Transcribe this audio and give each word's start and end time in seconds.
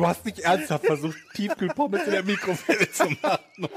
Du 0.00 0.08
hast 0.08 0.24
nicht 0.24 0.38
ernsthaft 0.38 0.86
versucht, 0.86 1.18
Tiefkühlpommes 1.34 2.04
in 2.06 2.12
der 2.12 2.24
Mikrowelle 2.24 2.90
zu 2.90 3.04
machen. 3.20 3.68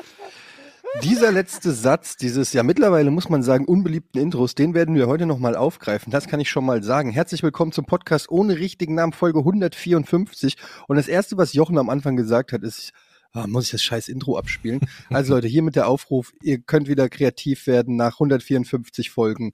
Dieser 1.04 1.34
letzte 1.34 1.74
Satz 1.74 2.16
dieses 2.16 2.54
ja 2.54 2.64
mittlerweile 2.64 3.12
muss 3.12 3.28
man 3.28 3.44
sagen 3.44 3.66
unbeliebten 3.66 4.20
Intros, 4.20 4.56
den 4.56 4.74
werden 4.74 4.96
wir 4.96 5.08
heute 5.08 5.26
nochmal 5.26 5.58
aufgreifen. 5.58 6.14
Das 6.14 6.30
kann 6.30 6.40
ich 6.40 6.50
schon 6.50 6.66
mal 6.66 6.82
sagen. 6.82 7.12
Herzlich 7.12 7.44
willkommen 7.44 7.74
zum 7.74 7.84
Podcast 7.84 8.30
ohne 8.30 8.58
richtigen 8.58 8.96
Namen, 8.96 9.12
Folge 9.12 9.40
154. 9.40 10.56
Und 10.88 10.96
das 10.96 11.10
erste, 11.10 11.36
was 11.36 11.52
Jochen 11.52 11.78
am 11.78 11.90
Anfang 11.90 12.16
gesagt 12.16 12.54
hat, 12.54 12.64
ist, 12.64 12.94
ah, 13.34 13.46
muss 13.46 13.66
ich 13.66 13.72
das 13.72 13.84
scheiß 13.84 14.08
Intro 14.08 14.38
abspielen? 14.38 14.80
Also 15.10 15.34
Leute, 15.36 15.50
hier 15.50 15.62
mit 15.62 15.76
der 15.76 15.90
Aufruf, 15.90 16.32
ihr 16.42 16.60
könnt 16.60 16.88
wieder 16.88 17.10
kreativ 17.10 17.68
werden 17.68 17.98
nach 17.98 18.14
154 18.14 19.10
Folgen. 19.10 19.52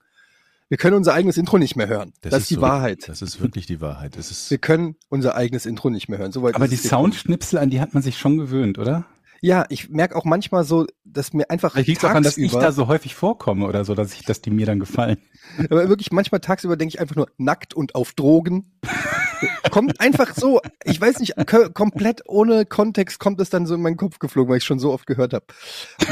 Wir 0.70 0.76
können 0.78 0.94
unser 0.94 1.12
eigenes 1.14 1.36
Intro 1.36 1.58
nicht 1.58 1.74
mehr 1.74 1.88
hören. 1.88 2.12
Das, 2.20 2.32
ist 2.32 2.50
die 2.50 2.54
so, 2.54 2.60
Wahrheit. 2.60 3.08
Das 3.08 3.22
ist 3.22 3.40
wirklich 3.40 3.66
die 3.66 3.80
Wahrheit. 3.80 4.16
Das 4.16 4.30
ist 4.30 4.50
Wir 4.52 4.58
können 4.58 4.94
unser 5.08 5.34
eigenes 5.34 5.66
Intro 5.66 5.90
nicht 5.90 6.08
mehr 6.08 6.20
hören. 6.20 6.30
Soweit 6.30 6.54
Aber 6.54 6.68
die. 6.68 6.76
Soundschnipsel, 6.76 7.58
an 7.58 7.70
die 7.70 7.80
hat 7.80 7.92
man 7.92 8.04
sich 8.04 8.16
schon 8.16 8.38
gewöhnt, 8.38 8.78
oder? 8.78 9.04
Ja, 9.42 9.64
ich 9.68 9.88
merke 9.88 10.14
auch 10.14 10.24
manchmal 10.24 10.62
so, 10.62 10.86
dass 11.04 11.32
mir 11.32 11.50
einfach 11.50 11.72
Vielleicht 11.72 11.88
liegt 11.88 12.04
daran, 12.04 12.22
dass 12.22 12.36
ich 12.38 12.52
da 12.52 12.70
so 12.70 12.86
häufig 12.86 13.16
vorkomme 13.16 13.66
oder 13.66 13.84
so, 13.84 13.96
dass 13.96 14.12
ich, 14.12 14.22
dass 14.24 14.42
die 14.42 14.50
mir 14.50 14.64
dann 14.64 14.78
gefallen. 14.78 15.16
Aber 15.70 15.88
wirklich 15.88 16.12
manchmal 16.12 16.40
tagsüber 16.40 16.76
denke 16.76 16.94
ich 16.94 17.00
einfach 17.00 17.16
nur 17.16 17.26
nackt 17.36 17.74
und 17.74 17.96
auf 17.96 18.12
Drogen. 18.12 18.78
kommt 19.72 19.98
einfach 20.00 20.34
so, 20.36 20.60
ich 20.84 21.00
weiß 21.00 21.18
nicht, 21.18 21.34
ko- 21.46 21.70
komplett 21.70 22.22
ohne 22.26 22.64
Kontext 22.64 23.18
kommt 23.18 23.40
es 23.40 23.50
dann 23.50 23.66
so 23.66 23.74
in 23.74 23.82
meinen 23.82 23.96
Kopf 23.96 24.20
geflogen, 24.20 24.50
weil 24.50 24.58
ich 24.58 24.64
schon 24.64 24.78
so 24.78 24.92
oft 24.92 25.06
gehört 25.06 25.32
habe. 25.32 25.46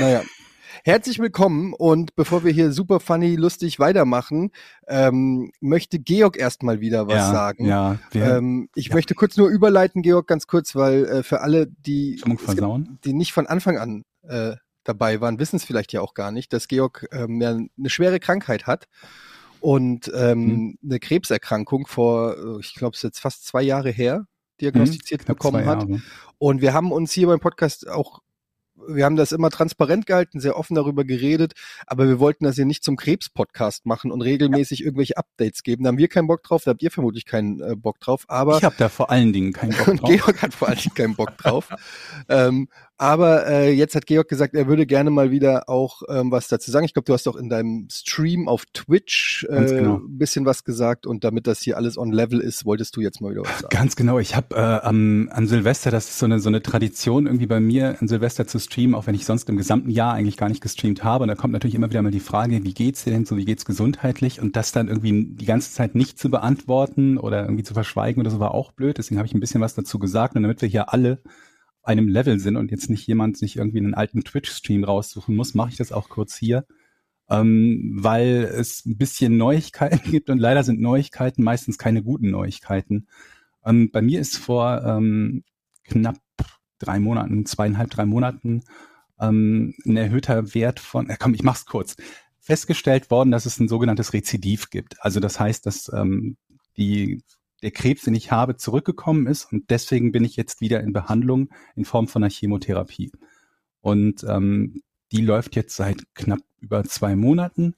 Naja. 0.01 0.23
Herzlich 0.89 1.19
willkommen 1.19 1.75
und 1.75 2.17
bevor 2.17 2.45
wir 2.45 2.51
hier 2.51 2.73
super 2.73 2.99
funny, 2.99 3.37
lustig 3.37 3.79
weitermachen, 3.79 4.53
ähm, 4.87 5.53
möchte 5.61 5.99
Georg 5.99 6.39
erstmal 6.39 6.81
wieder 6.81 7.07
was 7.07 7.17
ja, 7.17 7.31
sagen. 7.31 7.67
Ja, 7.67 7.99
wir 8.11 8.37
Ähm, 8.39 8.71
ich 8.75 8.91
möchte 8.95 9.15
kurz 9.15 9.37
nur 9.37 9.51
überleiten, 9.51 10.01
Georg, 10.01 10.27
ganz 10.27 10.47
kurz, 10.47 10.75
weil 10.75 11.05
äh, 11.05 11.23
für 11.23 11.43
alle, 11.43 11.67
die, 11.67 12.19
gibt 12.25 13.05
die 13.05 13.13
nicht 13.13 13.35
von 13.35 13.47
Anfang 13.47 13.77
an 13.77 14.07
äh, 14.23 14.57
dabei 14.83 15.21
waren, 15.21 15.39
wissen 15.39 15.57
es 15.57 15.65
vielleicht 15.65 15.93
ja 15.93 16.01
auch 16.01 16.15
gar 16.15 16.33
nicht, 16.33 16.55
dass 16.55 16.69
Georg 16.69 17.07
ähm, 17.13 17.39
ja 17.43 17.51
eine 17.51 17.91
schwere 17.91 18.19
Krankheit 18.19 18.67
hat 18.67 18.89
und 19.61 20.11
ähm, 20.15 20.47
Mhm. 20.47 20.79
eine 20.83 21.01
Krebserkrankung 21.01 21.87
vor, 21.87 22.35
äh, 22.35 22.61
ich 22.61 22.73
glaube, 22.73 22.95
es 22.95 23.01
ist 23.01 23.05
jetzt 23.05 23.21
fast 23.21 23.45
zwei 23.45 23.61
Jahre 23.61 23.91
her, 23.91 24.27
diagnostiziert 24.63 25.21
Hm, 25.21 25.27
bekommen 25.27 25.67
hat. 25.67 25.83
Jahre. 25.83 26.03
Und 26.39 26.63
wir 26.63 26.73
haben 26.73 26.93
uns 26.93 27.13
hier 27.13 27.27
beim 27.27 27.41
Podcast 27.41 27.87
auch, 27.91 28.23
wir 28.89 29.05
haben 29.05 29.17
das 29.17 29.33
immer 29.33 29.51
transparent 29.51 30.07
gehalten, 30.07 30.41
sehr 30.41 30.57
offen 30.57 30.75
darüber 30.75 31.05
geredet, 31.05 31.53
aber 31.87 32.09
wir 32.09 32.19
wollten 32.19 32.45
das 32.45 32.57
hier 32.57 32.65
nicht 32.65 32.85
zum 32.85 32.97
Krebs-Podcast 32.97 33.87
machen 33.87 34.11
und 34.11 34.23
regelmäßig 34.23 34.83
irgendwelche 34.85 35.17
Updates 35.17 35.63
geben. 35.63 35.85
Da 35.85 35.89
haben 35.89 35.99
wir 35.99 36.09
keinen 36.09 36.27
Bock 36.27 36.43
drauf, 36.43 36.65
da 36.65 36.71
habt 36.71 36.83
ihr 36.83 36.91
vermutlich 36.91 37.27
keinen 37.27 37.61
äh, 37.61 37.77
Bock 37.77 38.01
drauf, 38.01 38.25
aber 38.29 38.57
Ich 38.59 38.65
habe 38.65 38.77
da 38.79 38.89
vor 38.89 39.11
allen 39.11 39.33
Dingen 39.33 39.53
keinen 39.53 39.77
Bock 39.77 39.97
drauf. 39.97 40.11
Georg 40.11 40.43
hat 40.43 40.55
vor 40.55 40.69
allen 40.69 40.79
Dingen 40.79 40.95
keinen 40.95 41.17
Bock 41.17 41.37
drauf. 41.39 41.69
ähm, 42.29 42.69
aber 42.99 43.47
äh, 43.47 43.71
jetzt 43.71 43.95
hat 43.95 44.07
Georg 44.07 44.29
gesagt, 44.29 44.55
er 44.55 44.67
würde 44.67 44.85
gerne 44.85 45.11
mal 45.11 45.31
wieder 45.31 45.69
auch 45.69 46.03
ähm, 46.09 46.33
was 46.33 46.49
dazu 46.49 46.73
sagen. 46.73 46.85
Ich 46.85 46.95
glaube, 46.95 47.07
du 47.07 47.13
hast 47.13 47.29
auch 47.29 47.37
in 47.37 47.49
deinem 47.49 47.87
Stream 47.91 48.49
auf 48.49 48.65
Twitch 48.75 49.47
äh, 49.49 49.67
genau. 49.67 49.99
ein 49.99 50.19
bisschen 50.19 50.45
was 50.45 50.65
gesagt 50.65 51.07
und 51.07 51.23
damit 51.23 51.47
das 51.47 51.61
hier 51.61 51.77
alles 51.77 51.97
on 51.97 52.13
level 52.13 52.41
ist, 52.41 52.65
wolltest 52.65 52.97
du 52.97 53.01
jetzt 53.01 53.21
mal 53.21 53.31
wieder 53.31 53.43
was 53.43 53.61
sagen. 53.61 53.69
Ganz 53.71 53.95
genau. 53.95 54.19
Ich 54.19 54.35
habe 54.35 54.57
äh, 54.57 54.59
am, 54.59 55.31
an 55.33 55.47
Silvester, 55.47 55.93
das 55.93 56.09
ist 56.09 56.19
so 56.19 56.27
eine, 56.27 56.41
so 56.41 56.49
eine 56.49 56.61
Tradition 56.61 57.27
irgendwie 57.27 57.47
bei 57.47 57.61
mir, 57.61 57.97
an 58.01 58.09
Silvester 58.09 58.49
zu 58.49 58.59
streamen, 58.59 58.97
auch 58.97 59.07
wenn 59.07 59.15
ich 59.15 59.25
sonst 59.25 59.49
im 59.49 59.57
gesamten 59.57 59.91
Jahr 59.91 60.15
eigentlich 60.15 60.37
gar 60.37 60.49
nicht 60.49 60.61
gestreamt 60.61 61.05
habe. 61.05 61.23
Und 61.23 61.29
da 61.29 61.37
kommt 61.37 61.53
natürlich 61.53 61.77
immer 61.77 61.91
wieder 61.91 62.03
mal 62.03 62.11
die 62.11 62.19
Frage, 62.19 62.65
wie 62.65 62.75
geht's 62.75 63.05
dir 63.05 63.13
denn 63.13 63.25
so, 63.25 63.37
wie 63.37 63.45
geht's 63.45 63.65
gesundheitlich? 63.65 64.41
Und 64.41 64.57
das 64.57 64.73
dann 64.73 64.89
irgendwie 64.89 65.25
die 65.37 65.47
ganze 65.47 65.73
Zeit 65.73 65.95
nicht 65.95 66.19
zu 66.19 66.31
beantworten 66.31 67.17
oder 67.17 67.43
irgendwie 67.43 67.63
zu 67.63 67.75
verschweigen 67.75 68.21
oder 68.21 68.31
so 68.31 68.41
war 68.41 68.55
auch 68.55 68.73
blöd. 68.73 68.99
Deswegen 68.99 69.19
habe 69.19 69.27
ich 69.29 69.35
ein 69.35 69.41
bisschen 69.41 69.61
was 69.61 69.75
dazu 69.75 70.01
gesagt. 70.01 70.35
Und 70.35 70.43
damit 70.43 70.63
wir 70.63 70.69
hier 70.69 70.93
alle 70.93 71.23
einem 71.89 72.09
Level 72.09 72.39
sind 72.39 72.57
und 72.57 72.71
jetzt 72.71 72.91
nicht 72.91 73.07
jemand 73.07 73.37
sich 73.37 73.57
irgendwie 73.57 73.79
einen 73.79 73.95
alten 73.95 74.23
Twitch-Stream 74.23 74.85
raussuchen 74.85 75.35
muss, 75.35 75.55
mache 75.55 75.71
ich 75.71 75.77
das 75.77 75.91
auch 75.91 76.09
kurz 76.09 76.37
hier. 76.37 76.67
Ähm, 77.31 77.93
weil 77.95 78.45
es 78.45 78.87
ein 78.87 78.97
bisschen 78.97 79.37
Neuigkeiten 79.37 80.01
gibt 80.11 80.31
und 80.31 80.39
leider 80.39 80.63
sind 80.63 80.81
Neuigkeiten 80.81 81.43
meistens 81.43 81.79
keine 81.79 82.03
guten 82.03 82.31
Neuigkeiten. 82.31 83.09
Ähm, 83.65 83.91
bei 83.91 84.03
mir 84.03 84.21
ist 84.21 84.37
vor 84.37 84.83
ähm, 84.85 85.45
knapp 85.85 86.21
drei 86.79 87.01
Monaten, 87.01 87.45
zweieinhalb, 87.47 87.91
drei 87.91 88.07
Monaten 88.07 88.63
ähm, 89.21 89.75
ein 89.85 89.97
erhöhter 89.97 90.55
Wert 90.55 90.81
von, 90.81 91.09
äh, 91.11 91.17
komm, 91.19 91.35
ich 91.35 91.43
mach's 91.43 91.67
kurz, 91.67 91.97
festgestellt 92.39 93.11
worden, 93.11 93.31
dass 93.31 93.47
es 93.47 93.59
ein 93.59 93.69
sogenanntes 93.69 94.13
Rezidiv 94.13 94.71
gibt. 94.71 94.97
Also 95.03 95.21
das 95.21 95.41
heißt, 95.41 95.67
dass 95.67 95.91
ähm, 95.93 96.37
die, 96.77 97.23
der 97.63 97.71
Krebs, 97.71 98.03
den 98.03 98.15
ich 98.15 98.31
habe, 98.31 98.57
zurückgekommen 98.57 99.27
ist 99.27 99.53
und 99.53 99.71
deswegen 99.71 100.13
bin 100.13 100.25
ich 100.25 100.37
jetzt 100.37 100.61
wieder 100.61 100.81
in 100.81 100.93
Behandlung 100.93 101.51
in 101.75 101.85
Form 101.85 102.09
von 102.09 102.23
einer 102.23 102.31
Chemotherapie. 102.31 103.13
Und 103.81 104.25
ähm, 104.25 104.83
die 105.13 105.23
läuft 105.23 105.57
jetzt 105.57 105.77
seit 105.77 106.03
knapp 106.15 106.41
über 106.61 106.85
zwei 106.85 107.17
Monaten. 107.17 107.75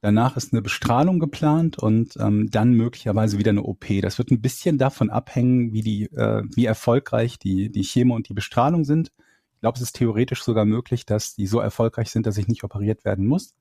Danach 0.00 0.36
ist 0.36 0.52
eine 0.52 0.62
Bestrahlung 0.62 1.18
geplant 1.18 1.78
und 1.78 2.16
ähm, 2.20 2.48
dann 2.50 2.74
möglicherweise 2.74 3.38
wieder 3.38 3.50
eine 3.50 3.62
OP. 3.62 3.86
Das 4.02 4.18
wird 4.18 4.30
ein 4.30 4.42
bisschen 4.42 4.78
davon 4.78 5.10
abhängen, 5.10 5.72
wie 5.72 5.82
die, 5.82 6.04
äh, 6.12 6.42
wie 6.54 6.66
erfolgreich 6.66 7.38
die 7.38 7.70
die 7.72 7.82
Chemo 7.82 8.14
und 8.14 8.28
die 8.28 8.34
Bestrahlung 8.34 8.84
sind. 8.84 9.10
Ich 9.54 9.60
glaube, 9.60 9.76
es 9.76 9.82
ist 9.82 9.96
theoretisch 9.96 10.42
sogar 10.42 10.64
möglich, 10.66 11.06
dass 11.06 11.34
die 11.34 11.46
so 11.46 11.60
erfolgreich 11.60 12.10
sind, 12.10 12.26
dass 12.26 12.36
ich 12.36 12.46
nicht 12.46 12.62
operiert 12.62 13.04
werden 13.04 13.26
muss. 13.26 13.54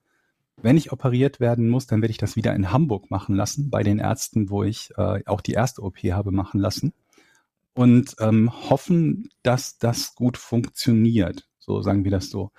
Wenn 0.62 0.78
ich 0.78 0.92
operiert 0.92 1.40
werden 1.40 1.70
muss, 1.70 1.86
dann 1.86 2.02
werde 2.02 2.12
ich 2.12 2.18
das 2.18 2.36
wieder 2.36 2.56
in 2.56 2.72
Hamburg 2.72 3.12
machen 3.12 3.36
lassen, 3.36 3.70
bei 3.70 3.84
den 3.84 4.00
Ärzten, 4.00 4.50
wo 4.50 4.64
ich 4.64 4.92
äh, 4.98 5.22
auch 5.26 5.42
die 5.42 5.54
erste 5.54 5.82
OP 5.82 5.98
habe 5.98 6.32
machen 6.32 6.60
lassen. 6.60 6.94
Und 7.74 8.16
ähm, 8.20 8.52
hoffen, 8.70 9.30
dass 9.44 9.78
das 9.78 10.16
gut 10.16 10.38
funktioniert. 10.38 11.46
So 11.60 11.82
sagen 11.82 12.06
wir 12.06 12.12
das 12.12 12.30
so. 12.30 12.52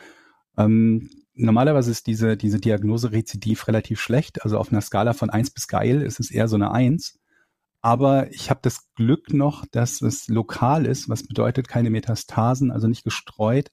Ähm, 0.59 1.09
normalerweise 1.35 1.91
ist 1.91 2.07
diese, 2.07 2.37
diese 2.37 2.61
Diagnose 2.61 3.13
Rezidiv 3.13 3.67
relativ 3.67 4.01
schlecht. 4.01 4.43
Also 4.43 4.59
auf 4.59 4.71
einer 4.71 4.83
Skala 4.83 5.15
von 5.15 5.31
eins 5.31 5.51
bis 5.51 5.69
geil 5.69 6.03
ist 6.03 6.21
es 6.21 6.31
eher 6.31 6.49
so 6.49 6.57
eine 6.57 6.71
eins. 6.71 7.19
Aber 7.81 8.33
ich 8.33 8.51
habe 8.51 8.61
das 8.63 8.93
Glück 8.95 9.33
noch, 9.33 9.65
dass 9.71 10.03
es 10.03 10.29
lokal 10.29 10.87
ist, 10.87 11.09
was 11.09 11.23
bedeutet 11.23 11.69
keine 11.69 11.89
Metastasen, 11.91 12.71
also 12.71 12.89
nicht 12.89 13.05
gestreut, 13.05 13.71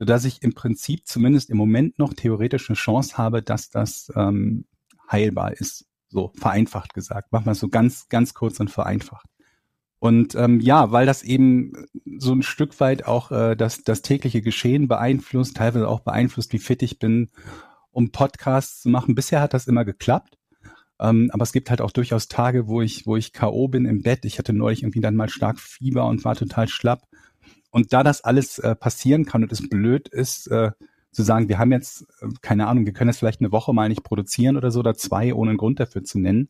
sodass 0.00 0.24
ich 0.24 0.42
im 0.42 0.54
Prinzip 0.54 1.06
zumindest 1.06 1.50
im 1.50 1.58
Moment 1.58 1.98
noch 1.98 2.14
theoretisch 2.14 2.70
eine 2.70 2.76
Chance 2.76 3.18
habe, 3.18 3.42
dass 3.42 3.68
das 3.68 4.10
ähm, 4.16 4.64
heilbar 5.10 5.52
ist. 5.52 5.84
So 6.08 6.32
vereinfacht 6.34 6.94
gesagt. 6.94 7.30
Wir 7.30 7.46
es 7.46 7.60
so 7.60 7.68
ganz, 7.68 8.08
ganz 8.08 8.32
kurz 8.32 8.58
und 8.58 8.70
vereinfacht. 8.70 9.26
Und 9.98 10.34
ähm, 10.34 10.58
ja, 10.60 10.90
weil 10.90 11.04
das 11.04 11.22
eben 11.22 11.72
so 12.16 12.32
ein 12.32 12.42
Stück 12.42 12.80
weit 12.80 13.04
auch 13.04 13.30
äh, 13.30 13.54
das, 13.54 13.84
das 13.84 14.00
tägliche 14.00 14.40
Geschehen 14.40 14.88
beeinflusst, 14.88 15.58
teilweise 15.58 15.86
auch 15.86 16.00
beeinflusst, 16.00 16.54
wie 16.54 16.58
fit 16.58 16.82
ich 16.82 16.98
bin, 16.98 17.28
um 17.90 18.10
Podcasts 18.10 18.80
zu 18.80 18.88
machen. 18.88 19.14
Bisher 19.14 19.42
hat 19.42 19.52
das 19.52 19.66
immer 19.66 19.84
geklappt. 19.84 20.38
Ähm, 20.98 21.30
aber 21.34 21.42
es 21.42 21.52
gibt 21.52 21.68
halt 21.68 21.82
auch 21.82 21.90
durchaus 21.90 22.28
Tage, 22.28 22.66
wo 22.66 22.80
ich, 22.80 23.06
wo 23.06 23.16
ich 23.16 23.34
K.O. 23.34 23.68
bin 23.68 23.84
im 23.84 24.00
Bett. 24.00 24.24
Ich 24.24 24.38
hatte 24.38 24.54
neulich 24.54 24.82
irgendwie 24.82 25.00
dann 25.00 25.16
mal 25.16 25.28
stark 25.28 25.60
Fieber 25.60 26.06
und 26.06 26.24
war 26.24 26.34
total 26.34 26.68
schlapp. 26.68 27.02
Und 27.70 27.92
da 27.92 28.02
das 28.02 28.22
alles 28.22 28.58
äh, 28.58 28.74
passieren 28.74 29.24
kann 29.24 29.42
und 29.42 29.52
es 29.52 29.68
blöd 29.68 30.08
ist, 30.08 30.48
äh, 30.48 30.72
zu 31.12 31.22
sagen, 31.22 31.48
wir 31.48 31.58
haben 31.58 31.72
jetzt, 31.72 32.02
äh, 32.20 32.28
keine 32.42 32.66
Ahnung, 32.66 32.86
wir 32.86 32.92
können 32.92 33.10
jetzt 33.10 33.18
vielleicht 33.18 33.40
eine 33.40 33.52
Woche 33.52 33.72
mal 33.72 33.88
nicht 33.88 34.02
produzieren 34.04 34.56
oder 34.56 34.70
so 34.70 34.80
oder 34.80 34.94
zwei, 34.94 35.34
ohne 35.34 35.50
einen 35.50 35.58
Grund 35.58 35.80
dafür 35.80 36.04
zu 36.04 36.18
nennen, 36.18 36.48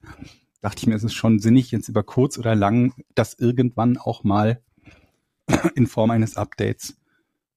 dachte 0.61 0.81
ich 0.81 0.87
mir, 0.87 0.95
es 0.95 1.05
ist 1.05 1.15
schon 1.15 1.39
sinnig, 1.39 1.71
jetzt 1.71 1.89
über 1.89 2.03
kurz 2.03 2.39
oder 2.39 2.55
lang 2.55 2.95
das 3.15 3.35
irgendwann 3.35 3.97
auch 3.97 4.25
mal 4.25 4.63
in 5.75 5.87
Form 5.87 6.11
eines 6.11 6.37
Updates 6.37 6.97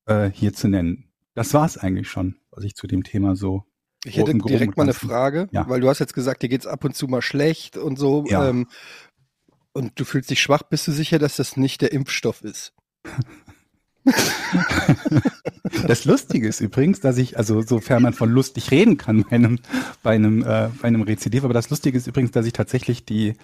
äh, 0.05 0.29
hier 0.29 0.53
zu 0.53 0.67
nennen. 0.67 1.09
Das 1.35 1.53
war 1.53 1.65
es 1.65 1.77
eigentlich 1.77 2.09
schon, 2.09 2.35
was 2.51 2.63
ich 2.63 2.75
zu 2.75 2.87
dem 2.87 3.03
Thema 3.03 3.35
so. 3.35 3.63
Ich 4.05 4.17
hätte 4.17 4.33
direkt 4.37 4.75
mal 4.75 4.83
eine 4.83 4.93
Frage, 4.93 5.47
Ja. 5.51 5.67
weil 5.69 5.79
du 5.79 5.87
hast 5.87 5.99
jetzt 5.99 6.13
gesagt, 6.13 6.43
dir 6.43 6.49
geht's 6.49 6.67
ab 6.67 6.83
und 6.83 6.95
zu 6.95 7.07
mal 7.07 7.21
schlecht 7.21 7.77
und 7.77 7.97
so. 7.97 8.25
Ja. 8.27 8.49
Ähm, 8.49 8.67
und 9.71 9.99
du 9.99 10.05
fühlst 10.05 10.29
dich 10.29 10.41
schwach. 10.41 10.63
Bist 10.63 10.87
du 10.87 10.91
sicher, 10.91 11.19
dass 11.19 11.37
das 11.37 11.57
nicht 11.57 11.81
der 11.81 11.91
Impfstoff 11.93 12.41
ist? 12.43 12.73
Das 15.87 16.05
Lustige 16.05 16.47
ist 16.47 16.61
übrigens, 16.61 16.99
dass 16.99 17.17
ich, 17.17 17.37
also 17.37 17.61
sofern 17.61 18.03
man 18.03 18.13
von 18.13 18.29
lustig 18.29 18.71
reden 18.71 18.97
kann 18.97 19.23
bei 19.23 19.35
einem, 19.35 19.59
bei 20.01 20.15
einem, 20.15 20.41
äh, 20.43 20.69
bei 20.81 20.87
einem 20.87 21.01
Rezidiv, 21.01 21.43
aber 21.43 21.53
das 21.53 21.69
Lustige 21.69 21.97
ist 21.97 22.07
übrigens, 22.07 22.31
dass 22.31 22.45
ich 22.45 22.53
tatsächlich 22.53 23.05
die, 23.05 23.35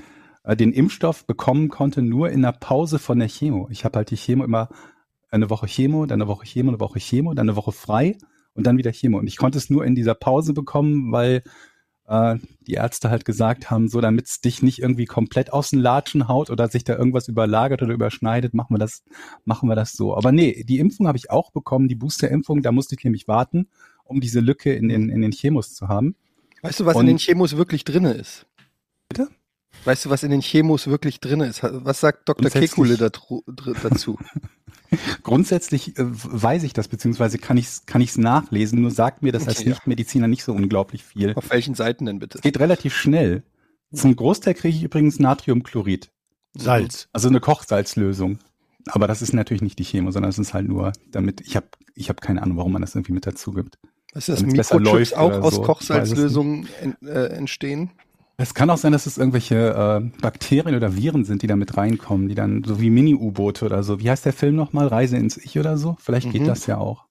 äh, 0.43 0.55
den 0.55 0.71
Impfstoff 0.71 1.25
bekommen 1.25 1.69
konnte, 1.69 2.01
nur 2.01 2.29
in 2.29 2.41
der 2.41 2.51
Pause 2.51 2.99
von 2.99 3.19
der 3.19 3.29
Chemo. 3.29 3.67
Ich 3.71 3.83
habe 3.85 3.97
halt 3.97 4.11
die 4.11 4.17
Chemo 4.17 4.43
immer 4.43 4.69
eine 5.31 5.49
Woche 5.49 5.67
Chemo, 5.67 6.05
dann 6.05 6.21
eine 6.21 6.29
Woche 6.29 6.45
Chemo, 6.45 6.69
eine 6.69 6.79
Woche 6.79 6.99
Chemo, 6.99 7.33
dann 7.33 7.49
eine 7.49 7.55
Woche 7.55 7.71
frei 7.71 8.17
und 8.53 8.65
dann 8.67 8.77
wieder 8.77 8.91
Chemo. 8.91 9.19
Und 9.19 9.27
ich 9.27 9.37
konnte 9.37 9.57
es 9.57 9.69
nur 9.69 9.85
in 9.85 9.95
dieser 9.95 10.15
Pause 10.15 10.53
bekommen, 10.53 11.11
weil 11.11 11.43
äh, 12.09 12.37
die 12.67 12.73
Ärzte 12.73 13.09
halt 13.09 13.23
gesagt 13.23 13.69
haben, 13.71 13.87
so 13.87 14.01
damit 14.01 14.25
es 14.27 14.41
dich 14.41 14.61
nicht 14.63 14.79
irgendwie 14.79 15.05
komplett 15.05 15.53
aus 15.53 15.69
den 15.69 15.79
Latschen 15.79 16.27
haut 16.27 16.49
oder 16.49 16.67
sich 16.67 16.83
da 16.83 16.97
irgendwas 16.97 17.27
überlagert 17.27 17.81
oder 17.81 17.93
überschneidet, 17.93 18.53
machen 18.53 18.73
wir 18.73 18.79
das, 18.79 19.03
machen 19.45 19.69
wir 19.69 19.75
das 19.75 19.93
so. 19.93 20.15
Aber 20.17 20.31
nee, 20.31 20.63
die 20.67 20.79
Impfung 20.79 21.07
habe 21.07 21.17
ich 21.17 21.29
auch 21.29 21.51
bekommen, 21.51 21.87
die 21.87 21.95
Booster-Impfung, 21.95 22.61
da 22.63 22.71
musste 22.71 22.95
ich 22.97 23.03
nämlich 23.03 23.27
warten, 23.27 23.67
um 24.03 24.19
diese 24.21 24.39
Lücke 24.39 24.73
in 24.73 24.89
den, 24.89 25.09
in 25.09 25.21
den 25.21 25.31
Chemos 25.31 25.75
zu 25.75 25.87
haben. 25.87 26.15
Weißt 26.61 26.79
du, 26.79 26.85
was 26.85 26.95
Und- 26.95 27.01
in 27.03 27.07
den 27.07 27.17
Chemos 27.17 27.55
wirklich 27.55 27.83
drinne 27.85 28.13
ist? 28.13 28.45
Bitte? 29.07 29.29
Weißt 29.85 30.05
du, 30.05 30.09
was 30.09 30.23
in 30.23 30.31
den 30.31 30.41
Chemos 30.41 30.87
wirklich 30.87 31.19
drinne 31.19 31.47
ist? 31.47 31.61
Was 31.63 31.99
sagt 32.01 32.27
Dr. 32.27 32.49
Kekule 32.49 32.97
dazu? 32.97 33.43
Grundsätzlich 35.23 35.97
äh, 35.97 36.03
weiß 36.05 36.63
ich 36.63 36.73
das, 36.73 36.87
beziehungsweise 36.87 37.37
kann 37.37 37.57
ich 37.57 37.67
es 37.67 37.85
kann 37.85 38.01
ich's 38.01 38.17
nachlesen, 38.17 38.81
nur 38.81 38.91
sagt 38.91 39.21
mir 39.21 39.31
das 39.31 39.47
als 39.47 39.59
Okay, 39.59 39.65
ja. 39.69 39.75
Nichtmediziner 39.75 40.27
nicht 40.27 40.43
so 40.43 40.53
unglaublich 40.53 41.03
viel. 41.03 41.33
Auf 41.35 41.51
welchen 41.51 41.75
Seiten 41.75 42.05
denn 42.05 42.19
bitte? 42.19 42.39
Es 42.39 42.41
geht 42.41 42.59
relativ 42.59 42.95
schnell. 42.95 43.43
Zum 43.93 44.15
Großteil 44.15 44.53
kriege 44.53 44.75
ich 44.75 44.83
übrigens 44.83 45.19
Natriumchlorid. 45.19 46.11
Salz. 46.55 47.07
Also 47.13 47.29
eine 47.29 47.39
Kochsalzlösung. 47.39 48.39
Aber 48.87 49.07
das 49.07 49.21
ist 49.21 49.33
natürlich 49.33 49.61
nicht 49.61 49.79
die 49.79 49.83
Chemo, 49.83 50.11
sondern 50.11 50.29
es 50.29 50.39
ist 50.39 50.53
halt 50.53 50.67
nur, 50.67 50.93
damit, 51.11 51.41
ich 51.41 51.55
habe 51.55 51.67
ich 51.95 52.09
hab 52.09 52.21
keine 52.21 52.41
Ahnung, 52.41 52.57
warum 52.57 52.71
man 52.71 52.81
das 52.81 52.95
irgendwie 52.95 53.13
mit 53.13 53.27
dazu 53.27 53.51
gibt. 53.51 53.77
Ist 54.13 54.29
das 54.29 54.41
Mikrochips 54.41 55.13
auch 55.13 55.27
oder 55.27 55.43
aus 55.43 55.55
so. 55.55 55.61
Kochsalzlösungen 55.61 56.67
en, 56.81 56.95
äh, 57.05 57.27
entstehen? 57.27 57.91
Es 58.41 58.53
kann 58.53 58.69
auch 58.69 58.77
sein, 58.77 58.93
dass 58.93 59.05
es 59.05 59.17
irgendwelche 59.17 60.01
äh, 60.01 60.21
Bakterien 60.21 60.73
oder 60.77 60.95
Viren 60.95 61.25
sind, 61.25 61.41
die 61.41 61.47
da 61.47 61.57
mit 61.57 61.75
reinkommen, 61.75 62.29
die 62.29 62.35
dann 62.35 62.63
so 62.65 62.79
wie 62.79 62.89
Mini-U-Boote 62.89 63.65
oder 63.65 63.83
so. 63.83 63.99
Wie 63.99 64.09
heißt 64.09 64.25
der 64.25 64.31
Film 64.31 64.55
nochmal? 64.55 64.87
Reise 64.87 65.17
ins 65.17 65.35
Ich 65.35 65.59
oder 65.59 65.77
so? 65.77 65.97
Vielleicht 65.99 66.31
geht 66.31 66.43
Mhm. 66.43 66.47
das 66.47 66.65
ja 66.65 66.77
auch. 66.77 67.03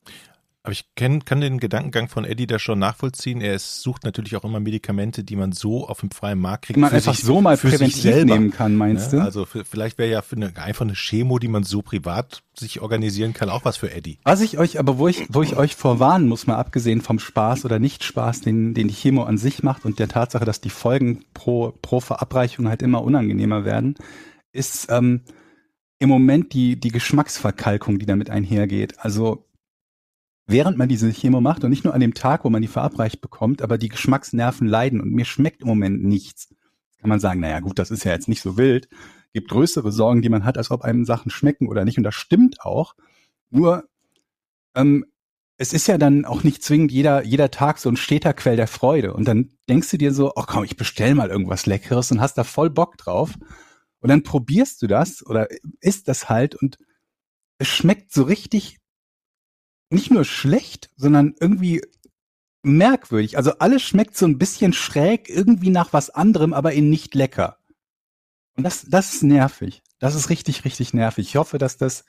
Aber 0.65 0.73
ich 0.73 0.85
kenn, 0.97 1.25
kann 1.25 1.41
den 1.41 1.61
Gedankengang 1.61 2.09
von 2.09 2.25
Eddie 2.25 2.47
da 2.47 2.59
schon 2.59 2.79
nachvollziehen. 2.81 3.41
Er 3.41 3.55
ist, 3.55 3.81
sucht 3.81 4.05
natürlich 4.05 4.37
auch 4.37 4.45
immer 4.45 4.61
Medikamente, 4.61 5.23
die 5.25 5.37
man 5.37 5.53
so 5.53 5.87
auf 5.89 6.01
dem 6.01 6.11
freien 6.11 6.39
Markt 6.41 6.67
kriegt. 6.67 6.77
Die 6.77 6.81
man 6.81 6.91
für 6.91 6.97
einfach 6.97 7.15
sich- 7.15 7.25
so 7.25 7.41
mal 7.41 7.57
für 7.57 7.69
sich 7.71 7.79
präventiv 7.79 8.03
selber. 8.03 8.35
nehmen 8.35 8.51
kann, 8.51 8.75
meinst 8.77 9.13
Ne? 9.13 9.21
du? 9.21 9.25
Also 9.25 9.47
für, 9.47 9.65
vielleicht 9.65 9.97
wäre 9.99 10.11
ja 10.11 10.21
für 10.21 10.37
eine, 10.37 10.55
einfach 10.57 10.85
eine 10.85 10.95
Chemo, 10.95 11.39
die 11.39 11.49
man 11.49 11.63
so 11.63 11.81
privat 11.81 12.43
sich 12.59 12.81
organisieren 12.81 13.33
kann, 13.35 13.49
auch 13.49 13.65
was 13.65 13.77
für 13.79 13.93
Eddie. 13.93 14.19
Was 14.25 14.41
ich 14.41 14.59
euch, 14.59 14.79
aber 14.81 14.99
wo 14.99 15.07
ich, 15.09 15.27
wo 15.31 15.43
ich 15.43 15.57
euch 15.57 15.75
vorwarnen 15.77 16.29
muss, 16.29 16.47
mal 16.49 16.57
abgesehen 16.57 17.01
vom 17.01 17.19
Spaß 17.21 17.65
oder 17.65 17.79
Nicht-Spaß, 17.79 18.41
den, 18.43 18.75
den 18.75 18.89
die 18.89 18.95
Chemo 18.95 19.23
an 19.23 19.39
sich 19.39 19.63
macht 19.63 19.85
und 19.85 19.99
der 20.01 20.09
Tatsache, 20.09 20.45
dass 20.45 20.61
die 20.61 20.71
Folgen 20.71 21.25
pro, 21.35 21.73
pro 21.81 22.01
Verabreichung 22.01 22.69
halt 22.69 22.83
immer 22.83 23.03
unangenehmer 23.03 23.65
werden, 23.65 23.95
ist 24.53 24.89
ähm, 24.91 25.23
im 26.01 26.09
Moment 26.09 26.53
die, 26.53 26.79
die 26.79 26.91
Geschmacksverkalkung, 26.91 27.99
die 28.01 28.07
damit 28.07 28.29
einhergeht. 28.29 28.99
Also 28.99 29.45
während 30.49 30.79
man 30.79 30.89
diese 30.89 31.11
Chemo 31.13 31.41
macht 31.41 31.63
und 31.63 31.71
nicht 31.71 31.85
nur 31.85 31.95
an 31.95 32.01
dem 32.01 32.15
Tag, 32.15 32.45
wo 32.45 32.51
man 32.51 32.63
die 32.63 32.69
verabreicht 32.69 33.21
bekommt, 33.21 33.63
aber 33.63 33.79
die 33.79 33.91
Geschmacksnerven 33.91 34.67
leiden 34.67 35.01
und 35.01 35.13
mir 35.13 35.27
schmeckt 35.27 35.61
im 35.61 35.69
Moment 35.69 36.03
nichts. 36.03 36.49
Kann 37.01 37.11
man 37.11 37.21
sagen, 37.21 37.41
naja 37.41 37.61
gut, 37.61 37.79
das 37.79 37.91
ist 37.91 38.05
ja 38.05 38.13
jetzt 38.13 38.29
nicht 38.29 38.43
so 38.43 38.57
wild. 38.57 38.89
Gibt 39.33 39.51
größere 39.51 39.93
Sorgen, 39.93 40.23
die 40.23 40.31
man 40.31 40.45
hat, 40.45 40.57
als 40.59 40.71
ob 40.71 40.83
einem 40.83 41.05
Sachen 41.05 41.31
schmecken 41.31 41.69
oder 41.69 41.85
nicht. 41.85 41.99
Und 41.99 42.05
das 42.05 42.15
stimmt 42.15 42.63
auch. 42.63 42.95
Nur, 43.51 43.85
ähm, 44.75 45.05
es 45.59 45.73
ist 45.73 45.87
ja 45.87 45.99
dann 45.99 46.25
auch 46.25 46.45
nicht 46.45 46.63
zwingend 46.63 46.91
jeder, 46.91 47.25
jeder 47.25 47.51
Tag 47.51 47.79
so 47.79 47.91
ein 47.91 47.97
steter 47.97 48.33
Quell 48.33 48.57
der 48.57 48.69
Freude. 48.69 49.13
Und 49.13 49.29
dann 49.29 49.51
denkst 49.69 49.91
du 49.91 49.99
dir 49.99 50.15
so, 50.15 50.33
oh 50.35 50.45
komm, 50.47 50.65
ich 50.65 50.77
bestell 50.77 51.15
mal 51.15 51.29
irgendwas 51.29 51.67
Leckeres 51.67 52.11
und 52.11 52.21
hast 52.21 52.39
da 52.39 52.45
voll 52.45 52.71
Bock 52.71 52.97
drauf. 52.97 53.35
Und 54.01 54.09
dann 54.09 54.23
probierst 54.23 54.81
du 54.81 54.87
das 54.87 55.25
oder 55.25 55.49
isst 55.81 56.09
das 56.09 56.29
halt 56.29 56.55
und 56.55 56.79
es 57.59 57.69
schmeckt 57.69 58.13
so 58.13 58.23
richtig 58.23 58.79
nicht 59.91 60.11
nur 60.11 60.25
schlecht, 60.25 60.91
sondern 60.97 61.35
irgendwie 61.41 61.83
merkwürdig. 62.63 63.37
Also 63.37 63.53
alles 63.59 63.83
schmeckt 63.83 64.17
so 64.17 64.27
ein 64.27 64.39
bisschen 64.39 64.73
schräg, 64.73 65.29
irgendwie 65.29 65.71
nach 65.71 65.93
was 65.93 66.11
anderem, 66.11 66.53
aber 66.53 66.73
in 66.73 66.91
nicht 66.91 67.15
lecker. 67.15 67.59
Und 68.57 68.65
das, 68.65 68.87
das 68.89 69.15
ist 69.15 69.23
nervig. 69.23 69.83
Das 69.99 70.15
ist 70.15 70.31
richtig, 70.31 70.65
richtig 70.65 70.95
nervig. 70.95 71.29
Ich 71.29 71.37
hoffe, 71.37 71.59
dass 71.59 71.77
das 71.77 72.05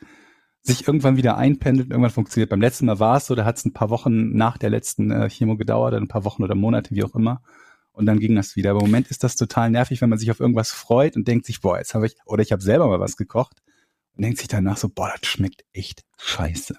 sich 0.62 0.88
irgendwann 0.88 1.18
wieder 1.18 1.38
einpendelt, 1.38 1.90
irgendwann 1.90 2.12
funktioniert. 2.12 2.50
Beim 2.50 2.62
letzten 2.62 2.86
Mal 2.86 3.00
war 3.00 3.18
es 3.18 3.28
so, 3.28 3.36
da 3.36 3.46
hat 3.46 3.58
es 3.58 3.66
ein 3.66 3.74
paar 3.74 3.90
Wochen 3.90 4.36
nach 4.36 4.58
der 4.58 4.70
letzten 4.70 5.12
äh, 5.12 5.30
Chemo 5.30 5.58
gedauert, 5.58 5.94
ein 5.94 6.08
paar 6.08 6.26
Wochen 6.26 6.44
oder 6.44 6.56
Monate, 6.56 6.94
wie 6.96 7.04
auch 7.04 7.16
immer. 7.16 7.42
Und 7.92 8.06
dann 8.06 8.20
ging 8.20 8.36
das 8.36 8.56
wieder. 8.56 8.72
Aber 8.72 8.80
im 8.80 8.88
Moment 8.88 9.10
ist 9.10 9.24
das 9.24 9.36
total 9.36 9.72
nervig, 9.72 10.02
wenn 10.02 10.10
man 10.10 10.20
sich 10.20 10.32
auf 10.32 10.40
irgendwas 10.40 10.72
freut 10.72 11.16
und 11.16 11.28
denkt 11.28 11.46
sich, 11.46 11.62
boah, 11.62 11.78
jetzt 11.78 11.94
habe 11.94 12.08
ich, 12.08 12.16
oder 12.26 12.44
ich 12.44 12.52
habe 12.52 12.62
selber 12.62 12.88
mal 12.88 13.00
was 13.00 13.16
gekocht 13.16 13.62
und 14.16 14.24
denkt 14.24 14.40
sich 14.40 14.48
danach 14.48 14.78
so, 14.78 14.90
boah, 14.90 15.14
das 15.20 15.30
schmeckt 15.30 15.64
echt 15.72 16.04
scheiße. 16.18 16.78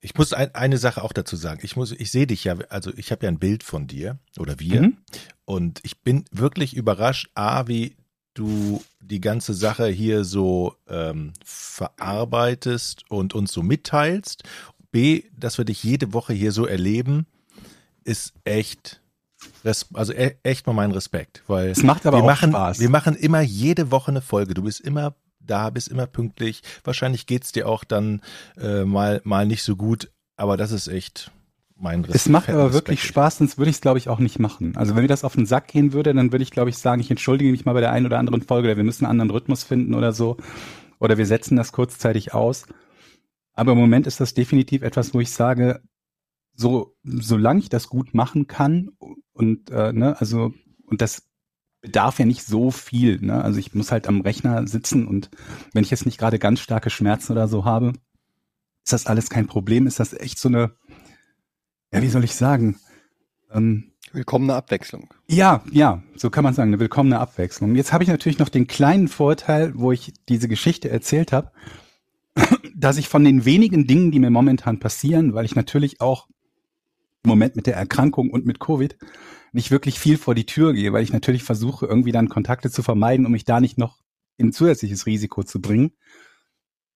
Ich 0.00 0.16
muss 0.16 0.32
ein, 0.32 0.54
eine 0.54 0.78
Sache 0.78 1.02
auch 1.02 1.12
dazu 1.12 1.36
sagen. 1.36 1.60
Ich 1.62 1.76
muss, 1.76 1.92
ich 1.92 2.10
sehe 2.10 2.26
dich 2.26 2.42
ja, 2.44 2.56
also 2.70 2.90
ich 2.96 3.12
habe 3.12 3.24
ja 3.24 3.30
ein 3.30 3.38
Bild 3.38 3.62
von 3.62 3.86
dir 3.86 4.18
oder 4.38 4.58
wir 4.58 4.82
Mhm. 4.82 4.96
und 5.44 5.80
ich 5.84 6.00
bin 6.00 6.24
wirklich 6.32 6.74
überrascht, 6.74 7.30
a, 7.34 7.68
wie 7.68 7.94
du 8.34 8.82
die 9.00 9.20
ganze 9.20 9.54
Sache 9.54 9.86
hier 9.88 10.24
so 10.24 10.74
ähm, 10.88 11.32
verarbeitest 11.44 13.04
und 13.10 13.34
uns 13.34 13.52
so 13.52 13.62
mitteilst. 13.62 14.42
B, 14.90 15.24
dass 15.36 15.58
wir 15.58 15.64
dich 15.64 15.82
jede 15.84 16.12
Woche 16.12 16.32
hier 16.32 16.52
so 16.52 16.66
erleben, 16.66 17.26
ist 18.04 18.34
echt, 18.44 19.00
also 19.94 20.12
e 20.12 20.36
echt 20.42 20.66
mal 20.66 20.72
mein 20.72 20.90
Respekt, 20.90 21.42
weil 21.46 21.68
Es 21.70 21.82
macht 21.82 22.04
aber 22.06 22.18
wir 22.18 22.22
auch 22.24 22.26
machen, 22.26 22.50
Spaß. 22.50 22.80
wir 22.80 22.90
machen 22.90 23.14
immer 23.14 23.40
jede 23.40 23.90
Woche 23.90 24.10
eine 24.10 24.20
Folge. 24.20 24.54
Du 24.54 24.62
bist 24.62 24.80
immer 24.80 25.14
da, 25.46 25.70
bist 25.70 25.88
immer 25.88 26.06
pünktlich. 26.06 26.62
Wahrscheinlich 26.84 27.26
geht's 27.26 27.52
dir 27.52 27.68
auch 27.68 27.84
dann 27.84 28.20
äh, 28.56 28.84
mal 28.84 29.20
mal 29.24 29.46
nicht 29.46 29.62
so 29.62 29.76
gut, 29.76 30.10
aber 30.36 30.56
das 30.56 30.72
ist 30.72 30.88
echt 30.88 31.30
mein 31.82 32.00
Respekt. 32.00 32.16
Es 32.16 32.28
macht 32.28 32.48
aber 32.48 32.66
Respekt. 32.66 32.74
wirklich 32.74 33.02
Spaß, 33.02 33.38
sonst 33.38 33.58
würde 33.58 33.70
ich 33.70 33.76
es, 33.76 33.80
glaube 33.80 33.98
ich, 33.98 34.08
auch 34.08 34.20
nicht 34.20 34.38
machen. 34.38 34.76
Also 34.76 34.94
wenn 34.94 35.02
mir 35.02 35.08
das 35.08 35.24
auf 35.24 35.34
den 35.34 35.46
Sack 35.46 35.68
gehen 35.68 35.92
würde, 35.92 36.14
dann 36.14 36.32
würde 36.32 36.42
ich, 36.42 36.50
glaube 36.50 36.70
ich, 36.70 36.78
sagen, 36.78 37.00
ich 37.00 37.10
entschuldige 37.10 37.50
mich 37.50 37.64
mal 37.64 37.72
bei 37.72 37.80
der 37.80 37.92
einen 37.92 38.06
oder 38.06 38.18
anderen 38.18 38.42
Folge, 38.42 38.68
oder 38.68 38.76
wir 38.76 38.84
müssen 38.84 39.04
einen 39.04 39.20
anderen 39.20 39.30
Rhythmus 39.30 39.64
finden 39.64 39.94
oder 39.94 40.12
so. 40.12 40.36
Oder 41.00 41.18
wir 41.18 41.26
setzen 41.26 41.56
das 41.56 41.72
kurzzeitig 41.72 42.32
aus. 42.32 42.66
Aber 43.54 43.72
im 43.72 43.78
Moment 43.78 44.06
ist 44.06 44.20
das 44.20 44.34
definitiv 44.34 44.82
etwas, 44.82 45.12
wo 45.12 45.20
ich 45.20 45.30
sage, 45.30 45.82
so, 46.54 46.94
solange 47.02 47.60
ich 47.60 47.68
das 47.68 47.88
gut 47.88 48.14
machen 48.14 48.46
kann 48.46 48.90
und 49.32 49.70
äh, 49.70 49.92
ne, 49.92 50.16
also, 50.20 50.52
und 50.86 51.00
das 51.00 51.28
bedarf 51.82 52.18
ja 52.18 52.24
nicht 52.24 52.44
so 52.44 52.70
viel, 52.70 53.20
ne? 53.20 53.44
Also 53.44 53.58
ich 53.58 53.74
muss 53.74 53.92
halt 53.92 54.08
am 54.08 54.22
Rechner 54.22 54.66
sitzen 54.66 55.06
und 55.06 55.28
wenn 55.74 55.84
ich 55.84 55.90
jetzt 55.90 56.06
nicht 56.06 56.16
gerade 56.16 56.38
ganz 56.38 56.60
starke 56.60 56.88
Schmerzen 56.88 57.32
oder 57.32 57.48
so 57.48 57.64
habe, 57.66 57.92
ist 58.84 58.92
das 58.92 59.06
alles 59.06 59.28
kein 59.28 59.46
Problem, 59.46 59.86
ist 59.86 60.00
das 60.00 60.14
echt 60.14 60.38
so 60.38 60.48
eine, 60.48 60.72
ja, 61.92 62.00
wie 62.00 62.08
soll 62.08 62.24
ich 62.24 62.34
sagen? 62.34 62.78
Ähm, 63.50 63.92
Willkommene 64.12 64.54
Abwechslung. 64.54 65.12
ja, 65.26 65.62
ja, 65.70 66.02
so 66.16 66.28
kann 66.30 66.44
man 66.44 66.54
sagen, 66.54 66.70
eine 66.70 66.80
willkommene 66.80 67.18
Abwechslung. 67.18 67.74
Jetzt 67.74 67.92
habe 67.92 68.04
ich 68.04 68.10
natürlich 68.10 68.38
noch 68.38 68.50
den 68.50 68.66
kleinen 68.66 69.08
Vorteil, 69.08 69.72
wo 69.74 69.90
ich 69.90 70.12
diese 70.28 70.48
Geschichte 70.48 70.90
erzählt 70.90 71.32
habe, 71.32 71.50
dass 72.76 72.98
ich 72.98 73.08
von 73.08 73.24
den 73.24 73.44
wenigen 73.44 73.86
Dingen, 73.86 74.10
die 74.10 74.18
mir 74.20 74.30
momentan 74.30 74.78
passieren, 74.80 75.34
weil 75.34 75.46
ich 75.46 75.54
natürlich 75.54 76.00
auch 76.00 76.28
im 77.24 77.28
Moment 77.28 77.56
mit 77.56 77.66
der 77.66 77.76
Erkrankung 77.76 78.30
und 78.30 78.46
mit 78.46 78.58
Covid 78.58 78.96
nicht 79.52 79.70
wirklich 79.70 79.98
viel 79.98 80.16
vor 80.16 80.34
die 80.34 80.46
Tür 80.46 80.72
gehe, 80.72 80.92
weil 80.92 81.02
ich 81.02 81.12
natürlich 81.12 81.44
versuche, 81.44 81.86
irgendwie 81.86 82.12
dann 82.12 82.28
Kontakte 82.28 82.70
zu 82.70 82.82
vermeiden, 82.82 83.26
um 83.26 83.32
mich 83.32 83.44
da 83.44 83.60
nicht 83.60 83.78
noch 83.78 84.02
in 84.36 84.52
zusätzliches 84.52 85.06
Risiko 85.06 85.42
zu 85.42 85.60
bringen. 85.60 85.92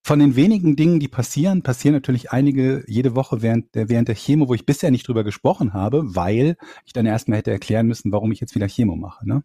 Von 0.03 0.19
den 0.21 0.37
wenigen 0.37 0.77
Dingen, 0.77 1.01
die 1.01 1.09
passieren, 1.09 1.63
passieren 1.63 1.95
natürlich 1.95 2.31
einige 2.31 2.85
jede 2.87 3.15
Woche 3.15 3.43
während 3.43 3.75
der, 3.75 3.89
während 3.89 4.09
der 4.09 4.15
Chemo, 4.15 4.49
wo 4.49 4.55
ich 4.55 4.65
bisher 4.65 4.91
nicht 4.91 5.07
drüber 5.07 5.25
gesprochen 5.25 5.75
habe, 5.75 6.15
weil 6.15 6.57
ich 6.85 6.93
dann 6.93 7.07
erstmal 7.07 7.39
hätte 7.39 7.51
erklären 7.51 7.87
müssen, 7.87 8.13
warum 8.13 8.33
ich 8.33 8.41
jetzt 8.41 8.55
wieder 8.55 8.69
Chemo 8.69 8.97
mache. 8.97 9.29
Ne? 9.29 9.43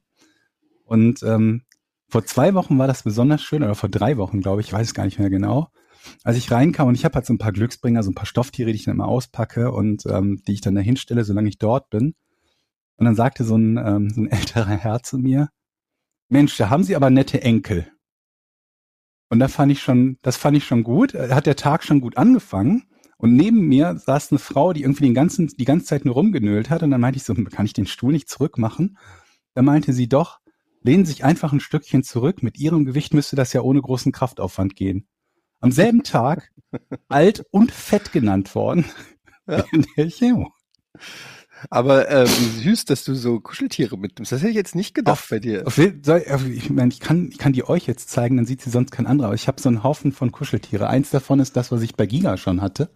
Und 0.86 1.24
ähm, 1.24 1.64
vor 2.08 2.26
zwei 2.26 2.54
Wochen 2.54 2.78
war 2.78 2.88
das 2.88 3.04
besonders 3.04 3.42
schön, 3.42 3.64
oder 3.64 3.76
vor 3.76 3.90
drei 3.90 4.18
Wochen, 4.18 4.42
glaube 4.42 4.62
ich, 4.62 4.68
ich 4.68 4.74
weiß 4.74 4.88
es 4.88 4.94
gar 4.94 5.06
nicht 5.06 5.18
mehr 5.18 5.30
genau, 5.30 5.70
als 6.24 6.38
ich 6.38 6.52
reinkam 6.52 6.88
und 6.88 6.96
ich 6.96 7.06
habe 7.06 7.16
halt 7.16 7.26
so 7.26 7.34
ein 7.34 7.38
paar 7.38 7.52
Glücksbringer, 7.52 8.04
so 8.04 8.12
ein 8.12 8.16
paar 8.16 8.26
Stofftiere, 8.26 8.72
die 8.72 8.76
ich 8.76 8.86
dann 8.86 8.96
immer 8.96 9.08
auspacke 9.08 9.72
und 9.72 10.06
ähm, 10.06 10.42
die 10.48 10.54
ich 10.54 10.62
dann 10.62 10.76
da 10.76 10.82
hinstelle, 10.82 11.24
solange 11.24 11.50
ich 11.50 11.58
dort 11.58 11.90
bin. 11.90 12.16
Und 12.98 13.06
dann 13.06 13.16
sagte 13.16 13.44
so 13.44 13.56
ein, 13.56 13.78
ähm, 13.78 14.10
so 14.10 14.22
ein 14.22 14.28
älterer 14.32 14.78
Herr 14.78 15.04
zu 15.04 15.18
mir, 15.18 15.50
Mensch, 16.30 16.56
da 16.58 16.70
haben 16.70 16.84
Sie 16.84 16.96
aber 16.96 17.10
nette 17.10 17.42
Enkel. 17.42 17.92
Und 19.30 19.40
da 19.40 19.48
fand 19.48 19.72
ich 19.72 19.82
schon, 19.82 20.18
das 20.22 20.38
fand 20.38 20.58
ich 20.58 20.66
schon 20.66 20.84
gut. 20.84 21.14
Äh, 21.14 21.30
Hat 21.34 21.46
der 21.46 21.56
Tag 21.56 21.84
schon 21.84 22.02
gut 22.02 22.18
angefangen. 22.18 22.84
Und 23.18 23.36
neben 23.36 23.68
mir 23.68 23.98
saß 23.98 24.32
eine 24.32 24.40
Frau, 24.40 24.74
die 24.74 24.82
irgendwie 24.82 25.04
den 25.04 25.14
ganzen, 25.14 25.48
die 25.48 25.66
ganze 25.66 25.86
Zeit 25.86 26.06
nur 26.06 26.16
rumgenölt 26.16 26.70
hat. 26.70 26.84
Und 26.84 26.92
dann 26.92 27.02
meinte 27.02 27.18
ich 27.18 27.24
so, 27.24 27.34
kann 27.34 27.66
ich 27.66 27.74
den 27.74 27.86
Stuhl 27.86 28.12
nicht 28.12 28.30
zurückmachen? 28.30 28.98
Da 29.54 29.62
meinte 29.62 29.94
sie 29.94 30.10
doch, 30.10 30.40
lehnen 30.82 31.06
Sie 31.06 31.12
sich 31.12 31.24
einfach 31.24 31.54
ein 31.54 31.60
Stückchen 31.60 32.04
zurück. 32.04 32.44
Mit 32.44 32.60
Ihrem 32.60 32.86
Gewicht 32.86 33.14
müsste 33.14 33.36
das 33.36 33.54
ja 33.54 33.62
ohne 33.62 33.82
großen 33.82 34.12
Kraftaufwand 34.12 34.76
gehen. 34.76 35.08
Am 35.62 35.72
selben 35.72 36.04
Tag 36.04 36.52
alt 37.10 37.46
und 37.52 37.72
fett 37.72 38.12
genannt 38.12 38.54
worden 38.56 38.86
Ja. 39.48 39.64
in 39.72 39.86
der 39.98 40.08
Chemo. 40.10 40.52
Aber 41.70 42.10
äh, 42.10 42.28
wie 42.28 42.64
süß, 42.70 42.86
dass 42.86 43.04
du 43.04 43.14
so 43.14 43.40
Kuscheltiere 43.40 43.96
mitnimmst. 43.98 44.32
Das 44.32 44.40
hätte 44.42 44.50
ich 44.50 44.56
jetzt 44.56 44.74
nicht 44.76 44.96
gedacht 44.96 45.14
Auf- 45.22 45.28
bei 45.30 45.40
dir. 45.40 45.68
Auf 45.68 45.78
jeden- 45.78 46.04
soll- 46.04 46.26
auf- 46.30 46.48
Ich 46.48 46.70
meine, 46.72 46.92
ich 46.92 47.00
kann, 47.00 47.30
ich 47.32 47.38
kann 47.38 47.54
die 47.54 47.68
euch 47.68 47.86
jetzt 47.86 48.10
zeigen, 48.10 48.38
dann 48.38 48.46
sieht 48.48 48.62
sie 48.62 48.72
sonst 48.72 48.92
kein 48.92 49.06
anderer. 49.06 49.28
Aber 49.28 49.36
ich 49.36 49.48
habe 49.48 49.62
so 49.62 49.70
einen 49.70 49.84
Haufen 49.84 50.12
von 50.12 50.32
Kuscheltiere. 50.32 50.88
Eins 50.88 51.12
davon 51.12 51.40
ist 51.40 51.56
das, 51.56 51.72
was 51.72 51.82
ich 51.84 51.96
bei 51.96 52.08
Giga 52.08 52.38
schon 52.38 52.62
hatte. 52.62 52.90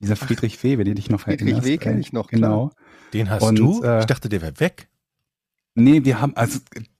Dieser 0.00 0.16
Friedrich 0.16 0.62
W., 0.64 0.76
wenn 0.78 0.86
du 0.86 0.94
dich 0.94 1.08
noch 1.08 1.20
Friedrich 1.20 1.42
erinnerst. 1.52 1.66
W. 1.68 1.78
kenn 1.78 1.96
Äh, 1.98 2.00
ich 2.00 2.12
noch, 2.12 2.26
klar. 2.28 2.40
Genau. 2.40 2.70
Den 3.12 3.30
hast 3.30 3.42
Und, 3.42 3.56
du? 3.56 3.82
äh, 3.84 4.00
ich 4.00 4.06
dachte, 4.06 4.28
der 4.28 4.42
wäre 4.42 4.58
weg. 4.58 4.88
Nee, 5.76 6.04
wir 6.04 6.20
haben, 6.20 6.34
also 6.36 6.58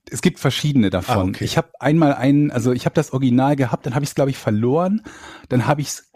es 0.09 0.21
gibt 0.21 0.39
verschiedene 0.39 0.89
davon. 0.89 1.17
Ah, 1.17 1.29
okay. 1.29 1.45
Ich 1.45 1.57
habe 1.57 1.69
einmal 1.79 2.13
einen, 2.13 2.51
also 2.51 2.71
ich 2.71 2.85
habe 2.85 2.95
das 2.95 3.11
Original 3.11 3.55
gehabt, 3.55 3.85
dann 3.85 3.95
habe 3.95 4.03
ich 4.03 4.09
es, 4.09 4.15
glaube 4.15 4.31
ich, 4.31 4.37
verloren. 4.37 5.01
Dann 5.49 5.67
habe 5.67 5.81
ich 5.81 5.87
es 5.87 6.11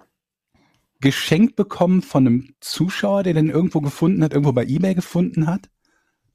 geschenkt 1.02 1.56
bekommen 1.56 2.02
von 2.02 2.28
einem 2.28 2.54
Zuschauer, 2.60 3.24
der 3.24 3.34
den 3.34 3.50
irgendwo 3.50 3.82
gefunden 3.82 4.24
hat, 4.24 4.34
irgendwo 4.34 4.52
bei 4.52 4.66
Ebay 4.66 4.96
gefunden 4.96 5.48
hat. 5.48 5.70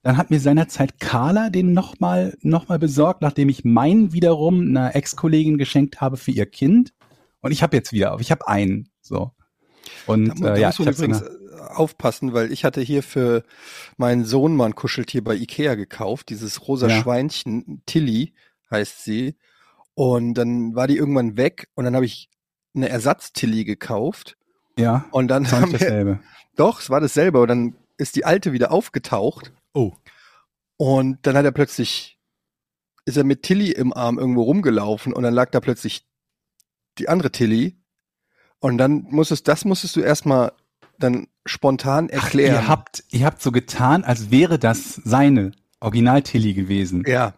Dann 0.02 0.16
hat 0.16 0.30
mir 0.30 0.40
seinerzeit 0.40 1.00
Carla 1.00 1.48
den 1.48 1.72
nochmal 1.72 2.36
noch 2.42 2.68
mal 2.68 2.78
besorgt, 2.78 3.22
nachdem 3.22 3.48
ich 3.48 3.64
meinen 3.64 4.12
wiederum 4.12 4.60
einer 4.60 4.94
Ex-Kollegin 4.94 5.56
geschenkt 5.56 6.00
habe 6.00 6.16
für 6.16 6.30
ihr 6.30 6.46
Kind. 6.46 6.92
Und 7.40 7.52
ich 7.52 7.62
habe 7.62 7.76
jetzt 7.76 7.92
wieder, 7.92 8.16
ich 8.20 8.30
habe 8.30 8.46
einen. 8.46 8.90
So. 9.00 9.32
Und 10.06 10.40
Da, 10.42 10.54
äh, 10.54 10.60
ja, 10.60 10.70
ich 10.70 10.78
übrigens 10.78 11.22
äh, 11.22 11.30
aufpassen, 11.60 12.32
weil 12.32 12.52
ich 12.52 12.64
hatte 12.64 12.80
hier 12.80 13.02
für 13.02 13.42
meinen 13.96 14.24
Sohn 14.24 14.56
mal 14.56 14.66
ein 14.66 14.74
Kuscheltier 14.74 15.22
bei 15.24 15.34
Ikea 15.34 15.74
gekauft, 15.74 16.28
dieses 16.30 16.66
rosa 16.68 16.88
Ja. 16.88 17.00
Schweinchen, 17.02 17.82
Tilly 17.86 18.34
heißt 18.70 19.04
sie. 19.04 19.36
Und 19.94 20.34
dann 20.34 20.74
war 20.74 20.86
die 20.88 20.96
irgendwann 20.96 21.36
weg 21.36 21.68
und 21.74 21.84
dann 21.84 21.94
habe 21.94 22.04
ich 22.06 22.28
eine 22.74 22.88
Ersatz-Tilly 22.88 23.64
gekauft. 23.64 24.36
ja, 24.78 25.04
Und 25.12 25.28
dann 25.28 25.50
haben 25.52 25.70
wir, 25.72 25.78
dasselbe. 25.78 26.20
doch, 26.56 26.80
es 26.80 26.90
war 26.90 27.00
dasselbe. 27.00 27.40
Und 27.40 27.48
dann 27.48 27.76
ist 27.96 28.16
die 28.16 28.24
alte 28.24 28.52
wieder 28.52 28.72
aufgetaucht 28.72 29.52
Oh. 29.72 29.92
und 30.76 31.18
dann 31.22 31.36
hat 31.36 31.44
er 31.44 31.52
plötzlich, 31.52 32.18
ist 33.04 33.16
er 33.16 33.22
mit 33.24 33.42
Tilly 33.44 33.70
im 33.70 33.92
Arm 33.92 34.18
irgendwo 34.18 34.42
rumgelaufen 34.42 35.12
und 35.12 35.22
dann 35.22 35.34
lag 35.34 35.50
da 35.50 35.60
plötzlich 35.60 36.04
die 36.98 37.08
andere 37.08 37.30
Tilly. 37.30 37.76
Und 38.58 38.78
dann 38.78 39.04
musstest, 39.10 39.46
das 39.46 39.64
musstest 39.64 39.94
du 39.96 40.00
erstmal 40.00 40.52
dann 41.04 41.28
spontan 41.46 42.08
Ach, 42.10 42.24
erklären. 42.24 42.54
ihr 42.54 42.68
habt, 42.68 43.04
ihr 43.10 43.26
habt 43.26 43.42
so 43.42 43.52
getan, 43.52 44.04
als 44.04 44.30
wäre 44.30 44.58
das 44.58 45.00
seine 45.04 45.52
Original-Tilly 45.80 46.54
gewesen. 46.54 47.04
ja, 47.06 47.34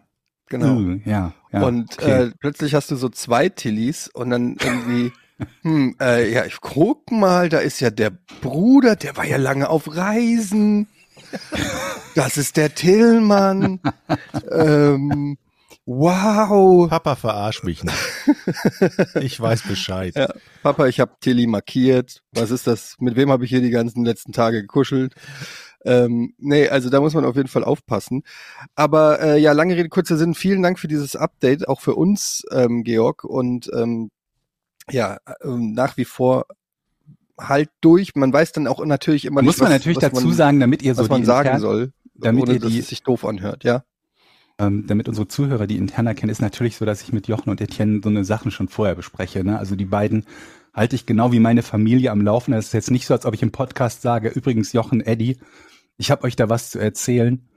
genau. 0.49 0.77
Uh, 0.77 1.01
ja, 1.05 1.33
ja. 1.53 1.63
und 1.63 1.99
okay. 1.99 2.29
äh, 2.29 2.31
plötzlich 2.39 2.75
hast 2.75 2.91
du 2.91 2.97
so 2.97 3.09
zwei 3.09 3.49
Tillys 3.49 4.09
und 4.09 4.31
dann 4.31 4.57
irgendwie, 4.63 5.13
hm, 5.63 5.97
äh, 6.01 6.33
ja, 6.33 6.45
ich 6.45 6.61
guck 6.61 7.11
mal, 7.11 7.49
da 7.49 7.59
ist 7.59 7.81
ja 7.81 7.91
der 7.91 8.13
Bruder, 8.41 8.97
der 8.97 9.17
war 9.17 9.25
ja 9.25 9.37
lange 9.37 9.69
auf 9.69 9.95
Reisen. 9.95 10.89
Das 12.15 12.39
ist 12.39 12.57
der 12.57 12.75
Tillmann. 12.75 13.79
ähm, 14.51 15.37
wow. 15.87 16.88
Papa, 16.90 17.14
verarsch 17.16 17.62
mich 17.62 17.83
nicht. 17.85 17.97
ich 19.23 19.40
weiß 19.40 19.62
Bescheid. 19.62 20.14
Ja, 20.14 20.28
Papa, 20.62 20.87
ich 20.87 21.00
habe 21.00 21.14
Tilly 21.21 21.47
markiert. 21.47 22.23
Was 22.33 22.50
ist 22.50 22.66
das? 22.66 22.97
Mit 22.99 23.16
wem 23.16 23.31
habe 23.31 23.45
ich 23.45 23.50
hier 23.50 23.61
die 23.62 23.71
ganzen 23.71 24.05
letzten 24.05 24.33
Tage 24.33 24.61
gekuschelt? 24.62 25.14
Ähm, 25.85 26.35
nee, 26.38 26.69
also 26.69 26.90
da 26.90 27.00
muss 27.00 27.14
man 27.14 27.25
auf 27.25 27.37
jeden 27.37 27.49
Fall 27.49 27.62
aufpassen. 27.64 28.23
Aber 28.75 29.21
äh, 29.21 29.38
ja, 29.38 29.52
lange 29.52 29.76
Rede, 29.76 29.88
kurzer 29.88 30.16
Sinn. 30.16 30.35
Vielen 30.35 30.62
Dank 30.62 30.78
für 30.78 30.88
dieses 30.88 31.14
Update, 31.14 31.69
auch 31.69 31.81
für 31.81 31.95
uns, 31.95 32.45
ähm, 32.50 32.83
Georg. 32.83 33.25
Und 33.25 33.71
ähm, 33.73 34.11
ja, 34.90 35.19
ähm, 35.43 35.73
nach 35.73 35.97
wie 35.97 36.05
vor 36.05 36.47
halt 37.38 37.71
durch. 37.81 38.14
Man 38.14 38.33
weiß 38.33 38.52
dann 38.52 38.66
auch 38.66 38.85
natürlich 38.85 39.25
immer 39.25 39.43
muss 39.43 39.55
nicht, 39.57 39.61
man 39.61 39.71
was, 39.73 39.78
natürlich 39.78 39.97
was 39.97 40.11
dazu 40.12 40.26
man, 40.26 40.35
sagen, 40.35 40.61
damit 40.61 40.83
ihr 40.83 40.95
so 40.95 41.02
was 41.02 41.09
man 41.09 41.21
die 41.21 41.26
sagen 41.26 41.59
soll, 41.61 41.93
damit 42.14 42.45
ohne 42.45 42.55
ihr 42.55 42.61
dass 42.61 42.71
die- 42.71 42.78
es 42.81 42.88
sich 42.88 43.02
doof 43.02 43.25
anhört. 43.25 43.62
Ja, 43.64 43.85
ähm, 44.59 44.87
damit 44.87 45.09
unsere 45.09 45.29
Zuhörer 45.29 45.67
die 45.67 45.77
intern 45.77 46.07
erkennen, 46.07 46.31
ist 46.31 46.41
natürlich 46.41 46.77
so, 46.77 46.85
dass 46.85 47.03
ich 47.03 47.13
mit 47.13 47.29
Jochen 47.29 47.51
und 47.51 47.61
Etienne 47.61 48.01
so 48.03 48.09
eine 48.09 48.25
Sachen 48.25 48.51
schon 48.51 48.69
vorher 48.69 48.95
bespreche. 48.95 49.45
Ne? 49.45 49.59
Also 49.59 49.77
die 49.77 49.85
beiden 49.85 50.25
halte 50.73 50.97
ich 50.97 51.07
genau 51.07 51.33
wie 51.33 51.41
meine 51.41 51.63
Familie 51.63 52.11
am 52.11 52.21
Laufen. 52.21 52.53
Das 52.53 52.67
ist 52.67 52.73
jetzt 52.73 52.91
nicht 52.91 53.07
so, 53.07 53.15
als 53.15 53.27
ob 53.27 53.35
ich 53.35 53.43
im 53.43 53.53
Podcast 53.53 54.03
sage, 54.03 54.29
übrigens 54.29 54.73
Jochen, 54.73 55.01
Eddie, 55.01 55.39
ich 55.99 56.11
habe 56.11 56.25
euch 56.25 56.37
da 56.37 56.49
was 56.49 56.71
zu 56.71 56.79
erzählen. 56.79 57.49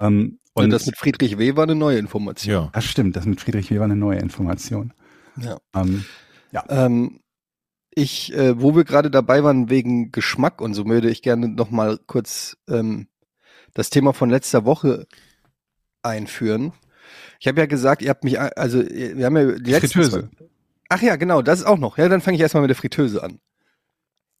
Ähm, 0.00 0.38
und 0.54 0.64
und 0.64 0.70
das 0.70 0.86
mit 0.86 0.98
Friedrich 0.98 1.38
W. 1.38 1.56
war 1.56 1.64
eine 1.64 1.74
neue 1.74 1.98
Information. 1.98 2.52
Ja. 2.52 2.70
das 2.72 2.84
stimmt, 2.84 3.16
das 3.16 3.24
mit 3.24 3.40
Friedrich 3.40 3.70
W. 3.70 3.78
war 3.78 3.84
eine 3.84 3.96
neue 3.96 4.18
Information. 4.18 4.92
Ja. 5.40 5.58
Ähm, 5.74 6.04
Ähm, 6.68 7.20
ich, 7.94 8.32
äh, 8.34 8.60
wo 8.60 8.74
wir 8.74 8.84
gerade 8.84 9.10
dabei 9.10 9.44
waren 9.44 9.70
wegen 9.70 10.12
Geschmack 10.12 10.60
und 10.60 10.74
so, 10.74 10.86
würde 10.86 11.10
ich 11.10 11.22
gerne 11.22 11.48
noch 11.48 11.70
mal 11.70 11.98
kurz 12.06 12.56
ähm, 12.68 13.08
das 13.74 13.90
Thema 13.90 14.12
von 14.12 14.30
letzter 14.30 14.64
Woche 14.64 15.06
einführen. 16.02 16.72
Ich 17.40 17.48
habe 17.48 17.60
ja 17.60 17.66
gesagt, 17.66 18.02
ihr 18.02 18.10
habt 18.10 18.24
mich, 18.24 18.40
also 18.40 18.82
wir 18.88 19.26
haben 19.26 19.36
ja 19.36 19.52
die 19.52 19.70
letzten 19.70 19.88
Fritteuse. 20.02 20.30
zwei- 20.36 20.46
Ach 20.88 21.02
ja, 21.02 21.16
genau, 21.16 21.42
das 21.42 21.60
ist 21.60 21.64
auch 21.66 21.78
noch. 21.78 21.96
Ja, 21.98 22.08
dann 22.08 22.20
fange 22.20 22.36
ich 22.36 22.40
erstmal 22.42 22.60
mit 22.62 22.68
der 22.70 22.76
Fritteuse 22.76 23.22
an. 23.22 23.40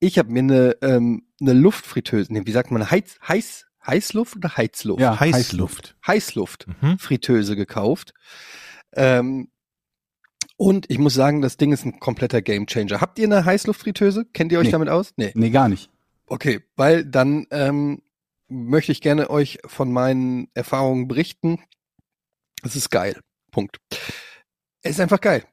Ich 0.00 0.18
habe 0.18 0.30
mir 0.30 0.40
eine 0.40 0.76
ähm, 0.82 1.22
eine 1.40 1.52
Luftfritteuse, 1.54 2.32
nee, 2.32 2.42
wie 2.44 2.52
sagt 2.52 2.70
man, 2.70 2.90
Heiz, 2.90 3.16
Heiß, 3.26 3.66
Heißluft 3.86 4.36
oder 4.36 4.56
Heizluft? 4.56 5.00
Ja, 5.00 5.18
Heißluft. 5.18 5.96
Heißluft. 6.06 6.66
Mhm. 6.80 6.98
Fritteuse 6.98 7.56
gekauft. 7.56 8.12
Ähm, 8.94 9.48
und 10.56 10.90
ich 10.90 10.98
muss 10.98 11.14
sagen, 11.14 11.40
das 11.40 11.56
Ding 11.56 11.72
ist 11.72 11.84
ein 11.84 11.98
kompletter 11.98 12.42
Gamechanger. 12.42 13.00
Habt 13.00 13.18
ihr 13.18 13.26
eine 13.26 13.44
Heißluftfritteuse? 13.44 14.26
Kennt 14.32 14.52
ihr 14.52 14.58
euch 14.58 14.66
Nee. 14.66 14.72
damit 14.72 14.88
aus? 14.88 15.12
Nee. 15.16 15.32
Nee, 15.34 15.50
gar 15.50 15.68
nicht. 15.68 15.90
Okay, 16.26 16.60
weil 16.76 17.04
dann 17.04 17.46
ähm, 17.50 18.02
möchte 18.52 18.92
ich 18.92 19.00
gerne 19.00 19.30
euch 19.30 19.58
von 19.66 19.92
meinen 19.92 20.48
Erfahrungen 20.54 21.08
berichten. 21.08 21.58
Es 22.62 22.76
ist 22.76 22.90
geil. 22.90 23.20
Punkt. 23.50 23.78
Es 24.82 24.92
ist 24.92 25.00
einfach 25.00 25.20
geil. 25.20 25.44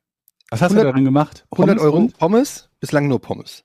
Was 0.49 0.61
hast 0.61 0.71
100 0.71 0.83
du 0.83 0.91
darin 0.91 1.05
gemacht? 1.05 1.45
100 1.51 1.77
Pommes 1.77 1.83
Euro 1.83 1.97
und? 1.97 2.17
Pommes, 2.17 2.69
bislang 2.79 3.07
nur 3.07 3.21
Pommes. 3.21 3.63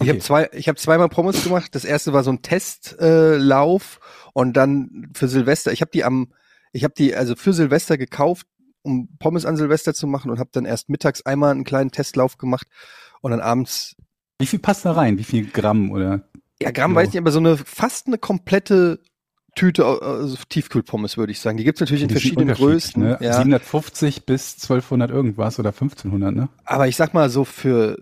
Ich 0.00 0.02
Okay. 0.02 0.10
habe 0.10 0.18
zwei, 0.20 0.50
ich 0.52 0.68
habe 0.68 0.78
zweimal 0.78 1.08
Pommes 1.08 1.42
gemacht. 1.42 1.74
Das 1.74 1.84
erste 1.84 2.12
war 2.12 2.22
so 2.22 2.30
ein 2.30 2.42
Testlauf 2.42 3.00
äh, 3.00 3.36
Lauf 3.36 4.00
und 4.34 4.54
dann 4.54 5.10
für 5.14 5.28
Silvester. 5.28 5.72
Ich 5.72 5.80
habe 5.80 5.90
die 5.90 6.04
am, 6.04 6.32
ich 6.72 6.84
habe 6.84 6.94
die 6.96 7.14
also 7.14 7.34
für 7.36 7.52
Silvester 7.52 7.96
gekauft, 7.96 8.46
um 8.82 9.08
Pommes 9.18 9.46
an 9.46 9.56
Silvester 9.56 9.94
zu 9.94 10.06
machen 10.06 10.30
und 10.30 10.38
habe 10.38 10.50
dann 10.52 10.66
erst 10.66 10.88
mittags 10.88 11.22
einmal 11.22 11.50
einen 11.52 11.64
kleinen 11.64 11.90
Testlauf 11.90 12.38
gemacht 12.38 12.66
und 13.22 13.30
dann 13.30 13.40
abends. 13.40 13.96
Wie 14.38 14.46
viel 14.46 14.58
passt 14.58 14.84
da 14.84 14.92
rein? 14.92 15.18
Wie 15.18 15.24
viel 15.24 15.46
Gramm 15.46 15.90
oder? 15.90 16.28
Ja, 16.62 16.70
Gramm 16.70 16.92
Jo. 16.92 16.96
weiß 16.96 17.08
nicht, 17.08 17.18
aber 17.18 17.30
so 17.30 17.38
eine 17.38 17.56
fast 17.56 18.06
eine 18.06 18.18
komplette 18.18 19.00
Tüte 19.54 19.84
also 19.84 20.36
Tiefkühlpommes 20.48 21.16
würde 21.16 21.32
ich 21.32 21.40
sagen. 21.40 21.56
Die 21.56 21.64
gibt's 21.64 21.80
natürlich 21.80 22.02
in 22.02 22.08
Die 22.08 22.14
verschiedenen 22.14 22.54
Größen. 22.54 23.02
Ne? 23.02 23.18
Ja, 23.20 23.34
750 23.34 24.24
bis 24.24 24.54
1200 24.54 25.10
irgendwas 25.10 25.58
oder 25.58 25.70
1500, 25.70 26.34
ne? 26.34 26.48
aber 26.64 26.86
ich 26.86 26.96
sag 26.96 27.12
mal 27.14 27.28
so 27.28 27.44
für 27.44 27.98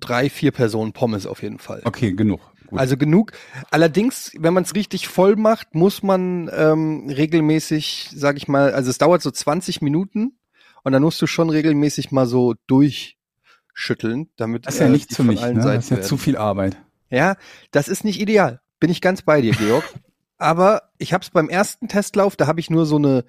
drei, 0.00 0.28
vier 0.28 0.50
Personen 0.50 0.92
Pommes 0.92 1.26
auf 1.26 1.42
jeden 1.42 1.58
Fall. 1.58 1.82
Okay, 1.84 2.12
genug. 2.12 2.40
Gut. 2.66 2.78
Also 2.78 2.96
genug. 2.96 3.32
Allerdings, 3.70 4.32
wenn 4.38 4.54
man 4.54 4.64
es 4.64 4.74
richtig 4.74 5.06
voll 5.06 5.36
macht, 5.36 5.74
muss 5.74 6.02
man 6.02 6.50
ähm, 6.52 7.08
regelmäßig, 7.08 8.10
sag 8.14 8.36
ich 8.36 8.48
mal, 8.48 8.72
also 8.72 8.90
es 8.90 8.98
dauert 8.98 9.22
so 9.22 9.30
20 9.30 9.82
Minuten 9.82 10.38
und 10.82 10.92
dann 10.92 11.02
musst 11.02 11.20
du 11.20 11.26
schon 11.26 11.50
regelmäßig 11.50 12.10
mal 12.10 12.26
so 12.26 12.54
durchschütteln, 12.66 14.30
damit 14.36 14.66
das 14.66 14.74
ist 14.74 14.80
ja 14.80 14.86
äh, 14.86 14.90
nichts 14.90 15.08
die 15.08 15.14
für 15.14 15.24
mich, 15.24 15.42
allen 15.42 15.58
ne? 15.58 15.62
Das 15.62 15.84
ist 15.84 15.90
ja 15.90 15.96
werden. 15.98 16.06
zu 16.06 16.16
viel 16.16 16.36
Arbeit. 16.36 16.76
Ja, 17.14 17.36
das 17.70 17.88
ist 17.88 18.04
nicht 18.04 18.20
ideal. 18.20 18.60
Bin 18.80 18.90
ich 18.90 19.00
ganz 19.00 19.22
bei 19.22 19.40
dir, 19.40 19.52
Georg. 19.52 19.84
Aber 20.38 20.90
ich 20.98 21.12
habe 21.12 21.22
es 21.22 21.30
beim 21.30 21.48
ersten 21.48 21.88
Testlauf, 21.88 22.36
da 22.36 22.46
habe 22.46 22.60
ich 22.60 22.68
nur 22.68 22.86
so 22.86 22.96
eine, 22.96 23.24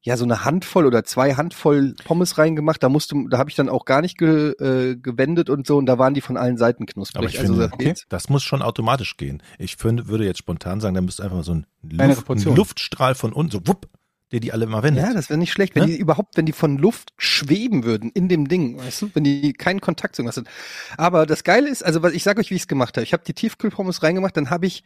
ja, 0.00 0.16
so 0.16 0.24
eine 0.24 0.44
Handvoll 0.44 0.86
oder 0.86 1.04
zwei 1.04 1.34
Handvoll 1.34 1.94
Pommes 2.04 2.38
reingemacht. 2.38 2.82
Da 2.82 2.88
musste, 2.88 3.14
da 3.28 3.38
habe 3.38 3.50
ich 3.50 3.56
dann 3.56 3.68
auch 3.68 3.84
gar 3.84 4.00
nicht 4.00 4.16
ge, 4.16 4.52
äh, 4.52 4.96
gewendet 4.96 5.50
und 5.50 5.66
so. 5.66 5.76
Und 5.76 5.86
da 5.86 5.98
waren 5.98 6.14
die 6.14 6.22
von 6.22 6.36
allen 6.36 6.56
Seiten 6.56 6.86
knusprig. 6.86 7.18
Aber 7.18 7.28
ich 7.28 7.38
also 7.38 7.52
finde, 7.52 7.68
das 7.68 7.72
okay. 7.72 7.94
Das 8.08 8.28
muss 8.28 8.42
schon 8.42 8.62
automatisch 8.62 9.16
gehen. 9.16 9.42
Ich 9.58 9.76
find, 9.76 10.08
würde 10.08 10.24
jetzt 10.24 10.38
spontan 10.38 10.80
sagen, 10.80 10.94
da 10.94 11.02
müsste 11.02 11.22
einfach 11.22 11.36
mal 11.36 11.44
so 11.44 11.54
ein, 11.54 11.66
Luft, 11.82 12.00
ein 12.00 12.24
Portion. 12.24 12.56
Luftstrahl 12.56 13.14
von 13.14 13.32
unten, 13.32 13.52
so 13.52 13.66
wupp, 13.66 13.88
der 14.32 14.40
die 14.40 14.52
alle 14.52 14.66
mal 14.66 14.82
wendet. 14.82 15.04
Ja, 15.04 15.12
das 15.14 15.28
wäre 15.30 15.38
nicht 15.38 15.52
schlecht, 15.52 15.74
wenn 15.76 15.84
Ne? 15.84 15.88
die 15.90 15.98
überhaupt, 15.98 16.36
wenn 16.36 16.46
die 16.46 16.52
von 16.52 16.78
Luft 16.78 17.12
schweben 17.16 17.84
würden 17.84 18.10
in 18.10 18.28
dem 18.28 18.48
Ding, 18.48 18.76
weißt 18.78 19.02
du, 19.02 19.10
wenn 19.14 19.24
die 19.24 19.52
keinen 19.52 19.80
Kontakt 19.80 20.16
zu 20.16 20.22
irgendwas 20.22 20.34
sind. 20.34 20.48
Aber 20.96 21.26
das 21.26 21.44
Geile 21.44 21.68
ist, 21.68 21.84
also 21.84 22.02
was 22.02 22.12
ich 22.12 22.22
sage 22.24 22.40
euch, 22.40 22.50
wie 22.50 22.56
ich 22.56 22.62
es 22.62 22.68
gemacht 22.68 22.96
habe. 22.96 23.04
Ich 23.04 23.12
habe 23.12 23.22
die 23.24 23.34
Tiefkühlpommes 23.34 24.02
reingemacht, 24.02 24.36
dann 24.36 24.50
habe 24.50 24.66
ich 24.66 24.82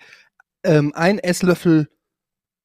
ähm, 0.64 0.92
ein 0.94 1.18
Esslöffel 1.18 1.88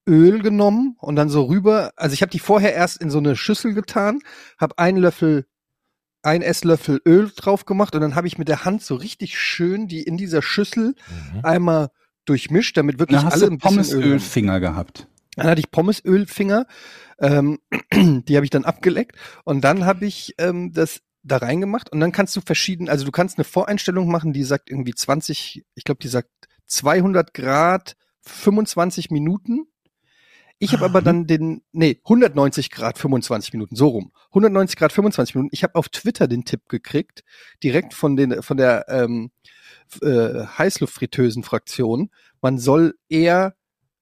Öl 0.07 0.41
genommen 0.41 0.97
und 0.99 1.15
dann 1.15 1.29
so 1.29 1.45
rüber. 1.45 1.91
Also 1.95 2.13
ich 2.13 2.21
habe 2.21 2.29
die 2.29 2.39
vorher 2.39 2.73
erst 2.73 3.01
in 3.01 3.09
so 3.09 3.17
eine 3.17 3.35
Schüssel 3.35 3.73
getan, 3.73 4.19
habe 4.59 4.77
einen 4.77 4.97
Löffel, 4.97 5.45
ein 6.21 6.41
Esslöffel 6.41 7.01
Öl 7.07 7.31
drauf 7.35 7.65
gemacht 7.65 7.95
und 7.95 8.01
dann 8.01 8.15
habe 8.15 8.27
ich 8.27 8.37
mit 8.37 8.47
der 8.47 8.65
Hand 8.65 8.83
so 8.83 8.95
richtig 8.95 9.39
schön 9.39 9.87
die 9.87 10.03
in 10.03 10.17
dieser 10.17 10.41
Schüssel 10.41 10.93
Mhm. 11.33 11.39
einmal 11.43 11.89
durchmischt, 12.25 12.75
damit 12.77 12.99
wirklich 12.99 13.23
hast 13.23 13.33
alle 13.33 13.47
du 13.47 13.51
ein. 13.53 13.57
Pommesölfinger 13.59 14.59
gehabt. 14.59 15.07
Dann 15.35 15.47
hatte 15.47 15.59
ich 15.59 15.71
Pommesölfinger, 15.71 16.65
ähm, 17.19 17.59
die 17.93 18.35
habe 18.35 18.45
ich 18.45 18.49
dann 18.49 18.65
abgeleckt 18.65 19.17
und 19.43 19.61
dann 19.61 19.85
habe 19.85 20.05
ich 20.05 20.33
ähm, 20.37 20.71
das 20.73 21.01
da 21.23 21.37
reingemacht 21.37 21.91
und 21.91 21.99
dann 21.99 22.11
kannst 22.11 22.35
du 22.35 22.41
verschieden, 22.41 22.87
also 22.87 23.03
du 23.03 23.11
kannst 23.11 23.37
eine 23.37 23.45
Voreinstellung 23.45 24.09
machen, 24.09 24.31
die 24.31 24.43
sagt 24.43 24.69
irgendwie 24.69 24.93
20, 24.93 25.65
ich 25.73 25.83
glaube, 25.83 25.99
die 26.01 26.07
sagt 26.07 26.29
200 26.67 27.33
Grad 27.33 27.95
25 28.21 29.11
Minuten. 29.11 29.67
Ich 30.57 30.71
habe 30.71 30.85
aber 30.85 31.01
dann 31.01 31.27
den, 31.27 31.63
nee, 31.73 31.99
190 32.05 32.71
Grad 32.71 32.97
25 32.97 33.53
Minuten, 33.53 33.75
so 33.75 33.89
rum. 33.89 34.11
190 34.29 34.77
Grad 34.77 34.93
25 34.93 35.35
Minuten. 35.35 35.53
Ich 35.53 35.63
habe 35.63 35.75
auf 35.75 35.89
Twitter 35.89 36.27
den 36.27 36.45
Tipp 36.45 36.69
gekriegt, 36.69 37.23
direkt 37.61 37.93
von 37.93 38.15
den, 38.15 38.41
von 38.41 38.55
der 38.55 38.85
ähm, 38.87 39.31
äh, 40.01 40.45
Heißluftfritteusen-Fraktion. 40.57 42.09
Man 42.41 42.57
soll 42.57 42.95
eher 43.09 43.55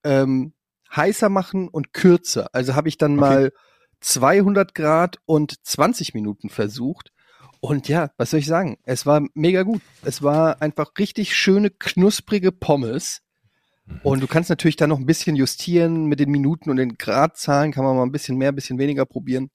ähm, 0.03 0.53
heißer 0.95 1.29
machen 1.29 1.67
und 1.67 1.93
kürzer. 1.93 2.47
Also 2.53 2.75
habe 2.75 2.89
ich 2.89 2.97
dann 2.97 3.15
mal 3.15 3.51
200 4.01 4.75
Grad 4.75 5.17
und 5.25 5.65
20 5.65 6.13
Minuten 6.13 6.49
versucht. 6.49 7.11
Und 7.59 7.87
ja, 7.87 8.11
was 8.17 8.31
soll 8.31 8.41
ich 8.41 8.45
sagen? 8.45 8.77
Es 8.83 9.05
war 9.05 9.25
mega 9.33 9.63
gut. 9.63 9.81
Es 10.03 10.21
war 10.21 10.61
einfach 10.61 10.91
richtig 10.99 11.35
schöne, 11.35 11.69
knusprige 11.69 12.51
Pommes. 12.51 13.21
Und 14.01 14.21
du 14.21 14.27
kannst 14.27 14.49
natürlich 14.49 14.75
dann 14.75 14.89
noch 14.89 14.99
ein 14.99 15.05
bisschen 15.05 15.35
justieren 15.35 16.05
mit 16.05 16.19
den 16.19 16.29
Minuten 16.29 16.69
und 16.69 16.77
den 16.77 16.97
Gradzahlen, 16.97 17.71
kann 17.71 17.83
man 17.83 17.95
mal 17.95 18.03
ein 18.03 18.11
bisschen 18.11 18.37
mehr, 18.37 18.51
ein 18.51 18.55
bisschen 18.55 18.79
weniger 18.79 19.05
probieren. 19.05 19.49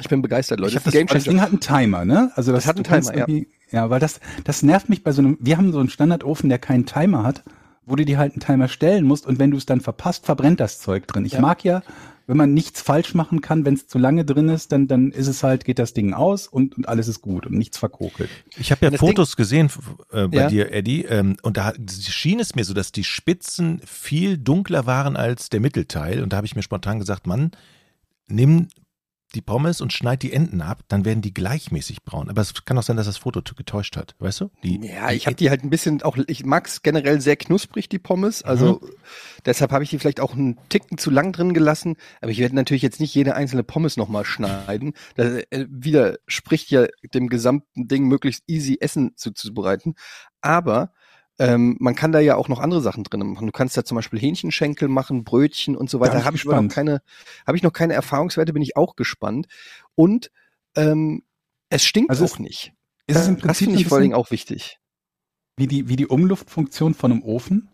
Ich 0.00 0.08
bin 0.08 0.22
begeistert, 0.22 0.58
Leute. 0.58 0.76
Ich 0.76 0.82
Das 0.82 0.92
ist 0.92 1.00
ein 1.00 1.06
das, 1.06 1.14
das 1.14 1.24
Ding 1.24 1.40
hat 1.40 1.50
einen 1.50 1.60
Timer, 1.60 2.04
ne? 2.04 2.32
Also 2.34 2.52
das, 2.52 2.64
Das 2.64 2.68
hat 2.68 2.76
einen 2.76 3.02
Timer, 3.02 3.28
ja. 3.28 3.44
Ja, 3.70 3.90
weil 3.90 4.00
das, 4.00 4.20
das 4.44 4.62
nervt 4.62 4.88
mich 4.88 5.04
bei 5.04 5.12
so 5.12 5.22
einem, 5.22 5.36
wir 5.40 5.56
haben 5.56 5.72
so 5.72 5.78
einen 5.78 5.88
Standardofen, 5.88 6.48
der 6.48 6.58
keinen 6.58 6.86
Timer 6.86 7.22
hat, 7.22 7.44
wo 7.86 7.96
du 7.96 8.04
dir 8.04 8.18
halt 8.18 8.32
einen 8.32 8.40
Timer 8.40 8.68
stellen 8.68 9.04
musst 9.04 9.26
und 9.26 9.38
wenn 9.38 9.50
du 9.50 9.56
es 9.56 9.66
dann 9.66 9.80
verpasst, 9.80 10.24
verbrennt 10.26 10.60
das 10.60 10.78
Zeug 10.80 11.06
drin. 11.06 11.24
Ich 11.24 11.32
Ja. 11.34 11.40
mag 11.40 11.64
ja, 11.64 11.82
wenn 12.26 12.36
man 12.38 12.54
nichts 12.54 12.80
falsch 12.80 13.14
machen 13.14 13.42
kann, 13.42 13.66
wenn 13.66 13.74
es 13.74 13.86
zu 13.86 13.98
lange 13.98 14.24
drin 14.24 14.48
ist, 14.48 14.72
dann, 14.72 14.88
dann 14.88 15.10
ist 15.10 15.26
es 15.26 15.42
halt, 15.42 15.64
geht 15.64 15.78
das 15.78 15.92
Ding 15.92 16.14
aus 16.14 16.46
und, 16.46 16.76
und 16.78 16.88
alles 16.88 17.08
ist 17.08 17.20
gut 17.20 17.46
und 17.46 17.52
nichts 17.58 17.76
verkokelt. 17.76 18.30
Ich 18.56 18.70
habe 18.70 18.86
ja 18.86 18.96
Fotos 18.96 19.36
gesehen 19.36 19.70
äh, 20.10 20.28
bei 20.28 20.36
Ja. 20.36 20.48
dir, 20.48 20.72
Eddie, 20.72 21.04
ähm, 21.04 21.36
und 21.42 21.58
da 21.58 21.74
schien 22.00 22.40
es 22.40 22.54
mir 22.54 22.64
so, 22.64 22.72
dass 22.72 22.92
die 22.92 23.04
Spitzen 23.04 23.80
viel 23.84 24.38
dunkler 24.38 24.86
waren 24.86 25.16
als 25.16 25.50
der 25.50 25.60
Mittelteil. 25.60 26.22
Und 26.22 26.32
da 26.32 26.38
habe 26.38 26.46
ich 26.46 26.56
mir 26.56 26.62
spontan 26.62 26.98
gesagt, 26.98 27.26
Mann, 27.26 27.50
nimm 28.26 28.68
die 29.34 29.42
Pommes 29.42 29.80
und 29.80 29.92
schneid 29.92 30.22
die 30.22 30.32
Enden 30.32 30.60
ab, 30.60 30.80
dann 30.88 31.04
werden 31.04 31.20
die 31.20 31.34
gleichmäßig 31.34 32.02
braun. 32.04 32.28
Aber 32.28 32.40
es 32.40 32.64
kann 32.64 32.78
auch 32.78 32.82
sein, 32.82 32.96
dass 32.96 33.06
das 33.06 33.16
Foto 33.16 33.42
getäuscht 33.54 33.96
hat, 33.96 34.14
weißt 34.18 34.40
du? 34.40 34.50
Die, 34.62 34.80
Ja, 34.86 35.10
ich 35.10 35.26
habe 35.26 35.36
die 35.36 35.50
halt 35.50 35.64
ein 35.64 35.70
bisschen 35.70 36.02
auch, 36.02 36.16
ich 36.26 36.44
mag's 36.44 36.82
generell 36.82 37.20
sehr 37.20 37.36
knusprig, 37.36 37.88
die 37.88 37.98
Pommes. 37.98 38.42
Also 38.42 38.80
deshalb 39.44 39.72
habe 39.72 39.84
ich 39.84 39.90
die 39.90 39.98
vielleicht 39.98 40.20
auch 40.20 40.34
einen 40.34 40.58
Ticken 40.68 40.98
zu 40.98 41.10
lang 41.10 41.32
drin 41.32 41.54
gelassen. 41.54 41.96
Aber 42.20 42.30
ich 42.30 42.38
werde 42.38 42.54
natürlich 42.54 42.82
jetzt 42.82 43.00
nicht 43.00 43.14
jede 43.14 43.34
einzelne 43.34 43.64
Pommes 43.64 43.96
nochmal 43.96 44.24
schneiden. 44.24 44.94
Das 45.16 45.42
äh, 45.50 45.66
widerspricht 45.68 46.70
ja 46.70 46.86
dem 47.12 47.28
gesamten 47.28 47.88
Ding, 47.88 48.06
möglichst 48.06 48.44
easy 48.46 48.78
Essen 48.80 49.12
zuzubereiten. 49.16 49.94
Aber 50.40 50.92
ähm, 51.38 51.76
man 51.80 51.94
kann 51.94 52.12
da 52.12 52.20
ja 52.20 52.36
auch 52.36 52.48
noch 52.48 52.60
andere 52.60 52.80
Sachen 52.80 53.02
drin 53.04 53.20
machen. 53.26 53.46
Du 53.46 53.52
kannst 53.52 53.76
da 53.76 53.84
zum 53.84 53.96
Beispiel 53.96 54.20
Hähnchenschenkel 54.20 54.88
machen, 54.88 55.24
Brötchen 55.24 55.76
und 55.76 55.90
so 55.90 55.98
weiter. 56.00 56.12
bin 56.12 56.20
ich 56.20 56.24
Habe 56.26 56.36
ich 56.36 56.44
noch 56.44 56.68
keine, 56.68 57.02
habe 57.46 57.56
ich 57.56 57.62
noch 57.62 57.72
keine 57.72 57.94
Erfahrungswerte, 57.94 58.52
bin 58.52 58.62
ich 58.62 58.76
auch 58.76 58.94
gespannt. 58.96 59.46
Und 59.94 60.30
ähm, 60.76 61.22
es 61.70 61.84
stinkt 61.84 62.10
Also 62.10 62.24
auch 62.24 62.34
es- 62.34 62.38
nicht. 62.38 62.72
Ist 63.06 63.16
es 63.18 63.28
im 63.28 63.34
das 63.34 63.42
Prinzip 63.42 63.66
finde 63.66 63.80
ich 63.80 63.88
vor 63.88 63.96
allen 63.98 64.02
Dingen 64.04 64.14
auch 64.14 64.30
wichtig. 64.30 64.78
wie 65.56 65.66
die, 65.66 65.88
wie 65.88 65.96
die 65.96 66.06
Umluftfunktion 66.06 66.94
von 66.94 67.12
einem 67.12 67.22
Ofen? 67.22 67.68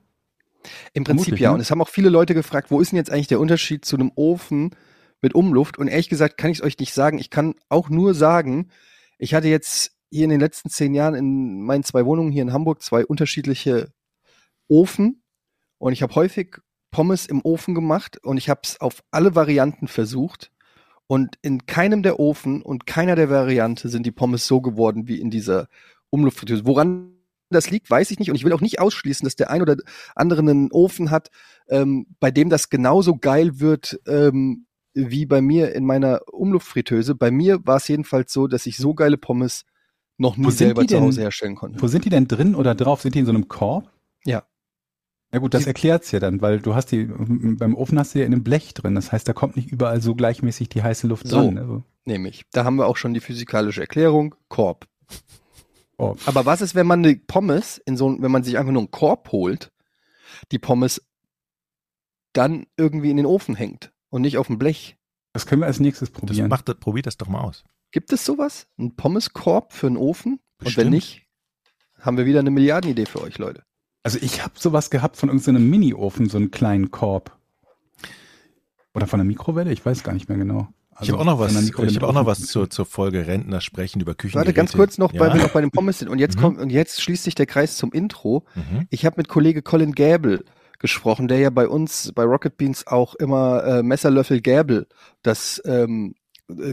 Im 0.92 1.04
Prinzip 1.04 1.24
Vermutlich, 1.26 1.40
ja. 1.40 1.50
ne? 1.50 1.54
Und 1.54 1.60
es 1.60 1.70
haben 1.70 1.80
auch 1.80 1.88
viele 1.88 2.08
Leute 2.10 2.34
gefragt, 2.34 2.70
wo 2.70 2.80
ist 2.80 2.90
denn 2.92 2.96
jetzt 2.96 3.10
eigentlich 3.10 3.28
der 3.28 3.40
Unterschied 3.40 3.84
zu 3.84 3.96
einem 3.96 4.10
Ofen 4.16 4.74
mit 5.22 5.34
Umluft? 5.34 5.78
Und 5.78 5.88
ehrlich 5.88 6.08
gesagt 6.08 6.36
kann 6.36 6.50
ich 6.50 6.58
es 6.58 6.64
euch 6.64 6.78
nicht 6.78 6.92
sagen. 6.92 7.18
Ich 7.18 7.30
kann 7.30 7.54
auch 7.68 7.88
nur 7.88 8.12
sagen, 8.14 8.68
ich 9.18 9.32
hatte 9.34 9.48
jetzt 9.48 9.92
hier 10.10 10.24
in 10.24 10.30
den 10.30 10.40
letzten 10.40 10.70
zehn 10.70 10.94
Jahren 10.94 11.14
in 11.14 11.62
meinen 11.62 11.84
zwei 11.84 12.04
Wohnungen 12.04 12.32
hier 12.32 12.42
in 12.42 12.52
Hamburg 12.52 12.82
zwei 12.82 13.06
unterschiedliche 13.06 13.92
Ofen. 14.68 15.22
Und 15.78 15.92
ich 15.92 16.02
habe 16.02 16.14
häufig 16.14 16.58
Pommes 16.90 17.26
im 17.26 17.40
Ofen 17.44 17.74
gemacht 17.74 18.18
und 18.24 18.36
ich 18.36 18.48
habe 18.48 18.60
es 18.64 18.80
auf 18.80 19.02
alle 19.10 19.34
Varianten 19.34 19.88
versucht. 19.88 20.50
Und 21.06 21.36
in 21.42 21.66
keinem 21.66 22.02
der 22.02 22.20
Ofen 22.20 22.62
und 22.62 22.86
keiner 22.86 23.16
der 23.16 23.30
Variante 23.30 23.88
sind 23.88 24.06
die 24.06 24.12
Pommes 24.12 24.46
so 24.46 24.60
geworden 24.60 25.08
wie 25.08 25.20
in 25.20 25.30
dieser 25.30 25.68
Umluftfritteuse. 26.10 26.66
Woran 26.66 27.16
das 27.50 27.70
liegt, 27.70 27.90
weiß 27.90 28.10
ich 28.10 28.18
nicht. 28.18 28.30
Und 28.30 28.36
ich 28.36 28.44
will 28.44 28.52
auch 28.52 28.60
nicht 28.60 28.78
ausschließen, 28.78 29.24
dass 29.24 29.36
der 29.36 29.50
ein 29.50 29.62
oder 29.62 29.76
andere 30.14 30.40
einen 30.40 30.70
Ofen 30.70 31.10
hat, 31.10 31.30
ähm, 31.68 32.06
bei 32.20 32.30
dem 32.30 32.48
das 32.48 32.68
genauso 32.70 33.16
geil 33.16 33.58
wird 33.58 34.00
ähm, 34.06 34.66
wie 34.94 35.26
bei 35.26 35.40
mir 35.40 35.74
in 35.74 35.84
meiner 35.84 36.20
Umluftfritteuse. 36.32 37.14
Bei 37.14 37.30
mir 37.30 37.64
war 37.66 37.76
es 37.76 37.88
jedenfalls 37.88 38.32
so, 38.32 38.46
dass 38.46 38.66
ich 38.66 38.76
so 38.76 38.94
geile 38.94 39.18
Pommes 39.18 39.64
noch 40.20 40.36
nie 40.36 40.44
Wo 40.44 40.50
sind 40.50 40.58
selber 40.58 40.82
die 40.82 40.88
zu 40.88 40.94
denn? 40.94 41.04
Hause 41.04 41.22
herstellen 41.22 41.56
konnte. 41.56 41.80
Wo 41.82 41.86
sind 41.88 42.04
die 42.04 42.10
denn 42.10 42.28
drin 42.28 42.54
oder 42.54 42.74
drauf? 42.74 43.00
Sind 43.02 43.14
die 43.14 43.20
in 43.20 43.26
so 43.26 43.32
einem 43.32 43.48
Korb? 43.48 43.90
Ja. 44.24 44.44
Ja 45.32 45.38
gut, 45.38 45.54
das 45.54 45.62
Die- 45.62 45.68
erklärt's 45.68 46.10
ja 46.10 46.18
dann, 46.20 46.42
weil 46.42 46.60
du 46.60 46.74
hast 46.74 46.86
die, 46.92 47.04
beim 47.04 47.74
Ofen 47.74 47.98
hast 47.98 48.14
du 48.14 48.18
ja 48.18 48.26
in 48.26 48.32
einem 48.34 48.42
Blech 48.42 48.74
drin. 48.74 48.94
Das 48.96 49.12
heißt, 49.12 49.26
da 49.28 49.32
kommt 49.32 49.56
nicht 49.56 49.70
überall 49.70 50.00
so 50.00 50.14
gleichmäßig 50.14 50.68
die 50.68 50.82
heiße 50.82 51.06
Luft 51.06 51.26
So. 51.28 51.36
dran. 51.36 51.54
Ne? 51.54 51.84
Nämlich. 52.04 52.42
Da 52.52 52.64
haben 52.64 52.76
wir 52.76 52.86
auch 52.86 52.96
schon 52.96 53.14
die 53.14 53.20
physikalische 53.20 53.80
Erklärung. 53.80 54.34
Korb. 54.48 54.86
Oh. 55.98 56.16
Aber 56.26 56.46
was 56.46 56.60
ist, 56.62 56.74
wenn 56.74 56.86
man 56.86 57.04
eine 57.04 57.14
Pommes 57.16 57.78
in 57.78 57.96
so, 57.96 58.16
wenn 58.20 58.30
man 58.30 58.42
sich 58.42 58.58
einfach 58.58 58.72
nur 58.72 58.80
einen 58.82 58.90
Korb 58.90 59.30
holt, 59.32 59.70
die 60.50 60.58
Pommes 60.58 61.00
dann 62.32 62.66
irgendwie 62.76 63.10
in 63.10 63.16
den 63.18 63.26
Ofen 63.26 63.54
hängt 63.54 63.92
und 64.08 64.22
nicht 64.22 64.38
auf 64.38 64.46
dem 64.48 64.58
Blech? 64.58 64.96
Das 65.32 65.46
können 65.46 65.62
wir 65.62 65.66
als 65.66 65.78
nächstes 65.78 66.10
das 66.10 66.18
probieren. 66.20 66.48
macht, 66.48 66.68
das- 66.68 66.76
probier 66.78 67.02
das 67.02 67.16
doch 67.16 67.28
mal 67.28 67.40
aus. 67.42 67.64
Gibt 67.92 68.12
es 68.12 68.24
sowas? 68.24 68.66
Ein 68.78 68.94
Pommeskorb 68.96 69.72
für 69.72 69.86
einen 69.86 69.96
Ofen? 69.96 70.34
Und 70.34 70.64
Bestimmt. 70.64 70.86
wenn 70.86 70.92
nicht, 70.92 71.22
haben 72.00 72.16
wir 72.16 72.26
wieder 72.26 72.40
eine 72.40 72.50
Milliardenidee 72.50 73.06
für 73.06 73.22
euch, 73.22 73.38
Leute. 73.38 73.62
Also 74.02 74.18
ich 74.20 74.42
habe 74.42 74.54
sowas 74.56 74.90
gehabt 74.90 75.16
von 75.16 75.28
irgendeinem 75.28 75.68
Mini-Ofen, 75.68 76.28
so 76.28 76.38
einen 76.38 76.50
kleinen 76.50 76.90
Korb. 76.90 77.36
Oder 78.94 79.06
von 79.06 79.18
der 79.18 79.24
Mikrowelle, 79.26 79.72
ich 79.72 79.84
weiß 79.84 80.02
gar 80.02 80.12
nicht 80.12 80.28
mehr 80.28 80.38
genau. 80.38 80.68
ich 81.00 81.10
habe 81.10 81.20
auch 81.20 81.24
noch 81.24 81.38
was, 81.38 81.54
einer 81.54 81.66
ich 81.66 81.76
mit 81.76 82.02
auch 82.02 82.12
noch 82.12 82.26
was 82.26 82.46
zur, 82.46 82.68
zur 82.70 82.86
Folge 82.86 83.26
Rentner 83.26 83.60
sprechen 83.60 84.00
über 84.00 84.14
Küchen. 84.14 84.34
Warte 84.36 84.52
ganz 84.52 84.72
kurz 84.72 84.98
noch, 84.98 85.12
weil 85.14 85.32
wir 85.34 85.42
noch 85.42 85.50
bei 85.52 85.60
den 85.60 85.70
Pommes 85.70 85.98
sind. 85.98 86.08
Und 86.08 86.18
jetzt 86.18 86.36
Mhm. 86.36 86.40
kommt, 86.40 86.58
und 86.58 86.70
jetzt 86.70 87.00
schließt 87.02 87.24
sich 87.24 87.34
der 87.34 87.46
Kreis 87.46 87.76
zum 87.76 87.92
Intro. 87.92 88.44
Mhm. 88.54 88.86
Ich 88.90 89.06
habe 89.06 89.14
mit 89.18 89.28
Kollege 89.28 89.62
Colin 89.62 89.92
Gäbel 89.92 90.44
gesprochen, 90.78 91.28
der 91.28 91.38
ja 91.38 91.50
bei 91.50 91.68
uns 91.68 92.10
bei 92.14 92.24
Rocket 92.24 92.56
Beans 92.56 92.86
auch 92.86 93.14
immer 93.14 93.62
äh, 93.64 93.82
Messerlöffel 93.82 94.40
Gäbel, 94.40 94.86
das 95.22 95.60
ähm, 95.64 96.14
äh, 96.14 96.19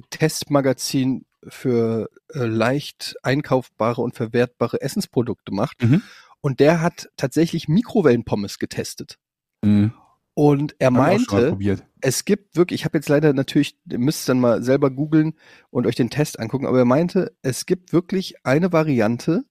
Testmagazin 0.10 1.26
für 1.48 2.10
äh, 2.34 2.46
leicht 2.46 3.16
einkaufbare 3.24 4.02
und 4.02 4.16
verwertbare 4.16 4.82
Essensprodukte 4.82 5.54
macht. 5.54 5.84
Mhm. 5.84 6.02
Und 6.42 6.60
der 6.60 6.82
hat 6.82 7.10
tatsächlich 7.18 7.68
Mikrowellenpommes 7.68 8.60
getestet. 8.60 9.18
Mhm. 9.64 9.94
Und 10.34 10.76
er 10.78 10.94
Hab 10.94 10.94
ich 10.94 11.00
auch 11.00 11.30
schon 11.30 11.40
mal 11.40 11.52
meinte, 11.52 11.88
es 12.00 12.26
gibt 12.26 12.56
wirklich, 12.56 12.82
ich 12.82 12.86
habe 12.86 12.98
jetzt 13.00 13.10
leider 13.10 13.34
natürlich, 13.34 13.76
ihr 13.90 13.98
müsst 13.98 14.30
dann 14.30 14.40
mal 14.40 14.62
selber 14.62 14.92
googeln 14.92 15.34
und 15.72 15.88
euch 15.88 15.96
den 15.96 16.12
Test 16.12 16.40
angucken, 16.40 16.68
aber 16.68 16.78
er 16.78 16.86
meinte, 16.86 17.36
es 17.42 17.66
gibt 17.66 17.92
wirklich 17.92 18.46
eine 18.46 18.72
Variante, 18.72 19.46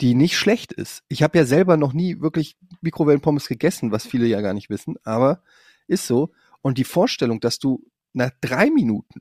die 0.00 0.14
nicht 0.14 0.36
schlecht 0.36 0.72
ist. 0.72 1.04
Ich 1.06 1.22
habe 1.22 1.38
ja 1.38 1.44
selber 1.44 1.76
noch 1.76 1.92
nie 1.92 2.20
wirklich 2.20 2.56
Mikrowellenpommes 2.80 3.46
gegessen, 3.46 3.92
was 3.92 4.04
viele 4.04 4.26
ja 4.26 4.40
gar 4.40 4.54
nicht 4.54 4.70
wissen, 4.70 4.96
aber 5.04 5.42
ist 5.86 6.08
so. 6.08 6.32
Und 6.62 6.78
die 6.78 6.84
Vorstellung, 6.84 7.38
dass 7.38 7.60
du 7.60 7.84
nach 8.12 8.30
drei 8.40 8.70
Minuten 8.70 9.20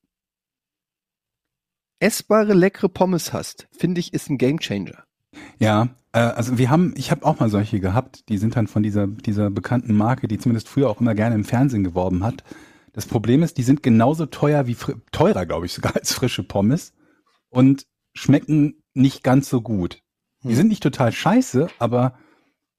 essbare, 2.01 2.53
leckere 2.53 2.89
Pommes 2.89 3.33
hast, 3.33 3.67
finde 3.71 3.99
ich, 3.99 4.13
ist 4.13 4.29
ein 4.29 4.37
Gamechanger. 4.37 5.03
Ja, 5.59 5.89
äh, 6.13 6.19
also 6.19 6.57
wir 6.57 6.69
haben, 6.69 6.93
ich 6.97 7.11
habe 7.11 7.25
auch 7.25 7.39
mal 7.39 7.49
solche 7.49 7.79
gehabt, 7.79 8.27
die 8.29 8.37
sind 8.37 8.55
dann 8.55 8.67
von 8.67 8.83
dieser, 8.83 9.07
dieser 9.07 9.49
bekannten 9.49 9.95
Marke, 9.95 10.27
die 10.27 10.37
zumindest 10.37 10.67
früher 10.67 10.89
auch 10.89 10.99
immer 11.01 11.15
gerne 11.15 11.35
im 11.35 11.45
Fernsehen 11.45 11.83
geworben 11.83 12.23
hat. 12.23 12.43
Das 12.93 13.05
Problem 13.05 13.41
ist, 13.43 13.57
die 13.57 13.63
sind 13.63 13.83
genauso 13.83 14.25
teuer 14.25 14.67
wie, 14.67 14.75
teurer 15.11 15.45
glaube 15.45 15.65
ich 15.65 15.73
sogar 15.73 15.95
als 15.95 16.13
frische 16.13 16.43
Pommes 16.43 16.93
und 17.49 17.85
schmecken 18.13 18.83
nicht 18.93 19.23
ganz 19.23 19.49
so 19.49 19.61
gut. 19.61 20.01
Die 20.43 20.49
Hm. 20.49 20.55
sind 20.55 20.67
nicht 20.69 20.83
total 20.83 21.11
scheiße, 21.11 21.67
aber 21.79 22.17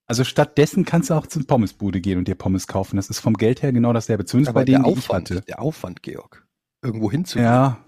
also 0.07 0.25
stattdessen 0.25 0.85
kannst 0.85 1.09
du 1.11 1.15
auch 1.15 1.27
zur 1.29 1.47
Pommesbude 1.47 2.01
gehen 2.01 2.19
und 2.19 2.29
dir 2.29 2.35
Pommes 2.35 2.67
kaufen. 2.67 2.97
Das 2.97 3.09
ist 3.09 3.21
vom 3.21 3.35
Geld 3.35 3.63
her 3.63 3.73
genau 3.73 3.93
dasselbe, 3.95 4.25
zumindest 4.27 4.51
Aber 4.51 4.61
bei 4.61 4.65
denen, 4.67 4.83
der 4.83 4.93
die 4.93 4.99
ich 4.99 5.05
Aufwand, 5.05 5.31
hatte. 5.31 5.41
der 5.43 5.63
Aufwand, 5.63 6.03
Georg, 6.03 6.47
irgendwo 6.83 7.11
hinzugehen. 7.11 7.47
Ja, 7.47 7.79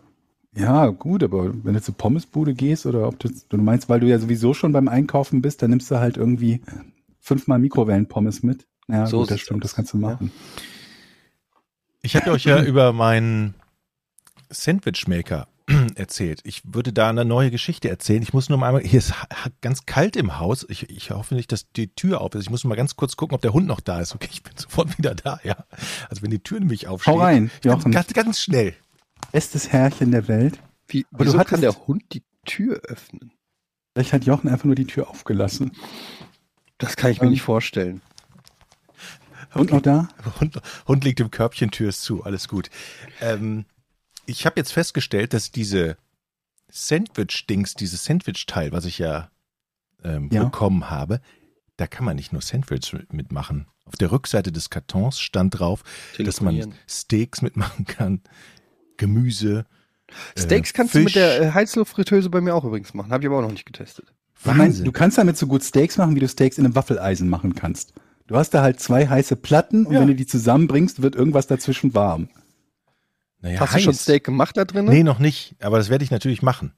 ja, 0.57 0.87
gut, 0.89 1.23
aber 1.23 1.53
wenn 1.65 1.75
du 1.75 1.83
zur 1.83 1.97
Pommesbude 1.97 2.55
gehst 2.55 2.87
oder 2.87 3.09
ob 3.09 3.19
du, 3.19 3.29
du 3.49 3.57
meinst, 3.57 3.89
weil 3.89 4.01
du 4.01 4.07
ja 4.07 4.19
sowieso 4.19 4.55
schon 4.55 4.73
beim 4.73 4.89
Einkaufen 4.89 5.43
bist, 5.43 5.63
dann 5.63 5.71
nimmst 5.71 5.91
du 5.91 5.97
halt 5.97 6.17
irgendwie 6.17 6.61
fünfmal 7.21 7.59
Mikrowellenpommes 7.59 8.43
mit. 8.43 8.67
Ja, 8.89 9.07
So 9.07 9.21
gut, 9.21 9.31
das 9.31 9.41
stimmt, 9.41 9.65
das 9.65 9.75
kannst 9.75 9.93
du 9.95 9.99
machen. 9.99 10.31
Ich 12.03 12.15
habe 12.17 12.31
euch 12.33 12.45
ja 12.45 12.63
über 12.63 12.93
meinen 12.93 13.55
Sandwichmaker 14.51 15.49
erzählt. 15.95 16.41
Ich 16.45 16.63
würde 16.65 16.93
da 16.93 17.09
eine 17.09 17.25
neue 17.25 17.51
Geschichte 17.51 17.89
erzählen. 17.89 18.23
Ich 18.23 18.35
muss 18.35 18.49
nur 18.49 18.59
mal 18.59 18.69
einmal, 18.69 18.83
hier 18.83 18.99
ist 18.99 19.15
ganz 19.63 19.87
kalt 19.87 20.15
im 20.15 20.39
Haus. 20.39 20.67
Ich, 20.69 20.91
ich 20.91 21.11
hoffe 21.11 21.35
nicht, 21.35 21.51
dass 21.51 21.73
die 21.73 21.89
Tür 21.89 22.21
auf 22.21 22.35
ist. 22.35 22.43
Ich 22.43 22.51
muss 22.51 22.65
mal 22.65 22.75
ganz 22.75 22.97
kurz 22.97 23.17
gucken, 23.17 23.35
ob 23.35 23.41
der 23.41 23.55
Hund 23.55 23.67
noch 23.67 23.81
da 23.81 24.01
ist. 24.01 24.15
Okay, 24.15 24.29
ich 24.31 24.43
bin 24.43 24.53
sofort 24.57 24.99
wieder 24.99 25.15
da, 25.15 25.41
ja. 25.43 25.65
Also 26.11 26.23
wenn 26.23 26.31
die 26.31 26.43
Tür 26.43 26.61
nämlich 26.61 26.87
aufsteht. 26.87 27.15
Hau 27.15 27.21
rein, 27.21 27.51
Jochen. 27.63 27.91
ganz, 27.91 28.13
ganz 28.13 28.41
schnell. 28.41 28.75
Bestes 29.33 29.69
Herrchen 29.73 30.11
der 30.13 30.29
Welt. 30.29 30.59
Wie, 30.87 31.07
Aber 31.13 31.25
du 31.25 31.33
hattest- 31.33 31.49
kann 31.49 31.61
der 31.61 31.87
Hund 31.87 32.03
die 32.13 32.23
Tür 32.45 32.77
öffnen? 32.85 33.33
Vielleicht 33.93 34.13
hat 34.13 34.25
Jochen 34.25 34.49
einfach 34.49 34.65
nur 34.65 34.75
die 34.75 34.87
Tür 34.87 35.09
aufgelassen. 35.09 35.73
Das 36.79 36.97
kann 36.97 37.11
ich 37.13 37.21
mir 37.21 37.27
Ähm, 37.27 37.33
nicht 37.33 37.43
vorstellen. 37.43 38.01
Hund 39.55 39.71
noch 39.71 39.81
da? 39.83 40.09
Hund, 40.41 40.61
Hund 40.89 41.05
liegt 41.05 41.21
im 41.21 41.31
Körbchen, 41.31 41.71
Tür 41.71 41.89
ist 41.91 42.03
zu, 42.03 42.25
alles 42.25 42.49
gut. 42.49 42.71
Ähm, 43.21 43.67
ich 44.27 44.47
habe 44.47 44.59
jetzt 44.59 44.73
festgestellt, 44.73 45.33
dass 45.33 45.53
diese 45.53 45.97
Sandwich-Dings, 46.71 47.75
dieses 47.75 48.05
Sandwich-Teil, 48.05 48.73
was 48.73 48.85
ich 48.85 48.99
ja, 48.99 49.31
ähm, 50.03 50.29
Ja. 50.33 50.45
bekommen 50.45 50.91
habe, 50.91 51.21
da 51.77 51.87
kann 51.87 52.05
man 52.05 52.17
nicht 52.17 52.33
nur 52.33 52.43
Sandwich 52.43 52.97
mitmachen. 53.13 53.67
Auf 53.85 53.95
der 53.95 54.11
Rückseite 54.11 54.51
des 54.51 54.71
Kartons 54.71 55.21
stand 55.21 55.59
drauf, 55.59 55.83
dass 56.19 56.41
man. 56.41 56.75
Steaks 56.89 57.43
mitmachen 57.43 57.85
kann, 57.85 58.23
Gemüse. 58.97 59.67
Steaks 60.39 60.71
äh, 60.71 60.73
kannst 60.75 60.95
du 60.95 60.99
mit 60.99 61.07
Fisch. 61.09 61.15
der 61.15 61.41
äh, 61.43 61.51
Heizluftfritteuse 61.53 62.31
bei 62.31 62.41
mir 62.41 62.55
auch 62.55 62.65
übrigens 62.65 62.95
machen. 62.95 63.11
Habe 63.11 63.23
ich 63.25 63.29
aber 63.29 63.39
auch 63.39 63.43
noch 63.43 63.51
nicht 63.53 63.67
getestet. 63.67 64.07
Wahnsinn. 64.43 64.85
du 64.85 64.93
kannst 64.93 65.17
damit 65.17 65.37
so 65.39 65.47
gut 65.47 65.63
Steaks 65.65 65.97
machen, 65.97 66.15
wie 66.15 66.21
du 66.21 66.29
Steaks 66.29 66.59
in 66.59 66.65
einem 66.67 66.75
Waffeleisen 66.75 67.29
machen 67.29 67.55
kannst. 67.55 67.95
Du 68.27 68.37
hast 68.37 68.51
da 68.51 68.63
halt 68.63 68.79
zwei 68.81 69.07
heiße 69.07 69.37
Platten 69.37 69.87
und 69.87 69.95
Ja. 69.95 70.01
wenn 70.01 70.09
du 70.09 70.15
die 70.15 70.27
zusammenbringst, 70.27 71.03
wird 71.03 71.15
irgendwas 71.17 71.47
dazwischen 71.47 71.95
warm. 71.95 72.29
naja, 73.41 73.61
Hast 73.61 73.75
du 73.75 73.79
schon 73.81 73.93
heiß. 73.95 74.03
Steak 74.03 74.25
gemacht 74.25 74.57
da 74.57 74.65
drin? 74.65 74.85
Nee, 74.87 75.03
noch 75.03 75.19
nicht, 75.19 75.57
aber 75.61 75.79
das 75.79 75.89
werde 75.89 76.05
ich 76.05 76.11
natürlich 76.11 76.43
machen. 76.43 76.73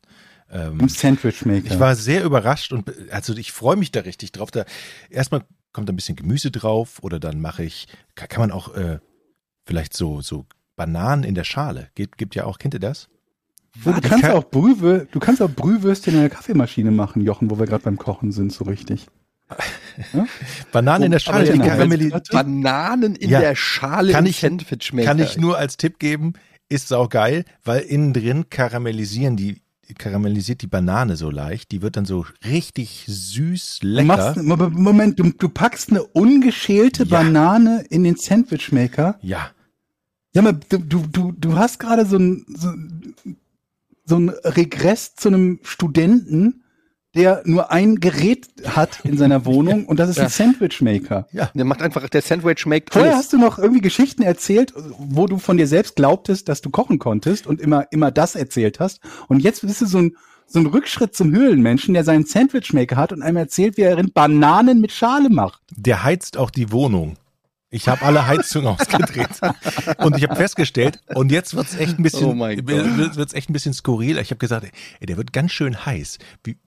Ähm, 0.51 0.79
Im 0.81 0.89
Sandwich 0.89 1.45
Maker. 1.45 1.67
Ich 1.67 1.81
war 1.81 1.97
sehr 1.97 2.23
überrascht 2.25 2.73
und 2.73 2.93
also 3.11 3.35
ich 3.37 3.51
freue 3.53 3.77
mich 3.77 3.91
da 3.91 4.01
richtig 4.01 4.31
drauf. 4.33 4.51
Da 4.53 4.65
erstmal 5.11 5.43
kommt 5.73 5.91
ein 5.91 5.97
bisschen 5.97 6.15
Gemüse 6.17 6.51
drauf 6.53 6.99
oder 7.03 7.19
dann 7.19 7.41
mache 7.41 7.65
ich, 7.65 7.89
kann, 8.15 8.29
kann 8.29 8.41
man 8.43 8.53
auch 8.53 8.75
äh, 8.77 9.01
vielleicht 9.65 9.95
so 9.97 10.21
so 10.21 10.47
Bananen 10.77 11.25
in 11.25 11.35
der 11.35 11.45
Schale. 11.45 11.89
Gibt, 11.95 12.19
gibt 12.19 12.35
ja 12.35 12.45
auch, 12.45 12.59
kennt 12.59 12.75
ihr 12.75 12.81
das? 12.81 13.09
So, 13.85 13.93
du, 13.93 14.01
kannst 14.01 14.23
kann- 14.25 14.33
auch 14.33 14.45
Brühwür 14.45 15.07
du 15.11 15.19
kannst 15.19 15.43
auch 15.43 15.51
Brühwürstchen 15.51 16.15
in 16.15 16.21
der 16.21 16.31
Kaffeemaschine 16.31 16.91
machen, 16.91 17.21
Jochen, 17.23 17.51
wo 17.51 17.59
wir 17.59 17.67
gerade 17.67 17.83
beim 17.85 17.99
Kochen 17.99 18.33
sind, 18.33 18.53
so 18.53 18.65
richtig. 18.65 19.07
Bananen 20.73 21.05
in 21.05 21.11
der 21.13 21.21
aber 21.27 21.45
Schale, 21.47 21.53
genau, 21.53 22.19
Bananen 22.33 23.15
in 23.15 23.31
Ja. 23.31 23.41
der 23.41 23.55
Schale 23.55 24.13
Kann 24.13 24.27
ich- 24.27 24.41
Sandwichmaker. 24.41 25.07
kann 25.07 25.19
ich 25.19 25.37
nur 25.39 25.57
als 25.59 25.77
Tipp 25.77 25.99
geben, 25.99 26.35
ist 26.69 26.89
saugeil, 26.89 27.45
weil 27.65 27.81
innen 27.83 28.13
drin 28.13 28.47
karamellisieren 28.51 29.37
die 29.37 29.61
karamellisiert 29.99 30.63
die 30.63 30.67
Banane 30.67 31.15
so 31.17 31.31
leicht, 31.31 31.71
die 31.71 31.81
wird 31.81 31.97
dann 31.97 32.07
so 32.07 32.27
richtig 32.45 33.05
süß, 33.07 33.79
Du 33.83 33.87
lecker. 33.87 34.07
machst, 34.09 34.43
Mo- 34.43 34.57
Moment, 34.57 35.21
du, 35.21 35.31
du 35.31 35.49
packst 35.49 35.91
eine 35.91 36.03
ungeschälte 36.03 37.05
Ja. 37.05 37.19
Banane 37.23 37.85
in 37.89 38.03
den 38.03 38.17
Sandwich 38.17 38.73
Maker. 38.73 39.17
ja, 39.23 39.51
Ja, 40.37 40.43
aber 40.43 40.53
du, 40.53 40.79
du, 41.07 41.33
du, 41.33 41.57
hast 41.57 41.79
gerade 41.81 42.05
so 42.05 42.17
ein, 42.19 42.45
so, 42.49 42.69
so 44.05 44.17
ein 44.17 44.29
Regress 44.29 45.15
zu 45.17 45.29
einem 45.29 45.61
Studenten, 45.63 46.63
der 47.15 47.41
nur 47.47 47.73
ein 47.73 47.97
Gerät 48.01 48.49
hat 48.67 49.01
in 49.05 49.17
seiner 49.17 49.47
Wohnung 49.47 49.87
und 49.89 49.99
das 49.99 50.11
ist 50.11 50.17
Ja. 50.19 50.25
ein 50.25 50.29
Sandwich 50.29 50.83
Maker. 50.83 51.27
Der 51.33 51.65
macht 51.65 51.81
einfach, 51.81 52.07
der 52.11 52.21
Sandwich 52.21 52.67
makes 52.67 52.93
Vorher 52.93 53.13
alles. 53.13 53.25
hast 53.25 53.33
du 53.33 53.39
noch 53.39 53.59
irgendwie 53.59 53.81
Geschichten 53.81 54.23
erzählt, 54.23 54.75
wo 54.99 55.27
du 55.27 55.39
von 55.39 55.57
dir 55.57 55.67
selbst 55.67 55.97
glaubtest, 55.97 56.49
dass 56.51 56.61
du 56.61 56.69
kochen 56.69 56.99
konntest 56.99 57.47
und 57.47 57.59
immer, 57.61 57.87
immer 57.91 58.11
das 58.11 58.35
erzählt 58.35 58.79
hast. 58.79 59.01
Und 59.29 59.41
jetzt 59.41 59.63
bist 59.63 59.81
du 59.81 59.87
so 59.87 59.99
ein, 59.99 60.17
so 60.47 60.59
ein 60.61 60.67
Rückschritt 60.67 61.17
zum 61.17 61.33
Höhlenmenschen, 61.35 61.95
der 61.95 62.05
seinen 62.05 62.27
Sandwichmaker 62.27 62.97
hat 62.97 63.13
und 63.13 63.23
einem 63.23 63.39
erzählt, 63.39 63.79
wie 63.79 63.83
er 63.83 63.97
in 63.97 64.13
Bananen 64.13 64.81
mit 64.83 64.93
Schale 64.93 65.31
macht. 65.31 65.63
der 65.75 66.05
heizt 66.05 66.37
auch 66.37 66.51
die 66.51 66.71
Wohnung. 66.71 67.17
Ich 67.71 67.89
habe 67.89 68.03
alle 68.03 68.27
Heizungen 68.27 68.69
ausgedreht. 68.79 69.29
Und 69.99 70.17
ich 70.17 70.23
habe 70.25 70.37
festgestellt, 70.37 71.01
und 71.15 71.33
jetzt 71.33 71.55
wird's 71.55 71.75
echt 71.77 71.99
ein 71.99 72.03
bisschen, 72.03 72.29
Oh 72.31 72.39
wird's 72.39 73.35
echt 73.35 73.51
ein 73.51 73.53
bisschen 73.53 73.75
skurril. 73.75 74.19
Ich 74.19 74.31
habe 74.31 74.39
gesagt, 74.39 74.67
ey, 75.01 75.07
der 75.07 75.17
wird 75.17 75.33
ganz 75.33 75.53
schön 75.53 75.85
heiß. 75.85 76.19
Wie, 76.45 76.59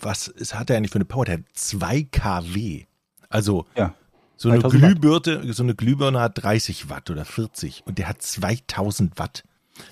was 0.00 0.28
ist, 0.28 0.54
hat 0.54 0.70
er 0.70 0.76
eigentlich 0.76 0.92
für 0.92 0.96
eine 0.98 1.04
Power? 1.04 1.24
Der 1.24 1.38
hat 1.38 1.44
2 1.54 2.02
kW. 2.04 2.84
Also 3.28 3.66
Ja. 3.76 3.94
so 4.36 4.48
eine 4.48 4.60
2000 4.60 4.82
Watt. 4.82 5.00
Glühbirne, 5.00 5.52
so 5.52 5.62
eine 5.62 5.74
Glühbirne 5.74 6.20
hat 6.20 6.42
30 6.42 6.88
Watt 6.88 7.10
oder 7.10 7.24
40 7.24 7.82
und 7.86 7.98
der 7.98 8.08
hat 8.08 8.22
2000 8.22 9.18
Watt. 9.18 9.42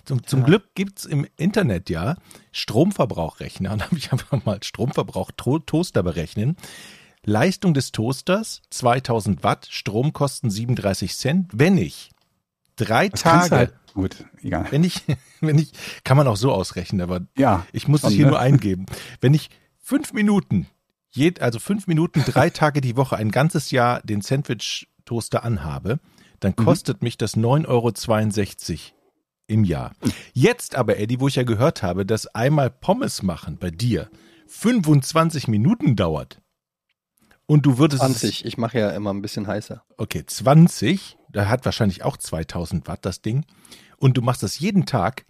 Zum, 0.04 0.24
zum 0.24 0.44
Glück 0.44 0.74
gibt's 0.76 1.04
im 1.04 1.26
Internet 1.36 1.90
ja 1.90 2.16
Stromverbrauchrechner. 2.52 3.72
Und 3.72 3.84
habe 3.84 3.96
ich 3.96 4.12
einfach 4.12 4.44
mal 4.44 4.62
Stromverbrauch 4.62 5.32
to 5.36 5.58
Toaster 5.58 6.02
berechnen. 6.04 6.56
Leistung 7.24 7.74
des 7.74 7.92
Toasters 7.92 8.62
2000 8.70 9.42
Watt, 9.44 9.68
Stromkosten 9.70 10.50
37 10.50 11.16
Cent. 11.16 11.50
Wenn 11.52 11.78
ich 11.78 12.10
drei 12.76 13.08
Das 13.08 13.20
Tage, 13.22 13.54
halt, 13.56 13.74
gut, 13.94 14.24
egal. 14.42 14.66
wenn 14.70 14.82
ich, 14.84 15.02
wenn 15.40 15.58
ich, 15.58 15.72
kann 16.04 16.16
man 16.16 16.26
auch 16.26 16.36
so 16.36 16.52
ausrechnen, 16.52 17.00
aber 17.00 17.20
Ja. 17.36 17.66
ich 17.72 17.86
muss 17.88 18.00
es 18.02 18.08
schon, 18.08 18.16
hier 18.16 18.24
ne? 18.26 18.30
nur 18.32 18.40
eingeben. 18.40 18.86
Wenn 19.20 19.34
ich 19.34 19.50
fünf 19.78 20.12
Minuten, 20.12 20.66
also 21.40 21.58
fünf 21.58 21.86
Minuten, 21.86 22.24
drei 22.26 22.50
Tage 22.50 22.80
die 22.80 22.96
Woche, 22.96 23.16
ein 23.16 23.30
ganzes 23.30 23.70
Jahr 23.70 24.00
den 24.02 24.20
Sandwich-Toaster 24.20 25.44
anhabe, 25.44 26.00
dann 26.40 26.54
Mhm. 26.58 26.64
kostet 26.64 27.02
mich 27.02 27.18
das 27.18 27.36
9,62 27.36 27.68
Euro 27.68 27.92
im 29.46 29.64
Jahr. 29.64 29.92
Jetzt 30.32 30.74
aber, 30.74 30.98
Eddie, 30.98 31.20
wo 31.20 31.28
ich 31.28 31.36
ja 31.36 31.44
gehört 31.44 31.82
habe, 31.84 32.04
dass 32.04 32.26
einmal 32.26 32.68
Pommes 32.70 33.22
machen 33.22 33.58
bei 33.58 33.70
dir 33.70 34.10
25 34.48 35.46
Minuten 35.48 35.94
dauert 35.96 36.40
und 37.46 37.66
du 37.66 37.78
würdest 37.78 38.02
es 38.02 38.08
20. 38.08 38.44
Ich 38.44 38.56
mache 38.58 38.78
ja 38.78 38.90
immer 38.90 39.12
ein 39.12 39.22
bisschen 39.22 39.46
heißer. 39.46 39.82
Okay, 39.96 40.24
20, 40.26 41.18
da 41.30 41.48
hat 41.48 41.64
wahrscheinlich 41.64 42.04
auch 42.04 42.16
2000 42.16 42.86
Watt 42.88 43.04
das 43.04 43.22
Ding. 43.22 43.44
Und 43.98 44.16
du 44.16 44.22
machst 44.22 44.42
das 44.42 44.58
jeden 44.58 44.86
Tag. 44.86 45.26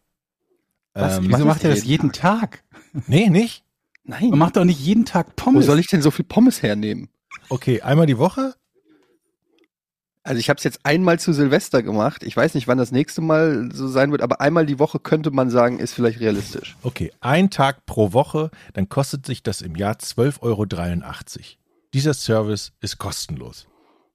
Was? 0.94 1.18
Ähm, 1.18 1.25
mach 1.25 1.38
Wieso 1.38 1.46
das 1.46 1.55
macht 1.55 1.64
er 1.64 1.70
das 1.70 1.85
jeden 1.85 1.90
jeden 1.90 2.12
Tag? 2.12 2.64
nee, 3.07 3.29
nicht? 3.29 3.64
Nein. 4.05 4.31
Man 4.31 4.38
macht 4.38 4.57
doch 4.57 4.64
nicht 4.64 4.81
jeden 4.81 5.05
Tag 5.05 5.29
Wo 5.29 5.44
Pommes. 5.44 5.66
soll 5.66 5.79
ich 5.79 5.87
denn 5.87 6.03
so 6.03 6.11
viel 6.11 6.25
Pommes 6.25 6.62
hernehmen? 6.62 7.09
Okay, 7.48 7.81
einmal 7.83 8.07
die 8.07 8.18
Woche? 8.18 8.55
Also 10.25 10.38
ich 10.38 10.48
habe 10.48 10.59
es 10.59 10.64
jetzt 10.64 10.81
einmal 10.85 11.18
zu 11.18 11.33
Silvester 11.33 11.83
gemacht. 11.83 12.22
Ich 12.22 12.37
weiß 12.37 12.55
nicht, 12.55 12.68
wann 12.68 12.79
das 12.79 12.92
nächste 12.92 13.20
Mal 13.20 13.70
so 13.72 13.88
sein 13.88 14.12
wird, 14.12 14.22
aber 14.22 14.40
einmal 14.40 14.66
die 14.66 14.79
Woche 14.79 15.01
könnte 15.01 15.33
man 15.33 15.51
sagen, 15.51 15.81
ist 15.81 15.94
vielleicht 15.94 16.20
realistisch. 16.20 16.77
Okay, 16.83 17.12
ein 17.20 17.51
Tag 17.51 17.87
pro 17.87 18.12
Woche, 18.12 18.51
dann 18.72 18.88
kostet 18.88 19.27
sich 19.27 19.42
das 19.42 19.62
im 19.62 19.75
Jahr 19.75 19.94
12,83 19.94 20.40
Euro. 20.42 20.66
Dieser 21.94 22.14
Service 22.14 22.72
ist 22.81 22.98
kostenlos. 22.98 23.66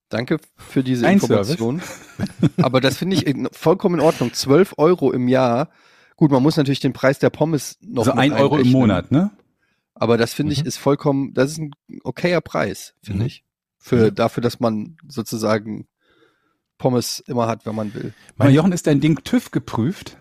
Danke 0.10 0.40
für 0.56 0.84
diese 0.84 1.06
Ein 1.06 1.14
Information. 1.16 1.82
aber 2.58 2.80
das 2.82 2.98
finde 2.98 3.16
ich 3.18 3.28
in- 3.28 3.50
vollkommen 3.52 3.96
in 3.96 4.02
Ordnung. 4.02 4.34
12 4.34 4.76
Euro 4.78 5.12
im 5.12 5.28
Jahr. 5.28 5.70
Gut, 6.16 6.32
man 6.32 6.42
muss 6.42 6.58
natürlich 6.58 6.80
den 6.80 6.94
Preis 6.94 7.20
der 7.20 7.30
Pommes 7.30 7.78
noch 7.82 8.08
also 8.08 8.12
mit 8.12 8.20
ein 8.20 8.34
Euro 8.34 8.58
im. 8.58 8.72
Monat, 8.72 9.12
ne? 9.12 9.32
Aber 9.94 10.18
das 10.18 10.34
finde 10.34 10.54
ich 10.54 10.62
Mhm. 10.62 10.68
ist 10.68 10.78
vollkommen, 10.78 11.34
das 11.34 11.52
ist 11.52 11.58
ein 11.60 11.72
okayer 12.04 12.42
Preis, 12.42 12.94
finde 13.04 13.22
Mhm. 13.22 13.28
ich. 13.28 13.44
Für 13.80 14.06
Ja. 14.06 14.12
dafür, 14.12 14.42
dass 14.42 14.60
man 14.60 14.98
sozusagen 15.08 15.88
Pommes 16.78 17.20
immer 17.28 17.48
hat, 17.48 17.66
wenn 17.66 17.76
man 17.76 17.94
will. 17.94 18.14
Aber 18.38 18.50
Jochen, 18.50 18.72
ist 18.72 18.88
dein 18.88 19.00
Ding 19.02 19.24
TÜV 19.24 19.52
geprüft? 19.52 20.18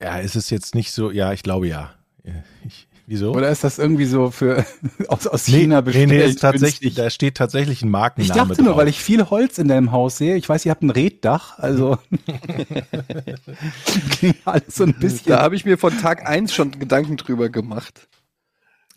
Ja, 0.00 0.18
ist 0.18 0.36
es 0.36 0.50
jetzt 0.50 0.74
nicht 0.74 0.92
so, 0.92 1.10
ja, 1.10 1.32
ich 1.32 1.42
glaube 1.42 1.66
ja. 1.68 1.94
Ja, 2.24 2.34
Ich, 2.64 2.87
wieso? 3.08 3.32
Oder 3.32 3.48
ist 3.50 3.64
das 3.64 3.78
irgendwie 3.78 4.04
so 4.04 4.30
für 4.30 4.64
aus, 5.08 5.26
aus 5.26 5.48
nee, 5.48 5.60
China 5.62 5.76
nee, 5.76 5.82
bestellt? 5.86 6.08
nee, 6.10 6.24
ist 6.24 6.40
tatsächlich, 6.40 6.94
da 6.94 7.10
steht 7.10 7.36
tatsächlich 7.36 7.82
ein 7.82 7.86
Ich 7.88 7.92
Markenname 7.92 8.48
dachte 8.50 8.62
nur, 8.62 8.72
drauf. 8.72 8.80
weil 8.82 8.88
ich 8.88 9.00
viel 9.00 9.28
Holz 9.30 9.58
in 9.58 9.68
deinem 9.68 9.90
Haus 9.92 10.18
sehe. 10.18 10.36
Ich 10.36 10.48
weiß, 10.48 10.64
ihr 10.66 10.70
habt 10.70 10.82
ein 10.82 10.90
Reddach, 10.90 11.58
also 11.58 11.98
klingt 14.10 14.36
alles 14.46 14.74
so 14.76 14.84
ein 14.84 14.94
bisschen. 14.94 15.30
Da 15.32 15.42
habe 15.42 15.56
ich 15.56 15.64
mir 15.64 15.78
von 15.78 15.96
Tag 15.98 16.26
eins 16.26 16.54
schon 16.54 16.70
Gedanken 16.72 17.16
drüber 17.16 17.48
gemacht. 17.48 18.08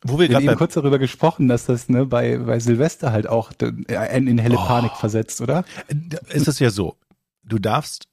Wo 0.04 0.20
wir 0.20 0.30
Wir 0.30 0.36
haben 0.36 0.44
gerade 0.44 0.54
eben 0.54 0.58
kurz 0.58 0.74
darüber 0.74 0.98
gesprochen, 1.00 1.48
dass 1.48 1.66
das 1.66 1.88
ne, 1.88 2.06
bei, 2.06 2.38
bei 2.38 2.60
Silvester 2.60 3.12
halt 3.12 3.28
auch 3.28 3.52
äh, 3.88 3.98
einen 3.98 4.28
in 4.28 4.38
helle 4.40 4.58
Oh. 4.58 4.66
Panik 4.66 4.94
versetzt, 4.94 5.42
oder? 5.42 5.64
ist 6.30 6.48
es 6.48 6.60
ja 6.60 6.72
so, 6.72 6.98
du 7.44 7.60
darfst 7.60 8.08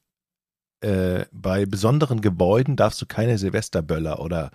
äh, 0.81 1.25
bei 1.31 1.65
besonderen 1.65 2.21
Gebäuden 2.21 2.75
darfst 2.75 3.01
du 3.01 3.05
keine 3.05 3.37
Silvesterböller 3.37 4.19
oder 4.19 4.51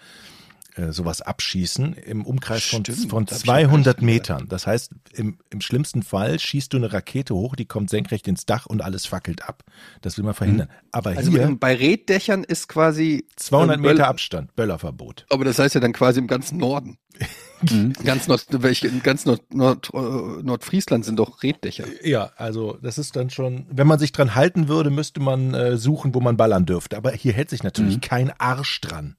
äh, 0.76 0.92
sowas 0.92 1.20
abschießen 1.22 1.94
im 1.94 2.24
Umkreis 2.26 2.64
von, 2.64 2.84
Stimmt, 2.84 3.10
von 3.10 3.24
das 3.26 3.38
hab 3.38 3.44
ich 3.44 3.46
schon 3.46 3.54
gar 3.54 3.68
200 3.68 4.02
nicht 4.02 4.24
gedacht. 4.24 4.38
Metern. 4.40 4.48
Das 4.48 4.66
heißt, 4.66 4.92
im, 5.12 5.38
im 5.50 5.60
schlimmsten 5.60 6.02
Fall 6.02 6.38
schießt 6.38 6.72
du 6.72 6.78
eine 6.78 6.92
Rakete 6.92 7.34
hoch, 7.34 7.54
die 7.56 7.64
kommt 7.66 7.90
senkrecht 7.90 8.26
ins 8.28 8.46
Dach 8.46 8.66
und 8.66 8.82
alles 8.82 9.06
fackelt 9.06 9.48
ab. 9.48 9.62
Das 10.02 10.16
will 10.16 10.24
man 10.24 10.34
verhindern. 10.34 10.68
Aber 10.92 11.10
Also 11.10 11.30
hier 11.30 11.56
bei 11.58 11.74
Reddächern 11.74 12.44
ist 12.44 12.68
quasi 12.68 13.26
200 13.37 13.76
ähm, 13.76 13.82
Meter 13.82 14.08
Abstand, 14.08 14.54
Böllerverbot. 14.56 15.26
Aber 15.30 15.44
das 15.44 15.58
heißt 15.58 15.74
ja 15.74 15.80
dann 15.80 15.92
quasi 15.92 16.18
im 16.20 16.26
ganzen 16.26 16.58
Norden. 16.58 16.98
Mhm. 17.70 17.94
Ganz 18.04 18.28
Nord, 18.28 18.44
welche, 18.50 18.88
in 18.88 19.02
ganz 19.02 19.24
Nord, 19.24 19.54
Nord, 19.54 19.88
äh, 19.94 19.96
Nordfriesland 20.42 21.02
sind 21.04 21.16
doch 21.18 21.42
Reddächer. 21.42 21.84
Ja, 22.02 22.30
also 22.37 22.76
das 22.82 22.98
ist 22.98 23.16
dann 23.16 23.30
schon, 23.30 23.64
wenn 23.70 23.87
man 23.87 23.98
sich 23.98 24.12
dran 24.12 24.34
halten 24.34 24.68
würde, 24.68 24.90
müsste 24.90 25.20
man 25.20 25.54
äh, 25.54 25.78
suchen, 25.78 26.14
wo 26.14 26.20
man 26.20 26.37
ballern 26.37 26.66
dürfte. 26.66 26.96
Aber 26.98 27.12
hier 27.12 27.32
hält 27.32 27.48
sich 27.48 27.62
natürlich 27.62 27.96
Mhm. 27.96 28.00
kein 28.02 28.32
Arsch 28.38 28.80
dran. 28.82 29.16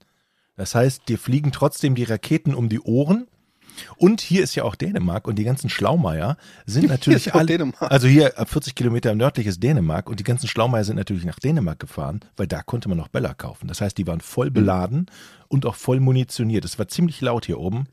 Das 0.56 0.76
heißt, 0.76 1.08
dir 1.10 1.18
fliegen 1.18 1.52
trotzdem 1.52 1.96
die 1.96 2.04
Raketen 2.04 2.54
um 2.54 2.70
die 2.70 2.80
Ohren. 2.80 3.28
Und 3.98 4.22
hier 4.22 4.42
ist 4.42 4.56
ja 4.56 4.64
auch 4.64 4.76
Dänemark 4.76 5.28
und 5.28 5.36
die 5.38 5.44
ganzen 5.44 5.70
Schlaumeier 5.70 6.38
sind 6.66 6.88
natürlich 6.90 7.34
alle. 7.34 7.46
Dänemark. 7.46 7.92
Also 7.92 8.08
hier 8.08 8.40
ab 8.40 8.50
40 8.50 8.74
Kilometer 8.74 9.14
nördlich 9.16 9.48
ist 9.48 9.62
Dänemark 9.62 10.10
und 10.10 10.20
die 10.20 10.24
ganzen 10.24 10.48
Schlaumeier 10.48 10.86
sind 10.86 10.96
natürlich 10.96 11.26
nach 11.26 11.40
Dänemark 11.40 11.80
gefahren, 11.80 12.22
weil 12.38 12.48
da 12.48 12.62
konnte 12.62 12.88
man 12.88 12.98
noch 12.98 13.10
Böller 13.10 13.34
kaufen. 13.34 13.68
Das 13.68 13.82
heißt, 13.82 13.98
die 13.98 14.08
waren 14.08 14.22
voll 14.22 14.50
beladen 14.50 15.08
und 15.50 15.66
auch 15.66 15.76
voll 15.76 16.00
munitioniert. 16.00 16.64
Es 16.64 16.80
war 16.80 16.88
ziemlich 16.88 17.20
laut 17.20 17.46
hier 17.46 17.60
oben. 17.60 17.88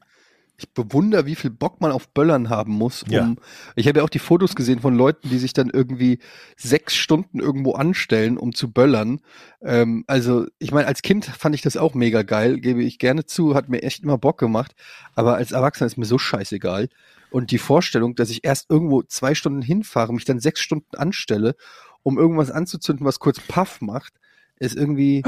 Ich 0.63 0.73
bewundere, 0.75 1.27
wie 1.27 1.35
viel 1.35 1.51
Bock 1.51 1.81
man 1.81 1.93
auf 1.93 2.09
Böllern 2.09 2.51
haben 2.51 2.73
muss. 2.73 3.03
Um, 3.03 3.11
Ja. 3.11 3.35
Ich 3.77 3.89
habe 3.89 3.99
ja 3.99 4.05
auch 4.05 4.11
die 4.11 4.19
Fotos 4.19 4.55
gesehen 4.55 4.81
von 4.81 4.97
Leuten, 4.97 5.29
die 5.29 5.39
sich 5.39 5.53
dann 5.53 5.71
irgendwie 5.71 6.19
sechs 6.57 6.97
Stunden 6.97 7.41
irgendwo 7.41 7.73
anstellen, 7.73 8.37
um 8.37 8.55
zu 8.55 8.71
böllern. 8.71 9.21
Ähm, 9.63 10.05
also 10.07 10.47
ich 10.59 10.73
meine, 10.73 10.87
als 10.87 11.03
Kind 11.03 11.25
fand 11.25 11.55
ich 11.55 11.63
das 11.63 11.77
auch 11.77 11.95
mega 11.95 12.23
geil, 12.23 12.61
gebe 12.61 12.83
ich 12.83 12.99
gerne 12.99 13.27
zu, 13.27 13.55
hat 13.55 13.69
mir 13.69 13.83
echt 13.83 14.03
immer 14.03 14.19
Bock 14.19 14.39
gemacht. 14.39 14.73
Aber 15.15 15.37
als 15.37 15.53
Erwachsener 15.53 15.87
ist 15.87 15.99
mir 15.99 16.07
so 16.07 16.19
scheißegal. 16.19 16.89
Und 17.31 17.51
die 17.51 17.59
Vorstellung, 17.59 18.15
dass 18.15 18.31
ich 18.31 18.45
erst 18.45 18.71
irgendwo 18.71 19.03
zwei 19.03 19.35
Stunden 19.35 19.63
hinfahre, 19.63 20.13
mich 20.13 20.25
dann 20.25 20.39
sechs 20.39 20.61
Stunden 20.61 20.97
anstelle, 20.97 21.55
um 22.03 22.19
irgendwas 22.19 22.51
anzuzünden, 22.51 23.07
was 23.07 23.19
kurz 23.19 23.41
Puff 23.41 23.81
macht, 23.81 24.13
ist 24.59 24.77
irgendwie. 24.77 25.23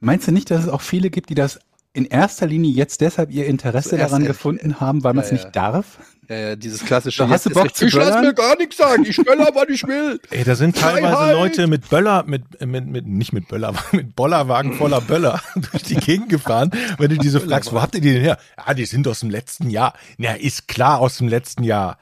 Meinst 0.00 0.28
du 0.28 0.32
nicht, 0.32 0.50
dass 0.50 0.64
es 0.64 0.68
auch 0.68 0.80
viele 0.80 1.10
gibt, 1.10 1.30
die 1.30 1.34
das 1.34 1.58
in 1.92 2.04
erster 2.04 2.46
Linie 2.46 2.72
jetzt 2.72 3.00
deshalb 3.00 3.30
ihr 3.30 3.46
Interesse 3.46 3.90
Zuerst 3.90 4.12
daran 4.12 4.24
gefunden 4.24 4.80
haben, 4.80 5.04
weil 5.04 5.14
man 5.14 5.24
es 5.24 5.30
Ja, 5.30 5.36
ja. 5.36 5.42
nicht 5.42 5.56
darf? 5.56 5.98
Äh, 6.28 6.58
dieses 6.58 6.84
klassische. 6.84 7.22
Da 7.22 7.30
hast 7.30 7.46
du 7.46 7.50
Bock 7.50 7.74
zu 7.74 7.86
Ich 7.86 7.94
lass 7.94 8.20
mir 8.20 8.34
gar 8.34 8.54
nichts 8.58 8.76
sagen. 8.76 9.06
Ich 9.08 9.16
böller, 9.16 9.48
wann 9.54 9.66
ich 9.70 9.82
will. 9.86 10.20
Ey, 10.30 10.44
da 10.44 10.56
sind 10.56 10.76
teilweise 10.76 11.16
Freiheit! 11.16 11.34
Leute 11.34 11.66
mit 11.66 11.88
Böller, 11.88 12.24
mit, 12.26 12.42
mit, 12.66 12.86
mit, 12.86 13.06
nicht 13.06 13.32
mit 13.32 13.48
Böller, 13.48 13.72
mit 13.92 14.14
Bollerwagen 14.14 14.74
voller 14.74 15.00
Böller 15.00 15.40
durch 15.54 15.84
die 15.84 15.94
Gegend 15.94 16.28
gefahren. 16.28 16.70
Wenn 16.98 17.08
du 17.08 17.16
diese 17.16 17.40
fragst, 17.40 17.72
wo 17.72 17.80
habt 17.80 17.94
ihr 17.94 18.02
die 18.02 18.12
denn 18.12 18.20
her? 18.20 18.36
Ja, 18.58 18.74
die 18.74 18.84
sind 18.84 19.08
aus 19.08 19.20
dem 19.20 19.30
letzten 19.30 19.70
Jahr. 19.70 19.94
Na, 20.18 20.34
ist 20.34 20.68
klar 20.68 21.00
aus 21.00 21.16
dem 21.16 21.28
letzten 21.28 21.64
Jahr. 21.64 21.96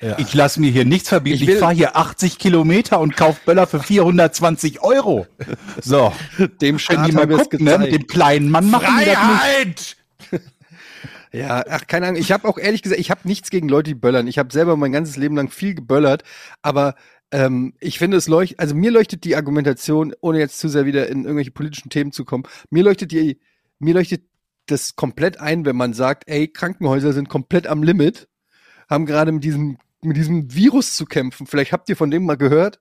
Ja. 0.00 0.18
Ich 0.18 0.34
lasse 0.34 0.60
mir 0.60 0.70
hier 0.70 0.84
nichts 0.84 1.08
verbieten. 1.08 1.42
Ich 1.42 1.48
Ich, 1.48 1.58
fahre 1.58 1.74
hier 1.74 1.96
80 1.96 2.38
Kilometer 2.38 3.00
und 3.00 3.16
kauf 3.16 3.40
Böller 3.40 3.66
für 3.66 3.80
420 3.80 4.82
Euro. 4.82 5.26
So, 5.80 6.12
Dem 6.60 6.78
Staat 6.78 7.08
die 7.08 7.12
mal 7.12 7.22
haben 7.22 7.30
wir 7.30 7.36
es 7.36 7.42
gucken, 7.44 7.64
ne? 7.64 7.78
Mit 7.78 7.92
dem 7.92 8.06
kleinen 8.06 8.50
Mann 8.50 8.70
machen 8.70 8.94
die 9.00 9.06
das 9.06 9.64
nicht. 9.64 9.96
Ja, 11.32 11.64
ach, 11.68 11.86
keine 11.86 12.06
Ahnung. 12.06 12.20
Ich 12.20 12.32
habe 12.32 12.48
auch 12.48 12.56
ehrlich 12.56 12.80
gesagt, 12.80 12.98
ich 12.98 13.10
habe 13.10 13.20
nichts 13.24 13.50
gegen 13.50 13.68
Leute, 13.68 13.90
die 13.90 13.94
böllern. 13.94 14.26
Ich 14.26 14.38
habe 14.38 14.50
selber 14.50 14.74
mein 14.76 14.92
ganzes 14.92 15.18
Leben 15.18 15.36
lang 15.36 15.50
viel 15.50 15.74
geböllert, 15.74 16.22
aber 16.62 16.94
ähm, 17.30 17.74
ich 17.80 17.98
finde 17.98 18.16
es 18.16 18.28
leuchtet, 18.28 18.58
also 18.60 18.74
mir 18.74 18.90
leuchtet 18.90 19.24
die 19.24 19.36
Argumentation, 19.36 20.14
ohne 20.20 20.38
jetzt 20.38 20.58
zu 20.58 20.68
sehr 20.68 20.86
wieder 20.86 21.08
in 21.08 21.24
irgendwelche 21.24 21.50
politischen 21.50 21.90
Themen 21.90 22.12
zu 22.12 22.24
kommen, 22.24 22.44
mir 22.70 22.84
leuchtet 22.84 23.12
die, 23.12 23.40
mir 23.78 23.94
leuchtet 23.94 24.22
das 24.66 24.96
komplett 24.96 25.38
ein, 25.38 25.64
wenn 25.64 25.76
man 25.76 25.92
sagt, 25.92 26.24
ey, 26.26 26.48
Krankenhäuser 26.48 27.12
sind 27.12 27.28
komplett 27.28 27.66
am 27.66 27.82
Limit, 27.82 28.28
haben 28.88 29.06
gerade 29.06 29.32
mit 29.32 29.44
diesem, 29.44 29.78
mit 30.02 30.16
diesem 30.16 30.54
Virus 30.54 30.96
zu 30.96 31.04
kämpfen. 31.06 31.46
Vielleicht 31.46 31.72
habt 31.72 31.88
ihr 31.88 31.96
von 31.96 32.10
dem 32.10 32.24
mal 32.24 32.36
gehört. 32.36 32.80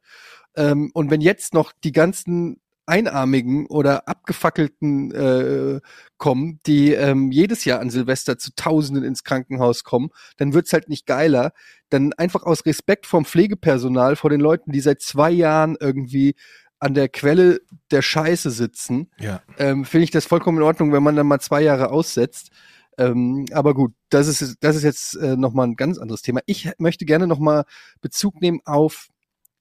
Ähm, 0.56 0.92
und 0.94 1.12
wenn 1.12 1.22
jetzt 1.22 1.54
noch 1.54 1.72
die 1.84 1.92
ganzen 1.92 2.60
Einarmigen 2.88 3.66
oder 3.66 4.08
abgefackelten 4.08 5.12
äh, 5.12 5.82
kommen, 6.18 6.60
die 6.68 6.92
ähm, 6.94 7.32
jedes 7.32 7.66
Jahr 7.66 7.80
an 7.80 7.90
Silvester 7.90 8.38
zu 8.38 8.52
Tausenden 8.56 9.04
ins 9.04 9.24
Krankenhaus 9.24 9.84
kommen, 9.84 10.10
dann 10.38 10.54
wird's 10.54 10.72
halt 10.72 10.88
nicht 10.88 11.08
geiler. 11.08 11.52
Dann 11.90 12.14
einfach 12.14 12.44
aus 12.44 12.66
Respekt 12.66 13.08
vom 13.08 13.26
Pflegepersonal, 13.26 14.16
vor 14.16 14.30
den 14.30 14.40
Leuten, 14.40 14.72
die 14.72 14.82
seit 14.82 15.02
zwei 15.02 15.32
Jahren 15.32 15.76
irgendwie 15.80 16.36
an 16.80 16.94
der 16.94 17.10
Quelle 17.10 17.62
der 17.90 18.04
Scheiße 18.04 18.52
sitzen, 18.52 19.10
Ja. 19.18 19.42
ähm, 19.58 19.86
finde 19.86 20.04
ich 20.04 20.12
das 20.12 20.26
vollkommen 20.26 20.58
in 20.58 20.64
Ordnung, 20.64 20.92
wenn 20.94 21.02
man 21.02 21.16
dann 21.16 21.26
mal 21.26 21.40
zwei 21.40 21.62
Jahre 21.62 21.90
aussetzt. 21.90 22.52
Ähm, 22.98 23.46
aber 23.52 23.74
gut, 23.74 23.94
das 24.10 24.28
ist, 24.28 24.58
das 24.62 24.76
ist 24.76 24.84
jetzt 24.84 25.16
äh, 25.16 25.36
nochmal 25.36 25.68
ein 25.68 25.76
ganz 25.76 25.98
anderes 25.98 26.22
Thema. 26.22 26.42
Ich 26.46 26.70
möchte 26.78 27.06
gerne 27.06 27.28
nochmal 27.28 27.66
Bezug 28.02 28.42
nehmen 28.42 28.62
auf 28.66 29.10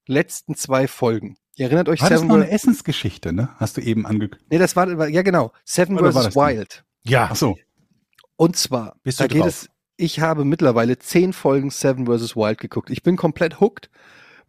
letzten 0.07 0.55
zwei 0.55 0.87
Folgen. 0.87 1.37
Ihr 1.57 1.67
erinnert 1.67 1.89
euch 1.89 2.01
War 2.01 2.11
das 2.11 2.21
Seven 2.21 2.29
noch 2.29 2.37
eine 2.37 2.51
Essensgeschichte, 2.51 3.33
ne? 3.33 3.51
Hast 3.57 3.77
du 3.77 3.81
eben 3.81 4.07
angekündigt. 4.07 4.51
Nee, 4.51 4.59
das 4.59 4.75
war, 4.77 5.09
ja 5.09 5.23
genau, 5.23 5.53
Seven 5.65 5.99
Oder 5.99 6.13
vs. 6.13 6.25
das? 6.25 6.37
Wild. 6.37 6.85
Ja. 7.05 7.29
Ach 7.31 7.37
so. 7.37 7.57
Und 8.37 8.57
zwar, 8.57 8.97
Bist 9.03 9.21
da 9.21 9.29
du 9.29 9.35
geht 9.35 9.43
drauf? 9.43 9.49
es, 9.49 9.69
ich 9.97 10.21
habe 10.21 10.45
mittlerweile 10.45 10.99
zehn 10.99 11.33
Folgen 11.33 11.71
Seven 11.71 12.07
vs. 12.07 12.35
Wild 12.35 12.59
geguckt. 12.59 12.91
Ich 12.91 13.03
bin 13.03 13.17
komplett 13.17 13.61
hooked. 13.61 13.91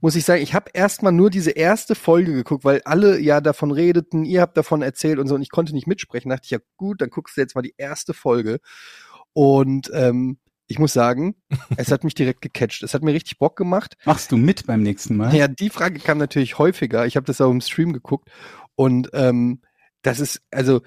Muss 0.05 0.15
ich 0.15 0.23
sagen, 0.23 0.43
ich 0.43 0.53
habe 0.53 0.69
erstmal 0.71 1.11
nur 1.11 1.31
diese 1.31 1.49
erste 1.49 1.95
Folge 1.95 2.31
geguckt, 2.31 2.63
weil 2.63 2.79
alle 2.85 3.19
ja 3.19 3.41
davon 3.41 3.71
redeten, 3.71 4.23
ihr 4.23 4.41
habt 4.41 4.55
davon 4.55 4.83
erzählt 4.83 5.17
und 5.17 5.25
so, 5.25 5.33
und 5.33 5.41
ich 5.41 5.49
konnte 5.49 5.73
nicht 5.73 5.87
mitsprechen. 5.87 6.29
Da 6.29 6.35
dachte 6.35 6.45
ich, 6.45 6.51
ja 6.51 6.59
gut, 6.77 7.01
dann 7.01 7.09
guckst 7.09 7.35
du 7.35 7.41
jetzt 7.41 7.55
mal 7.55 7.63
die 7.63 7.73
erste 7.75 8.13
Folge. 8.13 8.59
Und 9.33 9.89
ähm, 9.95 10.37
ich 10.67 10.77
muss 10.77 10.93
sagen, 10.93 11.33
es 11.77 11.91
hat 11.91 12.03
mich 12.03 12.13
direkt 12.13 12.41
gecatcht. 12.41 12.83
Es 12.83 12.93
hat 12.93 13.01
mir 13.01 13.13
richtig 13.13 13.39
Bock 13.39 13.55
gemacht. 13.55 13.97
Machst 14.05 14.31
du 14.31 14.37
mit 14.37 14.67
beim 14.67 14.83
nächsten 14.83 15.17
Mal? 15.17 15.33
Ja, 15.33 15.47
die 15.47 15.71
Frage 15.71 15.99
kam 15.99 16.19
natürlich 16.19 16.59
häufiger. 16.59 17.07
Ich 17.07 17.15
habe 17.15 17.25
das 17.25 17.41
auch 17.41 17.49
im 17.49 17.61
Stream 17.61 17.91
geguckt 17.91 18.29
und 18.75 19.09
ähm, 19.13 19.61
das 20.03 20.19
ist 20.19 20.43
also 20.51 20.83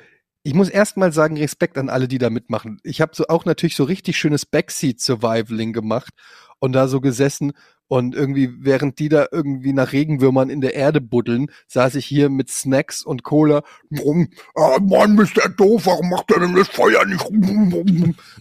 ich 0.49 0.55
muss 0.55 0.71
erstmal 0.71 1.13
sagen 1.13 1.37
Respekt 1.37 1.77
an 1.77 1.91
alle, 1.91 2.09
die 2.09 2.17
da 2.17 2.31
mitmachen. 2.31 2.81
Ich 2.83 3.03
habe 3.03 3.15
so 3.15 3.27
auch 3.29 3.45
natürlich 3.45 3.77
so 3.77 3.85
richtig 3.85 4.17
schönes 4.17 4.47
Backseat 4.47 4.99
Survivaling 4.99 5.75
gemacht 5.75 6.15
und 6.59 6.73
da 6.73 6.89
so 6.89 7.03
gesessen 7.03 7.53
und 7.87 8.15
irgendwie 8.15 8.55
während 8.59 8.99
die 8.99 9.11
da 9.11 9.27
irgendwie 9.31 9.75
nach 9.75 9.93
Regenwürmern 9.93 10.49
in 10.49 10.63
der 10.63 10.73
Erde 10.73 11.03
buddeln, 11.03 11.51
saß 11.67 11.97
ich 11.97 12.07
hier 12.07 12.31
mit 12.31 12.49
Snacks 12.49 13.05
und 13.05 13.25
Cola. 13.25 13.63
Rum, 14.01 14.29
ah, 14.55 14.79
Mann, 14.81 15.19
ist 15.19 15.37
der 15.37 15.51
doof, 15.51 15.85
warum 15.85 16.09
macht 16.09 16.31
er 16.31 16.41
denn 16.41 16.55
das 16.55 16.69
Feuer 16.69 17.05
nicht? 17.05 17.27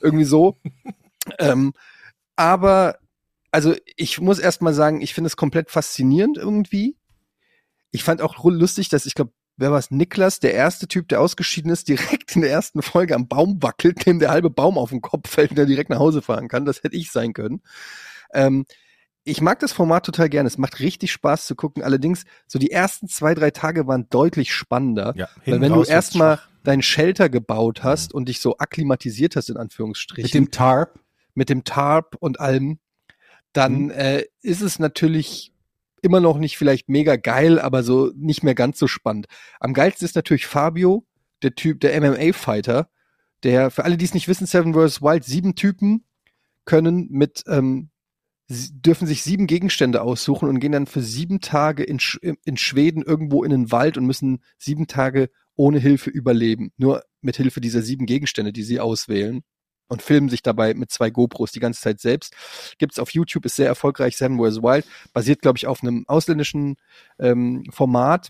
Irgendwie 0.01 0.23
so. 0.23 0.55
ähm, 1.39 1.73
aber 2.37 2.99
also 3.51 3.75
ich 3.97 4.21
muss 4.21 4.39
erst 4.39 4.61
mal 4.61 4.73
sagen, 4.73 5.01
ich 5.01 5.13
finde 5.13 5.27
es 5.27 5.35
komplett 5.35 5.71
faszinierend 5.71 6.37
irgendwie. 6.37 6.95
Ich 7.91 8.05
fand 8.05 8.21
auch 8.21 8.41
lustig, 8.45 8.87
dass 8.87 9.05
ich 9.05 9.13
glaube, 9.13 9.33
wer 9.57 9.71
war 9.71 9.79
es? 9.79 9.91
Niklas, 9.91 10.39
der 10.39 10.53
erste 10.53 10.87
Typ, 10.87 11.07
der 11.09 11.19
ausgeschieden 11.21 11.71
ist, 11.71 11.87
direkt 11.87 12.35
in 12.35 12.41
der 12.41 12.51
ersten 12.51 12.81
Folge 12.81 13.15
am 13.15 13.27
Baum 13.27 13.61
wackelt, 13.61 14.05
dem 14.05 14.19
der 14.19 14.29
halbe 14.31 14.49
Baum 14.49 14.77
auf 14.77 14.89
den 14.91 15.01
Kopf 15.01 15.29
fällt 15.29 15.51
und 15.51 15.57
der 15.57 15.65
direkt 15.65 15.89
nach 15.89 15.99
Hause 15.99 16.21
fahren 16.21 16.47
kann. 16.47 16.65
Das 16.65 16.83
hätte 16.83 16.95
ich 16.95 17.11
sein 17.11 17.33
können. 17.33 17.61
Ähm, 18.33 18.65
ich 19.23 19.41
mag 19.41 19.59
das 19.59 19.73
Format 19.73 20.05
total 20.05 20.29
gerne. 20.29 20.47
Es 20.47 20.57
macht 20.57 20.79
richtig 20.79 21.11
Spaß 21.11 21.47
zu 21.47 21.55
gucken. 21.55 21.83
Allerdings, 21.83 22.23
so 22.47 22.59
die 22.59 22.71
ersten 22.71 23.09
zwei, 23.09 23.33
drei 23.33 23.51
Tage 23.51 23.85
waren 23.85 24.07
deutlich 24.09 24.53
spannender. 24.53 25.13
Ja, 25.17 25.27
Weil 25.45 25.59
wenn 25.59 25.73
du 25.73 25.83
erstmal 25.83 26.39
deinen 26.63 26.81
Shelter 26.81 27.27
gebaut 27.27 27.83
hast 27.83 28.13
und 28.13 28.29
dich 28.29 28.39
so 28.39 28.57
akklimatisiert 28.57 29.35
hast, 29.35 29.49
in 29.49 29.57
Anführungsstrichen 29.57 30.23
Mit 30.27 30.33
dem 30.33 30.51
Tarp? 30.51 30.99
mit 31.33 31.49
dem 31.49 31.63
Tarp 31.65 32.15
und 32.19 32.39
allem, 32.39 32.79
dann 33.53 33.85
Mhm. 33.85 33.91
äh, 33.91 34.23
ist 34.41 34.61
es 34.61 34.79
natürlich 34.79 35.51
immer 36.01 36.19
noch 36.19 36.37
nicht 36.37 36.57
vielleicht 36.57 36.89
mega 36.89 37.15
geil, 37.15 37.59
aber 37.59 37.83
so 37.83 38.11
nicht 38.15 38.43
mehr 38.43 38.55
ganz 38.55 38.79
so 38.79 38.87
spannend. 38.87 39.27
Am 39.59 39.73
geilsten 39.73 40.05
ist 40.05 40.15
natürlich 40.15 40.47
Fabio, 40.47 41.05
der 41.41 41.55
Typ, 41.55 41.79
der 41.79 41.99
MMA-Fighter, 41.99 42.89
der, 43.43 43.69
für 43.71 43.83
alle, 43.83 43.97
die 43.97 44.05
es 44.05 44.13
nicht 44.13 44.27
wissen, 44.27 44.47
Seven 44.47 44.73
vs. 44.73 45.01
Wild, 45.01 45.23
sieben 45.23 45.55
Typen 45.55 46.05
können 46.65 47.07
mit, 47.09 47.43
ähm, 47.47 47.89
dürfen 48.49 49.07
sich 49.07 49.23
sieben 49.23 49.47
Gegenstände 49.47 50.01
aussuchen 50.01 50.49
und 50.49 50.59
gehen 50.59 50.71
dann 50.71 50.87
für 50.87 51.01
sieben 51.01 51.41
Tage 51.41 51.83
in, 51.83 51.99
Sch 51.99 52.19
in 52.21 52.57
Schweden 52.57 53.03
irgendwo 53.03 53.43
in 53.43 53.51
den 53.51 53.71
Wald 53.71 53.97
und 53.97 54.05
müssen 54.05 54.39
sieben 54.57 54.87
Tage 54.87 55.29
ohne 55.55 55.79
Hilfe 55.79 56.09
überleben. 56.09 56.71
Nur 56.77 57.03
mit 57.21 57.37
Hilfe 57.37 57.61
dieser 57.61 57.81
sieben 57.81 58.05
Gegenstände, 58.05 58.53
die 58.53 58.63
sie 58.63 58.79
auswählen 58.79 59.43
und 59.87 60.01
filmen 60.01 60.29
sich 60.29 60.41
dabei 60.41 60.73
mit 60.73 60.91
zwei 60.91 61.09
GoPros 61.09 61.51
die 61.51 61.59
ganze 61.59 61.81
Zeit 61.81 61.99
selbst. 61.99 62.35
Gibt's 62.77 62.99
auf 62.99 63.11
YouTube, 63.11 63.45
ist 63.45 63.55
sehr 63.55 63.67
erfolgreich, 63.67 64.17
Seven 64.17 64.37
vs. 64.37 64.61
Wild, 64.61 64.85
basiert, 65.13 65.41
glaube 65.41 65.57
ich, 65.57 65.67
auf 65.67 65.81
einem 65.81 66.05
ausländischen 66.07 66.77
ähm, 67.19 67.65
Format. 67.71 68.29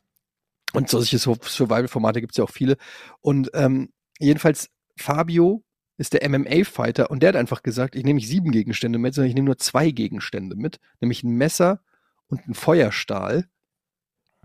Und 0.74 0.90
solche 0.90 1.18
Sur- 1.18 1.40
Survival-Formate 1.42 2.22
gibt's 2.22 2.38
ja 2.38 2.44
auch 2.44 2.52
viele. 2.52 2.78
Und 3.22 3.50
ähm, 3.54 3.90
jedenfalls, 4.20 4.70
Fabio 4.98 5.64
ist 5.98 6.14
der 6.14 6.28
MMA-Fighter 6.30 7.10
und 7.10 7.24
der 7.24 7.30
hat 7.30 7.36
einfach 7.36 7.64
gesagt, 7.64 7.96
ich 7.96 8.04
nehme 8.04 8.18
nicht 8.18 8.28
sieben 8.28 8.52
Gegenstände 8.52 9.00
mit, 9.00 9.14
sondern 9.16 9.30
ich 9.30 9.36
nehme 9.36 9.46
nur 9.46 9.58
zwei 9.58 9.92
Gegenstände 9.92 10.56
mit, 10.56 10.80
nämlich 11.02 11.24
ein 11.24 11.32
Messer 11.32 11.82
und 12.28 12.48
ein 12.48 12.54
Feuerstahl. 12.54 13.48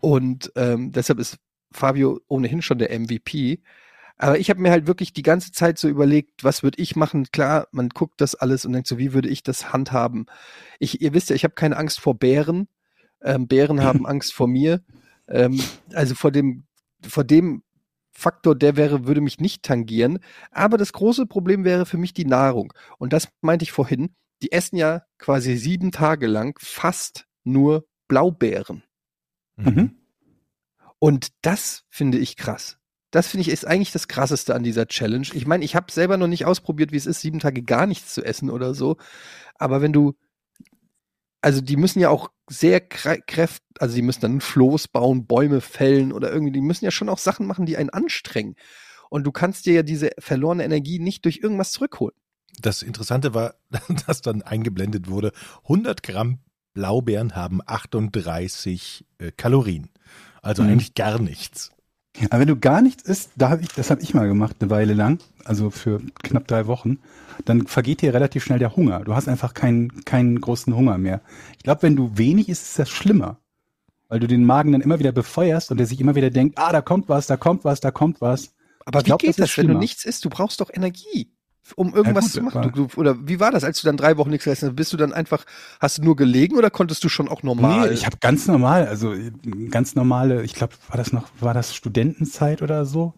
Und 0.00 0.50
ähm, 0.56 0.92
deshalb 0.92 1.18
ist 1.18 1.38
Fabio 1.72 2.20
ohnehin 2.28 2.62
schon 2.62 2.78
der 2.78 2.98
MVP. 2.98 3.60
Aber 4.22 4.38
ich 4.38 4.50
habe 4.50 4.60
mir 4.60 4.70
halt 4.70 4.86
wirklich 4.86 5.12
die 5.12 5.24
ganze 5.24 5.50
Zeit 5.50 5.78
so 5.78 5.88
überlegt, 5.88 6.44
was 6.44 6.62
würde 6.62 6.80
ich 6.80 6.94
machen? 6.94 7.26
Klar, 7.32 7.66
man 7.72 7.88
guckt 7.88 8.20
das 8.20 8.36
alles 8.36 8.64
und 8.64 8.72
denkt 8.72 8.86
so, 8.86 8.96
wie 8.96 9.12
würde 9.12 9.28
ich 9.28 9.42
das 9.42 9.72
handhaben? 9.72 10.26
Ich, 10.78 11.02
ihr 11.02 11.12
wisst 11.12 11.30
ja, 11.30 11.34
ich 11.34 11.42
habe 11.42 11.54
keine 11.54 11.76
Angst 11.76 11.98
vor 11.98 12.16
Bären. 12.16 12.68
Ähm, 13.20 13.48
Bären 13.48 13.80
haben 13.82 14.06
Angst 14.06 14.32
vor 14.32 14.46
mir. 14.46 14.80
Ähm, 15.26 15.60
also 15.92 16.14
vor 16.14 16.30
dem, 16.30 16.66
vor 17.02 17.24
dem 17.24 17.64
Faktor, 18.12 18.54
der 18.54 18.76
wäre, 18.76 19.08
würde 19.08 19.20
mich 19.20 19.40
nicht 19.40 19.64
tangieren. 19.64 20.20
Aber 20.52 20.78
das 20.78 20.92
große 20.92 21.26
Problem 21.26 21.64
wäre 21.64 21.84
für 21.84 21.98
mich 21.98 22.14
die 22.14 22.24
Nahrung. 22.24 22.72
Und 22.98 23.12
das 23.12 23.26
meinte 23.40 23.64
ich 23.64 23.72
vorhin. 23.72 24.14
Die 24.40 24.52
essen 24.52 24.76
ja 24.76 25.02
quasi 25.18 25.56
sieben 25.56 25.90
Tage 25.90 26.28
lang 26.28 26.56
fast 26.62 27.26
nur 27.42 27.88
Blaubeeren. 28.06 28.84
Mhm. 29.56 29.96
Und 31.00 31.30
das 31.42 31.82
finde 31.88 32.18
ich 32.18 32.36
krass. 32.36 32.78
Das 33.12 33.28
finde 33.28 33.42
ich 33.42 33.48
ist 33.50 33.66
eigentlich 33.66 33.92
das 33.92 34.08
Krasseste 34.08 34.54
an 34.54 34.64
dieser 34.64 34.88
Challenge. 34.88 35.28
Ich 35.34 35.46
meine, 35.46 35.64
ich 35.64 35.76
habe 35.76 35.92
selber 35.92 36.16
noch 36.16 36.26
nicht 36.26 36.46
ausprobiert, 36.46 36.90
wie 36.90 36.96
es 36.96 37.06
ist, 37.06 37.20
sieben 37.20 37.38
Tage 37.38 37.62
gar 37.62 37.86
nichts 37.86 38.14
zu 38.14 38.24
essen 38.24 38.50
oder 38.50 38.74
so. 38.74 38.96
Aber 39.54 39.82
wenn 39.82 39.92
du, 39.92 40.14
also 41.42 41.60
die 41.60 41.76
müssen 41.76 42.00
ja 42.00 42.08
auch 42.08 42.30
sehr 42.48 42.80
kräft, 42.80 43.62
also 43.78 43.94
die 43.94 44.02
müssen 44.02 44.22
dann 44.22 44.40
Floß 44.40 44.88
bauen, 44.88 45.26
Bäume 45.26 45.60
fällen 45.60 46.10
oder 46.12 46.32
irgendwie, 46.32 46.52
die 46.52 46.62
müssen 46.62 46.86
ja 46.86 46.90
schon 46.90 47.10
auch 47.10 47.18
Sachen 47.18 47.46
machen, 47.46 47.66
die 47.66 47.76
einen 47.76 47.90
anstrengen. 47.90 48.56
Und 49.10 49.24
du 49.24 49.30
kannst 49.30 49.66
dir 49.66 49.74
ja 49.74 49.82
diese 49.82 50.10
verlorene 50.18 50.64
Energie 50.64 50.98
nicht 50.98 51.26
durch 51.26 51.40
irgendwas 51.42 51.72
zurückholen. 51.72 52.16
Das 52.60 52.80
Interessante 52.82 53.34
war, 53.34 53.56
dass 54.06 54.22
dann 54.22 54.40
eingeblendet 54.40 55.08
wurde, 55.08 55.32
100 55.64 56.02
Gramm 56.02 56.38
Blaubeeren 56.72 57.34
haben 57.36 57.60
38 57.66 59.04
äh, 59.18 59.32
Kalorien. 59.32 59.90
Also 60.40 60.62
Mhm. 60.62 60.70
eigentlich 60.70 60.94
gar 60.94 61.18
nichts. 61.18 61.70
Aber 62.30 62.40
wenn 62.40 62.48
du 62.48 62.58
gar 62.58 62.82
nichts 62.82 63.02
isst, 63.04 63.32
da 63.36 63.48
hab 63.50 63.62
ich, 63.62 63.68
das 63.68 63.90
habe 63.90 64.02
ich 64.02 64.12
mal 64.14 64.28
gemacht, 64.28 64.56
eine 64.60 64.70
Weile 64.70 64.92
lang, 64.94 65.18
also 65.44 65.70
für 65.70 66.00
knapp 66.22 66.46
drei 66.46 66.66
Wochen, 66.66 66.98
dann 67.44 67.66
vergeht 67.66 68.02
dir 68.02 68.12
relativ 68.12 68.44
schnell 68.44 68.58
der 68.58 68.76
Hunger. 68.76 69.00
Du 69.00 69.14
hast 69.14 69.28
einfach 69.28 69.54
keinen, 69.54 70.04
keinen 70.04 70.40
großen 70.40 70.74
Hunger 70.76 70.98
mehr. 70.98 71.22
Ich 71.56 71.62
glaube, 71.62 71.82
wenn 71.82 71.96
du 71.96 72.16
wenig 72.16 72.48
isst, 72.48 72.62
ist 72.64 72.78
das 72.78 72.90
schlimmer. 72.90 73.38
Weil 74.08 74.20
du 74.20 74.26
den 74.26 74.44
Magen 74.44 74.72
dann 74.72 74.82
immer 74.82 74.98
wieder 74.98 75.12
befeuerst 75.12 75.70
und 75.70 75.78
der 75.78 75.86
sich 75.86 76.00
immer 76.00 76.14
wieder 76.14 76.28
denkt, 76.28 76.58
ah, 76.58 76.70
da 76.70 76.82
kommt 76.82 77.08
was, 77.08 77.26
da 77.26 77.38
kommt 77.38 77.64
was, 77.64 77.80
da 77.80 77.90
kommt 77.90 78.20
was. 78.20 78.52
Aber 78.84 78.98
Ich 79.00 79.06
wie 79.06 79.08
glaub, 79.08 79.20
geht 79.20 79.30
das 79.30 79.48
das, 79.48 79.56
wenn 79.56 79.68
du 79.68 79.74
nichts 79.74 80.04
isst? 80.04 80.24
Du 80.24 80.28
brauchst 80.28 80.60
doch 80.60 80.70
Energie, 80.72 81.31
um 81.76 81.94
irgendwas 81.94 82.24
gut, 82.24 82.32
zu 82.32 82.42
machen. 82.42 82.72
Du, 82.74 82.86
du, 82.86 83.00
oder 83.00 83.16
wie 83.26 83.40
war 83.40 83.50
das, 83.50 83.64
als 83.64 83.80
du 83.80 83.86
dann 83.86 83.96
drei 83.96 84.16
Wochen 84.16 84.30
nichts 84.30 84.44
gegessen 84.44 84.68
hast? 84.68 84.76
Bist 84.76 84.92
du 84.92 84.96
dann 84.96 85.12
einfach, 85.12 85.44
hast 85.80 85.98
du 85.98 86.02
nur 86.02 86.16
gelegen 86.16 86.56
oder 86.56 86.70
konntest 86.70 87.02
du 87.04 87.08
schon 87.08 87.28
auch 87.28 87.42
normal? 87.42 87.88
Nee, 87.88 87.94
ich 87.94 88.06
habe 88.06 88.16
ganz 88.20 88.46
normal, 88.46 88.86
also 88.86 89.14
ganz 89.70 89.94
normale, 89.94 90.42
ich 90.42 90.54
glaube, 90.54 90.74
war 90.88 90.96
das 90.96 91.12
noch, 91.12 91.28
war 91.40 91.54
das 91.54 91.74
Studentenzeit 91.74 92.62
oder 92.62 92.84
so? 92.84 93.14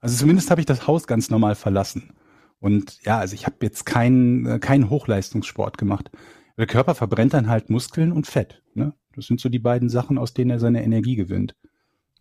Also 0.00 0.16
zumindest 0.16 0.50
habe 0.50 0.60
ich 0.60 0.66
das 0.66 0.86
Haus 0.86 1.06
ganz 1.06 1.30
normal 1.30 1.54
verlassen. 1.54 2.12
Und 2.60 2.98
ja, 3.04 3.18
also 3.18 3.34
ich 3.34 3.46
habe 3.46 3.56
jetzt 3.62 3.86
keinen 3.86 4.46
äh, 4.46 4.58
keinen 4.58 4.90
Hochleistungssport 4.90 5.78
gemacht. 5.78 6.10
Der 6.56 6.66
Körper 6.66 6.94
verbrennt 6.94 7.34
dann 7.34 7.48
halt 7.48 7.70
Muskeln 7.70 8.12
und 8.12 8.26
Fett. 8.26 8.62
Ne? 8.74 8.94
Das 9.14 9.26
sind 9.26 9.40
so 9.40 9.48
die 9.48 9.60
beiden 9.60 9.88
Sachen, 9.88 10.18
aus 10.18 10.34
denen 10.34 10.50
er 10.50 10.58
seine 10.58 10.82
Energie 10.82 11.14
gewinnt. 11.14 11.54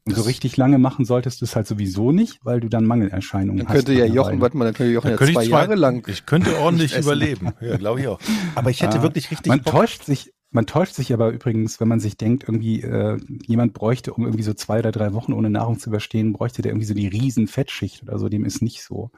Und 0.07 0.15
so 0.15 0.21
richtig 0.23 0.57
lange 0.57 0.77
machen 0.77 1.05
solltest 1.05 1.41
du 1.41 1.45
es 1.45 1.55
halt 1.55 1.67
sowieso 1.67 2.11
nicht, 2.11 2.39
weil 2.43 2.59
du 2.59 2.69
dann 2.69 2.85
Mangelerscheinungen 2.85 3.59
dann 3.59 3.67
hast. 3.67 3.75
könnte 3.75 3.93
ja 3.93 4.05
Jochen, 4.05 4.41
warte 4.41 4.57
mal, 4.57 4.65
dann 4.65 4.73
könnte 4.73 4.93
Jochen 4.93 5.07
Da 5.07 5.11
ja 5.11 5.17
könnte 5.17 5.33
zwei 5.33 5.43
ich 5.43 5.49
Jahre 5.49 5.75
lang. 5.75 6.07
Ich 6.07 6.25
könnte 6.25 6.57
ordentlich 6.59 6.97
überleben. 6.97 7.51
Ja, 7.61 7.77
glaube 7.77 8.01
ich 8.01 8.07
auch. 8.07 8.19
Aber 8.55 8.69
ich 8.69 8.81
hätte 8.81 8.99
Ah, 8.99 9.03
wirklich 9.03 9.29
richtig 9.31 9.49
Man 9.49 9.61
Bock. 9.61 9.73
täuscht 9.73 10.03
sich, 10.03 10.33
man 10.51 10.65
täuscht 10.65 10.93
sich 10.95 11.13
aber 11.13 11.29
übrigens, 11.31 11.79
wenn 11.79 11.87
man 11.87 11.99
sich 11.99 12.17
denkt, 12.17 12.43
irgendwie 12.43 12.81
äh, 12.81 13.17
jemand 13.45 13.73
bräuchte, 13.73 14.13
um 14.13 14.23
irgendwie 14.23 14.43
so 14.43 14.53
zwei 14.53 14.79
oder 14.79 14.91
drei 14.91 15.13
Wochen 15.13 15.33
ohne 15.33 15.49
Nahrung 15.49 15.77
zu 15.79 15.89
überstehen, 15.89 16.33
bräuchte 16.33 16.61
der 16.61 16.71
irgendwie 16.71 16.87
so 16.87 16.93
die 16.93 17.07
riesen 17.07 17.47
Fettschicht 17.47 18.03
oder 18.03 18.17
so. 18.17 18.29
Dem 18.29 18.45
ist 18.45 18.61
nicht 18.61 18.83
so. 18.83 19.11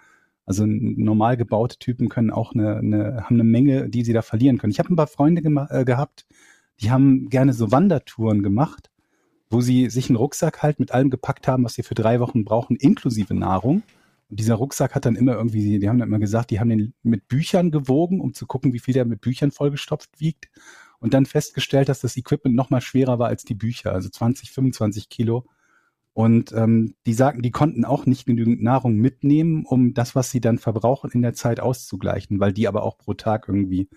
Also 0.46 0.66
normal 0.66 1.38
gebaute 1.38 1.78
Typen 1.78 2.10
können 2.10 2.32
auch 2.32 2.54
eine, 2.56 2.78
eine 2.78 3.24
haben 3.26 3.36
eine 3.36 3.44
Menge, 3.44 3.88
die 3.90 4.04
sie 4.04 4.14
da 4.14 4.24
verlieren 4.24 4.58
können. 4.58 4.72
Ich 4.72 4.80
habe 4.80 4.92
ein 4.92 4.96
paar 4.96 5.06
Freunde 5.08 5.42
äh, 5.70 5.86
gehabt, 5.86 6.26
die 6.82 6.90
haben 6.90 7.30
gerne 7.30 7.54
so 7.54 7.72
Wandertouren 7.72 8.42
gemacht, 8.42 8.89
wo 9.50 9.62
sie 9.62 9.90
sich 9.90 10.10
einen 10.10 10.18
Rucksack 10.18 10.62
halt 10.62 10.80
mit 10.80 10.92
allem 10.92 11.10
gepackt 11.10 11.48
haben, 11.48 11.64
was 11.64 11.74
sie 11.74 11.84
für 11.84 11.96
drei 11.96 12.20
Wochen 12.20 12.46
brauchen, 12.46 12.76
inklusive 12.76 13.34
Nahrung. 13.34 13.84
Und 14.30 14.40
dieser 14.40 14.56
Rucksack 14.56 14.94
hat 14.94 15.06
dann 15.06 15.16
immer 15.16 15.34
irgendwie, 15.34 15.80
die 15.80 15.90
haben 15.90 15.98
dann 15.98 16.10
immer 16.10 16.20
gesagt, 16.20 16.52
die 16.52 16.60
haben 16.60 16.70
den 16.70 16.94
mit 17.02 17.28
Büchern 17.28 17.72
gewogen, 17.72 18.22
um 18.22 18.34
zu 18.34 18.46
gucken, 18.46 18.74
wie 18.74 18.80
viel 18.80 18.94
der 18.94 19.06
mit 19.06 19.22
Büchern 19.22 19.52
vollgestopft 19.52 20.20
wiegt. 20.20 20.50
Und 21.00 21.14
dann 21.14 21.26
festgestellt, 21.26 21.90
dass 21.90 22.02
das 22.02 22.18
Equipment 22.18 22.56
noch 22.56 22.70
mal 22.70 22.82
schwerer 22.82 23.18
war 23.20 23.30
als 23.30 23.44
die 23.44 23.56
Bücher, 23.56 23.94
also 23.94 24.10
20, 24.10 24.52
25 24.52 25.10
Kilo. 25.10 25.46
Und 26.14 26.52
ähm, 26.52 26.96
die 27.06 27.14
sagten, 27.14 27.42
die 27.42 27.52
konnten 27.52 27.86
auch 27.86 28.06
nicht 28.06 28.26
genügend 28.26 28.62
Nahrung 28.62 28.98
mitnehmen, 28.98 29.66
um 29.66 29.94
das, 29.94 30.16
was 30.16 30.30
sie 30.30 30.42
dann 30.42 30.58
verbrauchen, 30.60 31.12
in 31.12 31.22
der 31.22 31.34
Zeit 31.34 31.60
auszugleichen, 31.60 32.40
weil 32.40 32.52
die 32.52 32.68
aber 32.68 32.84
auch 32.84 32.98
pro 32.98 33.14
Tag 33.14 33.48
irgendwie 33.48 33.90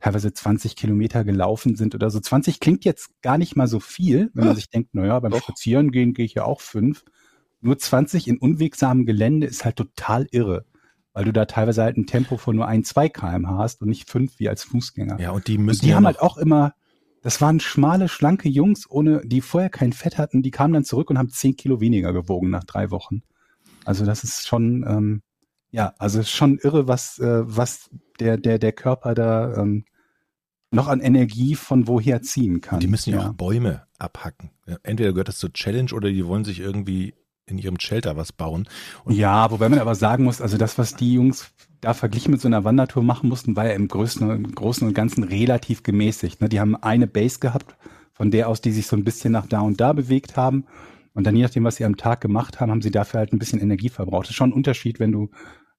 teilweise 0.00 0.32
20 0.32 0.76
Kilometer 0.76 1.24
gelaufen 1.24 1.76
sind 1.76 1.94
oder 1.94 2.10
so. 2.10 2.20
20 2.20 2.60
klingt 2.60 2.84
jetzt 2.84 3.20
gar 3.22 3.38
nicht 3.38 3.56
mal 3.56 3.66
so 3.66 3.80
viel, 3.80 4.30
wenn 4.34 4.46
man 4.46 4.56
sich 4.56 4.68
denkt, 4.68 4.94
naja, 4.94 5.18
beim 5.20 5.34
Spazieren 5.34 5.90
gehen 5.90 6.12
gehe 6.12 6.26
ich 6.26 6.34
ja 6.34 6.44
auch 6.44 6.60
fünf. 6.60 7.04
Nur 7.60 7.78
20 7.78 8.28
in 8.28 8.38
unwegsamem 8.38 9.06
Gelände 9.06 9.46
ist 9.46 9.64
halt 9.64 9.76
total 9.76 10.26
irre, 10.30 10.66
weil 11.12 11.24
du 11.24 11.32
da 11.32 11.46
teilweise 11.46 11.82
halt 11.82 11.96
ein 11.96 12.06
Tempo 12.06 12.36
von 12.36 12.56
nur 12.56 12.68
ein, 12.68 12.84
zwei 12.84 13.08
kmh 13.08 13.58
hast 13.58 13.80
und 13.80 13.88
nicht 13.88 14.08
fünf 14.08 14.38
wie 14.38 14.48
als 14.48 14.64
Fußgänger. 14.64 15.18
Ja, 15.18 15.30
und 15.30 15.48
die 15.48 15.56
Und 15.56 15.64
müssen 15.64 15.84
die 15.84 15.90
ja 15.90 15.96
haben 15.96 16.06
halt 16.06 16.20
auch 16.20 16.36
immer, 16.36 16.74
das 17.22 17.40
waren 17.40 17.58
schmale, 17.58 18.08
schlanke 18.08 18.48
Jungs, 18.48 18.88
ohne, 18.88 19.22
die 19.24 19.40
vorher 19.40 19.70
kein 19.70 19.92
Fett 19.92 20.18
hatten, 20.18 20.42
die 20.42 20.50
kamen 20.50 20.74
dann 20.74 20.84
zurück 20.84 21.10
und 21.10 21.18
haben 21.18 21.30
zehn 21.30 21.56
Kilo 21.56 21.80
weniger 21.80 22.12
gewogen 22.12 22.50
nach 22.50 22.64
drei 22.64 22.90
Wochen. 22.90 23.22
Also 23.84 24.04
das 24.04 24.24
ist 24.24 24.46
schon, 24.46 24.84
ähm, 24.86 25.22
ja, 25.70 25.94
also 25.98 26.22
schon 26.22 26.58
irre, 26.58 26.88
was, 26.88 27.18
äh, 27.18 27.42
was 27.44 27.90
der, 28.20 28.36
der, 28.36 28.58
der 28.58 28.72
Körper 28.72 29.14
da 29.14 29.56
ähm, 29.56 29.84
noch 30.70 30.88
an 30.88 31.00
Energie 31.00 31.54
von 31.54 31.86
woher 31.86 32.22
ziehen 32.22 32.60
kann. 32.60 32.80
die 32.80 32.86
müssen 32.86 33.10
ja, 33.10 33.20
ja. 33.20 33.28
auch 33.28 33.34
Bäume 33.34 33.86
abhacken. 33.98 34.50
Entweder 34.82 35.12
gehört 35.12 35.28
das 35.28 35.38
zur 35.38 35.52
Challenge 35.52 35.92
oder 35.92 36.08
die 36.10 36.26
wollen 36.26 36.44
sich 36.44 36.60
irgendwie 36.60 37.14
in 37.46 37.58
ihrem 37.58 37.78
Shelter 37.78 38.16
was 38.16 38.32
bauen. 38.32 38.68
Und 39.04 39.14
Ja, 39.14 39.50
wobei 39.50 39.68
man 39.68 39.78
aber 39.78 39.94
sagen 39.94 40.24
muss, 40.24 40.40
also 40.40 40.56
das, 40.56 40.78
was 40.78 40.96
die 40.96 41.14
Jungs 41.14 41.52
da 41.80 41.94
verglichen 41.94 42.32
mit 42.32 42.40
so 42.40 42.48
einer 42.48 42.64
Wandertour 42.64 43.02
machen 43.02 43.28
mussten, 43.28 43.54
war 43.54 43.66
ja 43.66 43.72
im 43.72 43.88
Größten, 43.88 44.28
im 44.30 44.54
Großen 44.54 44.86
und 44.86 44.94
Ganzen 44.94 45.22
relativ 45.22 45.82
gemäßigt. 45.82 46.40
Ne? 46.40 46.48
Die 46.48 46.58
haben 46.58 46.74
eine 46.76 47.06
Base 47.06 47.38
gehabt, 47.38 47.76
von 48.12 48.30
der 48.30 48.48
aus 48.48 48.60
die 48.60 48.72
sich 48.72 48.86
so 48.86 48.96
ein 48.96 49.04
bisschen 49.04 49.32
nach 49.32 49.46
da 49.46 49.60
und 49.60 49.80
da 49.80 49.92
bewegt 49.92 50.36
haben. 50.36 50.66
Und 51.16 51.24
dann 51.24 51.34
je 51.34 51.42
nachdem, 51.42 51.64
was 51.64 51.76
sie 51.76 51.86
am 51.86 51.96
Tag 51.96 52.20
gemacht 52.20 52.60
haben, 52.60 52.70
haben 52.70 52.82
sie 52.82 52.90
dafür 52.90 53.20
halt 53.20 53.32
ein 53.32 53.38
bisschen 53.38 53.58
Energie 53.58 53.88
verbraucht. 53.88 54.24
Das 54.24 54.30
ist 54.30 54.36
schon 54.36 54.50
ein 54.50 54.52
Unterschied, 54.52 55.00
wenn 55.00 55.12
du 55.12 55.30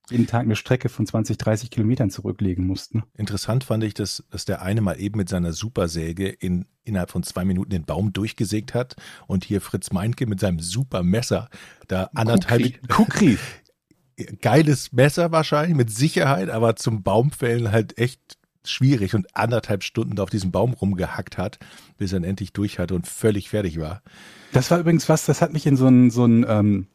jeden 0.09 0.25
Tag 0.25 0.41
eine 0.41 0.55
Strecke 0.55 0.89
von 0.89 1.05
20, 1.05 1.37
30 1.37 1.69
Kilometern 1.69 2.09
zurücklegen 2.09 2.65
musst. 2.65 2.95
Ne? 2.95 3.03
Interessant 3.13 3.63
fand 3.63 3.83
ich, 3.83 3.93
dass, 3.93 4.23
dass 4.31 4.45
der 4.45 4.63
eine 4.63 4.81
mal 4.81 4.99
eben 4.99 5.15
mit 5.15 5.29
seiner 5.29 5.53
Supersäge 5.53 6.27
in, 6.27 6.65
innerhalb 6.83 7.11
von 7.11 7.21
zwei 7.21 7.45
Minuten 7.45 7.69
den 7.69 7.85
Baum 7.85 8.13
durchgesägt 8.13 8.73
hat 8.73 8.95
und 9.27 9.45
hier 9.45 9.61
Fritz 9.61 9.91
Meinke 9.91 10.25
mit 10.25 10.39
seinem 10.39 10.59
Supermesser 10.59 11.49
da 11.87 12.09
anderthalb 12.15 12.87
Kukri. 12.89 13.37
geiles 14.41 14.91
Messer 14.91 15.31
wahrscheinlich 15.31 15.77
mit 15.77 15.91
Sicherheit, 15.91 16.49
aber 16.49 16.77
zum 16.77 17.03
Baumfällen 17.03 17.71
halt 17.71 17.99
echt 17.99 18.39
schwierig 18.69 19.15
und 19.15 19.35
anderthalb 19.35 19.83
Stunden 19.83 20.19
auf 20.19 20.29
diesem 20.29 20.51
Baum 20.51 20.73
rumgehackt 20.73 21.37
hat, 21.37 21.59
bis 21.97 22.13
er 22.13 22.19
ihn 22.19 22.23
endlich 22.23 22.53
durch 22.53 22.79
hatte 22.79 22.95
und 22.95 23.07
völlig 23.07 23.49
fertig 23.49 23.79
war. 23.79 24.01
Das 24.53 24.71
war 24.71 24.79
übrigens 24.79 25.09
was, 25.09 25.25
das 25.25 25.41
hat 25.41 25.53
mich 25.53 25.65
in 25.65 25.77
so 25.77 25.87
ein, 25.87 26.09
so 26.09 26.25
ein 26.25 26.45
ähm, 26.47 26.87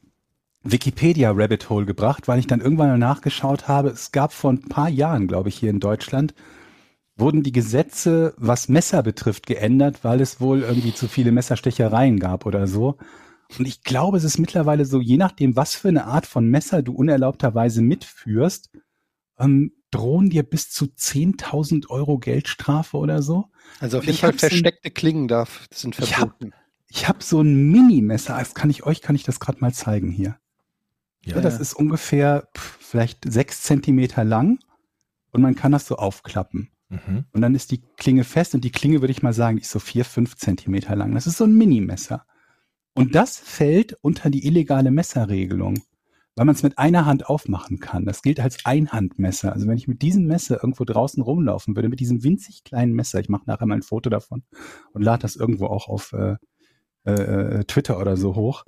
Wikipedia-Rabbit 0.64 1.68
Hole 1.70 1.86
gebracht, 1.86 2.28
weil 2.28 2.38
ich 2.38 2.46
dann 2.46 2.60
irgendwann 2.60 2.88
mal 2.88 2.98
nachgeschaut 2.98 3.68
habe. 3.68 3.90
Es 3.90 4.12
gab 4.12 4.32
vor 4.32 4.52
ein 4.52 4.68
paar 4.68 4.88
Jahren, 4.88 5.26
glaube 5.26 5.48
ich, 5.48 5.56
hier 5.56 5.70
in 5.70 5.80
Deutschland, 5.80 6.34
wurden 7.16 7.42
die 7.42 7.52
Gesetze, 7.52 8.34
was 8.36 8.68
Messer 8.68 9.02
betrifft, 9.02 9.46
geändert, 9.46 10.04
weil 10.04 10.20
es 10.20 10.40
wohl 10.40 10.62
irgendwie 10.62 10.94
zu 10.94 11.08
viele 11.08 11.32
Messerstechereien 11.32 12.18
gab 12.18 12.46
oder 12.46 12.66
so. 12.66 12.96
Und 13.58 13.66
ich 13.66 13.82
glaube, 13.82 14.16
es 14.16 14.24
ist 14.24 14.38
mittlerweile 14.38 14.84
so, 14.84 15.00
je 15.00 15.18
nachdem, 15.18 15.56
was 15.56 15.74
für 15.74 15.88
eine 15.88 16.06
Art 16.06 16.26
von 16.26 16.48
Messer 16.48 16.82
du 16.82 16.92
unerlaubterweise 16.94 17.82
mitführst, 17.82 18.70
ähm, 19.42 19.72
drohen 19.90 20.30
dir 20.30 20.42
bis 20.42 20.70
zu 20.70 20.86
10.000 20.86 21.88
Euro 21.90 22.18
Geldstrafe 22.18 22.96
oder 22.96 23.22
so. 23.22 23.46
Also 23.80 23.98
auf 23.98 24.04
Ich 24.04 24.08
jeden 24.08 24.18
Fall 24.18 24.32
versteckte 24.38 24.90
Klingen 24.90 25.28
darf, 25.28 25.66
sind 25.72 25.98
Ich 25.98 26.12
hab- 26.16 26.30
verboten. 26.38 26.52
Ich 26.88 27.08
habe 27.08 27.22
so 27.22 27.40
ein 27.40 27.70
Mini-Messer, 27.70 28.36
das 28.38 28.54
kann 28.54 28.68
ich 28.68 28.84
euch, 28.84 29.00
kann 29.00 29.16
ich 29.16 29.22
das 29.22 29.40
gerade 29.40 29.60
mal 29.60 29.72
zeigen 29.72 30.10
hier. 30.10 30.36
Ja, 31.24 31.36
Ja, 31.36 31.40
das 31.42 31.58
ist 31.60 31.72
ungefähr 31.74 32.48
pf, 32.56 32.76
vielleicht 32.80 33.24
sechs 33.32 33.62
Zentimeter 33.62 34.24
lang 34.24 34.58
und 35.30 35.40
man 35.40 35.54
kann 35.54 35.72
das 35.72 35.86
so 35.86 35.96
aufklappen. 35.96 36.70
mhm. 36.90 37.24
Und 37.32 37.40
dann 37.40 37.54
ist 37.54 37.70
die 37.70 37.80
Klinge 37.96 38.24
fest 38.24 38.54
und 38.54 38.62
die 38.64 38.72
Klinge, 38.72 39.00
würde 39.00 39.12
ich 39.12 39.22
mal 39.22 39.32
sagen, 39.32 39.56
die 39.56 39.62
ist 39.62 39.70
so 39.70 39.78
vier, 39.78 40.04
fünf 40.04 40.36
Zentimeter 40.36 40.94
lang. 40.94 41.14
Das 41.14 41.26
ist 41.26 41.38
so 41.38 41.44
ein 41.44 41.54
Mini-Messer. 41.54 42.26
Und 42.94 43.14
das 43.14 43.38
fällt 43.38 43.96
unter 44.02 44.28
die 44.28 44.46
illegale 44.46 44.90
Messerregelung, 44.90 45.82
weil 46.36 46.46
man 46.46 46.54
es 46.54 46.62
mit 46.62 46.78
einer 46.78 47.04
Hand 47.04 47.26
aufmachen 47.28 47.78
kann. 47.78 48.04
Das 48.06 48.22
gilt 48.22 48.40
als 48.40 48.64
Einhandmesser. 48.64 49.52
Also 49.52 49.66
wenn 49.66 49.76
ich 49.76 49.88
mit 49.88 50.02
diesem 50.02 50.26
Messer 50.26 50.56
irgendwo 50.62 50.84
draußen 50.84 51.22
rumlaufen 51.22 51.76
würde, 51.76 51.88
mit 51.88 52.00
diesem 52.00 52.22
winzig 52.24 52.64
kleinen 52.64 52.92
Messer, 52.92 53.20
ich 53.20 53.28
mache 53.28 53.44
nachher 53.46 53.66
mal 53.66 53.74
ein 53.74 53.82
Foto 53.82 54.08
davon 54.08 54.42
und 54.92 55.02
lade 55.02 55.22
das 55.22 55.36
irgendwo 55.36 55.66
auch 55.66 55.88
auf 55.88 56.12
äh, 56.12 56.36
äh, 57.04 57.12
äh, 57.12 57.64
Twitter 57.64 57.98
oder 57.98 58.16
so 58.16 58.34
hoch, 58.34 58.64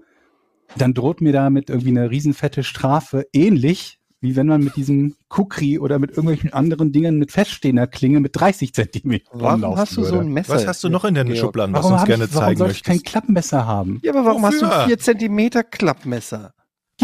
dann 0.76 0.92
droht 0.92 1.20
mir 1.20 1.32
damit 1.32 1.70
irgendwie 1.70 1.90
eine 1.90 2.10
riesenfette 2.10 2.64
Strafe, 2.64 3.26
ähnlich 3.32 4.00
wie 4.24 4.36
wenn 4.36 4.46
man 4.46 4.64
mit 4.64 4.76
diesem 4.76 5.16
Kukri 5.28 5.78
oder 5.78 5.98
mit 5.98 6.12
irgendwelchen 6.12 6.50
anderen 6.54 6.92
Dingen 6.92 7.18
mit 7.18 7.30
feststehender 7.30 7.86
Klinge 7.86 8.20
mit 8.20 8.34
30 8.34 8.72
Zentimeter 8.72 9.26
Warum 9.32 9.52
rumlaufen 9.52 9.78
hast 9.78 9.96
du 9.98 10.02
so 10.02 10.12
würde. 10.12 10.24
ein 10.24 10.32
Messer? 10.32 10.54
Was 10.54 10.66
hast 10.66 10.82
du 10.82 10.88
noch 10.88 11.04
in 11.04 11.14
deinen? 11.14 11.36
Schubladen, 11.36 11.74
was 11.74 11.82
du 11.82 11.88
Warum, 11.90 12.00
uns 12.00 12.08
gerne 12.08 12.24
ich, 12.24 12.34
warum 12.34 12.46
zeigen 12.46 12.58
soll 12.58 12.70
ich 12.70 12.82
kein? 12.82 13.02
Klappmesser 13.02 13.66
haben? 13.66 14.00
Ja, 14.02 14.12
aber 14.12 14.24
warum 14.24 14.46
hast 14.46 14.62
Wofür? 14.62 14.78
du 14.78 14.86
vier 14.86 14.98
Zentimeter 14.98 15.62
Klappmesser? 15.62 16.54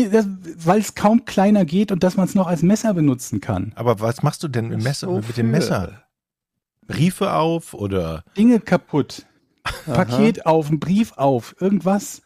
Weil 0.08 0.80
es 0.80 0.94
kaum 0.94 1.24
kleiner 1.24 1.64
geht 1.64 1.92
und 1.92 2.02
dass 2.02 2.16
man 2.16 2.26
es 2.26 2.34
noch 2.34 2.46
als 2.46 2.62
Messer 2.62 2.94
benutzen 2.94 3.40
kann. 3.40 3.72
Aber 3.74 4.00
was 4.00 4.22
machst 4.22 4.42
du 4.42 4.48
denn 4.48 4.68
mit, 4.68 4.82
Messer, 4.82 5.10
mit 5.10 5.36
dem 5.36 5.50
Messer? 5.50 6.04
Briefe 6.86 7.32
auf 7.32 7.74
oder 7.74 8.24
Dinge 8.36 8.60
kaputt. 8.60 9.26
Paket 9.86 10.46
auf, 10.46 10.70
ein 10.70 10.80
Brief 10.80 11.12
auf, 11.16 11.54
irgendwas. 11.60 12.22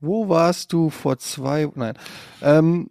Wo 0.00 0.28
warst 0.28 0.72
du 0.72 0.90
vor 0.90 1.18
zwei? 1.18 1.68
Nein. 1.74 1.94
Ähm, 2.40 2.90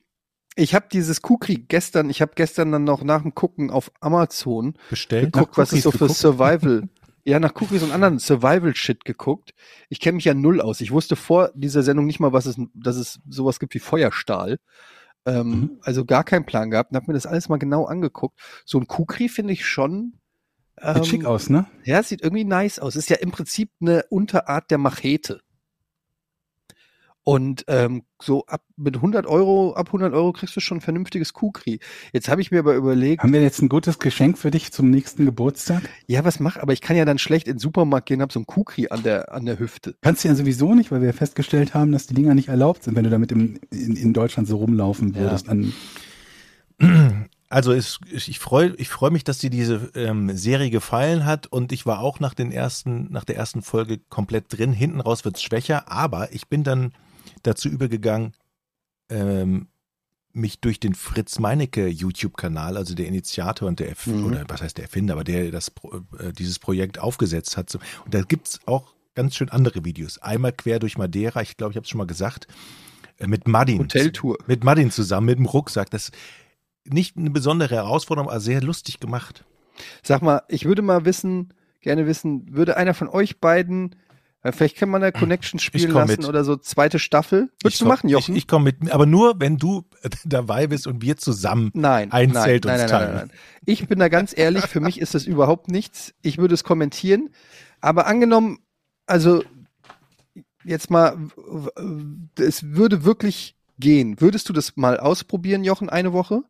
ich 0.56 0.76
habe 0.76 0.86
dieses 0.92 1.22
Kukri 1.22 1.66
gestern, 1.68 2.10
ich 2.10 2.22
habe 2.22 2.34
gestern 2.36 2.72
dann 2.72 2.84
noch 2.84 3.04
nach 3.04 3.22
dem 3.22 3.34
Gucken 3.34 3.72
auf 3.72 3.92
Amazon 4.00 4.76
bestellt? 4.90 5.34
geguckt, 5.34 5.58
was 5.58 5.70
es 5.70 5.74
Cookies 5.74 5.84
so 5.84 5.92
für 5.92 5.98
geguckt? 6.00 6.20
Survival, 6.20 6.84
ja, 7.26 7.40
nach 7.40 7.54
Cookies 7.60 7.84
und 7.84 7.92
anderen 7.92 8.20
Survival-Shit 8.20 9.06
geguckt. 9.06 9.52
Ich 9.90 10.00
kenne 10.00 10.16
mich 10.16 10.26
ja 10.26 10.34
null 10.34 10.62
aus. 10.62 10.82
Ich 10.82 10.92
wusste 10.92 11.16
vor 11.16 11.52
dieser 11.54 11.84
Sendung 11.84 12.06
nicht 12.06 12.20
mal, 12.20 12.34
was 12.34 12.46
es, 12.46 12.58
dass 12.74 12.96
es 12.96 13.20
sowas 13.30 13.60
gibt 13.60 13.74
wie 13.74 13.80
Feuerstahl. 13.80 14.60
Ähm, 15.26 15.50
Mhm. 15.50 15.78
Also 15.82 16.06
gar 16.06 16.24
keinen 16.24 16.46
Plan 16.46 16.72
gehabt 16.72 16.92
und 16.92 16.96
habe 16.96 17.08
mir 17.08 17.14
das 17.14 17.26
alles 17.28 17.48
mal 17.48 17.58
genau 17.58 17.86
angeguckt. 17.86 18.40
So 18.66 18.80
ein 18.80 18.88
Kukri 18.88 19.30
finde 19.30 19.54
ich 19.54 19.66
schon. 19.66 20.14
Sieht 20.78 20.96
ähm, 20.96 21.04
schick 21.04 21.26
aus, 21.26 21.50
ne? 21.50 21.68
Ja, 21.84 22.02
sieht 22.02 22.24
irgendwie 22.24 22.44
nice 22.44 22.80
aus. 22.80 22.96
Ist 22.96 23.10
ja 23.10 23.18
im 23.18 23.32
Prinzip 23.32 23.70
eine 23.82 24.04
Unterart 24.10 24.72
der 24.72 24.80
Machete. 24.80 25.42
Und 27.24 27.66
ähm, 27.68 28.02
so 28.20 28.46
ab 28.48 28.64
mit 28.78 28.96
100 28.96 29.28
Euro, 29.28 29.74
ab 29.76 29.88
100 29.90 30.12
Euro 30.14 30.34
kriegst 30.34 30.56
du 30.56 30.60
schon 30.60 30.80
ein 30.80 30.82
vernünftiges 30.82 31.34
Kukri. 31.34 31.80
Jetzt 32.14 32.28
habe 32.30 32.42
ich 32.42 32.50
mir 32.50 32.58
aber 32.60 32.74
überlegt, 32.74 33.22
Haben 33.22 33.34
wir 33.34 33.44
jetzt 33.44 33.62
ein 33.62 33.70
gutes 33.70 34.00
Geschenk 34.00 34.40
für 34.40 34.50
dich 34.50 34.72
zum 34.72 34.90
nächsten 34.90 35.26
Geburtstag? 35.26 35.84
ja, 36.08 36.26
was 36.26 36.40
mach, 36.40 36.58
aber 36.58 36.74
ich 36.74 36.82
kann 36.82 36.96
ja 36.96 37.06
dann 37.06 37.20
schlecht 37.20 37.48
in 37.48 37.54
den 37.54 37.60
Supermarkt 37.60 38.08
gehen, 38.08 38.22
hab 38.24 38.32
so 38.32 38.40
ein 38.40 38.48
Kukri 38.48 38.88
an 38.90 39.04
der 39.04 39.32
an 39.34 39.46
der 39.46 39.60
Hüfte. 39.60 39.96
Kannst 40.02 40.24
du 40.24 40.30
ja 40.30 40.36
sowieso 40.36 40.74
nicht, 40.74 40.92
weil 40.92 41.02
wir 41.02 41.08
ja 41.08 41.14
festgestellt 41.14 41.76
haben, 41.76 41.92
dass 41.92 42.08
die 42.08 42.16
Dinger 42.16 42.34
nicht 42.34 42.48
erlaubt 42.50 42.84
sind, 42.84 42.96
wenn 42.96 43.04
du 43.04 43.12
damit 43.12 43.32
im, 43.32 43.60
in, 43.70 43.96
in 43.96 44.14
Deutschland 44.14 44.48
so 44.48 44.58
rumlaufen 44.58 45.14
Ja. 45.14 45.20
würdest. 45.22 45.48
An, 45.48 45.74
Also 47.50 47.74
es, 47.74 48.00
ich 48.10 48.40
freue 48.40 48.74
ich 48.78 48.88
freu 48.88 49.10
mich, 49.12 49.26
dass 49.26 49.38
dir 49.40 49.50
diese 49.50 49.92
ähm, 49.94 50.36
Serie 50.38 50.70
gefallen 50.70 51.26
hat 51.26 51.48
und 51.48 51.74
ich 51.74 51.86
war 51.86 52.00
auch 52.00 52.22
nach 52.22 52.34
den 52.34 52.50
ersten, 52.50 53.12
nach 53.12 53.26
der 53.26 53.36
ersten 53.36 53.62
Folge 53.62 54.00
komplett 54.10 54.46
drin. 54.58 54.72
Hinten 54.72 55.02
raus 55.02 55.26
wird's 55.26 55.42
schwächer, 55.42 55.92
aber 55.92 56.32
ich 56.34 56.48
bin 56.48 56.64
dann 56.64 56.94
dazu 57.44 57.70
übergegangen, 57.70 58.34
ähm, 59.10 59.68
mich 60.34 60.62
durch 60.62 60.80
den 60.80 60.94
Fritz 60.94 61.40
Meinecke 61.40 61.88
YouTube-Kanal, 61.88 62.78
also 62.78 62.96
der 62.96 63.08
Initiator 63.08 63.68
und 63.68 63.80
der 63.80 63.90
Erf 63.90 64.08
Mhm. 64.08 64.26
oder 64.26 64.46
was 64.48 64.62
heißt 64.62 64.78
der 64.78 64.86
Erfinder, 64.86 65.14
aber 65.16 65.24
der 65.24 65.52
das 65.52 65.72
äh, 66.20 66.32
dieses 66.32 66.60
Projekt 66.60 67.00
aufgesetzt 67.00 67.58
hat. 67.58 67.74
Und 68.06 68.14
da 68.14 68.22
gibt's 68.22 68.60
auch 68.66 68.94
ganz 69.14 69.36
schön 69.36 69.50
andere 69.50 69.84
Videos. 69.84 70.20
Einmal 70.20 70.54
quer 70.54 70.80
durch 70.80 70.98
Madeira, 70.98 71.42
ich 71.42 71.58
glaube, 71.58 71.72
ich 71.72 71.76
habe 71.76 71.84
es 71.84 71.90
schon 71.90 71.98
mal 71.98 72.08
gesagt, 72.08 72.48
äh, 73.18 73.28
mit 73.28 73.48
Madin. 73.48 73.80
Hoteltour. 73.80 74.38
Mit 74.48 74.64
Madin 74.64 74.90
zusammen, 74.92 75.26
mit 75.26 75.38
dem 75.38 75.46
Rucksack. 75.46 75.90
Das 75.90 76.12
nicht 76.86 77.18
eine 77.18 77.30
besondere 77.30 77.76
Herausforderung, 77.76 78.30
aber 78.30 78.40
sehr 78.40 78.62
lustig 78.62 79.00
gemacht. 79.00 79.44
Sag 80.02 80.22
mal, 80.22 80.44
ich 80.48 80.66
würde 80.66 80.82
mal 80.82 81.06
wissen, 81.06 81.54
gerne 81.82 82.08
wissen, 82.08 82.56
würde 82.56 82.78
einer 82.78 82.94
von 82.94 83.08
euch 83.10 83.40
beiden, 83.40 83.96
äh, 84.44 84.52
vielleicht 84.52 84.78
kann 84.78 84.90
man 84.90 85.02
da 85.02 85.12
Connection 85.12 85.60
spielen 85.60 85.92
lassen 85.92 86.12
mit. 86.22 86.26
oder 86.26 86.44
so 86.44 86.56
zweite 86.56 87.00
Staffel. 87.00 87.50
Würdest 87.62 87.82
du 87.82 87.86
machen, 87.86 88.10
Jochen? 88.10 88.36
Ich, 88.36 88.44
ich 88.44 88.48
komme 88.48 88.66
mit, 88.66 88.92
aber 88.92 89.06
nur, 89.06 89.40
wenn 89.40 89.58
du 89.58 89.86
dabei 90.26 90.68
bist 90.68 90.88
und 90.88 91.02
wir 91.02 91.18
zusammen. 91.18 91.72
Nein, 91.74 92.12
Ein 92.12 92.32
nein, 92.32 92.44
Zelt 92.44 92.66
nein, 92.66 92.82
uns 92.82 92.82
nein, 92.82 92.90
nein, 92.90 93.00
teilen. 93.00 93.16
nein, 93.16 93.28
nein. 93.28 93.38
Ich 93.66 93.88
bin 93.88 94.00
da 94.00 94.10
ganz 94.10 94.36
ehrlich, 94.36 94.66
für 94.66 94.80
mich 94.80 95.00
ist 95.00 95.14
das 95.14 95.26
überhaupt 95.26 95.70
nichts. 95.70 96.14
Ich 96.22 96.38
würde 96.38 96.56
es 96.56 96.64
kommentieren. 96.64 97.30
Aber 97.80 98.08
angenommen, 98.08 98.60
also 99.06 99.44
jetzt 100.64 100.90
mal, 100.90 101.18
es 102.38 102.64
würde 102.64 103.04
wirklich 103.04 103.56
gehen. 103.80 104.20
Würdest 104.22 104.50
du 104.50 104.54
das 104.54 104.76
mal 104.78 105.00
ausprobieren, 105.00 105.64
Jochen, 105.64 105.90
eine 105.90 106.14
Woche? 106.14 106.44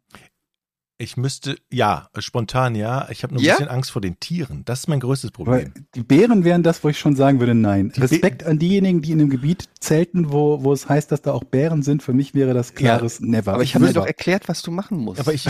Ich 1.02 1.18
müsste, 1.18 1.56
ja, 1.72 2.10
spontan 2.20 2.76
ja. 2.76 3.08
Ich 3.10 3.24
habe 3.24 3.34
nur 3.34 3.42
ein 3.42 3.46
Ja? 3.46 3.56
bisschen 3.56 3.70
Angst 3.70 3.90
vor 3.90 4.04
den 4.04 4.20
Tieren. 4.20 4.64
Das 4.66 4.82
ist 4.82 4.88
mein 4.88 5.00
größtes 5.00 5.32
Problem. 5.32 5.74
die 5.96 6.04
Bären 6.04 6.44
wären 6.44 6.62
das, 6.62 6.84
wo 6.84 6.90
ich 6.90 7.00
schon 7.00 7.16
sagen 7.16 7.40
würde, 7.40 7.56
nein. 7.56 7.92
Die 7.96 8.02
Respekt 8.02 8.44
an 8.44 8.60
diejenigen, 8.60 9.02
die 9.02 9.12
in 9.12 9.20
einem 9.20 9.32
Gebiet 9.32 9.68
zelten, 9.80 10.32
wo, 10.32 10.64
wo 10.64 10.72
es 10.72 10.88
heißt, 10.88 11.12
dass 11.12 11.24
da 11.24 11.32
auch 11.32 11.44
Bären 11.44 11.82
sind. 11.82 12.04
Für 12.04 12.14
mich 12.14 12.36
wäre 12.36 12.54
das 12.54 12.76
klares 12.76 13.20
Never. 13.20 13.54
Aber 13.54 13.64
ich 13.64 13.74
habe 13.74 13.88
dir 13.88 13.94
doch 13.94 14.06
erklärt, 14.06 14.48
was 14.48 14.62
du 14.62 14.70
machen 14.70 15.00
musst. 15.00 15.20
Aber 15.20 15.34
ich. 15.34 15.48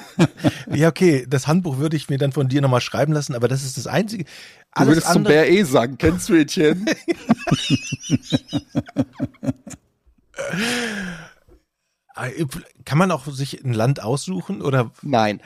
ja, 0.74 0.88
okay, 0.88 1.26
das 1.28 1.46
Handbuch 1.46 1.76
würde 1.76 1.96
ich 1.96 2.08
mir 2.08 2.16
dann 2.16 2.32
von 2.32 2.48
dir 2.48 2.62
nochmal 2.62 2.80
schreiben 2.80 3.12
lassen, 3.12 3.34
aber 3.34 3.46
das 3.46 3.64
ist 3.64 3.76
das 3.76 3.86
Einzige. 3.86 4.24
du 4.24 4.30
Alles 4.72 4.88
würdest 4.88 5.06
zum 5.08 5.16
andere, 5.18 5.34
Bär 5.34 5.50
eh 5.50 5.64
sagen, 5.64 5.98
kennst 5.98 6.30
du 6.30 6.34
Etienne? 6.34 6.86
Kann 12.88 12.96
man 12.96 13.10
auch 13.10 13.26
sich 13.26 13.62
ein 13.62 13.74
Land 13.74 14.02
aussuchen 14.02 14.62
oder 14.62 14.92
Nein. 15.02 15.42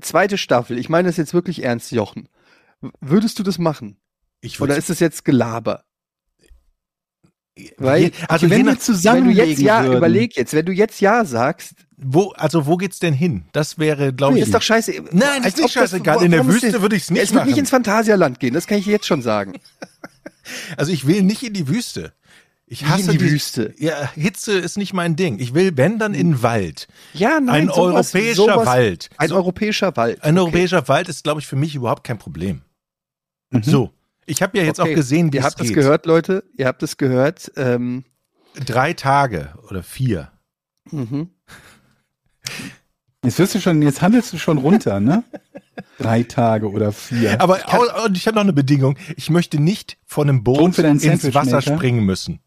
Zweite 0.00 0.38
Staffel, 0.38 0.78
ich 0.78 0.88
meine 0.88 1.06
das 1.08 1.18
jetzt 1.18 1.34
wirklich 1.34 1.62
ernst, 1.62 1.92
Jochen. 1.92 2.30
Würdest 3.02 3.38
du 3.38 3.42
das 3.42 3.58
machen? 3.58 3.98
ich 4.40 4.58
Oder 4.58 4.74
ist 4.78 4.88
es 4.88 4.98
jetzt 4.98 5.22
Gelaber? 5.26 5.84
Weil, 7.76 8.12
also 8.28 8.46
Okay, 8.46 8.54
wenn 8.56 8.64
nach, 8.66 8.72
wir 8.74 8.80
zusammen 8.80 9.28
wenn 9.28 9.34
du 9.36 9.44
jetzt 9.44 9.60
ja, 9.60 9.82
würden, 9.84 9.98
überleg 9.98 10.34
jetzt, 10.36 10.54
wenn 10.54 10.64
du 10.64 10.72
jetzt 10.72 10.98
ja 11.02 11.26
sagst, 11.26 11.74
wo, 11.98 12.30
also 12.36 12.64
wo 12.66 12.78
geht's 12.78 13.00
denn 13.00 13.12
hin? 13.12 13.44
Das 13.52 13.78
wäre, 13.78 14.14
glaube 14.14 14.38
ich. 14.38 14.44
ist 14.44 14.54
doch 14.54 14.62
scheiße. 14.62 14.92
Nein, 15.10 15.42
ist 15.42 15.56
nicht 15.56 15.64
das- 15.64 15.72
scheißegal. 15.72 16.24
In 16.24 16.30
der 16.30 16.46
Wüste 16.46 16.70
das- 16.72 16.80
würde 16.80 16.96
ich's 16.96 17.08
Ja, 17.08 17.14
nicht 17.14 17.22
Es 17.24 17.34
wird 17.34 17.44
nicht 17.44 17.52
machen. 17.52 17.60
ins 17.60 17.70
Phantasialand 17.70 18.40
gehen, 18.40 18.54
das 18.54 18.66
kann 18.66 18.78
ich 18.78 18.86
jetzt 18.86 19.06
schon 19.06 19.20
sagen. 19.22 19.52
Also 20.78 20.92
ich 20.92 21.06
will 21.06 21.20
nicht 21.22 21.42
in 21.42 21.52
die 21.52 21.68
Wüste. 21.68 22.14
Ich 22.70 22.84
hasse 22.86 23.12
in 23.12 23.18
die 23.18 23.30
Wüste? 23.30 23.74
Ja, 23.78 24.10
Hitze 24.14 24.52
ist 24.58 24.76
nicht 24.76 24.92
mein 24.92 25.16
Ding. 25.16 25.38
Ich 25.38 25.54
will, 25.54 25.76
wenn 25.76 25.98
dann 25.98 26.12
in 26.14 26.32
den 26.32 26.42
Wald. 26.42 26.86
Ja, 27.14 27.40
nein, 27.40 27.62
Ein 27.62 27.68
sowas- 27.68 28.14
europäischer 28.14 28.34
sowas- 28.34 28.66
Wald. 28.66 29.10
Ein 29.16 29.28
So- 29.30 29.36
europäischer 29.36 29.96
Wald. 29.96 30.22
Ein 30.22 30.34
okay. 30.36 30.40
europäischer 30.40 30.86
Wald 30.88 31.08
ist, 31.08 31.24
glaube 31.24 31.40
ich, 31.40 31.46
für 31.46 31.56
mich 31.56 31.74
überhaupt 31.74 32.04
kein 32.04 32.18
Problem. 32.18 32.60
Mhm. 33.50 33.62
So. 33.62 33.90
Ich 34.26 34.42
habe 34.42 34.58
ja 34.58 34.64
jetzt 34.64 34.80
Okay. 34.80 34.90
auch 34.92 34.94
gesehen, 34.94 35.32
wie 35.32 35.36
Ihr 35.38 35.40
es 35.40 35.46
habt 35.46 35.60
es 35.62 35.72
gehört, 35.72 36.04
Leute. 36.04 36.44
Ihr 36.58 36.66
habt 36.66 36.82
es 36.82 36.96
gehört. 36.98 37.50
Ähm, 37.56 38.04
Drei 38.66 38.92
Tage 38.92 39.54
oder 39.70 39.82
vier. 39.82 40.30
mhm. 40.90 41.30
Jetzt 43.24 43.38
wirst 43.38 43.54
du 43.54 43.60
schon, 43.60 43.82
jetzt 43.82 44.00
handelst 44.00 44.32
du 44.32 44.38
schon 44.38 44.58
runter, 44.58 45.00
ne? 45.00 45.24
Drei 45.98 46.22
Tage 46.22 46.70
oder 46.70 46.92
vier. 46.92 47.40
Aber 47.40 47.58
und 48.04 48.16
ich 48.16 48.26
habe 48.26 48.36
noch 48.36 48.42
eine 48.42 48.52
Bedingung. 48.52 48.96
Ich 49.16 49.28
möchte 49.30 49.58
nicht 49.60 49.98
von 50.06 50.28
einem 50.28 50.44
Boot 50.44 50.78
ins 50.78 51.34
Wasser 51.34 51.60
springen 51.62 52.04
müssen. 52.04 52.40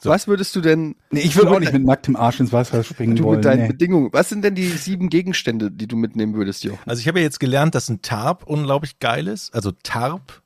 So. 0.00 0.10
Was 0.10 0.26
würdest 0.28 0.54
du 0.56 0.60
denn 0.60 0.96
nee, 1.10 1.20
ich 1.20 1.36
würde 1.36 1.50
auch 1.50 1.60
nicht 1.60 1.72
mit 1.72 1.84
nacktem 1.84 2.16
Arsch 2.16 2.40
ins 2.40 2.52
Wasser 2.52 2.82
springen 2.84 3.16
du 3.16 3.24
wollen. 3.24 3.36
mit 3.38 3.44
deinen 3.44 3.62
Nee. 3.62 3.68
Bedingungen? 3.68 4.08
Was 4.12 4.28
sind 4.28 4.42
denn 4.44 4.54
die 4.54 4.66
sieben 4.68 5.08
Gegenstände, 5.10 5.70
die 5.70 5.86
du 5.86 5.96
mitnehmen 5.96 6.34
würdest, 6.34 6.64
Jochen? 6.64 6.88
Also 6.88 7.00
ich 7.00 7.08
habe 7.08 7.18
ja 7.20 7.24
jetzt 7.24 7.40
gelernt, 7.40 7.74
dass 7.74 7.88
ein 7.88 8.02
Tarp 8.02 8.44
unglaublich 8.46 8.98
geil 8.98 9.28
ist. 9.28 9.54
Also 9.54 9.72
Tarp. 9.82 10.42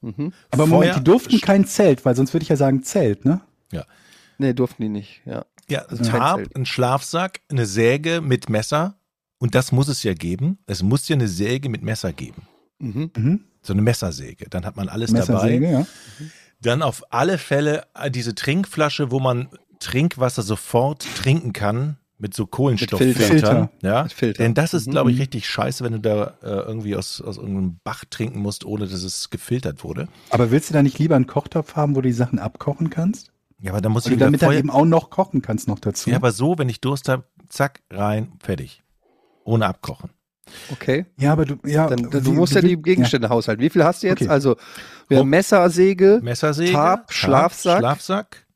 Mhm. 0.00 0.32
Aber 0.50 0.66
Moment, 0.66 0.92
Feuer- 0.92 0.98
die 0.98 1.04
durften 1.04 1.40
kein 1.40 1.64
Zelt, 1.66 2.04
weil 2.04 2.16
sonst 2.16 2.32
würde 2.34 2.42
ich 2.42 2.48
ja 2.48 2.56
sagen 2.56 2.82
Zelt, 2.82 3.24
ne? 3.24 3.40
Nee, 4.38 4.54
durften 4.54 4.82
die 4.82 4.88
nicht, 4.88 5.22
ja. 5.24 5.44
Ja, 5.68 5.82
Also 5.82 6.02
Tarp, 6.02 6.48
ein 6.56 6.66
Schlafsack, 6.66 7.42
eine 7.48 7.64
Säge 7.66 8.20
mit 8.20 8.48
Messer. 8.48 8.96
Und 9.38 9.54
das 9.54 9.70
muss 9.70 9.86
es 9.88 10.02
ja 10.02 10.14
geben. 10.14 10.58
Es 10.66 10.82
muss 10.82 11.06
ja 11.08 11.14
eine 11.14 11.28
Säge 11.28 11.68
mit 11.68 11.82
Messer 11.82 12.12
geben. 12.12 12.42
Mhm. 12.80 13.10
Mhm. 13.16 13.40
So 13.60 13.72
eine 13.72 13.82
Messersäge. 13.82 14.46
Dann 14.50 14.64
hat 14.64 14.76
man 14.76 14.88
alles 14.88 15.12
Messersäge, 15.12 15.66
dabei. 15.66 15.78
ja. 15.80 15.86
Dann 16.62 16.82
auf 16.82 17.02
alle 17.10 17.38
Fälle 17.38 17.84
äh, 17.94 18.10
diese 18.10 18.34
Trinkflasche, 18.34 19.10
wo 19.10 19.20
man 19.20 19.48
Trinkwasser 19.80 20.42
sofort 20.42 21.04
trinken 21.16 21.52
kann. 21.52 21.96
Mit 22.18 22.34
so 22.34 22.46
Kohlenstofffiltern. 22.46 23.26
Filter. 23.26 23.70
Ja. 23.82 24.06
Filter. 24.06 24.44
Denn 24.44 24.54
das 24.54 24.74
ist, 24.74 24.86
Mhm. 24.86 24.92
glaube 24.92 25.10
ich, 25.10 25.18
richtig 25.18 25.48
scheiße, 25.48 25.82
wenn 25.82 25.94
du 25.94 25.98
da 25.98 26.34
äh, 26.44 26.50
irgendwie 26.68 26.94
aus, 26.94 27.20
aus 27.20 27.36
irgendeinem 27.36 27.80
Bach 27.82 28.04
trinken 28.08 28.38
musst, 28.38 28.64
ohne 28.64 28.86
dass 28.86 29.02
es 29.02 29.28
gefiltert 29.30 29.82
wurde. 29.82 30.06
Aber 30.30 30.52
willst 30.52 30.70
du 30.70 30.74
da 30.74 30.84
nicht 30.84 31.00
lieber 31.00 31.16
einen 31.16 31.26
Kochtopf 31.26 31.74
haben, 31.74 31.96
wo 31.96 32.00
du 32.00 32.06
die 32.08 32.12
Sachen 32.14 32.38
abkochen 32.38 32.90
kannst? 32.90 33.32
Ja, 33.58 33.72
aber 33.72 33.80
da 33.80 33.88
muss 33.88 34.04
ich 34.06 34.12
Und 34.12 34.16
wieder 34.18 34.26
damit 34.26 34.40
dann 34.40 34.50
Feuer. 34.50 34.58
eben 34.60 34.70
auch 34.70 34.84
noch 34.84 35.10
kochen 35.10 35.42
kannst 35.42 35.66
noch 35.66 35.80
dazu. 35.80 36.10
Ja, 36.10 36.16
aber 36.16 36.30
so, 36.30 36.58
wenn 36.58 36.68
ich 36.68 36.80
Durst 36.80 37.08
habe, 37.08 37.24
zack, 37.48 37.80
rein, 37.90 38.30
fertig. 38.38 38.84
Ohne 39.42 39.66
abkochen. 39.66 40.10
Okay. 40.70 41.06
Ja, 41.18 41.32
aber 41.32 41.44
du, 41.44 41.56
ja, 41.64 41.86
Dann, 41.88 42.12
wie- 42.12 42.20
du 42.20 42.32
musst 42.32 42.54
ja 42.54 42.62
wie- 42.62 42.68
die 42.76 42.82
Gegenstände 42.82 43.28
haushalten. 43.28 43.62
Wie 43.62 43.70
viel 43.70 43.84
hast 43.84 44.02
du 44.02 44.06
jetzt? 44.06 44.22
Okay. 44.22 44.30
Also, 44.30 44.56
wir 45.08 45.18
haben. 45.18 45.28
Messersäge, 45.30 46.20
Messersäge, 46.22 46.72
Tarp, 46.72 47.12
Schlafsack. 47.12 47.78
Schlafsack, 47.78 48.46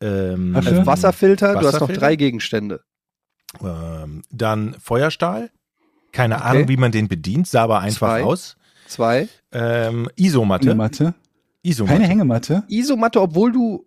ähm, 0.00 0.52
Flasche. 0.52 0.76
äh, 0.80 0.86
Wasserfilter, 0.86 1.52
du 1.52 1.58
hast 1.58 1.64
noch 1.64 1.72
Wasserfilter? 1.74 2.00
drei 2.00 2.16
Gegenstände. 2.16 2.80
ähm, 3.62 4.22
dann 4.30 4.74
Feuerstahl. 4.80 5.50
Keine 6.12 6.36
Okay. 6.36 6.44
Ahnung, 6.44 6.68
wie 6.68 6.76
man 6.76 6.92
den 6.92 7.08
bedient, 7.08 7.46
sah 7.48 7.62
aber 7.64 7.80
einfach 7.80 8.08
Zwei. 8.08 8.22
aus. 8.24 8.56
Zwei. 8.86 9.28
Ähm, 9.52 10.08
Isomatte. 10.16 10.68
Hängematte. 10.68 11.14
Isomatte. 11.62 11.96
Keine 11.96 12.08
Hängematte. 12.08 12.62
Isomatte, 12.68 13.20
obwohl 13.20 13.52
du. 13.52 13.86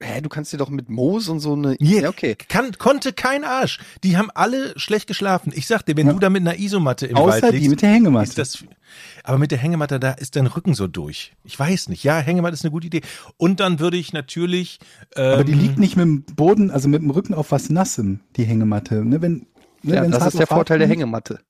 Hä, 0.00 0.20
du 0.20 0.28
kannst 0.28 0.52
dir 0.52 0.58
doch 0.58 0.68
mit 0.70 0.88
Moos 0.88 1.28
und 1.28 1.40
so 1.40 1.54
eine. 1.54 1.76
Yeah. 1.80 2.02
Ja, 2.02 2.08
okay. 2.08 2.36
Kann, 2.48 2.70
konnte 2.78 3.12
kein 3.12 3.42
Arsch. 3.42 3.80
Die 4.04 4.16
haben 4.16 4.30
alle 4.32 4.78
schlecht 4.78 5.08
geschlafen. 5.08 5.52
Ich 5.54 5.66
sag 5.66 5.82
dir, 5.82 5.96
wenn 5.96 6.06
Ja. 6.06 6.12
du 6.12 6.20
da 6.20 6.30
mit 6.30 6.42
einer 6.42 6.56
Isomatte 6.56 7.06
im 7.08 7.16
Außer 7.16 7.42
Wald 7.42 7.52
die 7.54 7.58
liegst, 7.58 7.70
mit 7.70 7.82
der 7.82 7.90
Hängematte. 7.90 8.28
ist 8.28 8.38
das, 8.38 8.64
aber 9.24 9.38
mit 9.38 9.50
der 9.50 9.58
Hängematte, 9.58 9.98
da 9.98 10.12
ist 10.12 10.36
dein 10.36 10.46
Rücken 10.46 10.74
so 10.74 10.86
durch. 10.86 11.32
Ich 11.42 11.58
weiß 11.58 11.88
nicht. 11.88 12.04
Ja, 12.04 12.18
Hängematte 12.20 12.54
ist 12.54 12.64
eine 12.64 12.70
gute 12.70 12.86
Idee. 12.86 13.00
Und 13.38 13.58
dann 13.58 13.80
würde 13.80 13.96
ich 13.96 14.12
natürlich, 14.12 14.78
ähm, 15.16 15.32
aber 15.34 15.42
die 15.44 15.54
liegt 15.54 15.78
nicht 15.80 15.96
mit 15.96 16.04
dem 16.04 16.22
Boden, 16.22 16.70
also 16.70 16.88
mit 16.88 17.02
dem 17.02 17.10
Rücken 17.10 17.34
auf 17.34 17.50
was 17.50 17.68
Nassem, 17.68 18.20
die 18.36 18.44
Hängematte. 18.44 19.04
Ne, 19.04 19.20
wenn, 19.20 19.46
ne, 19.82 19.96
Ja, 19.96 20.06
das 20.06 20.28
ist 20.28 20.38
der 20.38 20.46
Vorteil 20.46 20.78
der. 20.78 20.86
Hängematte. 20.86 21.40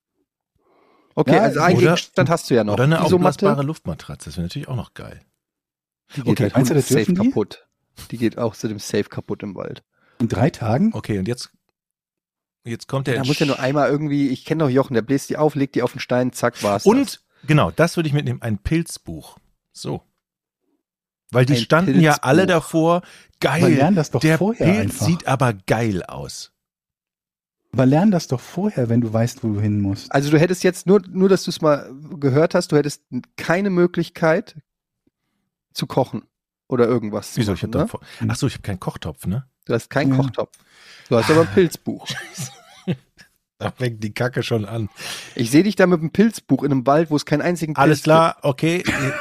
Okay, 1.14 1.34
Ja, 1.34 1.42
also 1.42 1.61
einen 1.61 1.78
Gegenstand 1.80 2.30
hast 2.30 2.49
du 2.49 2.55
ja 2.55 2.64
noch. 2.64 2.74
oder 2.74 2.84
eine 2.84 3.03
aufblasbare 3.03 3.53
Isomatte, 3.53 3.66
Luftmatratze. 3.66 4.30
Das 4.30 4.36
wäre 4.38 4.46
natürlich 4.46 4.68
auch 4.68 4.76
noch 4.76 4.94
geil. 4.94 5.20
die 6.16 6.22
geht 6.22 6.28
Okay, 6.30 6.42
halt 6.44 6.55
meinst 6.55 6.70
du, 6.70 6.74
das 6.74 6.88
safe 6.88 7.05
dürfen 7.05 7.14
die? 7.20 7.28
kaputt. 7.28 7.67
Die 8.11 8.18
geht 8.18 8.38
auch 8.38 8.55
zu 8.55 8.68
dem 8.68 8.78
Safe 8.78 9.05
kaputt 9.05 9.42
im 9.42 9.55
Wald. 9.55 9.82
In 10.20 10.28
drei 10.28 10.51
Tagen? 10.51 10.90
Okay, 10.94 11.18
und 11.18 11.28
jetzt, 11.28 11.51
jetzt 12.64 12.88
kommt 12.88 13.07
der. 13.07 13.16
Da 13.16 13.24
muss 13.24 13.38
ja 13.38 13.46
nur 13.46 13.59
einmal 13.59 13.88
irgendwie, 13.90 14.28
ich 14.28 14.44
kenne 14.44 14.64
doch 14.64 14.70
Jochen, 14.70 14.94
der 14.94 15.03
bläst 15.03 15.30
die 15.30 15.36
auf, 15.36 15.55
legt 15.55 15.74
die 15.74 15.82
auf 15.82 15.92
den 15.92 16.01
Stein, 16.01 16.32
zack, 16.32 16.62
war's. 16.62 16.84
das. 16.84 16.92
Und 16.92 17.20
genau, 17.46 17.70
das 17.70 17.96
würde 17.96 18.09
ich 18.09 18.14
mitnehmen, 18.14 18.42
ein 18.42 18.59
Pilzbuch. 18.59 19.38
So. 19.72 20.03
Weil 21.30 21.44
die 21.44 21.55
Ein 21.55 21.61
standen 21.61 22.01
ja 22.01 22.12
Pilzbuch. 22.12 22.28
alle 22.28 22.46
davor, 22.46 22.94
Man 23.44 23.61
geil. 23.61 23.74
lernt 23.74 23.99
das 23.99 24.11
doch 24.11 24.20
der 24.20 24.38
vorher 24.38 24.66
Pilz 24.66 24.80
einfach. 24.92 25.07
sieht 25.07 25.26
aber 25.26 25.53
geil 25.53 26.03
aus. 26.03 26.53
Aber 27.70 27.84
lern 27.84 28.11
das 28.11 28.28
doch 28.28 28.40
vorher, 28.40 28.88
wenn 28.88 29.03
du 29.03 29.12
weißt, 29.12 29.44
wo 29.44 29.53
du 29.53 29.61
hin 29.61 29.80
musst. 29.82 30.11
Also 30.11 30.30
du 30.30 30.38
hättest 30.40 30.64
jetzt 30.64 30.86
nur, 30.86 31.03
nur, 31.07 31.28
dass 31.28 31.44
du 31.44 31.51
es 31.51 31.61
mal 31.61 31.92
gehört 32.18 32.55
hast, 32.55 32.72
du 32.72 32.76
hättest 32.76 33.03
keine 33.36 33.68
Möglichkeit 33.68 34.57
zu 35.74 35.86
kochen 35.86 36.22
oder 36.68 36.86
irgendwas. 36.86 37.36
Wieso? 37.36 37.52
Ich 37.54 37.62
machen, 37.62 37.74
hab 37.74 37.80
ne? 37.82 37.88
vor- 37.88 38.00
Ach 38.28 38.36
so, 38.36 38.46
ich 38.46 38.54
habe 38.54 38.62
keinen 38.62 38.80
Kochtopf, 38.80 39.26
ne? 39.26 39.46
Du 39.64 39.74
hast 39.74 39.90
keinen 39.90 40.12
Ja. 40.12 40.16
Kochtopf. 40.18 40.56
Du 41.08 41.16
hast 41.16 41.30
aber 41.30 41.40
ein 41.42 41.46
Pilzbuch. 41.54 42.06
Da 43.58 43.72
fängt 43.72 44.04
die 44.04 44.12
Kacke 44.14 44.44
schon 44.44 44.64
an. 44.66 44.88
Ich 45.34 45.50
sehe 45.50 45.64
dich 45.64 45.74
da 45.74 45.86
mit 45.88 45.98
einem 46.00 46.10
Pilzbuch 46.12 46.62
in 46.62 46.70
einem 46.70 46.86
Wald, 46.86 47.10
wo 47.10 47.16
es 47.16 47.24
keinen 47.26 47.42
einzigen 47.42 47.74
Pilz 47.74 47.82
Alles 47.82 48.02
klar, 48.04 48.36
okay. 48.42 48.84
ihr, 48.86 49.14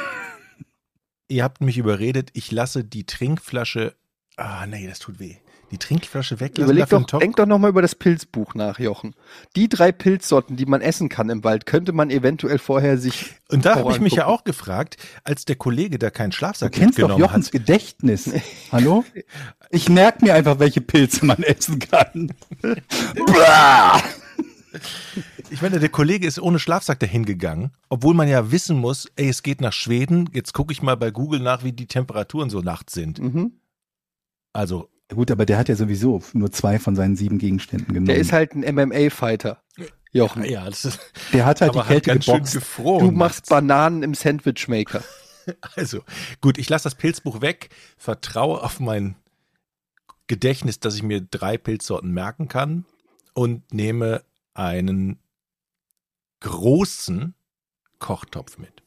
ihr 1.26 1.42
habt 1.44 1.60
mich 1.60 1.76
überredet, 1.76 2.30
ich 2.34 2.52
lasse 2.52 2.84
die 2.84 3.04
Trinkflasche. 3.04 3.96
Ah, 4.36 4.64
nee, 4.66 4.86
das 4.86 5.00
tut 5.00 5.18
weh. 5.18 5.36
Die 5.70 5.78
Trinkflasche 5.78 6.40
weglassen. 6.40 6.72
Überleg 6.72 6.88
doch, 6.88 7.04
Topf? 7.04 7.20
denk 7.20 7.36
doch 7.36 7.46
noch 7.46 7.58
mal 7.58 7.68
über 7.68 7.82
das 7.82 7.94
Pilzbuch 7.94 8.54
nach, 8.54 8.78
Jochen. 8.78 9.14
Die 9.54 9.68
drei 9.68 9.92
Pilzsorten, 9.92 10.56
die 10.56 10.64
man 10.66 10.80
essen 10.80 11.08
kann 11.08 11.28
im 11.28 11.44
Wald, 11.44 11.66
könnte 11.66 11.92
man 11.92 12.10
eventuell 12.10 12.58
vorher 12.58 12.96
sich 12.96 13.34
Und 13.50 13.66
da 13.66 13.76
habe 13.76 13.92
ich 13.92 14.00
mich 14.00 14.14
ja 14.14 14.26
auch 14.26 14.44
gefragt, 14.44 14.96
als 15.24 15.44
der 15.44 15.56
Kollege 15.56 15.98
da 15.98 16.10
keinen 16.10 16.30
Du 16.30 16.36
Schlafsack 16.36 16.72
kennst 16.72 16.98
doch 16.98 17.18
Jochens 17.18 17.46
hat. 17.46 17.52
Gedächtnis. 17.52 18.30
Hallo? 18.72 19.04
Ich 19.70 19.90
merke 19.90 20.24
mir 20.24 20.32
einfach, 20.32 20.60
welche 20.60 20.80
Pilze 20.80 21.26
man 21.26 21.42
essen 21.42 21.78
kann. 21.78 22.32
Ich 25.50 25.62
meine, 25.62 25.80
der 25.80 25.88
Kollege 25.88 26.26
ist 26.26 26.38
ohne 26.38 26.58
Schlafsack 26.58 27.00
dahin 27.00 27.24
gegangen, 27.24 27.72
obwohl 27.88 28.14
man 28.14 28.28
ja 28.28 28.50
wissen 28.50 28.78
muss, 28.78 29.10
ey, 29.16 29.28
es 29.28 29.42
geht 29.42 29.60
nach 29.60 29.72
Schweden. 29.72 30.28
Jetzt 30.32 30.52
gucke 30.52 30.72
ich 30.72 30.82
mal 30.82 30.96
bei 30.96 31.10
Google 31.10 31.40
nach, 31.40 31.64
wie 31.64 31.72
die 31.72 31.86
Temperaturen 31.86 32.50
so 32.50 32.60
nachts 32.60 32.92
sind. 32.92 33.18
Mhm. 33.18 33.52
Also, 34.52 34.88
Gut, 35.14 35.30
aber 35.30 35.46
der 35.46 35.56
hat 35.56 35.68
ja 35.68 35.76
sowieso 35.76 36.22
nur 36.34 36.52
zwei 36.52 36.78
von 36.78 36.94
seinen 36.94 37.16
sieben 37.16 37.38
Gegenständen 37.38 37.88
genommen. 37.88 38.06
Der 38.06 38.16
ist 38.16 38.32
halt 38.32 38.54
ein 38.54 38.74
MMA-Fighter. 38.74 39.62
Jochen. 40.10 40.44
ja, 40.44 40.64
das 40.64 40.84
ist 40.84 41.00
der 41.32 41.46
hat 41.46 41.60
halt 41.60 41.74
die 41.74 41.80
Kälte 41.80 42.10
ganz 42.10 42.24
schön 42.24 42.34
geboxt. 42.34 42.54
gefroren. 42.54 43.06
Du 43.06 43.10
machst. 43.12 43.48
Bananen 43.48 44.02
im 44.02 44.14
Sandwichmaker. 44.14 45.02
Also, 45.76 46.02
gut, 46.42 46.58
ich 46.58 46.68
lasse 46.68 46.84
das 46.84 46.94
Pilzbuch 46.94 47.40
weg, 47.40 47.70
vertraue 47.96 48.62
auf 48.62 48.80
mein 48.80 49.16
Gedächtnis, 50.26 50.78
dass 50.78 50.94
ich 50.94 51.02
mir 51.02 51.22
drei 51.22 51.56
Pilzsorten 51.56 52.12
merken 52.12 52.48
kann 52.48 52.84
und 53.32 53.72
nehme 53.72 54.24
einen 54.52 55.18
großen 56.40 57.34
Kochtopf 57.98 58.58
mit. 58.58 58.82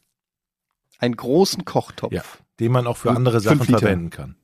Einen 1.00 1.16
großen 1.16 1.66
Kochtopf. 1.66 2.14
Ja, 2.14 2.22
den 2.60 2.72
man 2.72 2.86
auch 2.86 2.98
für 2.98 3.10
andere 3.10 3.40
Sachen 3.40 3.64
verwenden 3.64 4.12
kann. 4.12 4.36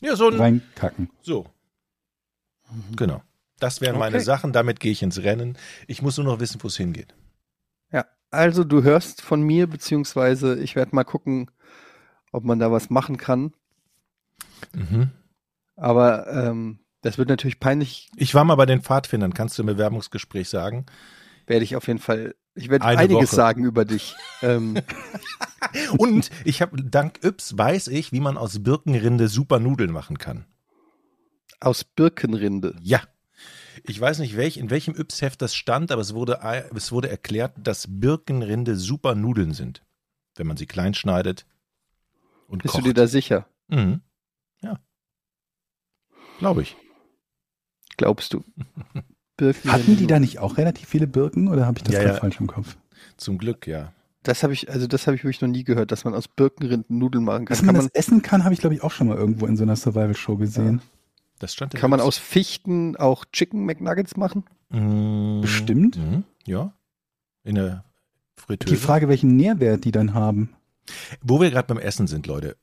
Ja, 0.00 0.16
so 0.16 0.28
ein, 0.28 0.34
Reinkacken. 0.34 1.10
so. 1.22 1.46
Genau. 2.96 3.22
Das 3.58 3.80
wären 3.80 3.98
meine 3.98 4.16
Okay. 4.16 4.24
Sachen, 4.24 4.52
damit 4.52 4.78
gehe 4.78 4.92
ich 4.92 5.02
ins 5.02 5.18
Rennen. 5.22 5.56
Ich 5.88 6.02
muss 6.02 6.16
nur 6.16 6.26
noch 6.26 6.38
wissen, 6.40 6.62
wo 6.62 6.68
es 6.68 6.76
hingeht. 6.76 7.14
Ja, 7.90 8.04
also 8.30 8.62
du 8.62 8.82
hörst 8.82 9.20
von 9.22 9.42
mir, 9.42 9.66
beziehungsweise 9.66 10.58
ich 10.60 10.76
werde 10.76 10.94
mal 10.94 11.04
gucken, 11.04 11.50
ob 12.30 12.44
man 12.44 12.58
da 12.60 12.70
was 12.70 12.90
machen 12.90 13.16
kann. 13.16 13.52
Mhm. 14.74 15.10
Aber 15.76 16.26
ähm, 16.28 16.80
das 17.00 17.18
wird 17.18 17.28
natürlich 17.28 17.58
peinlich, 17.58 18.10
Ich 18.16 18.34
war 18.34 18.44
mal 18.44 18.56
bei 18.56 18.66
den 18.66 18.82
Pfadfindern, 18.82 19.34
kannst 19.34 19.58
du 19.58 19.62
im 19.62 19.66
Bewerbungsgespräch 19.66 20.48
sagen? 20.48 20.86
Werde 21.48 21.64
ich 21.64 21.76
auf 21.76 21.86
jeden 21.86 21.98
Fall, 21.98 22.34
ich 22.54 22.68
werde 22.68 22.84
Eine 22.84 22.98
einiges 23.00 23.28
Woche. 23.30 23.36
sagen 23.36 23.64
über 23.64 23.84
dich. 23.84 24.14
ähm, 24.42 24.80
Und 25.98 26.30
ich 26.44 26.62
habe 26.62 26.82
dank 26.82 27.22
Yps 27.24 27.56
weiß 27.58 27.88
ich, 27.88 28.12
wie 28.12 28.20
man 28.20 28.36
aus 28.36 28.62
Birkenrinde 28.62 29.28
super 29.28 29.58
Nudeln 29.60 29.90
machen 29.92 30.18
kann. 30.18 30.46
aus 31.60 31.84
Birkenrinde. 31.84 32.76
Ja. 32.82 33.02
Ich 33.84 34.00
weiß 34.00 34.18
nicht, 34.18 34.36
welch, 34.36 34.56
in 34.56 34.70
welchem 34.70 34.94
Yps-Heft 34.96 35.40
das 35.40 35.54
stand, 35.54 35.92
aber 35.92 36.02
es 36.02 36.12
wurde, 36.14 36.40
es 36.74 36.90
wurde 36.92 37.08
erklärt, 37.10 37.54
dass 37.58 37.86
Birkenrinde 37.88 38.76
super 38.76 39.14
Nudeln 39.14 39.52
sind, 39.52 39.84
wenn 40.36 40.46
man 40.48 40.56
sie 40.56 40.66
klein 40.66 40.94
schneidet 40.94 41.46
und 42.48 42.62
Bist 42.62 42.72
kocht. 42.74 42.84
du 42.84 42.88
dir 42.88 42.94
da 42.94 43.06
sicher? 43.06 43.48
Mhm. 43.68 44.00
Ja. 44.62 44.80
Glaube 46.38 46.62
ich. 46.62 46.76
Glaubst 47.96 48.32
du? 48.34 48.44
Birkenrinde. 49.38 49.72
Hatten 49.72 49.96
die 49.96 50.06
da 50.06 50.20
nicht 50.20 50.38
auch 50.38 50.58
relativ 50.58 50.88
viele 50.88 51.06
Birken 51.06 51.48
oder 51.48 51.64
habe 51.64 51.78
ich 51.78 51.84
das 51.84 51.94
Ja, 51.94 52.00
gerade 52.02 52.14
ja. 52.14 52.20
falsch 52.20 52.38
im 52.40 52.46
Kopf? 52.46 52.76
Zum 53.16 53.38
Glück, 53.38 53.66
ja. 53.66 53.92
Das 54.22 54.42
habe 54.42 54.52
ich, 54.52 54.70
also 54.70 54.86
das 54.86 55.06
habe 55.06 55.16
ich 55.16 55.24
wirklich 55.24 55.40
noch 55.40 55.48
nie 55.48 55.64
gehört, 55.64 55.90
dass 55.90 56.04
man 56.04 56.14
aus 56.14 56.28
Birkenrinden 56.28 56.98
Nudeln 56.98 57.24
machen 57.24 57.46
kann. 57.46 57.54
Dass 57.54 57.58
Kann 57.58 57.66
man 57.66 57.76
man, 57.76 57.86
das 57.86 57.94
essen 57.94 58.20
kann, 58.20 58.44
habe 58.44 58.52
ich 58.52 58.60
glaube 58.60 58.74
ich 58.74 58.82
auch 58.82 58.90
schon 58.90 59.06
mal 59.06 59.16
irgendwo 59.16 59.46
in 59.46 59.56
so 59.56 59.62
einer 59.62 59.76
Survival-Show 59.76 60.36
gesehen. 60.36 60.82
Das 61.38 61.54
stand 61.54 61.74
kann 61.74 61.90
man 61.90 62.00
aus 62.00 62.18
Fichten 62.18 62.96
auch 62.96 63.24
Chicken 63.32 63.64
McNuggets 63.64 64.16
machen? 64.16 64.44
Mhm. 64.70 65.40
Bestimmt. 65.40 65.96
Mhm. 65.96 66.24
Ja. 66.44 66.74
In 67.44 67.54
der 67.54 67.84
Fritteuse. 68.36 68.74
Die 68.74 68.80
Frage, 68.80 69.08
welchen 69.08 69.36
Nährwert 69.36 69.84
die 69.84 69.92
dann 69.92 70.14
haben. 70.14 70.50
Wo 71.22 71.40
wir 71.40 71.50
gerade 71.50 71.68
beim 71.68 71.78
Essen 71.78 72.06
sind, 72.06 72.26
Leute, 72.26 72.56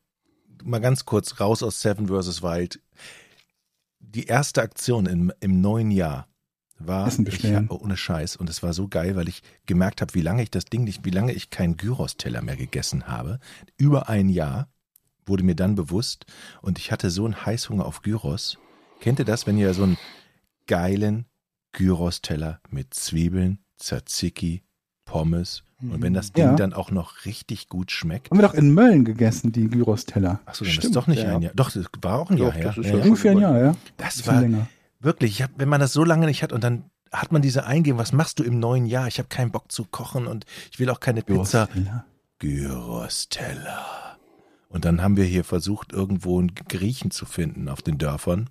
mal 0.63 0.79
ganz 0.79 1.05
kurz 1.05 1.39
raus 1.39 1.63
aus 1.63 1.81
Seven 1.81 2.07
vs. 2.07 2.43
Wild. 2.43 2.81
Die 3.99 4.25
erste 4.25 4.61
Aktion 4.61 5.05
im, 5.05 5.31
im 5.39 5.61
neuen 5.61 5.89
Jahr 5.91 6.27
war 6.77 7.07
Essen 7.07 7.25
ich, 7.27 7.43
ohne 7.71 7.97
Scheiß 7.97 8.35
und 8.35 8.49
es 8.49 8.61
war 8.61 8.73
so 8.73 8.87
geil, 8.87 9.15
weil 9.15 9.29
ich 9.29 9.41
gemerkt 9.65 10.01
habe, 10.01 10.13
wie 10.13 10.21
lange 10.21 10.43
ich 10.43 10.51
das 10.51 10.65
Ding 10.65 10.83
nicht, 10.83 11.05
wie 11.05 11.09
lange 11.11 11.31
ich 11.33 11.49
keinen 11.49 11.77
Gyros-Teller 11.77 12.41
mehr 12.41 12.57
gegessen 12.57 13.07
habe. 13.07 13.39
Über 13.77 14.09
ein 14.09 14.29
Jahr 14.29 14.67
wurde 15.25 15.43
mir 15.43 15.55
dann 15.55 15.75
bewusst 15.75 16.25
und 16.61 16.77
ich 16.77 16.91
hatte 16.91 17.09
so 17.09 17.25
einen 17.25 17.45
Heißhunger 17.45 17.85
auf 17.85 18.01
Gyros. 18.01 18.57
Kennt 18.99 19.19
ihr 19.19 19.25
das, 19.25 19.47
wenn 19.47 19.57
ihr 19.57 19.73
so 19.73 19.83
einen 19.83 19.97
geilen 20.67 21.25
Gyros-Teller 21.73 22.59
mit 22.69 22.93
Zwiebeln, 22.93 23.59
Tzatziki, 23.77 24.63
Pommes 25.05 25.63
und 25.81 26.01
wenn 26.01 26.13
das 26.13 26.31
Ding 26.31 26.45
Ja. 26.45 26.55
dann 26.55 26.73
auch 26.73 26.89
noch 26.89 27.25
richtig 27.25 27.69
gut 27.69 27.91
schmeckt. 27.91 28.31
Haben 28.31 28.39
wir 28.39 28.47
doch 28.47 28.53
in 28.53 28.73
Mölln 28.73 29.05
gegessen, 29.05 29.51
die 29.51 29.67
Gyros-Teller. 29.69 30.39
Achso, 30.45 30.65
dann 30.65 30.73
ist 30.77 30.95
doch 30.95 31.07
nicht 31.07 31.21
ja. 31.23 31.35
ein 31.35 31.41
Jahr. 31.41 31.53
Doch, 31.55 31.69
das 31.71 31.85
war 32.01 32.19
auch 32.19 32.31
ein 32.31 32.37
Jahr 32.37 32.49
Doch, 32.51 32.55
her. 32.57 32.65
das 32.65 32.77
ist 32.77 32.87
Ja, 32.87 32.95
Ungefähr 32.95 33.31
ein 33.31 33.39
Jahr, 33.39 33.59
ja. 33.59 33.75
Das 33.97 34.17
Bisschen 34.17 34.33
war 34.33 34.41
länger. 34.41 34.67
Wirklich, 35.05 35.31
ich 35.31 35.41
hab, 35.43 35.51
wenn 35.57 35.69
man 35.69 35.79
das 35.79 35.93
so 35.93 36.03
lange 36.03 36.25
nicht 36.25 36.43
hat 36.43 36.51
und 36.51 36.63
dann 36.63 36.89
hat 37.11 37.31
man 37.31 37.41
diese 37.41 37.65
Eingeben, 37.65 37.97
was 37.97 38.11
machst 38.11 38.39
du 38.39 38.43
im 38.43 38.59
neuen 38.59 38.85
Jahr? 38.85 39.07
Ich 39.07 39.19
habe 39.19 39.29
keinen 39.29 39.51
Bock 39.51 39.71
zu 39.71 39.85
kochen 39.85 40.27
und 40.27 40.45
ich 40.71 40.79
will 40.79 40.89
auch 40.89 40.99
keine 40.99 41.21
Pizza. 41.21 41.67
Gyros-Teller. 41.67 42.05
Gyros-Teller. 42.39 44.17
Und 44.69 44.83
dann 44.83 45.01
haben 45.01 45.15
wir 45.15 45.23
hier 45.23 45.43
versucht, 45.45 45.93
irgendwo 45.93 46.39
einen 46.39 46.53
Griechen 46.53 47.11
zu 47.11 47.25
finden 47.25 47.69
auf 47.69 47.81
den 47.81 47.97
Dörfern. 47.97 48.49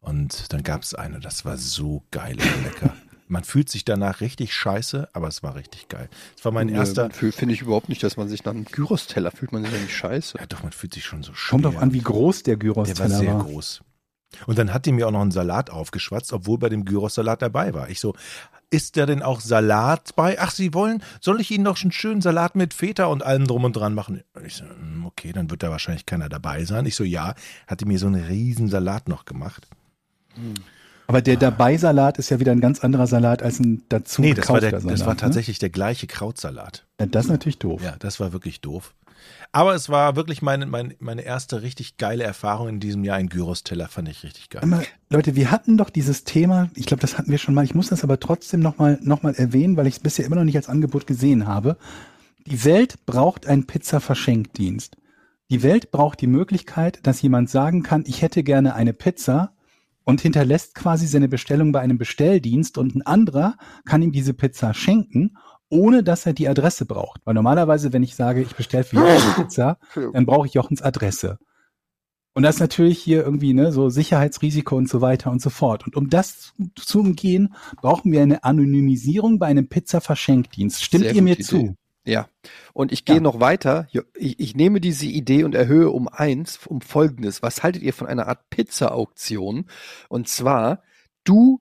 Und 0.00 0.52
dann 0.52 0.62
gab 0.62 0.82
es 0.82 0.94
eine, 0.94 1.20
das 1.20 1.44
war 1.44 1.56
so 1.56 2.02
geil 2.10 2.36
und 2.36 2.64
lecker. 2.64 2.96
Man 3.28 3.44
fühlt 3.44 3.68
sich 3.68 3.84
danach 3.84 4.20
richtig 4.20 4.52
scheiße, 4.52 5.08
aber 5.12 5.28
es 5.28 5.44
war 5.44 5.54
richtig 5.54 5.86
geil. 5.86 6.08
Es 6.36 6.44
war 6.44 6.50
mein 6.50 6.66
Nö, 6.66 6.72
erster. 6.72 7.10
Finde 7.10 7.54
ich 7.54 7.62
überhaupt 7.62 7.88
nicht, 7.88 8.02
dass 8.02 8.16
man 8.16 8.28
sich 8.28 8.44
nach 8.44 8.50
einem 8.50 8.64
Gyros-Teller 8.64 9.30
fühlt 9.30 9.52
man 9.52 9.62
sich 9.62 9.72
ja 9.72 9.78
nicht 9.78 9.94
scheiße. 9.94 10.36
Ja, 10.40 10.46
doch, 10.46 10.64
man 10.64 10.72
fühlt 10.72 10.92
sich 10.94 11.04
schon 11.04 11.22
so 11.22 11.32
schwer. 11.32 11.50
Kommt 11.52 11.64
drauf 11.66 11.76
an, 11.76 11.92
wie 11.92 12.00
groß 12.00 12.42
der 12.42 12.56
Der 12.56 12.74
war 12.74 12.74
Gyros-Teller 12.82 13.18
sehr 13.18 13.34
war. 13.34 13.44
groß. 13.44 13.82
Und 14.46 14.58
dann 14.58 14.72
hat 14.72 14.86
die 14.86 14.92
mir 14.92 15.06
auch 15.06 15.12
noch 15.12 15.20
einen 15.20 15.30
Salat 15.30 15.70
aufgeschwatzt, 15.70 16.32
obwohl 16.32 16.58
bei 16.58 16.68
dem 16.68 16.84
Gyros-Salat 16.84 17.42
dabei 17.42 17.74
war. 17.74 17.90
Ich 17.90 18.00
so, 18.00 18.14
ist 18.70 18.96
da 18.96 19.06
denn 19.06 19.22
auch 19.22 19.40
Salat 19.40 20.14
bei? 20.14 20.38
Ach, 20.38 20.52
Sie 20.52 20.72
wollen, 20.72 21.02
soll 21.20 21.40
ich 21.40 21.50
Ihnen 21.50 21.64
noch 21.64 21.80
einen 21.82 21.92
schönen 21.92 22.20
Salat 22.20 22.54
mit 22.54 22.72
Feta 22.72 23.06
und 23.06 23.24
allem 23.24 23.46
drum 23.46 23.64
und 23.64 23.74
dran 23.74 23.94
machen? 23.94 24.22
Ich 24.44 24.56
so, 24.56 24.64
hm, 24.64 25.04
okay, 25.06 25.32
dann 25.32 25.50
wird 25.50 25.62
da 25.62 25.70
wahrscheinlich 25.70 26.06
keiner 26.06 26.28
dabei 26.28 26.64
sein. 26.64 26.86
Ich 26.86 26.94
so, 26.94 27.04
ja, 27.04 27.34
hatte 27.66 27.86
mir 27.86 27.98
so 27.98 28.06
einen 28.06 28.24
riesen 28.24 28.68
Salat 28.68 29.08
noch 29.08 29.24
gemacht. 29.24 29.66
Aber 31.08 31.22
der 31.22 31.36
Dabei-Salat 31.36 32.18
ist 32.18 32.30
ja 32.30 32.38
wieder 32.38 32.52
ein 32.52 32.60
ganz 32.60 32.84
anderer 32.84 33.08
Salat 33.08 33.42
als 33.42 33.58
ein 33.58 33.82
dazu 33.88 34.22
Nee, 34.22 34.34
das 34.34 34.48
war, 34.48 34.60
der, 34.60 34.70
gekaufter 34.70 34.90
das 34.90 35.00
war 35.00 35.06
Salat, 35.06 35.16
ne? 35.16 35.20
tatsächlich 35.22 35.58
der 35.58 35.70
gleiche 35.70 36.06
Krautsalat. 36.06 36.86
Ja, 37.00 37.06
das 37.06 37.24
ist 37.24 37.30
natürlich 37.32 37.58
doof. 37.58 37.82
Ja, 37.82 37.96
das 37.98 38.20
war 38.20 38.32
wirklich 38.32 38.60
doof. 38.60 38.94
Aber 39.52 39.74
es 39.74 39.88
war 39.88 40.14
wirklich 40.14 40.42
meine, 40.42 40.66
meine, 40.66 40.94
meine 41.00 41.22
erste 41.22 41.62
richtig 41.62 41.96
geile 41.96 42.22
Erfahrung 42.22 42.68
in 42.68 42.80
diesem 42.80 43.02
Jahr. 43.02 43.16
Ein 43.16 43.28
Gyros-Teller 43.28 43.88
fand 43.88 44.08
ich 44.08 44.22
richtig 44.22 44.48
geil. 44.48 44.62
Aber, 44.62 44.82
Leute, 45.08 45.34
wir 45.34 45.50
hatten 45.50 45.76
doch 45.76 45.90
dieses 45.90 46.22
Thema, 46.22 46.70
ich 46.76 46.86
glaube, 46.86 47.00
das 47.00 47.18
hatten 47.18 47.32
wir 47.32 47.38
schon 47.38 47.54
mal, 47.54 47.64
ich 47.64 47.74
muss 47.74 47.88
das 47.88 48.04
aber 48.04 48.20
trotzdem 48.20 48.60
nochmal 48.60 48.98
noch 49.02 49.22
mal 49.22 49.34
erwähnen, 49.34 49.76
weil 49.76 49.88
ich 49.88 49.94
es 49.94 50.00
bisher 50.00 50.24
immer 50.24 50.36
noch 50.36 50.44
nicht 50.44 50.56
als 50.56 50.68
Angebot 50.68 51.06
gesehen 51.06 51.48
habe. 51.48 51.76
Die 52.46 52.64
Welt 52.64 53.04
braucht 53.06 53.46
einen 53.46 53.66
Pizza-Verschenkdienst. 53.66 54.96
Die 55.50 55.64
Welt 55.64 55.90
braucht 55.90 56.20
die 56.20 56.28
Möglichkeit, 56.28 57.00
dass 57.02 57.22
jemand 57.22 57.50
sagen 57.50 57.82
kann, 57.82 58.04
ich 58.06 58.22
hätte 58.22 58.44
gerne 58.44 58.74
eine 58.74 58.92
Pizza 58.92 59.52
und 60.04 60.20
hinterlässt 60.20 60.76
quasi 60.76 61.08
seine 61.08 61.28
Bestellung 61.28 61.72
bei 61.72 61.80
einem 61.80 61.98
Bestelldienst 61.98 62.78
und 62.78 62.94
ein 62.94 63.02
anderer 63.02 63.56
kann 63.84 64.00
ihm 64.00 64.12
diese 64.12 64.32
Pizza 64.32 64.74
schenken, 64.74 65.36
ohne 65.70 66.02
dass 66.02 66.26
er 66.26 66.32
die 66.34 66.48
Adresse 66.48 66.84
braucht. 66.84 67.20
Weil 67.24 67.34
normalerweise, 67.34 67.92
wenn 67.92 68.02
ich 68.02 68.14
sage, 68.16 68.42
ich 68.42 68.54
bestelle 68.54 68.84
für 68.84 68.96
Jochens 68.96 69.34
Pizza, 69.36 69.78
dann 70.12 70.26
brauche 70.26 70.46
ich 70.46 70.54
Jochens 70.54 70.82
Adresse. 70.82 71.38
Und 72.32 72.44
das 72.44 72.56
ist 72.56 72.60
natürlich 72.60 72.98
hier 72.98 73.24
irgendwie 73.24 73.54
ne, 73.54 73.72
so 73.72 73.88
Sicherheitsrisiko 73.88 74.76
und 74.76 74.88
so 74.88 75.00
weiter 75.00 75.30
und 75.32 75.42
so 75.42 75.50
fort. 75.50 75.84
Und 75.86 75.96
um 75.96 76.08
das 76.10 76.52
zu 76.76 77.00
umgehen, 77.00 77.54
brauchen 77.80 78.12
wir 78.12 78.22
eine 78.22 78.44
Anonymisierung 78.44 79.38
bei 79.38 79.46
einem 79.46 79.68
Pizza-Verschenkdienst. 79.68 80.82
Stimmt 80.82 81.04
Sehr 81.04 81.14
ihr 81.14 81.22
mir 81.22 81.34
gute 81.36 81.48
zu? 81.48 81.56
Idee. 81.56 81.74
Ja. 82.04 82.28
Und 82.72 82.92
ich 82.92 83.04
gehe 83.04 83.16
Ja. 83.16 83.20
noch 83.20 83.40
weiter. 83.40 83.88
Ich, 84.14 84.38
ich 84.38 84.54
nehme 84.54 84.80
diese 84.80 85.06
Idee 85.06 85.42
und 85.44 85.54
erhöhe 85.54 85.90
um 85.90 86.08
eins, 86.08 86.60
um 86.66 86.80
Folgendes. 86.80 87.42
Was 87.42 87.62
haltet 87.62 87.82
ihr 87.82 87.92
von 87.92 88.06
einer 88.06 88.28
Art 88.28 88.48
Pizza-Auktion? 88.50 89.66
Und 90.08 90.28
zwar, 90.28 90.82
du 91.24 91.60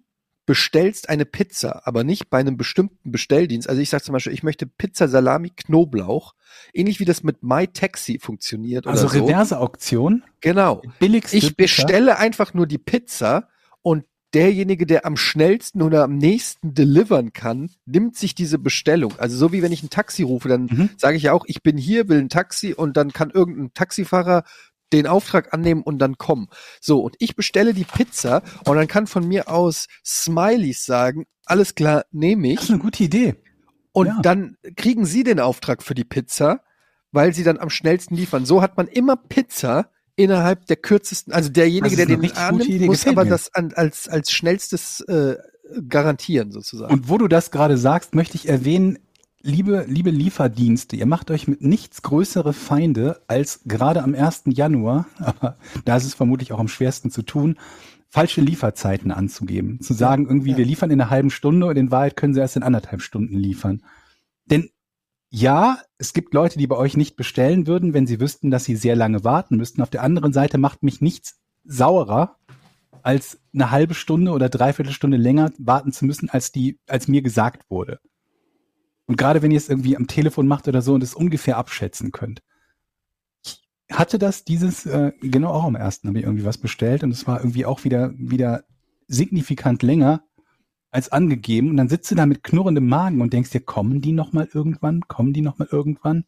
bestellst 0.49 1.09
eine 1.09 1.25
Pizza, 1.25 1.85
aber 1.85 2.03
nicht 2.03 2.31
bei 2.31 2.39
einem 2.39 2.57
bestimmten 2.57 3.11
Bestelldienst. 3.11 3.69
Also 3.69 3.83
ich 3.83 3.91
sage 3.91 4.01
zum 4.01 4.13
Beispiel, 4.13 4.33
ich 4.33 4.41
möchte 4.41 4.65
Pizza 4.65 5.07
Salami 5.07 5.51
Knoblauch, 5.51 6.33
ähnlich 6.73 6.99
wie 6.99 7.05
das 7.05 7.21
mit 7.21 7.43
My 7.43 7.67
Taxi 7.67 8.17
funktioniert. 8.17 8.87
Also 8.87 9.07
so. 9.07 9.19
reverse 9.19 9.59
Auktion. 9.59 10.23
Genau. 10.41 10.81
Billigste 10.97 11.37
Ich 11.37 11.55
bestelle 11.55 12.17
einfach 12.17 12.55
nur 12.55 12.65
die 12.65 12.79
Pizza 12.79 13.47
und 13.83 14.05
derjenige, 14.33 14.87
der 14.87 15.05
am 15.05 15.17
schnellsten 15.17 15.83
oder 15.83 16.03
am 16.03 16.17
nächsten 16.17 16.73
delivern 16.73 17.31
kann, 17.31 17.69
nimmt 17.85 18.17
sich 18.17 18.33
diese 18.33 18.57
Bestellung. 18.57 19.13
Also 19.19 19.37
so 19.37 19.51
wie 19.51 19.61
wenn 19.61 19.71
ich 19.71 19.83
ein 19.83 19.91
Taxi 19.91 20.23
rufe, 20.23 20.49
dann 20.49 20.63
Mhm. 20.63 20.89
sage 20.97 21.15
ich 21.15 21.21
ja 21.21 21.33
auch, 21.33 21.45
ich 21.45 21.61
bin 21.61 21.77
hier, 21.77 22.09
will 22.09 22.17
ein 22.17 22.29
Taxi 22.29 22.73
und 22.73 22.97
dann 22.97 23.13
kann 23.13 23.29
irgendein 23.29 23.71
Taxifahrer 23.75 24.45
den 24.93 25.07
Auftrag 25.07 25.53
annehmen 25.53 25.81
und 25.83 25.99
dann 25.99 26.17
kommen. 26.17 26.47
So, 26.81 26.99
und 27.01 27.15
ich 27.19 27.35
bestelle 27.35 27.73
die 27.73 27.83
Pizza 27.85 28.41
und 28.65 28.75
dann 28.75 28.87
kann 28.87 29.07
von 29.07 29.27
mir 29.27 29.49
aus 29.49 29.87
Smileys 30.05 30.85
sagen, 30.85 31.25
alles 31.45 31.75
klar, 31.75 32.05
nehme 32.11 32.47
Das 32.49 32.53
ich. 32.55 32.69
ist 32.69 32.69
eine 32.71 32.79
gute 32.79 33.03
Idee. 33.03 33.35
Und 33.91 34.07
Ja. 34.07 34.19
dann 34.21 34.55
kriegen 34.75 35.05
sie 35.05 35.23
den 35.23 35.39
Auftrag 35.39 35.81
für 35.83 35.95
die 35.95 36.03
Pizza, 36.05 36.61
weil 37.11 37.33
sie 37.33 37.43
dann 37.43 37.57
am 37.57 37.69
schnellsten 37.69 38.15
liefern. 38.15 38.45
So 38.45 38.61
hat 38.61 38.77
man 38.77 38.87
immer 38.87 39.15
Pizza 39.15 39.89
innerhalb 40.15 40.65
der 40.67 40.75
kürzesten, 40.75 41.33
also 41.33 41.49
derjenige, 41.49 41.95
Das 41.95 42.05
der 42.07 42.17
den 42.17 42.31
annimmt, 42.37 42.69
Idee, 42.69 42.85
muss 42.85 43.07
aber 43.07 43.23
mir. 43.23 43.29
das 43.31 43.53
an, 43.55 43.73
als, 43.73 44.07
als 44.09 44.31
schnellstes 44.31 44.99
äh, 45.01 45.37
garantieren 45.87 46.51
sozusagen. 46.51 46.93
Und 46.93 47.09
wo 47.09 47.17
du 47.17 47.27
das 47.27 47.51
gerade 47.51 47.77
sagst, 47.77 48.15
möchte 48.15 48.35
ich 48.35 48.47
erwähnen, 48.49 48.99
liebe, 49.41 49.85
liebe 49.87 50.09
Lieferdienste, 50.09 50.95
ihr 50.95 51.05
macht 51.05 51.31
euch 51.31 51.47
mit 51.47 51.61
nichts 51.61 52.01
größere 52.01 52.53
Feinde 52.53 53.21
als 53.27 53.61
gerade 53.65 54.03
am 54.03 54.13
1. 54.13 54.43
Januar, 54.47 55.05
aber 55.17 55.57
da 55.85 55.97
ist 55.97 56.05
es 56.05 56.13
vermutlich 56.13 56.51
auch 56.51 56.59
am 56.59 56.67
schwersten 56.67 57.11
zu 57.11 57.21
tun, 57.21 57.57
falsche 58.07 58.41
Lieferzeiten 58.41 59.11
anzugeben. 59.11 59.79
Zu 59.81 59.93
sagen, 59.93 60.25
irgendwie, 60.27 60.51
ja. 60.51 60.57
wir 60.57 60.65
liefern 60.65 60.91
in 60.91 60.99
einer 60.99 61.09
halben 61.09 61.29
Stunde 61.29 61.67
und 61.67 61.77
in 61.77 61.91
Wahrheit 61.91 62.17
können 62.17 62.33
sie 62.33 62.39
erst 62.39 62.55
in 62.55 62.63
anderthalb 62.63 63.01
Stunden 63.01 63.35
liefern. 63.35 63.83
Denn 64.45 64.69
ja, 65.29 65.77
es 65.99 66.13
gibt 66.13 66.33
Leute, 66.33 66.57
die 66.57 66.65
bei 66.65 66.75
euch 66.75 66.97
nicht 66.97 67.15
bestellen 67.15 67.67
würden, 67.67 67.93
wenn 67.93 68.07
sie 68.07 68.19
wüssten, 68.19 68.49
dass 68.49 68.65
sie 68.65 68.75
sehr 68.75 68.95
lange 68.95 69.23
warten 69.23 69.57
müssten. 69.57 69.83
Auf 69.83 69.91
der 69.91 70.01
anderen 70.01 70.33
Seite 70.33 70.57
macht 70.57 70.81
mich 70.81 71.01
nichts 71.01 71.39
saurer, 71.63 72.37
als 73.03 73.39
eine 73.53 73.69
halbe 73.69 73.93
Stunde 73.93 74.31
oder 74.31 74.49
dreiviertel 74.49 74.91
Stunde 74.91 75.17
länger 75.17 75.51
warten 75.59 75.91
zu 75.91 76.05
müssen, 76.05 76.29
als 76.29 76.51
die, 76.51 76.79
als 76.87 77.07
mir 77.07 77.21
gesagt 77.21 77.69
wurde. 77.69 77.99
Und 79.09 79.17
gerade 79.17 79.41
wenn 79.41 79.49
ihr 79.49 79.57
es 79.57 79.69
irgendwie 79.69 79.97
am 79.97 80.05
Telefon 80.05 80.47
macht 80.47 80.67
oder 80.67 80.83
so 80.83 80.93
und 80.93 81.01
es 81.01 81.15
ungefähr 81.15 81.57
abschätzen 81.57 82.11
könnt. 82.11 82.43
Ich 83.41 83.59
hatte 83.91 84.19
das 84.19 84.45
dieses, 84.45 84.85
äh, 84.85 85.13
genau 85.19 85.49
auch 85.49 85.63
am 85.63 85.75
ersten 85.75 86.07
habe 86.07 86.19
ich 86.19 86.25
irgendwie 86.25 86.45
was 86.45 86.59
bestellt 86.59 87.03
und 87.03 87.09
es 87.09 87.25
war 87.25 87.39
irgendwie 87.39 87.65
auch 87.65 87.83
wieder, 87.83 88.13
wieder 88.15 88.65
signifikant 89.07 89.81
länger 89.81 90.21
als 90.91 91.11
angegeben. 91.11 91.71
Und 91.71 91.77
dann 91.77 91.89
sitzt 91.89 92.11
du 92.11 92.15
da 92.15 92.27
mit 92.27 92.43
knurrendem 92.43 92.87
Magen 92.87 93.19
und 93.21 93.33
denkst 93.33 93.49
dir, 93.49 93.61
kommen 93.61 93.99
die 93.99 94.11
noch 94.11 94.31
mal 94.31 94.47
irgendwann? 94.53 95.01
Kommen 95.07 95.33
die 95.33 95.41
noch 95.41 95.57
mal 95.57 95.67
irgendwann? 95.71 96.25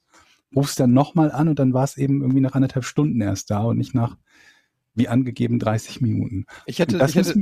Rufst 0.56 0.80
dann 0.80 0.92
noch 0.92 1.14
mal 1.14 1.32
an 1.32 1.50
und 1.50 1.60
dann 1.60 1.76
war 1.76 1.84
es 1.84 1.98
eben 1.98 2.22
irgendwie 2.22 2.42
nach 2.42 2.56
anderthalb 2.56 2.84
Stunden 2.84 3.22
erst 3.22 3.52
da 3.52 3.62
und 3.62 3.78
nicht 3.78 3.94
nach, 3.94 4.18
wie 4.96 5.08
angegeben, 5.08 5.60
30 5.60 6.02
Minuten. 6.02 6.48
ich 6.66 6.80
hätte, 6.80 6.98
ich 7.06 7.14
hätte 7.14 7.38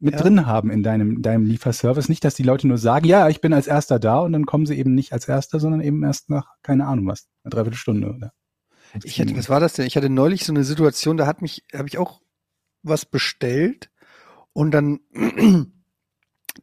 mit 0.00 0.14
ja. 0.14 0.20
drin 0.20 0.46
haben 0.46 0.70
in 0.70 0.82
deinem, 0.82 1.22
deinem 1.22 1.44
Lieferservice. 1.44 2.08
Nicht, 2.08 2.24
dass 2.24 2.34
die 2.34 2.42
Leute 2.42 2.66
nur 2.68 2.78
sagen, 2.78 3.06
ja, 3.06 3.28
ich 3.28 3.40
bin 3.40 3.52
als 3.52 3.66
erster 3.66 3.98
da 3.98 4.18
und 4.18 4.32
dann 4.32 4.46
kommen 4.46 4.66
sie 4.66 4.74
eben 4.74 4.94
nicht 4.94 5.12
als 5.12 5.28
erster, 5.28 5.60
sondern 5.60 5.80
eben 5.80 6.02
erst 6.02 6.30
nach, 6.30 6.46
keine 6.62 6.86
Ahnung 6.86 7.06
was, 7.06 7.28
eine 7.42 7.50
Dreiviertelstunde 7.50 8.12
oder. 8.12 8.32
Ich 9.02 9.20
hatte, 9.20 9.36
was 9.36 9.48
war 9.48 9.60
das 9.60 9.72
denn? 9.72 9.86
Ich 9.86 9.96
hatte 9.96 10.08
neulich 10.08 10.44
so 10.44 10.52
eine 10.52 10.62
Situation, 10.62 11.16
da 11.16 11.26
hat 11.26 11.42
mich, 11.42 11.64
habe 11.72 11.88
ich 11.88 11.98
auch 11.98 12.20
was 12.82 13.06
bestellt 13.06 13.90
und 14.52 14.70
dann, 14.70 15.00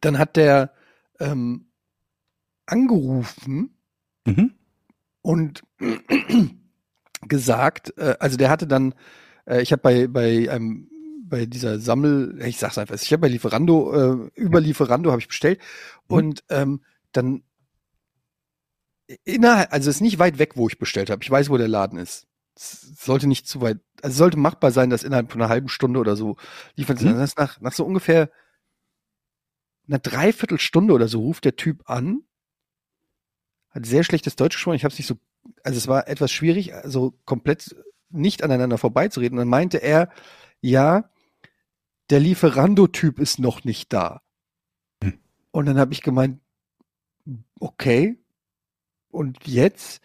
dann 0.00 0.18
hat 0.18 0.36
der 0.36 0.72
ähm, 1.20 1.68
angerufen 2.66 3.76
Mhm. 4.26 4.52
und 5.22 5.62
gesagt, 7.28 7.92
äh, 7.98 8.16
also 8.20 8.36
der 8.36 8.50
hatte 8.50 8.66
dann, 8.66 8.94
äh, 9.46 9.62
ich 9.62 9.72
habe 9.72 9.82
bei 9.82 10.06
bei 10.06 10.50
einem 10.50 10.88
bei 11.32 11.46
dieser 11.46 11.80
Sammel, 11.80 12.38
ich 12.44 12.58
sag's 12.58 12.76
einfach, 12.76 12.94
ich 12.94 13.10
habe 13.10 13.22
bei 13.22 13.28
Lieferando 13.28 14.26
äh, 14.26 14.30
über 14.34 14.60
Lieferando 14.60 15.10
habe 15.10 15.22
ich 15.22 15.28
bestellt 15.28 15.60
Mhm. 16.08 16.14
und 16.14 16.44
ähm, 16.50 16.82
dann 17.12 17.42
innerhalb, 19.24 19.72
also 19.72 19.88
es 19.88 19.96
ist 19.96 20.02
nicht 20.02 20.18
weit 20.18 20.38
weg, 20.38 20.58
wo 20.58 20.68
ich 20.68 20.78
bestellt 20.78 21.08
habe. 21.08 21.22
Ich 21.22 21.30
weiß, 21.30 21.48
wo 21.48 21.56
der 21.56 21.68
Laden 21.68 21.98
ist. 21.98 22.26
Es 22.54 22.82
sollte 23.02 23.26
nicht 23.28 23.48
zu 23.48 23.62
weit, 23.62 23.78
also 24.02 24.12
es 24.12 24.18
sollte 24.18 24.38
machbar 24.38 24.72
sein, 24.72 24.90
dass 24.90 25.04
innerhalb 25.04 25.32
von 25.32 25.40
einer 25.40 25.48
halben 25.48 25.70
Stunde 25.70 26.00
oder 26.00 26.16
so 26.16 26.36
liefern 26.76 26.98
sie. 26.98 27.08
Mhm. 27.08 27.16
Das 27.16 27.34
nach, 27.36 27.58
nach 27.62 27.72
so 27.72 27.86
ungefähr 27.86 28.30
einer 29.88 30.00
Dreiviertelstunde 30.00 30.92
oder 30.92 31.08
so 31.08 31.20
ruft 31.20 31.46
der 31.46 31.56
Typ 31.56 31.88
an, 31.88 32.24
hat 33.70 33.86
sehr 33.86 34.04
schlechtes 34.04 34.36
Deutsch 34.36 34.56
gesprochen. 34.56 34.76
Ich 34.76 34.84
habe 34.84 34.92
es 34.92 34.98
nicht 34.98 35.08
so, 35.08 35.16
also 35.64 35.78
es 35.78 35.88
war 35.88 36.08
etwas 36.08 36.30
schwierig, 36.30 36.74
also 36.74 37.14
komplett 37.24 37.74
nicht 38.10 38.42
aneinander 38.42 38.76
vorbeizureden. 38.76 39.38
Und 39.38 39.40
dann 39.40 39.48
meinte 39.48 39.78
er, 39.78 40.10
ja, 40.60 41.08
der 42.12 42.20
Lieferando-Typ 42.20 43.18
ist 43.18 43.38
noch 43.38 43.64
nicht 43.64 43.90
da. 43.90 44.20
Hm. 45.02 45.18
Und 45.50 45.64
dann 45.64 45.78
habe 45.78 45.94
ich 45.94 46.02
gemeint, 46.02 46.42
okay. 47.58 48.22
Und 49.10 49.46
jetzt? 49.46 50.02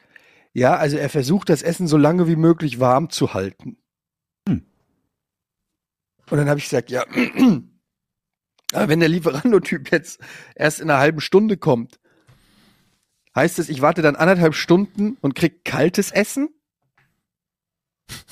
Ja, 0.53 0.78
also 0.78 0.95
er 0.95 1.10
versucht 1.10 1.49
das 1.49 1.62
Essen 1.62 1.86
so 1.86 1.97
lange 1.97 2.30
wie 2.30 2.38
möglich 2.38 2.80
warm 2.80 3.10
zu 3.10 3.34
halten. 3.34 3.78
Hm. 4.47 4.66
Und 6.30 6.38
dann 6.38 6.47
habe 6.47 6.60
ich 6.60 6.64
gesagt, 6.64 6.91
ja, 6.91 7.03
aber 8.74 8.88
wenn 8.88 9.01
der 9.01 9.10
Lieferando-Typ 9.10 9.91
jetzt 9.91 10.22
erst 10.55 10.80
in 10.80 10.89
einer 10.89 11.01
halben 11.01 11.20
Stunde 11.20 11.58
kommt, 11.58 11.99
heißt 13.36 13.60
es, 13.60 13.68
ich 13.68 13.82
warte 13.82 14.01
dann 14.01 14.16
anderthalb 14.16 14.55
Stunden 14.55 15.18
und 15.20 15.36
krieg 15.36 15.66
kaltes 15.66 16.12
Essen? 16.12 16.47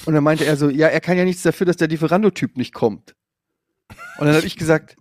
Und 0.06 0.14
dann 0.14 0.24
meinte 0.24 0.46
er 0.46 0.56
so, 0.56 0.70
ja, 0.70 0.88
er 0.88 1.02
kann 1.02 1.18
ja 1.18 1.26
nichts 1.26 1.44
dafür, 1.44 1.66
dass 1.66 1.76
der 1.76 1.90
Lieferando-Typ 1.90 2.56
nicht 2.56 2.74
kommt. 2.74 3.18
Und 4.18 4.28
dann 4.28 4.36
habe 4.36 4.46
ich 4.46 4.56
gesagt, 4.58 4.96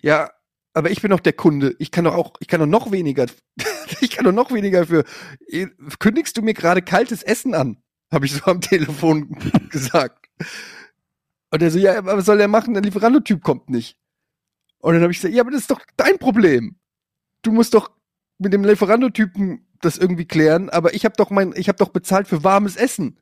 ja, 0.00 0.30
aber 0.72 0.90
ich 0.90 1.00
bin 1.00 1.10
doch 1.10 1.20
der 1.20 1.32
Kunde. 1.32 1.74
Ich 1.78 1.90
kann 1.90 2.04
doch 2.04 2.14
auch, 2.14 2.34
ich 2.40 2.48
kann 2.48 2.60
doch 2.60 2.66
noch 2.66 2.90
weniger, 2.92 3.26
ich 4.00 4.10
kann 4.10 4.24
doch 4.24 4.32
noch 4.32 4.52
weniger 4.52 4.86
für. 4.86 5.04
Kündigst 5.98 6.36
du 6.36 6.42
mir 6.42 6.54
gerade 6.54 6.82
kaltes 6.82 7.22
Essen 7.22 7.54
an? 7.54 7.82
Habe 8.12 8.26
ich 8.26 8.32
so 8.32 8.44
am 8.44 8.60
Telefon 8.60 9.36
gesagt. 9.70 10.28
Und 11.50 11.62
er 11.62 11.70
so, 11.70 11.78
ja, 11.78 11.98
aber 11.98 12.16
was 12.18 12.26
soll 12.26 12.40
er 12.40 12.48
machen? 12.48 12.74
Der 12.74 12.82
Lieferando-Typ 12.82 13.42
kommt 13.42 13.70
nicht. 13.70 13.98
Und 14.78 14.94
dann 14.94 15.02
habe 15.02 15.12
ich 15.12 15.18
gesagt, 15.18 15.34
ja, 15.34 15.42
aber 15.42 15.50
das 15.50 15.62
ist 15.62 15.70
doch 15.70 15.80
dein 15.96 16.18
Problem. 16.18 16.76
Du 17.42 17.52
musst 17.52 17.74
doch 17.74 17.90
mit 18.38 18.52
dem 18.52 18.64
Lieferando-Typen 18.64 19.66
das 19.80 19.98
irgendwie 19.98 20.26
klären, 20.26 20.70
aber 20.70 20.94
ich 20.94 21.04
habe 21.04 21.16
doch 21.16 21.30
mein, 21.30 21.52
ich 21.56 21.68
habe 21.68 21.78
doch 21.78 21.88
bezahlt 21.88 22.28
für 22.28 22.44
warmes 22.44 22.76
Essen. 22.76 23.18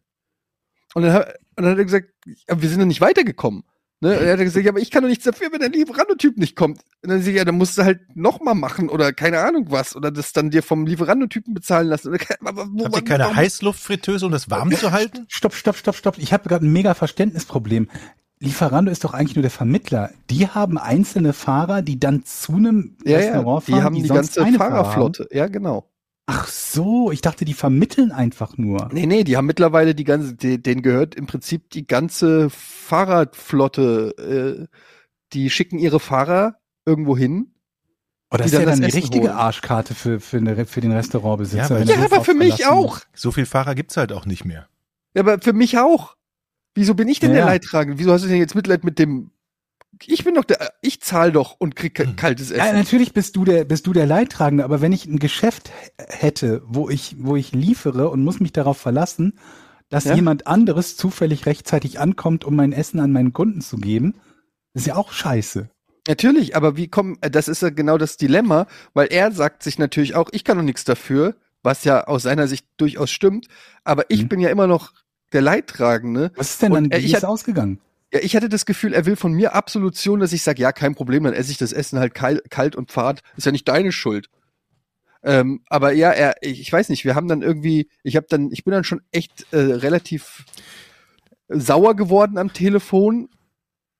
Und 0.95 1.03
dann, 1.03 1.13
hat- 1.13 1.35
und 1.57 1.65
dann 1.65 1.73
hat 1.73 1.79
er 1.79 1.85
gesagt, 1.85 2.11
aber 2.49 2.63
wir 2.63 2.69
sind 2.69 2.81
doch 2.81 2.87
nicht 2.87 3.01
weitergekommen. 3.01 3.65
Ne? 4.05 4.19
Und 4.19 4.25
er 4.27 4.33
hat 4.35 4.39
gesagt, 4.41 4.65
ja, 4.67 4.71
aber 4.71 4.81
ich 4.81 4.91
kann 4.91 5.03
doch 5.03 5.09
nichts 5.09 5.25
dafür, 5.25 5.49
wenn 5.51 5.61
der 5.61 5.71
Lieferando-Typ 5.71 6.37
nicht 6.37 6.57
kommt. 6.57 6.81
Und 7.03 7.11
dann 7.11 7.21
sag 7.23 7.29
ich, 7.31 7.37
ja, 7.37 7.45
dann 7.45 7.57
musst 7.57 7.79
du 7.79 7.85
halt 7.85 8.01
nochmal 8.15 8.55
machen 8.55 8.89
oder 8.91 9.13
keine 9.13 9.41
Ahnung 9.41 9.67
was 9.71 9.97
oder 9.97 10.11
das 10.11 10.33
dann 10.35 10.51
dir 10.51 10.63
vom 10.63 10.87
Lieferando-Typen 10.87 11.55
bezahlen 11.55 11.89
lassen. 11.89 12.09
Oder, 12.09 12.19
aber 12.45 12.67
wo- 12.71 12.85
Habt 12.85 12.97
ihr 12.97 13.03
keine 13.05 13.25
warum- 13.25 13.37
Heißluftfritteuse, 13.37 14.27
um 14.27 14.33
das 14.33 14.51
warm 14.51 14.71
zu 14.73 14.93
halten? 14.93 15.25
Stopp, 15.29 15.55
stopp, 15.55 15.77
stopp, 15.77 15.97
stopp. 15.97 16.19
Ich 16.19 16.33
habe 16.33 16.49
gerade 16.49 16.67
ein 16.67 16.73
mega 16.73 16.93
Verständnisproblem. 16.95 17.89
Lieferando 18.41 18.91
ist 18.91 19.05
doch 19.05 19.15
eigentlich 19.15 19.37
nur 19.37 19.43
der 19.43 19.51
Vermittler. 19.51 20.11
Die 20.29 20.49
haben 20.49 20.77
einzelne 20.77 21.33
Fahrer, 21.33 21.81
die 21.83 21.99
dann 21.99 22.25
zu 22.27 22.53
einem 22.57 22.97
Ja, 23.05 23.13
ja, 23.13 23.17
Restaurant 23.19 23.67
die 23.67 23.73
fahren, 23.73 23.83
haben 23.85 23.95
die, 23.95 24.01
sonst 24.03 24.17
ganze 24.35 24.41
keine 24.43 24.59
Fahrer 24.59 24.71
haben. 24.75 24.85
Fahrerflotte. 24.85 25.29
Ja, 25.33 25.47
genau. 25.49 25.89
Ach 26.27 26.49
so, 26.49 27.11
ich 27.11 27.21
dachte, 27.21 27.45
die 27.45 27.53
vermitteln 27.53 28.11
einfach 28.11 28.57
nur. 28.57 28.89
Nee, 28.93 29.07
nee, 29.07 29.25
die 29.25 29.37
haben 29.37 29.47
mittlerweile 29.47 29.95
die 29.95 30.05
ganze, 30.05 30.35
die, 30.35 30.63
denen 30.63 30.83
gehört 30.83 31.15
im 31.15 31.27
Prinzip 31.27 31.71
die 31.71 31.87
ganze 31.87 32.49
Fahrradflotte. 32.51 34.67
Äh, 34.71 34.77
die 35.33 35.51
schicken 35.51 35.79
ihre 35.79 36.01
Fahrer 36.01 36.57
irgendwo 36.87 37.17
hin. 37.17 37.51
Oh, 38.31 38.37
das 38.37 38.47
ist 38.47 38.53
ja 38.55 38.61
dann 38.61 38.81
dann 38.81 38.91
die 38.91 38.97
richtige 38.97 39.29
holen. 39.29 39.37
Arschkarte 39.37 39.95
für, 39.95 40.19
für, 40.19 40.39
eine, 40.39 40.67
für 40.67 40.81
den 40.81 40.93
Restaurantbesitzer. 40.93 41.81
Ja, 41.81 41.85
Ja, 41.85 41.99
so 41.99 42.05
aber 42.05 42.25
für 42.25 42.35
mich 42.35 42.67
auch. 42.67 43.01
So 43.15 43.31
viel 43.31 43.47
Fahrer 43.47 43.75
gibt's 43.75 43.97
halt 43.97 44.13
auch 44.13 44.27
nicht 44.27 44.45
mehr. 44.45 44.69
Ja, 45.15 45.23
aber 45.23 45.41
für 45.41 45.53
mich 45.53 45.79
auch. 45.79 46.17
Wieso 46.75 46.95
bin 46.95 47.09
ich 47.09 47.21
denn 47.21 47.31
Ja, 47.31 47.37
der. 47.37 47.45
Leidtragende? 47.47 47.99
Wieso 47.99 48.13
hast 48.13 48.25
du 48.25 48.29
denn 48.29 48.39
jetzt 48.39 48.55
Mitleid 48.55 48.83
mit 48.83 48.99
dem? 48.99 49.31
Ich 50.07 50.25
bin 50.25 50.35
doch 50.35 50.45
der, 50.45 50.73
ich 50.81 51.01
zahle 51.01 51.33
doch 51.33 51.57
und 51.59 51.77
krieg 51.77 51.99
Hm. 51.99 52.17
kaltes 52.17 52.51
Ja, 52.51 52.57
Essen. 52.67 52.77
natürlich 52.77 53.13
bist 53.13 53.37
du 53.37 53.45
der, 53.45 53.65
bist 53.65 53.87
du 53.87 53.93
der 53.93 54.07
Leidtragende, 54.07 54.65
aber 54.65 54.81
wenn 54.81 54.93
ich 54.93 55.07
ein 55.07 55.19
Geschäft 55.19 55.71
hätte, 55.99 56.63
wo 56.67 56.89
ich, 56.89 57.17
wo 57.19 57.37
ich 57.37 57.53
liefere 57.53 58.09
und 58.11 58.25
muss 58.25 58.41
mich 58.41 58.53
darauf 58.53 58.79
verlassen, 58.79 59.39
dass 59.91 60.05
Ja. 60.05 60.15
jemand 60.15 60.47
anderes 60.47 60.97
zufällig 60.97 61.47
rechtzeitig 61.47 62.01
ankommt, 62.01 62.45
um 62.45 62.57
mein 62.57 62.73
Essen 62.73 63.01
an 63.01 63.13
meinen 63.13 63.33
Kunden 63.33 63.61
zu 63.61 63.77
geben, 63.77 64.15
ist 64.73 64.87
ja 64.87 64.97
auch 64.97 65.13
scheiße. 65.13 65.69
Natürlich, 66.09 66.57
aber 66.57 66.77
wie 66.77 66.89
kommen, 66.89 67.17
äh, 67.21 67.31
das 67.31 67.49
ist 67.49 67.63
ja 67.63 67.71
genau 67.71 67.97
das 67.99 68.17
Dilemma, 68.17 68.67
weil 68.93 69.07
er 69.09 69.33
sagt 69.33 69.63
sich 69.63 69.79
natürlich 69.79 70.15
auch, 70.15 70.29
ich 70.33 70.45
kann 70.45 70.57
doch 70.59 70.65
nichts 70.65 70.85
dafür, 70.85 71.37
was 71.63 71.85
ja 71.85 72.05
aus 72.07 72.23
seiner 72.25 72.47
Sicht 72.49 72.67
durchaus 72.77 73.11
stimmt, 73.11 73.49
aber 73.85 74.05
ich 74.09 74.23
Mhm. 74.25 74.29
bin 74.29 74.41
ja 74.41 74.51
immer 74.51 74.67
noch 74.67 74.93
der 75.33 75.41
Leidtragende. 75.43 76.31
Was 76.37 76.51
ist 76.51 76.63
denn 76.63 76.73
dann, 76.73 76.91
äh, 76.91 76.99
wie 77.01 77.07
ich 77.07 77.13
ist 77.13 77.23
hat- 77.23 77.25
ausgegangen? 77.25 77.79
Ja, 78.15 78.21
ich 78.23 78.37
hatte 78.37 78.49
das 78.49 78.65
Gefühl, 78.65 78.95
er 78.95 79.07
will 79.07 79.17
von 79.17 79.33
mir 79.33 79.57
Absolution, 79.57 80.21
dass 80.21 80.33
ich 80.33 80.45
sage, 80.45 80.63
ja, 80.63 80.71
kein 80.71 80.95
Problem, 80.95 81.25
dann 81.25 81.35
esse 81.35 81.51
ich 81.51 81.59
das 81.59 81.73
Essen 81.73 81.99
halt 81.99 82.15
kalt, 82.15 82.77
und 82.77 82.93
fad. 82.93 83.23
Ist 83.37 83.45
ja 83.45 83.51
nicht 83.51 83.67
deine 83.67 83.91
Schuld. 83.91 84.31
Ähm, 85.25 85.65
aber 85.67 85.93
ja, 85.93 86.13
er, 86.13 86.37
ich, 86.41 86.73
weiß 86.73 86.91
nicht, 86.91 87.05
wir 87.05 87.17
haben 87.17 87.27
dann 87.27 87.43
irgendwie, 87.43 87.89
ich 88.05 88.15
habe 88.15 88.27
dann, 88.29 88.53
ich 88.53 88.63
bin 88.63 88.71
dann 88.71 88.85
schon 88.85 89.01
echt 89.11 89.53
äh, 89.53 89.57
relativ 89.57 90.45
sauer 91.49 91.97
geworden 91.97 92.39
am 92.39 92.53
Telefon 92.53 93.31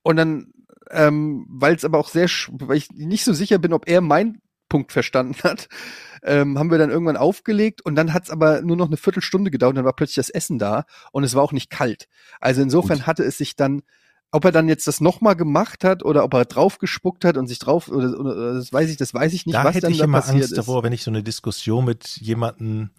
und 0.01 0.15
dann, 0.15 0.53
ähm, 0.91 1.45
weil 1.49 1.75
es 1.75 1.83
aber 1.83 1.99
auch 1.99 2.07
sehr, 2.07 2.29
weil 2.51 2.77
ich 2.77 2.91
nicht 2.91 3.25
so 3.25 3.33
sicher 3.33 3.57
bin, 3.57 3.73
ob 3.73 3.89
er 3.89 3.99
meinen 3.99 4.41
Punkt 4.69 4.93
verstanden 4.93 5.35
hat, 5.43 5.67
ähm, 6.23 6.57
haben 6.57 6.71
wir 6.71 6.77
dann 6.77 6.89
irgendwann 6.89 7.17
aufgelegt 7.17 7.81
und 7.83 7.95
dann 7.95 8.13
hat 8.13 8.23
es 8.23 8.29
aber 8.29 8.61
nur 8.61 8.77
noch 8.77 8.87
eine 8.87 8.97
Viertelstunde 8.97 9.51
gedauert 9.51 9.71
und 9.71 9.75
dann 9.77 9.85
war 9.85 9.95
plötzlich 9.95 10.25
das 10.25 10.29
Essen 10.29 10.57
da 10.57 10.85
und 11.11 11.25
es 11.25 11.35
war 11.35 11.43
auch 11.43 11.51
nicht 11.51 11.69
kalt. 11.69 12.07
Also 12.39 12.61
insofern 12.61 13.05
hatte 13.05 13.23
es 13.23 13.37
sich 13.37 13.57
dann, 13.57 13.81
ob 14.35 14.43
er 14.43 14.51
dann 14.51 14.67
jetzt 14.67 14.85
das 14.85 14.99
nochmal 14.99 15.37
gemacht 15.37 15.85
hat 15.85 16.03
oder 16.03 16.25
ob 16.25 16.33
er 16.33 16.43
drauf 16.43 16.77
gespuckt 16.77 17.23
hat 17.23 17.37
und 17.37 17.47
sich 17.47 17.57
drauf, 17.57 17.87
oder, 17.87 18.19
oder, 18.19 18.31
oder 18.35 18.53
das 18.55 18.73
weiß 18.73 18.89
ich, 18.89 18.97
das 18.97 19.13
weiß 19.13 19.31
ich 19.31 19.45
nicht, 19.45 19.55
da 19.55 19.63
was 19.63 19.75
hätte 19.75 19.83
dann 19.83 19.93
ich 19.93 19.97
da 19.97 20.03
immer 20.03 20.17
passiert 20.17 20.35
Angst 20.35 20.51
ist. 20.51 20.57
davor, 20.57 20.83
wenn 20.83 20.91
ich 20.91 21.03
so 21.03 21.11
eine 21.11 21.23
Diskussion 21.23 21.85
mit 21.85 22.17
jemandem 22.17 22.89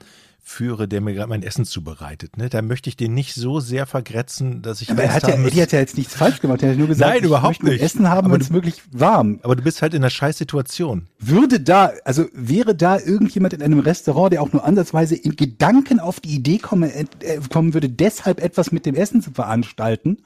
führe, 0.49 0.87
der 0.87 1.01
mir 1.01 1.13
gerade 1.13 1.29
mein 1.29 1.43
Essen 1.43 1.65
zubereitet. 1.65 2.37
Ne? 2.37 2.49
Da 2.49 2.63
möchte 2.63 2.89
ich 2.89 2.97
den 2.97 3.15
nicht 3.15 3.35
so 3.35 3.59
sehr 3.59 3.85
vergrätzen, 3.85 4.63
dass 4.63 4.81
ich 4.81 4.93
Aber 4.93 5.03
er 5.03 5.13
hat 5.13 5.27
ja, 5.27 5.35
Eddie 5.35 5.61
hat 5.61 5.73
ja 5.73 5.81
jetzt 5.81 5.97
nichts 5.97 6.15
falsch 6.15 6.41
gemacht. 6.41 6.63
Er 6.63 6.71
hat 6.71 6.79
nur 6.79 6.87
gesagt, 6.87 7.11
Nein, 7.11 7.19
ich 7.19 7.27
überhaupt 7.27 7.65
nicht. 7.65 7.83
Essen 7.83 8.09
haben, 8.09 8.31
wenn 8.31 8.41
es 8.41 8.53
wirklich 8.53 8.81
warm. 8.93 9.41
aber 9.43 9.57
du 9.57 9.63
bist 9.63 9.83
halt 9.83 9.93
in 9.93 10.03
einer 10.03 10.09
scheiß 10.11 10.39
Situation. 10.39 11.09
Würde 11.19 11.59
da, 11.59 11.91
also 12.05 12.27
wäre 12.33 12.77
da 12.77 12.97
irgendjemand 12.97 13.55
in 13.55 13.63
einem 13.63 13.81
Restaurant, 13.81 14.33
der 14.33 14.41
auch 14.41 14.53
nur 14.53 14.65
ansatzweise 14.65 15.17
in 15.17 15.35
Gedanken 15.35 15.99
auf 15.99 16.21
die 16.21 16.37
Idee 16.37 16.59
komme, 16.59 16.95
äh, 16.95 17.07
kommen 17.53 17.75
würde, 17.75 17.91
deshalb 17.91 18.41
etwas 18.41 18.71
mit 18.71 18.87
dem 18.87 18.95
Essen 18.95 19.23
zu 19.23 19.33
veranstalten, 19.33 20.19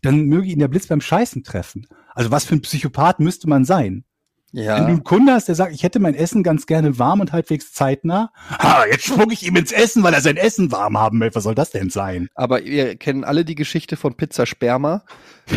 dann 0.00 0.24
möge 0.24 0.48
ihn 0.48 0.60
der 0.60 0.68
Blitz 0.68 0.86
beim 0.86 1.02
Scheißen 1.02 1.44
treffen. 1.44 1.86
Also 2.14 2.30
was 2.30 2.46
für 2.46 2.54
ein 2.54 2.62
Psychopath 2.62 3.20
müsste 3.20 3.48
man 3.50 3.66
sein? 3.66 4.04
Wenn 4.52 4.62
du 4.62 4.66
Ja, 4.66 4.76
einen 4.76 5.04
Kunde 5.04 5.32
hast, 5.32 5.48
der 5.48 5.54
sagt, 5.54 5.74
ich 5.74 5.82
hätte 5.82 6.00
mein 6.00 6.14
Essen 6.14 6.42
ganz 6.42 6.66
gerne 6.66 6.98
warm 6.98 7.20
und 7.20 7.32
halbwegs 7.32 7.72
zeitnah, 7.72 8.32
ha, 8.58 8.84
jetzt 8.90 9.04
spuck 9.04 9.32
ich 9.32 9.46
ihm 9.46 9.56
ins 9.56 9.72
Essen, 9.72 10.02
weil 10.02 10.14
er 10.14 10.20
sein 10.20 10.36
Essen 10.36 10.72
warm 10.72 10.98
haben 10.98 11.20
will. 11.20 11.30
Was 11.34 11.44
soll 11.44 11.54
das 11.54 11.70
denn 11.70 11.90
sein? 11.90 12.28
aber 12.34 12.64
wir 12.64 12.96
kennen 12.96 13.24
alle 13.24 13.44
die 13.44 13.54
Geschichte 13.54 13.96
von 13.96 14.14
Pizza 14.14 14.46
Sperma. 14.46 15.04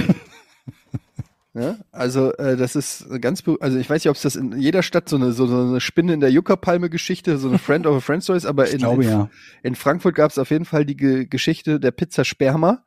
Ja, 1.54 1.80
also 1.92 2.32
äh, 2.36 2.56
das 2.56 2.78
ist 2.78 3.06
ganz, 3.20 3.44
also 3.60 3.78
ich 3.78 3.90
weiß 3.90 4.02
nicht, 4.02 4.10
ob 4.10 4.16
es 4.16 4.22
das 4.22 4.38
in 4.38 4.58
jeder 4.58 4.84
Stadt 4.84 5.10
so 5.10 5.18
eine 5.18 5.34
so, 5.34 5.48
so 5.48 5.60
eine 5.60 5.82
Spinne 5.82 6.14
in 6.14 6.22
der 6.22 6.32
Juckerpalme-Geschichte, 6.32 7.38
so 7.38 7.50
eine 7.50 7.58
Friend 7.60 7.86
of 7.86 7.98
a 7.98 8.00
Friend 8.00 8.24
Story 8.24 8.38
ist, 8.38 8.46
aber 8.46 8.70
in, 8.70 8.78
glaube 8.78 9.04
in, 9.04 9.10
ja. 9.10 9.30
in 9.62 9.76
Frankfurt 9.76 10.16
gab 10.16 10.32
es 10.32 10.38
auf 10.38 10.50
jeden 10.50 10.64
Fall 10.64 10.86
die 10.86 10.96
Ge 10.96 11.26
Geschichte 11.26 11.82
der 11.82 11.92
Pizza 11.92 12.24
Sperma, 12.24 12.86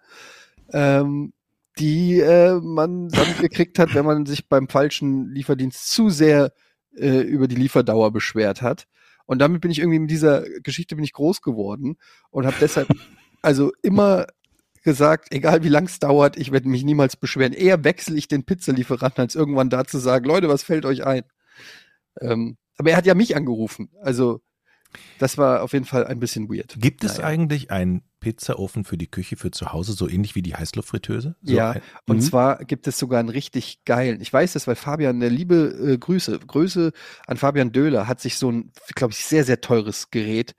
ähm, 0.72 1.34
die 1.78 2.20
äh, 2.20 2.60
man 2.60 3.08
dann 3.08 3.38
gekriegt 3.40 3.78
hat, 3.78 3.94
wenn 3.94 4.04
man 4.04 4.26
sich 4.26 4.48
beim 4.48 4.68
falschen 4.68 5.28
Lieferdienst 5.30 5.90
zu 5.90 6.10
sehr 6.10 6.52
äh, 6.96 7.20
über 7.20 7.48
die 7.48 7.56
Lieferdauer 7.56 8.12
beschwert 8.12 8.62
hat. 8.62 8.86
Und 9.26 9.38
damit 9.38 9.60
bin 9.60 9.70
ich 9.70 9.78
irgendwie 9.78 9.98
mit 9.98 10.10
dieser 10.10 10.42
Geschichte 10.60 10.96
bin 10.96 11.04
ich 11.04 11.12
groß 11.12 11.42
geworden 11.42 11.96
und 12.30 12.46
habe 12.46 12.56
deshalb 12.60 12.88
also 13.42 13.72
immer 13.82 14.26
gesagt, 14.82 15.32
egal 15.32 15.64
wie 15.64 15.68
lang 15.68 15.86
es 15.86 15.98
dauert, 15.98 16.36
ich 16.36 16.52
werde 16.52 16.68
mich 16.68 16.84
niemals 16.84 17.16
beschweren. 17.16 17.54
Eher 17.54 17.84
wechsle 17.84 18.16
ich 18.16 18.28
den 18.28 18.44
Pizzalieferanten, 18.44 19.22
als 19.22 19.34
irgendwann 19.34 19.70
da 19.70 19.84
zu 19.84 19.98
sagen, 19.98 20.26
Leute, 20.26 20.48
was 20.48 20.62
fällt 20.62 20.84
euch 20.84 21.06
ein? 21.06 21.24
Ähm, 22.20 22.58
aber 22.76 22.90
er 22.90 22.96
hat 22.98 23.06
ja 23.06 23.14
mich 23.14 23.34
angerufen. 23.34 23.90
Also 24.02 24.42
das 25.18 25.38
war 25.38 25.62
auf 25.62 25.72
jeden 25.72 25.86
Fall 25.86 26.06
ein 26.06 26.20
bisschen 26.20 26.48
weird. 26.48 26.76
Gibt 26.78 27.02
es 27.02 27.16
Naja. 27.16 27.28
eigentlich 27.28 27.70
einen 27.70 28.02
Pizzaofen 28.24 28.84
für 28.84 28.96
die 28.96 29.06
Küche 29.06 29.36
für 29.36 29.50
zu 29.50 29.72
Hause, 29.74 29.92
so 29.92 30.08
ähnlich 30.08 30.34
wie 30.34 30.40
die 30.40 30.54
Heißluftfritteuse? 30.54 31.36
So 31.42 31.54
Ja, 31.54 31.72
ein, 31.72 31.82
Und 32.06 32.16
Mhm. 32.16 32.20
zwar 32.22 32.64
gibt 32.64 32.86
es 32.86 32.98
sogar 32.98 33.20
einen 33.20 33.28
richtig 33.28 33.84
geilen. 33.84 34.22
Ich 34.22 34.32
weiß 34.32 34.54
das, 34.54 34.66
weil 34.66 34.76
Fabian, 34.76 35.20
der 35.20 35.28
liebe 35.28 35.54
äh, 35.94 35.98
Grüße, 35.98 36.38
Grüße 36.38 36.92
an 37.26 37.36
Fabian 37.36 37.70
Döhler, 37.72 38.08
hat 38.08 38.20
sich 38.20 38.38
so 38.38 38.50
ein, 38.50 38.72
glaube 38.94 39.12
ich, 39.12 39.24
sehr, 39.24 39.44
sehr 39.44 39.60
teures 39.60 40.10
Gerät. 40.10 40.54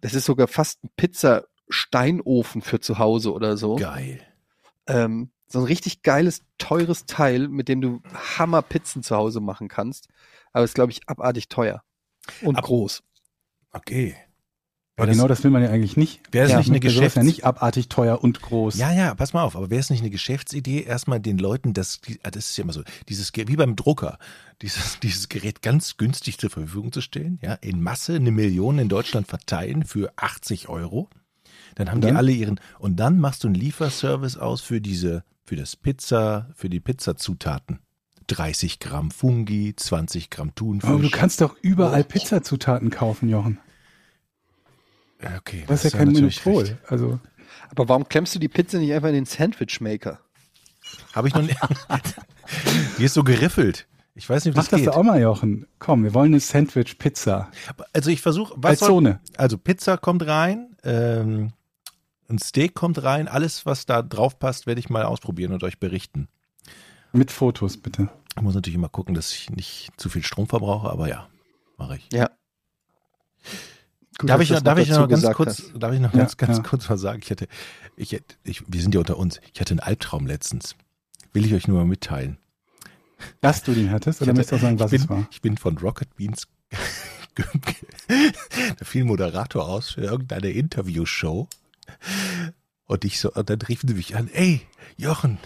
Das 0.00 0.14
ist 0.14 0.24
sogar 0.24 0.48
fast 0.48 0.82
ein 0.82 0.90
Pizza-Steinofen 0.96 2.62
für 2.62 2.80
zu 2.80 2.98
Hause 2.98 3.32
oder 3.32 3.56
so. 3.58 3.76
geil. 3.76 4.20
Ähm, 4.86 5.30
so 5.46 5.58
ein 5.58 5.66
richtig 5.66 6.02
geiles, 6.02 6.42
teures 6.56 7.04
Teil, 7.04 7.46
mit 7.48 7.68
dem 7.68 7.82
du 7.82 8.02
Hammer-Pizzen 8.38 9.02
zu 9.02 9.14
Hause 9.16 9.40
machen 9.40 9.68
kannst. 9.68 10.08
Aber 10.52 10.64
ist, 10.64 10.74
glaube 10.74 10.92
ich, 10.92 11.06
abartig 11.08 11.48
teuer. 11.48 11.82
Und 12.40 12.56
Ab- 12.56 12.64
groß. 12.64 13.02
Okay. 13.72 14.16
Aber 14.96 15.10
genau 15.10 15.26
das, 15.26 15.42
will 15.42 15.50
man 15.50 15.62
ja 15.62 15.70
eigentlich 15.70 15.96
nicht. 15.96 16.20
wäre 16.32 16.44
das 16.44 16.52
Ja, 16.52 16.58
nicht 16.58 16.68
eine 16.70 16.80
Für 16.80 16.90
sowas 16.90 16.96
Geschäfts... 17.00 17.16
ja 17.16 17.22
nicht 17.22 17.44
abartig 17.44 17.88
teuer 17.88 18.22
und 18.22 18.42
groß. 18.42 18.76
Ja, 18.76 18.92
ja, 18.92 19.14
pass 19.14 19.32
mal 19.32 19.42
auf, 19.42 19.56
aber 19.56 19.70
wäre 19.70 19.80
es 19.80 19.88
nicht 19.88 20.00
eine 20.00 20.10
Geschäftsidee, 20.10 20.82
erstmal 20.82 21.18
den 21.18 21.38
Leuten 21.38 21.72
das, 21.72 22.00
die- 22.02 22.20
ah, 22.22 22.30
das 22.30 22.50
ist 22.50 22.56
ja 22.58 22.64
immer 22.64 22.74
so, 22.74 22.82
dieses, 23.08 23.32
wie 23.34 23.56
beim 23.56 23.74
Drucker, 23.74 24.18
dieses, 24.62 25.00
dieses 25.00 25.28
Gerät 25.30 25.62
ganz 25.62 25.96
günstig 25.96 26.38
zur 26.38 26.50
Verfügung 26.50 26.92
zu 26.92 27.00
stellen, 27.00 27.38
ja, 27.42 27.54
in 27.54 27.82
Masse 27.82 28.14
eine 28.16 28.30
Million 28.30 28.78
in 28.78 28.88
Deutschland 28.90 29.26
verteilen 29.28 29.84
für 29.84 30.12
80 30.16 30.68
Euro. 30.68 31.08
Dann 31.74 31.90
haben 31.90 32.02
die 32.02 32.08
Dann? 32.08 32.16
alle 32.18 32.32
ihren, 32.32 32.60
und 32.78 32.96
dann 32.96 33.18
machst 33.18 33.44
du 33.44 33.48
einen 33.48 33.54
Lieferservice 33.54 34.36
aus 34.36 34.60
für 34.60 34.82
diese, 34.82 35.24
für 35.44 35.56
das 35.56 35.74
Pizza, 35.74 36.50
für 36.54 36.68
die 36.68 36.80
Pizzazutaten. 36.80 37.78
30 38.26 38.78
Gramm 38.78 39.10
Fungi, 39.10 39.74
20 39.74 40.28
Gramm 40.30 40.54
Thunfisch. 40.54 40.88
Aber 40.90 41.02
du 41.02 41.10
kannst 41.10 41.40
doch 41.40 41.56
überall 41.62 42.04
Pizzazutaten 42.04 42.90
kaufen, 42.90 43.28
Jochen. 43.30 43.58
Ja, 45.22 45.36
Okay, 45.38 45.64
Das 45.66 45.84
ist 45.84 45.92
ja 45.92 45.98
kein 45.98 46.08
natürlich 46.08 46.44
Monopol. 46.44 46.78
Also, 46.88 47.20
Aber 47.70 47.88
warum 47.88 48.08
klemmst 48.08 48.34
du 48.34 48.38
die 48.38 48.48
Pizza 48.48 48.78
nicht 48.78 48.92
einfach 48.92 49.08
in 49.08 49.14
den 49.14 49.24
Sandwich-Maker? 49.26 50.20
Habe 51.14 51.28
ich 51.28 51.34
noch 51.34 51.42
nicht. 51.42 51.58
die 52.98 53.04
ist 53.04 53.14
so 53.14 53.22
geriffelt. 53.24 53.86
Ich 54.14 54.28
weiß 54.28 54.44
nicht, 54.44 54.52
ob 54.52 54.56
mach 54.56 54.64
das 54.64 54.70
das 54.70 54.80
geht. 54.80 54.88
auch 54.90 55.02
mal, 55.02 55.20
Jochen. 55.20 55.66
Komm, 55.78 56.04
wir 56.04 56.12
wollen 56.12 56.32
eine 56.32 56.40
Sandwich-Pizza. 56.40 57.50
Also 57.94 58.10
ich 58.10 58.20
versuche, 58.20 58.52
was 58.56 58.70
Als 58.72 58.80
soll, 58.80 58.88
Zone. 58.88 59.20
also 59.36 59.56
Pizza 59.56 59.96
kommt 59.96 60.26
rein, 60.26 60.76
ähm, 60.84 61.52
ein 62.28 62.38
Steak 62.38 62.74
kommt 62.74 63.02
rein, 63.02 63.26
alles 63.28 63.64
was 63.64 63.86
da 63.86 64.02
drauf 64.02 64.38
passt, 64.38 64.66
werde 64.66 64.80
ich 64.80 64.90
mal 64.90 65.04
ausprobieren 65.04 65.52
und 65.52 65.64
euch 65.64 65.78
berichten. 65.78 66.28
Mit 67.12 67.30
Fotos, 67.30 67.76
bitte. 67.78 68.08
Ich 68.36 68.42
muss 68.42 68.54
natürlich 68.54 68.74
immer 68.76 68.88
gucken, 68.88 69.14
dass 69.14 69.32
ich 69.32 69.50
nicht 69.50 69.90
zu 69.98 70.08
viel 70.10 70.22
Strom 70.24 70.46
verbrauche, 70.46 70.90
aber 70.90 71.08
ja, 71.08 71.28
mache 71.78 71.96
ich. 71.96 72.08
Ja. 72.12 72.30
Gut, 74.18 74.28
darf 74.28 74.40
ich 74.40 74.50
noch, 74.50 74.60
darf 74.60 74.78
ich 74.78 74.90
noch 74.90 75.08
ganz 75.08 75.24
kurz, 75.32 75.58
hast. 75.58 75.72
darf 75.74 75.92
ich 75.92 76.00
noch 76.00 76.12
Ja, 76.12 76.20
ganz, 76.20 76.36
ganz 76.36 76.58
ja. 76.58 76.62
kurz 76.62 76.88
mal 76.88 76.98
sagen, 76.98 77.20
ich 77.22 77.30
hatte, 77.30 77.48
ich, 77.96 78.20
ich, 78.44 78.62
wir 78.66 78.82
sind 78.82 78.94
ja 78.94 79.00
unter 79.00 79.16
uns, 79.16 79.40
ich 79.52 79.60
hatte 79.60 79.72
einen 79.72 79.80
Albtraum 79.80 80.26
letztens. 80.26 80.76
Will 81.32 81.46
ich 81.46 81.54
euch 81.54 81.66
nur 81.66 81.78
mal 81.78 81.86
mitteilen. 81.86 82.38
Dass 83.40 83.62
du 83.62 83.72
den 83.72 83.90
hattest, 83.90 84.20
oder 84.20 84.32
Ich 84.32 84.36
möchtest 84.36 84.52
du 84.52 84.56
auch 84.56 84.60
sagen, 84.60 84.78
was 84.78 84.92
ich 84.92 85.00
es 85.02 85.06
bin, 85.06 85.16
war? 85.16 85.28
Ich 85.30 85.40
bin 85.40 85.56
von 85.56 85.78
Rocket 85.78 86.14
Beans. 86.16 86.46
da 87.34 88.84
fiel 88.84 89.04
ein 89.04 89.06
Moderator 89.06 89.66
aus 89.66 89.90
für 89.90 90.02
irgendeine 90.02 90.50
Interviewshow. 90.50 91.48
Und 92.84 93.04
ich 93.04 93.18
so, 93.20 93.32
und 93.32 93.48
dann 93.48 93.62
riefen 93.62 93.88
sie 93.88 93.94
mich 93.94 94.16
an, 94.16 94.28
ey, 94.32 94.60
Jochen, 94.96 95.38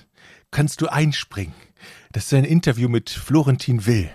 kannst 0.51 0.81
du 0.81 0.89
einspringen? 0.89 1.55
Das 2.13 2.25
ist 2.25 2.35
ein 2.35 2.45
Interview 2.45 2.89
mit 2.89 3.11
Florentin 3.11 3.87
Will. 3.87 4.11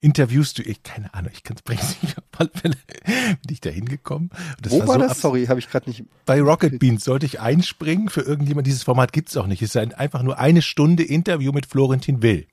Interviewst 0.00 0.58
du, 0.58 0.62
ich, 0.62 0.82
keine 0.82 1.12
Ahnung, 1.14 1.30
ich 1.32 1.42
kann 1.42 1.56
es 1.56 1.62
bringen 1.62 1.80
nicht 2.02 2.18
auf 2.18 2.24
alle 2.36 2.50
Fälle. 2.54 2.76
Bin 3.06 3.50
ich 3.50 3.60
da 3.60 3.70
hingekommen? 3.70 4.30
Wo 4.68 4.80
war, 4.80 4.94
so 4.94 4.98
das? 4.98 5.20
Sorry, 5.20 5.46
habe 5.46 5.58
ich 5.58 5.68
gerade 5.70 5.88
nicht. 5.88 6.04
bei 6.26 6.40
Rocket 6.40 6.78
Beans 6.78 7.04
sollte 7.04 7.26
ich 7.26 7.40
einspringen 7.40 8.08
für 8.08 8.20
irgendjemand. 8.20 8.66
Dieses 8.66 8.82
Format 8.82 9.12
gibt's 9.12 9.36
auch 9.36 9.46
nicht. 9.46 9.62
Es 9.62 9.70
ist 9.70 9.76
ein, 9.76 9.94
einfach 9.94 10.22
nur 10.22 10.38
eine 10.38 10.62
Stunde 10.62 11.02
Interview 11.02 11.50
mit 11.52 11.66
Florentin 11.66 12.22
Will. 12.22 12.46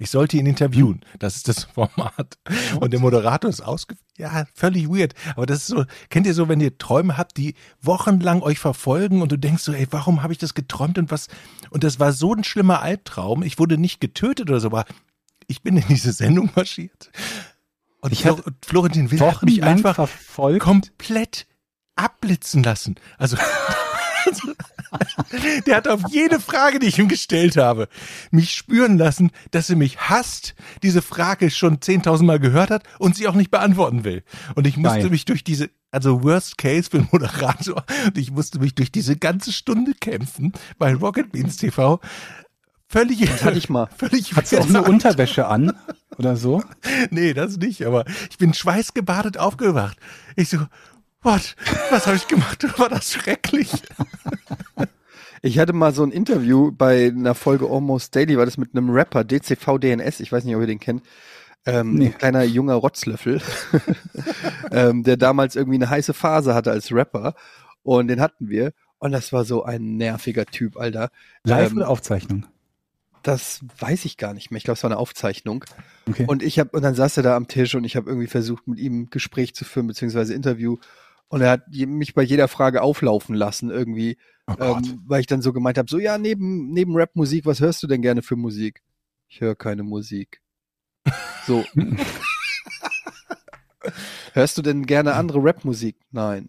Ich 0.00 0.10
sollte 0.10 0.38
ihn 0.38 0.46
interviewen. 0.46 1.02
Das 1.18 1.36
ist 1.36 1.46
das 1.46 1.64
Format. 1.74 2.38
Und 2.80 2.92
der 2.92 3.00
Moderator 3.00 3.48
ist 3.48 3.60
ausge... 3.60 3.96
Ja, 4.16 4.44
völlig 4.54 4.88
weird. 4.88 5.14
Aber 5.36 5.46
das 5.46 5.58
ist 5.58 5.66
so, 5.68 5.84
kennt 6.08 6.26
ihr 6.26 6.34
so, 6.34 6.48
wenn 6.48 6.60
ihr 6.60 6.76
Träume 6.76 7.16
habt, 7.16 7.36
die 7.36 7.54
wochenlang 7.80 8.42
euch 8.42 8.58
verfolgen 8.58 9.22
und 9.22 9.30
du 9.30 9.38
denkst 9.38 9.62
so, 9.62 9.72
ey, 9.72 9.86
warum 9.90 10.22
habe 10.22 10.32
ich 10.32 10.38
das 10.38 10.54
geträumt 10.54 10.98
und 10.98 11.10
was... 11.10 11.28
Und 11.70 11.84
das 11.84 12.00
war 12.00 12.12
so 12.12 12.34
ein 12.34 12.44
schlimmer 12.44 12.82
Albtraum. 12.82 13.42
Ich 13.42 13.58
wurde 13.58 13.78
nicht 13.78 14.00
getötet 14.00 14.50
oder 14.50 14.60
so, 14.60 14.68
aber 14.68 14.86
ich 15.50 15.62
bin 15.62 15.76
in 15.76 15.84
diese 15.88 16.12
Sendung 16.12 16.50
marschiert. 16.54 17.10
Und 18.00 18.12
Ich 18.12 18.22
Flo- 18.22 18.38
hab 18.38 18.46
und 18.46 18.64
Florentin 18.64 19.10
Will 19.10 19.20
hat 19.20 19.42
mich 19.42 19.62
einfach 19.62 19.96
verfolgt. 19.96 20.60
komplett 20.60 21.46
abblitzen 21.96 22.62
lassen. 22.62 22.94
Also, 23.18 23.36
der 25.66 25.76
hat 25.76 25.88
auf 25.88 26.02
jede 26.10 26.40
Frage, 26.40 26.78
die 26.78 26.86
ich 26.86 26.98
ihm 26.98 27.08
gestellt 27.08 27.56
habe, 27.56 27.88
mich 28.30 28.52
spüren 28.52 28.98
lassen, 28.98 29.30
dass 29.50 29.70
er 29.70 29.76
mich 29.76 29.98
hasst, 30.00 30.54
diese 30.82 31.02
Frage 31.02 31.50
schon 31.50 31.78
10.000 31.78 32.22
Mal 32.24 32.38
gehört 32.40 32.70
hat 32.70 32.84
und 32.98 33.16
sie 33.16 33.28
auch 33.28 33.34
nicht 33.34 33.50
beantworten 33.50 34.04
will. 34.04 34.22
Und 34.54 34.66
ich 34.66 34.76
musste 34.76 35.00
Geil. 35.00 35.10
mich 35.10 35.24
durch 35.24 35.44
diese, 35.44 35.70
also 35.90 36.22
Worst 36.22 36.58
Case 36.58 36.90
für 36.90 36.98
den 36.98 37.08
Moderator, 37.12 37.84
und 38.06 38.18
ich 38.18 38.30
musste 38.30 38.58
mich 38.60 38.74
durch 38.74 38.92
diese 38.92 39.16
ganze 39.16 39.52
Stunde 39.52 39.94
kämpfen 39.94 40.52
bei 40.78 40.94
Rocket 40.94 41.32
Beans 41.32 41.56
TV. 41.56 42.00
Völlig, 42.90 43.20
Das 43.20 43.44
hatte 43.44 43.56
ich 43.56 43.68
mal. 43.68 43.88
völlig 43.96 44.34
Hast 44.34 44.50
du 44.52 44.58
auch 44.58 44.68
eine 44.68 44.82
Unterwäsche 44.82 45.46
an 45.46 45.72
oder 46.18 46.36
so? 46.36 46.62
Nee, 47.10 47.32
das 47.34 47.56
nicht, 47.56 47.86
aber 47.86 48.04
ich 48.30 48.36
bin 48.36 48.52
schweißgebadet 48.52 49.38
aufgewacht. 49.38 49.96
Ich 50.36 50.48
so, 50.48 50.58
what? 51.22 51.54
Was 51.90 52.06
habe 52.08 52.16
ich 52.16 52.26
gemacht? 52.26 52.66
War 52.78 52.88
das 52.88 53.12
schrecklich? 53.12 53.70
Ich 55.40 55.58
hatte 55.60 55.72
mal 55.72 55.94
so 55.94 56.02
ein 56.02 56.10
Interview 56.10 56.72
bei 56.72 57.06
einer 57.06 57.34
Folge 57.34 57.66
Almost 57.70 58.14
Daily, 58.14 58.36
war 58.36 58.44
das 58.44 58.58
mit 58.58 58.74
einem 58.74 58.90
Rapper, 58.90 59.22
DCV 59.24 59.78
DNS, 59.78 60.18
ich 60.20 60.32
weiß 60.32 60.44
nicht, 60.44 60.54
ob 60.56 60.60
ihr 60.62 60.66
den 60.66 60.80
kennt. 60.80 61.02
Ähm, 61.64 61.94
Nee. 61.94 62.06
Ein 62.06 62.18
kleiner 62.18 62.42
junger 62.42 62.74
Rotzlöffel, 62.74 63.40
ähm, 64.72 65.04
der 65.04 65.16
damals 65.16 65.56
irgendwie 65.56 65.76
eine 65.78 65.88
heiße 65.90 66.12
Phase 66.12 66.54
hatte 66.54 66.70
als 66.72 66.92
Rapper. 66.92 67.34
Und 67.82 68.08
den 68.08 68.20
hatten 68.20 68.48
wir. 68.48 68.72
Und 68.98 69.12
das 69.12 69.32
war 69.32 69.44
so 69.44 69.62
ein 69.64 69.96
nerviger 69.96 70.44
Typ, 70.44 70.76
Alter. 70.76 71.10
Live 71.44 71.70
Ähm, 71.70 71.76
oder 71.78 71.88
Aufzeichnung? 71.88 72.46
Das 73.22 73.60
weiß 73.78 74.04
ich 74.06 74.16
gar 74.16 74.32
nicht 74.32 74.50
mehr. 74.50 74.58
Ich 74.58 74.64
glaube, 74.64 74.76
es 74.76 74.82
war 74.82 74.90
eine 74.90 74.98
Aufzeichnung. 74.98 75.64
Okay. 76.08 76.24
Und 76.26 76.42
ich 76.42 76.58
habe 76.58 76.70
und 76.76 76.82
dann 76.82 76.94
saß 76.94 77.18
er 77.18 77.22
da 77.22 77.36
am 77.36 77.48
Tisch 77.48 77.74
und 77.74 77.84
ich 77.84 77.96
habe 77.96 78.08
irgendwie 78.08 78.26
versucht, 78.26 78.66
mit 78.66 78.78
ihm 78.78 79.10
Gespräch 79.10 79.54
zu 79.54 79.64
führen 79.64 79.86
beziehungsweise 79.86 80.34
Interview. 80.34 80.78
Und 81.28 81.42
er 81.42 81.50
hat 81.50 81.68
mich 81.68 82.14
bei 82.14 82.22
jeder 82.22 82.48
Frage 82.48 82.82
auflaufen 82.82 83.34
lassen 83.34 83.70
irgendwie, 83.70 84.18
oh 84.48 84.54
ähm, 84.58 85.02
weil 85.06 85.20
ich 85.20 85.26
dann 85.26 85.42
so 85.42 85.52
gemeint 85.52 85.78
habe, 85.78 85.88
so 85.88 85.98
ja 85.98 86.18
neben 86.18 86.72
neben 86.72 86.96
Rap-Musik, 86.96 87.46
was 87.46 87.60
hörst 87.60 87.82
du 87.82 87.86
denn 87.86 88.02
gerne 88.02 88.22
für 88.22 88.36
Musik? 88.36 88.82
Ich 89.28 89.40
höre 89.40 89.54
keine 89.54 89.84
Musik. 89.84 90.40
So. 91.46 91.64
hörst 94.32 94.58
du 94.58 94.62
denn 94.62 94.86
gerne 94.86 95.14
andere 95.14 95.42
Rap-Musik? 95.42 95.96
Nein. 96.10 96.48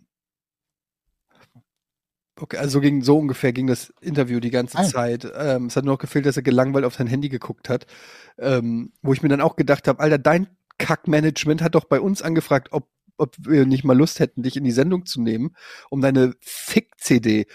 Okay, 2.42 2.58
also 2.58 2.74
so 2.74 2.82
ging 2.82 3.04
so 3.04 3.20
ungefähr 3.20 3.54
ging 3.54 3.68
das 3.68 3.94
Interview 4.02 4.40
die 4.40 4.50
ganze 4.50 4.80
Ah. 4.80 4.84
Zeit. 4.84 5.32
Ähm, 5.38 5.68
es 5.68 5.76
hat 5.76 5.86
nur 5.86 5.94
noch 5.94 6.00
gefehlt, 6.00 6.26
dass 6.26 6.38
er 6.38 6.42
gelangweilt 6.44 6.86
auf 6.86 6.96
sein 6.96 7.06
Handy 7.06 7.30
geguckt 7.30 7.70
hat, 7.70 7.86
ähm, 8.40 8.92
wo 9.04 9.14
ich 9.14 9.22
mir 9.22 9.30
dann 9.30 9.42
auch 9.42 9.56
gedacht 9.56 9.88
habe, 9.88 10.00
Alter, 10.00 10.18
dein 10.18 10.48
Kackmanagement 10.80 11.62
hat 11.62 11.76
doch 11.76 11.86
bei 11.86 12.02
uns 12.02 12.22
angefragt, 12.24 12.70
ob 12.72 12.88
ob 13.18 13.36
wir 13.38 13.68
nicht 13.68 13.84
mal 13.84 13.96
Lust 13.96 14.20
hätten, 14.20 14.42
dich 14.42 14.58
in 14.58 14.64
die 14.64 14.72
Sendung 14.72 15.06
zu 15.06 15.22
nehmen, 15.22 15.56
um 15.92 16.02
deine 16.02 16.34
Fick-CD 16.40 17.46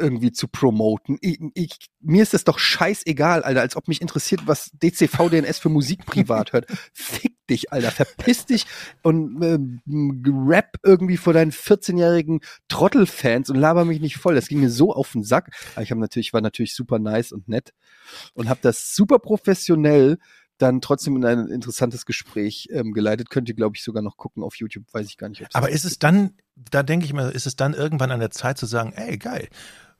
irgendwie 0.00 0.32
zu 0.32 0.48
promoten. 0.48 1.18
Ich, 1.20 1.38
ich, 1.54 1.76
mir 2.00 2.22
ist 2.22 2.34
das 2.34 2.44
doch 2.44 2.58
scheißegal, 2.58 3.42
Alter, 3.42 3.60
als 3.60 3.76
ob 3.76 3.88
mich 3.88 4.00
interessiert, 4.00 4.42
was 4.46 4.70
DCV 4.72 5.28
DNS 5.28 5.58
für 5.58 5.68
Musik 5.68 6.06
privat 6.06 6.52
hört. 6.52 6.66
Fick 6.92 7.34
dich, 7.48 7.72
Alter, 7.72 7.90
verpiss 7.90 8.46
dich 8.46 8.66
und 9.02 9.42
äh, 9.42 9.58
rap 10.48 10.76
irgendwie 10.82 11.16
vor 11.16 11.32
deinen 11.32 11.52
14-jährigen 11.52 12.40
Trottelfans 12.68 13.50
und 13.50 13.56
laber 13.56 13.84
mich 13.84 14.00
nicht 14.00 14.16
voll. 14.16 14.34
Das 14.34 14.48
ging 14.48 14.60
mir 14.60 14.70
so 14.70 14.92
auf 14.92 15.12
den 15.12 15.22
Sack. 15.22 15.50
Aber 15.74 15.82
ich 15.82 15.90
habe 15.90 16.00
natürlich, 16.00 16.32
war 16.32 16.40
natürlich 16.40 16.74
super 16.74 16.98
nice 16.98 17.32
und 17.32 17.48
nett 17.48 17.72
und 18.34 18.48
habe 18.48 18.60
das 18.62 18.94
super 18.94 19.18
professionell 19.18 20.18
dann 20.60 20.80
trotzdem 20.80 21.16
in 21.16 21.24
ein 21.24 21.48
interessantes 21.48 22.06
Gespräch 22.06 22.68
ähm, 22.70 22.92
geleitet. 22.92 23.30
Könnt 23.30 23.48
ihr, 23.48 23.54
glaube 23.54 23.76
ich, 23.76 23.82
sogar 23.82 24.02
noch 24.02 24.16
gucken 24.16 24.42
auf 24.42 24.56
YouTube. 24.56 24.84
Weiß 24.92 25.06
ich 25.06 25.16
gar 25.16 25.28
nicht, 25.28 25.44
Aber 25.54 25.70
ist 25.70 25.84
es 25.84 25.98
dann, 25.98 26.34
da 26.54 26.82
denke 26.82 27.06
ich 27.06 27.12
mal, 27.12 27.30
ist 27.30 27.46
es 27.46 27.56
dann 27.56 27.74
irgendwann 27.74 28.10
an 28.10 28.20
der 28.20 28.30
Zeit 28.30 28.58
zu 28.58 28.66
sagen, 28.66 28.92
ey, 28.94 29.16
geil, 29.16 29.48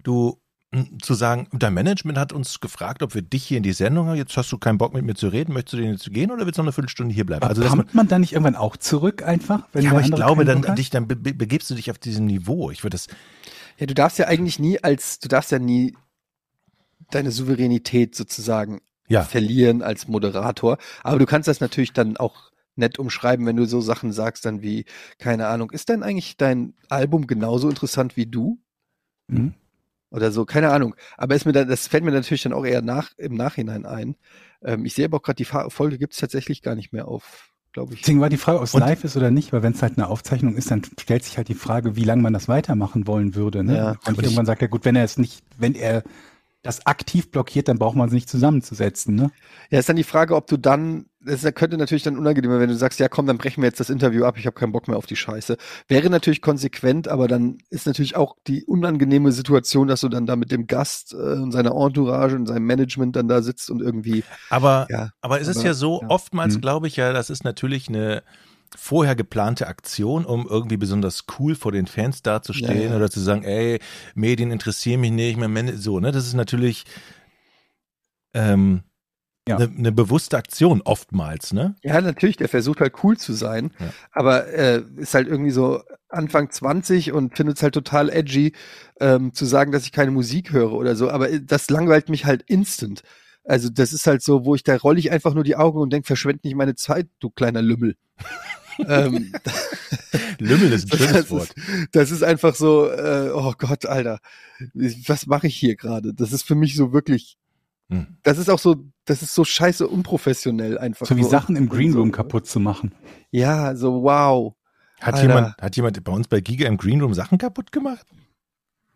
du, 0.02 0.40
m, 0.72 0.98
zu 1.02 1.14
sagen, 1.14 1.48
dein 1.52 1.74
Management 1.74 2.18
hat 2.18 2.32
uns 2.32 2.60
gefragt, 2.60 3.02
ob 3.02 3.14
wir 3.14 3.22
dich 3.22 3.44
hier 3.44 3.56
in 3.56 3.62
die 3.62 3.72
Sendung 3.72 4.06
haben, 4.06 4.16
jetzt 4.16 4.36
hast 4.36 4.50
du 4.52 4.58
keinen 4.58 4.78
Bock 4.78 4.94
mit 4.94 5.04
mir 5.04 5.14
zu 5.14 5.28
reden, 5.28 5.52
möchtest 5.52 5.74
du 5.74 5.76
denn 5.78 5.92
jetzt 5.92 6.12
gehen 6.12 6.30
oder 6.30 6.46
willst 6.46 6.58
du 6.58 6.62
noch 6.62 6.66
eine 6.66 6.72
Viertelstunde 6.72 7.14
hier 7.14 7.26
bleiben? 7.26 7.42
Aber 7.42 7.50
Also, 7.50 7.62
dass 7.62 7.92
man, 7.92 8.08
dann 8.08 8.20
nicht 8.20 8.32
irgendwann 8.32 8.56
auch 8.56 8.76
zurück 8.76 9.22
einfach? 9.22 9.68
Wenn 9.72 9.84
ja, 9.84 9.90
aber 9.90 10.00
ich 10.00 10.12
glaube, 10.12 10.44
dann, 10.44 10.62
dich, 10.76 10.90
dann 10.90 11.08
be 11.08 11.16
be 11.16 11.34
begibst 11.34 11.70
du 11.70 11.74
dich 11.74 11.90
auf 11.90 11.98
diesem 11.98 12.26
Niveau. 12.26 12.70
Ich 12.70 12.84
würde 12.84 12.94
das, 12.94 13.08
Ja, 13.78 13.86
du 13.86 13.94
darfst 13.94 14.18
ja 14.18 14.26
eigentlich 14.26 14.58
nie 14.58 14.82
als, 14.82 15.18
du 15.18 15.28
darfst 15.28 15.50
ja 15.50 15.58
nie 15.58 15.96
deine 17.10 17.32
Souveränität 17.32 18.14
sozusagen 18.14 18.80
ja, 19.08 19.22
verlieren 19.22 19.82
als 19.82 20.06
Moderator. 20.06 20.78
Aber 21.02 21.18
du 21.18 21.26
kannst 21.26 21.48
das 21.48 21.60
natürlich 21.60 21.92
dann 21.92 22.16
auch 22.16 22.50
nett 22.76 22.98
umschreiben, 22.98 23.44
wenn 23.46 23.56
du 23.56 23.66
so 23.66 23.80
Sachen 23.80 24.12
sagst, 24.12 24.44
dann 24.44 24.62
wie, 24.62 24.84
keine 25.18 25.48
Ahnung, 25.48 25.70
ist 25.70 25.88
denn 25.88 26.02
eigentlich 26.02 26.36
dein 26.36 26.74
Album 26.88 27.26
genauso 27.26 27.68
interessant 27.68 28.16
wie 28.16 28.26
du? 28.26 28.60
Mhm. 29.28 29.54
Oder 30.10 30.32
so, 30.32 30.44
keine 30.44 30.70
Ahnung. 30.70 30.94
Aber 31.16 31.34
ist 31.34 31.46
mir 31.46 31.52
dann, 31.52 31.68
das 31.68 31.86
fällt 31.86 32.04
mir 32.04 32.10
natürlich 32.10 32.42
dann 32.42 32.52
auch 32.52 32.64
eher 32.64 32.82
nach, 32.82 33.10
im 33.16 33.34
Nachhinein 33.34 33.86
ein. 33.86 34.16
Ähm, 34.62 34.84
ich 34.84 34.94
sehe 34.94 35.04
aber 35.04 35.18
auch 35.18 35.22
gerade, 35.22 35.36
die 35.36 35.44
Folge 35.44 35.98
gibt 35.98 36.14
es 36.14 36.18
tatsächlich 36.18 36.62
gar 36.62 36.74
nicht 36.74 36.92
mehr 36.92 37.06
auf, 37.06 37.50
glaube 37.72 37.94
ich. 37.94 38.00
Deswegen 38.00 38.20
war 38.20 38.28
die 38.28 38.36
Frage, 38.36 38.58
ob 38.58 38.64
es 38.64 38.74
live 38.74 39.04
ist 39.04 39.16
oder 39.16 39.30
nicht, 39.30 39.52
weil 39.52 39.62
wenn 39.62 39.72
es 39.72 39.82
halt 39.82 39.96
eine 39.96 40.08
Aufzeichnung 40.08 40.56
ist, 40.56 40.70
dann 40.70 40.82
stellt 40.98 41.24
sich 41.24 41.36
halt 41.36 41.48
die 41.48 41.54
Frage, 41.54 41.94
wie 41.96 42.04
lange 42.04 42.22
man 42.22 42.32
das 42.32 42.48
weitermachen 42.48 43.06
wollen 43.06 43.34
würde. 43.34 43.62
Ne? 43.62 43.76
Ja. 43.76 43.96
Und 44.06 44.20
irgendwann 44.20 44.46
sagt 44.46 44.62
er, 44.62 44.68
gut, 44.68 44.84
wenn 44.84 44.96
er 44.96 45.04
es 45.04 45.16
nicht, 45.16 45.44
wenn 45.58 45.74
er 45.74 46.02
das 46.62 46.84
aktiv 46.86 47.30
blockiert, 47.30 47.68
dann 47.68 47.78
braucht 47.78 47.96
man 47.96 48.08
es 48.08 48.12
nicht 48.12 48.28
zusammenzusetzen. 48.28 49.14
Ne? 49.14 49.30
Ja, 49.70 49.78
ist 49.78 49.88
dann 49.88 49.96
die 49.96 50.04
Frage, 50.04 50.36
ob 50.36 50.46
du 50.46 50.58
dann, 50.58 51.06
das 51.24 51.42
könnte 51.54 51.78
natürlich 51.78 52.02
dann 52.02 52.18
unangenehm, 52.18 52.50
werden, 52.50 52.60
wenn 52.60 52.68
du 52.68 52.76
sagst, 52.76 53.00
ja 53.00 53.08
komm, 53.08 53.26
dann 53.26 53.38
brechen 53.38 53.62
wir 53.62 53.68
jetzt 53.68 53.80
das 53.80 53.88
Interview 53.88 54.24
ab, 54.24 54.36
ich 54.36 54.46
habe 54.46 54.54
keinen 54.54 54.72
Bock 54.72 54.86
mehr 54.86 54.98
auf 54.98 55.06
die 55.06 55.16
Scheiße. 55.16 55.56
Wäre 55.88 56.10
natürlich 56.10 56.42
konsequent, 56.42 57.08
aber 57.08 57.28
dann 57.28 57.58
ist 57.70 57.86
natürlich 57.86 58.14
auch 58.14 58.36
die 58.46 58.64
unangenehme 58.64 59.32
Situation, 59.32 59.88
dass 59.88 60.02
du 60.02 60.08
dann 60.10 60.26
da 60.26 60.36
mit 60.36 60.52
dem 60.52 60.66
Gast 60.66 61.14
äh, 61.14 61.16
und 61.16 61.52
seiner 61.52 61.74
Entourage 61.74 62.36
und 62.36 62.46
seinem 62.46 62.66
Management 62.66 63.16
dann 63.16 63.28
da 63.28 63.40
sitzt 63.40 63.70
und 63.70 63.80
irgendwie, 63.80 64.22
aber, 64.50 64.86
ja, 64.90 65.10
aber 65.22 65.40
es 65.40 65.48
ist 65.48 65.62
ja 65.62 65.72
so, 65.72 66.02
ja. 66.02 66.08
oftmals 66.08 66.56
Mhm. 66.56 66.60
glaube 66.60 66.88
ich 66.88 66.96
ja, 66.96 67.12
das 67.12 67.30
ist 67.30 67.44
natürlich 67.44 67.88
eine 67.88 68.22
vorher 68.76 69.16
geplante 69.16 69.66
Aktion, 69.66 70.24
um 70.24 70.46
irgendwie 70.48 70.76
besonders 70.76 71.24
cool 71.38 71.54
vor 71.54 71.72
den 71.72 71.86
Fans 71.86 72.22
dazustehen 72.22 72.78
Ja, 72.82 72.90
ja. 72.90 72.96
oder 72.96 73.10
zu 73.10 73.20
sagen, 73.20 73.42
ey, 73.44 73.80
Medien 74.14 74.50
interessieren 74.50 75.00
mich 75.00 75.10
nicht, 75.10 75.38
Man 75.38 75.76
so, 75.76 76.00
ne? 76.00 76.12
Das 76.12 76.26
ist 76.26 76.34
natürlich 76.34 76.84
ähm, 78.34 78.82
Ja. 79.48 79.56
eine, 79.56 79.68
eine 79.76 79.92
bewusste 79.92 80.36
Aktion 80.36 80.82
oftmals, 80.82 81.52
ne? 81.52 81.74
ja 81.82 82.00
natürlich, 82.00 82.36
der 82.36 82.48
versucht 82.48 82.80
halt 82.80 82.94
cool 83.02 83.16
zu 83.16 83.32
sein, 83.32 83.72
Ja. 83.80 83.92
aber 84.12 84.46
äh, 84.48 84.82
ist 84.96 85.14
halt 85.14 85.26
irgendwie 85.28 85.50
so 85.50 85.82
Anfang 86.08 86.50
20 86.50 87.12
und 87.12 87.36
findet 87.36 87.56
es 87.56 87.62
halt 87.62 87.74
total 87.74 88.10
edgy, 88.10 88.54
ähm, 89.00 89.32
zu 89.34 89.44
sagen, 89.46 89.72
dass 89.72 89.84
ich 89.84 89.92
keine 89.92 90.10
Musik 90.10 90.52
höre 90.52 90.72
oder 90.72 90.94
so, 90.94 91.10
aber 91.10 91.30
äh, 91.30 91.40
das 91.42 91.70
langweilt 91.70 92.08
mich 92.08 92.24
halt 92.26 92.42
instant. 92.42 93.02
Also 93.44 93.70
das 93.70 93.92
ist 93.92 94.06
halt 94.06 94.22
so, 94.22 94.44
wo 94.44 94.54
ich 94.54 94.62
da 94.62 94.76
rolle 94.76 94.98
ich 94.98 95.10
einfach 95.10 95.34
nur 95.34 95.44
die 95.44 95.56
Augen 95.56 95.80
und 95.80 95.92
denke, 95.92 96.06
verschwend 96.06 96.44
nicht 96.44 96.54
meine 96.56 96.74
Zeit, 96.74 97.08
du 97.20 97.30
kleiner 97.30 97.62
Lümmel. 97.62 97.96
ähm, 98.88 99.32
Lümmel 100.38 100.72
ist 100.72 100.92
ein 100.92 100.98
schönes 100.98 101.12
das, 101.12 101.30
Wort. 101.30 101.50
ist, 101.50 101.88
das 101.92 102.10
ist 102.10 102.22
einfach 102.22 102.54
so, 102.54 102.90
äh, 102.90 103.30
oh 103.34 103.52
Gott, 103.58 103.86
Alter, 103.86 104.18
was 105.06 105.26
mache 105.26 105.46
ich 105.46 105.56
hier 105.56 105.76
gerade? 105.76 106.14
Das 106.14 106.32
ist 106.32 106.42
für 106.42 106.54
mich 106.54 106.76
so 106.76 106.92
wirklich, 106.92 107.36
Hm. 107.90 108.06
das 108.22 108.38
ist 108.38 108.48
auch 108.48 108.60
so, 108.60 108.84
das 109.04 109.22
ist 109.22 109.34
so 109.34 109.44
scheiße 109.44 109.86
unprofessionell 109.88 110.78
einfach. 110.78 111.06
So 111.06 111.16
wie 111.16 111.22
nur. 111.22 111.30
Sachen 111.30 111.56
im 111.56 111.68
Greenroom 111.68 112.08
so, 112.08 112.12
kaputt 112.12 112.46
zu 112.46 112.60
machen. 112.60 112.94
Ja, 113.32 113.74
so 113.74 114.04
wow. 114.04 114.54
Hat 115.00 115.14
Alter. 115.14 115.26
jemand, 115.26 115.56
hat 115.60 115.76
jemand 115.76 116.04
bei 116.04 116.12
uns 116.12 116.28
bei 116.28 116.40
Giga 116.40 116.68
im 116.68 116.76
Greenroom 116.76 117.14
Sachen 117.14 117.38
kaputt 117.38 117.72
gemacht? 117.72 118.06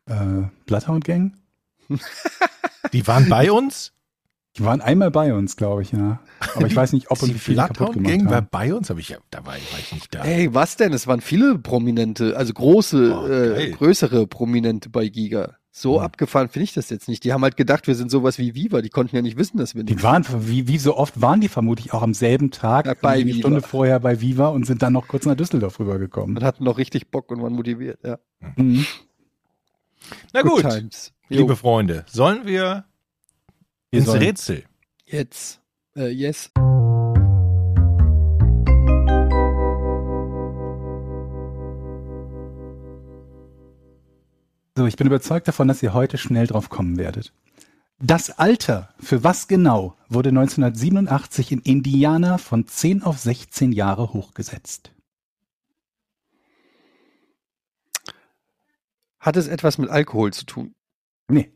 Äh, 0.06 0.42
Bloodhound 0.66 1.04
Gang? 1.04 1.34
Die 2.92 3.06
waren 3.06 3.28
bei 3.28 3.50
uns? 3.50 3.93
Die 4.56 4.64
waren 4.64 4.80
einmal 4.80 5.10
bei 5.10 5.34
uns, 5.34 5.56
glaube 5.56 5.82
ich, 5.82 5.90
ja. 5.92 6.20
Aber 6.54 6.66
ich 6.68 6.76
weiß 6.76 6.92
nicht, 6.92 7.10
ob 7.10 7.20
und 7.22 7.34
wie 7.34 7.38
viele 7.38 7.56
kaputt 7.62 7.94
gemacht 7.94 8.08
Gang 8.12 8.26
war 8.26 8.36
haben. 8.36 8.48
bei 8.52 8.72
uns, 8.72 8.88
aber 8.90 9.00
ich, 9.00 9.16
da 9.30 9.38
war, 9.38 9.54
war 9.54 9.56
ich 9.80 9.92
nicht 9.92 10.14
da. 10.14 10.22
Ey, 10.24 10.54
was 10.54 10.76
denn? 10.76 10.92
Es 10.92 11.06
waren 11.08 11.20
viele 11.20 11.58
Prominente, 11.58 12.36
also 12.36 12.52
große, 12.52 13.18
Oh, 13.18 13.26
äh, 13.26 13.70
größere 13.72 14.26
Prominente 14.28 14.90
bei 14.90 15.08
Giga. 15.08 15.56
So 15.72 15.96
Hm. 15.96 16.04
abgefahren 16.04 16.48
finde 16.50 16.64
ich 16.64 16.72
das 16.72 16.88
jetzt 16.90 17.08
nicht. 17.08 17.24
Die 17.24 17.32
haben 17.32 17.42
halt 17.42 17.56
gedacht, 17.56 17.88
wir 17.88 17.96
sind 17.96 18.08
sowas 18.12 18.38
wie 18.38 18.54
Viva. 18.54 18.80
Die 18.80 18.90
konnten 18.90 19.16
ja 19.16 19.22
nicht 19.22 19.36
wissen, 19.36 19.58
dass 19.58 19.74
wir 19.74 19.82
nicht. 19.82 19.98
Die 19.98 20.02
waren, 20.04 20.24
wie, 20.46 20.68
wie 20.68 20.78
so 20.78 20.96
oft 20.96 21.20
waren 21.20 21.40
die 21.40 21.48
vermutlich 21.48 21.92
auch 21.92 22.02
am 22.02 22.14
selben 22.14 22.52
Tag, 22.52 22.86
Ja, 22.86 22.94
bei 22.94 23.14
eine 23.14 23.24
Viva. 23.24 23.38
Stunde 23.38 23.60
vorher 23.60 23.98
bei 23.98 24.20
Viva 24.20 24.48
und 24.50 24.66
sind 24.66 24.82
dann 24.82 24.92
noch 24.92 25.08
kurz 25.08 25.26
nach 25.26 25.34
Düsseldorf 25.34 25.80
rübergekommen. 25.80 26.36
Und 26.36 26.44
hatten 26.44 26.62
noch 26.62 26.78
richtig 26.78 27.10
Bock 27.10 27.32
und 27.32 27.42
waren 27.42 27.54
motiviert. 27.54 27.98
Ja. 28.04 28.18
Mhm. 28.54 28.86
Na 30.32 30.42
gut. 30.42 30.62
Jo, 30.62 31.40
liebe 31.40 31.56
Freunde, 31.56 32.04
sollen 32.08 32.46
wir 32.46 32.84
Wir 33.94 34.00
ins 34.00 34.08
sollen- 34.08 34.22
Rätsel? 34.22 34.64
jetzt. 35.06 35.60
Äh, 35.96 36.08
yes. 36.08 36.50
So, 44.76 44.86
ich 44.86 44.96
bin 44.96 45.06
überzeugt 45.06 45.46
davon, 45.46 45.68
dass 45.68 45.82
ihr 45.82 45.94
heute 45.94 46.18
schnell 46.18 46.46
drauf 46.46 46.68
kommen 46.68 46.96
werdet. 46.98 47.32
Das 48.00 48.30
Alter, 48.30 48.92
für 48.98 49.22
was 49.22 49.46
genau, 49.46 49.96
wurde 50.08 50.30
1987 50.30 51.52
in 51.52 51.60
Indiana 51.60 52.38
von 52.38 52.66
10 52.66 53.02
auf 53.04 53.18
16 53.18 53.70
Jahre 53.72 54.12
hochgesetzt. 54.12 54.90
Hat 59.20 59.36
es 59.36 59.46
etwas 59.46 59.78
mit 59.78 59.88
Alkohol 59.90 60.32
zu 60.32 60.44
tun? 60.44 60.74
Nee, 61.28 61.50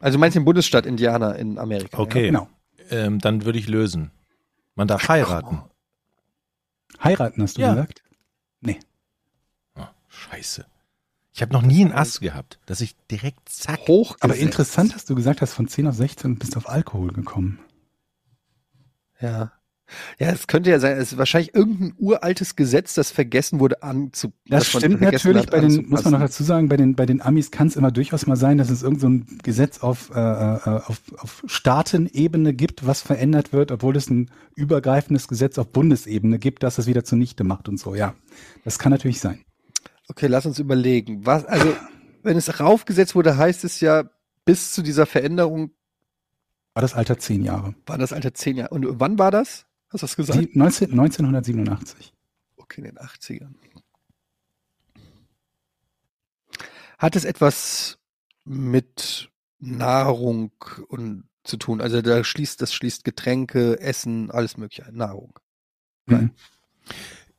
Also 0.00 0.18
meinst 0.18 0.34
du 0.34 0.40
den 0.40 0.44
Bundesstaat 0.44 0.86
Indiana 0.86 1.32
in 1.32 1.58
Amerika? 1.58 1.98
Okay, 1.98 2.26
genau. 2.26 2.48
ähm, 2.90 3.18
dann 3.20 3.44
würde 3.44 3.58
ich 3.58 3.68
lösen. 3.68 4.10
Man 4.74 4.88
darf 4.88 5.08
heiraten. 5.08 5.62
Heiraten 7.02 7.42
hast 7.42 7.56
du 7.56 7.62
Ja. 7.62 7.70
gesagt? 7.70 8.02
Oh, 9.76 9.82
scheiße. 10.08 10.66
Ich 11.32 11.42
habe 11.42 11.52
noch 11.52 11.62
nie 11.62 11.80
einen 11.84 11.92
Ass 11.92 12.20
gehabt, 12.20 12.60
dass 12.66 12.80
ich 12.80 12.94
direkt 13.10 13.48
zack. 13.48 13.80
Ja? 13.80 13.88
Hoch. 13.88 14.16
Aber 14.20 14.36
interessant, 14.36 14.94
dass 14.94 15.04
du 15.04 15.14
gesagt 15.16 15.40
hast, 15.40 15.52
von 15.52 15.66
10 15.66 15.88
auf 15.88 15.96
16 15.96 16.38
bist 16.38 16.54
du 16.54 16.58
auf 16.58 16.68
Alkohol 16.68 17.12
gekommen. 17.12 17.58
Ja. 19.20 19.52
Ja, 20.18 20.28
es 20.28 20.46
könnte 20.46 20.70
ja 20.70 20.78
sein, 20.78 20.96
es 20.96 21.12
ist 21.12 21.18
wahrscheinlich 21.18 21.54
irgendein 21.54 21.94
uraltes 21.98 22.56
Gesetz, 22.56 22.94
das 22.94 23.10
vergessen 23.10 23.60
wurde 23.60 23.82
anzu. 23.82 24.32
Das 24.46 24.66
stimmt 24.68 25.00
natürlich. 25.00 25.42
hat 25.42 25.50
Bei 25.50 25.60
den, 25.60 25.68
muss 25.68 25.76
man 25.76 25.84
anzupassen. 25.84 26.12
noch 26.12 26.20
dazu 26.20 26.42
sagen, 26.44 26.68
bei 26.68 26.76
den, 26.76 26.94
bei 26.94 27.06
den 27.06 27.20
Amis 27.22 27.50
kann 27.50 27.66
es 27.68 27.76
immer 27.76 27.90
durchaus 27.90 28.26
mal 28.26 28.36
sein, 28.36 28.58
dass 28.58 28.70
es 28.70 28.82
irgend 28.82 29.00
so 29.00 29.10
Gesetz 29.42 29.80
auf, 29.80 30.10
äh, 30.14 30.18
äh, 30.18 30.60
auf, 30.86 31.00
auf 31.18 31.42
Staatenebene 31.46 32.54
gibt, 32.54 32.86
was 32.86 33.02
verändert 33.02 33.52
wird, 33.52 33.72
obwohl 33.72 33.96
es 33.96 34.08
ein 34.10 34.30
übergreifendes 34.56 35.28
Gesetz 35.28 35.58
auf 35.58 35.68
Bundesebene 35.68 36.38
gibt, 36.38 36.62
das 36.62 36.78
es 36.78 36.86
wieder 36.86 37.04
zunichte 37.04 37.44
macht 37.44 37.68
und 37.68 37.78
so. 37.78 37.94
Ja, 37.94 38.14
das 38.64 38.78
kann 38.78 38.92
natürlich 38.92 39.20
sein. 39.20 39.40
Okay, 40.08 40.26
lass 40.26 40.46
uns 40.46 40.58
überlegen. 40.58 41.24
Was, 41.26 41.44
also, 41.46 41.74
wenn 42.22 42.36
es 42.36 42.60
raufgesetzt 42.60 43.14
wurde, 43.14 43.36
heißt 43.36 43.64
es 43.64 43.80
ja, 43.80 44.04
bis 44.44 44.72
zu 44.72 44.82
dieser 44.82 45.06
Veränderung 45.06 45.70
War 46.74 46.82
das 46.82 46.94
Alter 46.94 47.18
zehn 47.18 47.42
Jahre. 47.44 47.74
war 47.86 47.96
das 47.98 48.12
Alter 48.12 48.34
zehn 48.34 48.56
Jahre. 48.58 48.70
Und 48.74 49.00
wann 49.00 49.18
war 49.18 49.30
das? 49.30 49.64
Hast 49.94 50.02
du 50.02 50.06
das 50.06 50.16
gesagt? 50.16 50.40
Sie, 50.40 50.58
19, 50.58 50.90
1987. 50.90 52.12
Okay, 52.56 52.80
in 52.80 52.86
den 52.86 52.98
80ern. 52.98 53.54
Hat 56.98 57.14
es 57.14 57.24
etwas 57.24 57.98
mit 58.44 59.30
Nahrung 59.60 60.50
und 60.88 61.28
zu 61.44 61.58
tun? 61.58 61.80
Also 61.80 62.02
da 62.02 62.24
schließt, 62.24 62.60
das 62.60 62.74
schließt 62.74 63.04
Getränke, 63.04 63.78
Essen, 63.78 64.32
alles 64.32 64.56
mögliche 64.56 64.84
ein. 64.84 64.96
Nahrung. 64.96 65.38
Nein. 66.06 66.22
Mhm. 66.22 66.30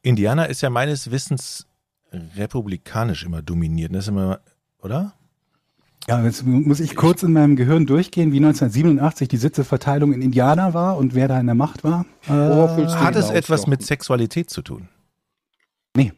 Indiana 0.02 0.46
ist 0.46 0.62
ja 0.62 0.70
meines 0.70 1.12
Wissens 1.12 1.68
republikanisch 2.14 3.26
immer 3.26 3.42
dominiert. 3.42 3.94
Das 3.94 4.06
ist 4.06 4.10
immer, 4.10 4.40
oder? 4.78 5.14
Ja, 6.08 6.24
jetzt 6.24 6.44
muss 6.46 6.80
ich 6.80 6.96
kurz 6.96 7.24
in 7.24 7.34
meinem 7.34 7.56
Gehirn 7.56 7.88
durchgehen, 7.88 8.32
wie 8.32 8.38
1987 8.38 9.28
die 9.28 9.38
Sitzeverteilung 9.38 10.14
in 10.14 10.22
Indiana 10.22 10.74
war 10.76 10.98
und 10.98 11.16
wer 11.16 11.28
da 11.28 11.40
in 11.40 11.48
der 11.48 11.56
Macht 11.56 11.84
war. 11.84 12.06
Du 12.28 12.32
Hat 12.34 13.16
es 13.16 13.32
etwas 13.32 13.66
mit 13.66 13.82
Sexualität 13.84 14.50
zu 14.52 14.62
tun? 14.62 14.88
Nee, 15.96 16.14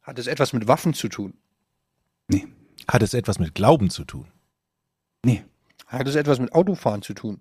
Hat 0.00 0.18
es 0.18 0.26
etwas 0.26 0.52
mit 0.54 0.66
Waffen 0.66 0.94
zu 0.94 1.08
tun? 1.08 1.34
nee, 2.28 2.46
Hat 2.86 3.02
es 3.02 3.12
etwas 3.14 3.38
mit 3.38 3.54
Glauben 3.54 3.90
zu 3.90 4.04
tun? 4.04 4.26
nee, 5.24 5.44
Hat 5.86 6.06
es 6.08 6.14
etwas 6.14 6.38
mit 6.38 6.52
Autofahren 6.54 7.02
zu 7.02 7.12
tun? 7.14 7.40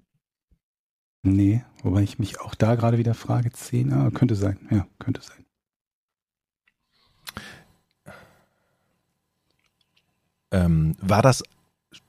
nee. 1.24 1.64
Wobei 1.84 2.02
ich 2.02 2.20
mich 2.20 2.42
auch 2.42 2.56
da 2.56 2.76
gerade 2.76 2.98
wieder 2.98 3.14
frage, 3.14 3.52
10, 3.52 3.94
ah, 3.94 4.10
könnte 4.12 4.36
sein, 4.36 4.58
ja, 4.72 4.88
könnte 5.00 5.22
sein. 5.22 5.46
Ähm, 10.52 10.96
war 11.02 11.22
das 11.22 11.44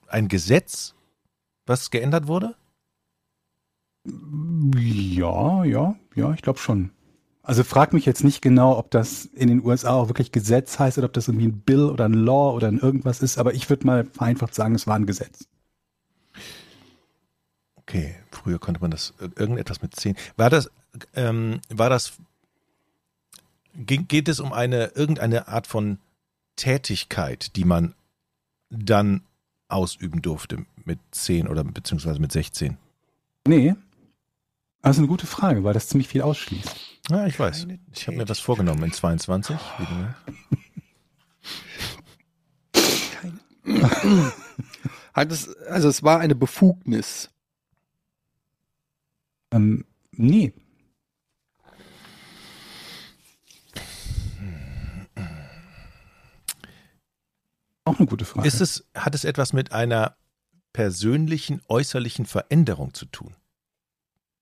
ein 0.08 0.28
Gesetz, 0.28 0.94
was 1.66 1.90
geändert 1.90 2.26
wurde? 2.26 2.54
Ja, 4.04 5.64
ja, 5.64 5.96
ja, 6.14 6.32
ich 6.32 6.42
glaube 6.42 6.58
schon. 6.58 6.90
Also 7.42 7.64
frag 7.64 7.92
mich 7.92 8.04
jetzt 8.04 8.24
nicht 8.24 8.42
genau, 8.42 8.76
ob 8.76 8.90
das 8.90 9.24
in 9.24 9.48
den 9.48 9.64
USA 9.64 9.92
auch 9.94 10.08
wirklich 10.08 10.32
Gesetz 10.32 10.78
heißt 10.78 10.98
oder 10.98 11.06
ob 11.06 11.12
das 11.14 11.28
irgendwie 11.28 11.48
ein 11.48 11.60
Bill 11.60 11.84
oder 11.84 12.04
ein 12.04 12.12
Law 12.12 12.52
oder 12.54 12.68
ein 12.68 12.78
irgendwas 12.78 13.22
ist, 13.22 13.38
aber 13.38 13.54
ich 13.54 13.70
würde 13.70 13.86
mal 13.86 14.04
vereinfacht 14.04 14.54
sagen, 14.54 14.74
es 14.74 14.86
war 14.86 14.96
ein 14.96 15.06
Gesetz. 15.06 15.46
Okay, 17.76 18.14
früher 18.30 18.58
konnte 18.58 18.80
man 18.80 18.90
das 18.90 19.14
ir- 19.18 19.38
irgendetwas 19.38 19.80
mit 19.80 19.96
zehn. 19.96 20.14
War 20.36 20.50
das, 20.50 20.70
ähm, 21.14 21.60
war 21.70 21.88
das, 21.88 22.18
ging, 23.74 24.06
geht 24.08 24.28
es 24.28 24.40
um 24.40 24.52
eine 24.52 24.92
irgendeine 24.94 25.48
Art 25.48 25.66
von 25.66 25.98
Tätigkeit, 26.56 27.56
die 27.56 27.64
man 27.64 27.94
dann 28.70 29.22
ausüben 29.68 30.22
durfte 30.22 30.64
mit 30.84 30.98
zehn 31.10 31.48
oder 31.48 31.64
beziehungsweise 31.64 32.20
mit 32.20 32.32
16? 32.32 32.76
Nee. 33.46 33.74
Also 34.82 35.00
eine 35.00 35.08
gute 35.08 35.26
Frage, 35.26 35.64
weil 35.64 35.74
das 35.74 35.88
ziemlich 35.88 36.08
viel 36.08 36.22
ausschließt. 36.22 36.76
Ja, 37.10 37.26
ich 37.26 37.38
weiß. 37.38 37.66
Ich 37.92 38.06
habe 38.06 38.16
mir 38.16 38.28
was 38.28 38.38
vorgenommen 38.38 38.84
in 38.84 38.92
22. 38.92 39.56
Wie 39.78 39.86
du 39.86 39.94
merkst. 39.94 40.22
Hat 45.12 45.32
es, 45.32 45.56
also 45.66 45.88
es 45.88 46.02
war 46.02 46.20
eine 46.20 46.34
Befugnis. 46.34 47.30
Ähm, 49.50 49.84
nee. 50.12 50.52
Auch 57.88 57.98
eine 57.98 58.06
gute 58.06 58.24
Frage. 58.24 58.46
Ist 58.46 58.60
es, 58.60 58.86
hat 58.94 59.14
es 59.14 59.24
etwas 59.24 59.52
mit 59.52 59.72
einer 59.72 60.16
persönlichen 60.72 61.60
äußerlichen 61.68 62.26
Veränderung 62.26 62.92
zu 62.94 63.06
tun? 63.06 63.34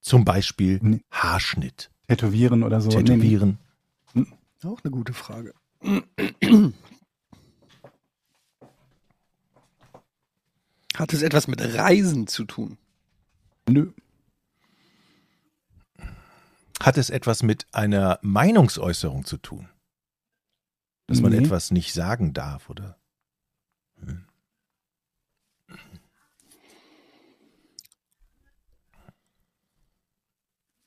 Zum 0.01 0.25
Beispiel 0.25 0.79
Nee. 0.81 1.01
Haarschnitt, 1.11 1.89
Tätowieren 2.07 2.63
oder 2.63 2.81
so? 2.81 2.89
Nee, 2.89 2.97
nee. 2.97 3.03
Tätowieren. 3.03 3.57
Auch 4.63 4.79
eine 4.83 4.91
gute 4.91 5.13
Frage. 5.13 5.53
Hat 10.95 11.13
es 11.13 11.21
etwas 11.21 11.47
mit 11.47 11.61
Reisen 11.61 12.27
zu 12.27 12.45
tun? 12.45 12.77
Nö. 13.69 13.91
Hat 16.81 16.97
es 16.97 17.09
etwas 17.09 17.43
mit 17.43 17.65
einer 17.71 18.19
Meinungsäußerung 18.21 19.25
zu 19.25 19.37
tun? 19.37 19.69
Dass 21.07 21.21
man 21.21 21.33
etwas 21.33 21.71
nicht 21.71 21.93
sagen 21.93 22.33
darf, 22.33 22.69
oder? 22.69 22.97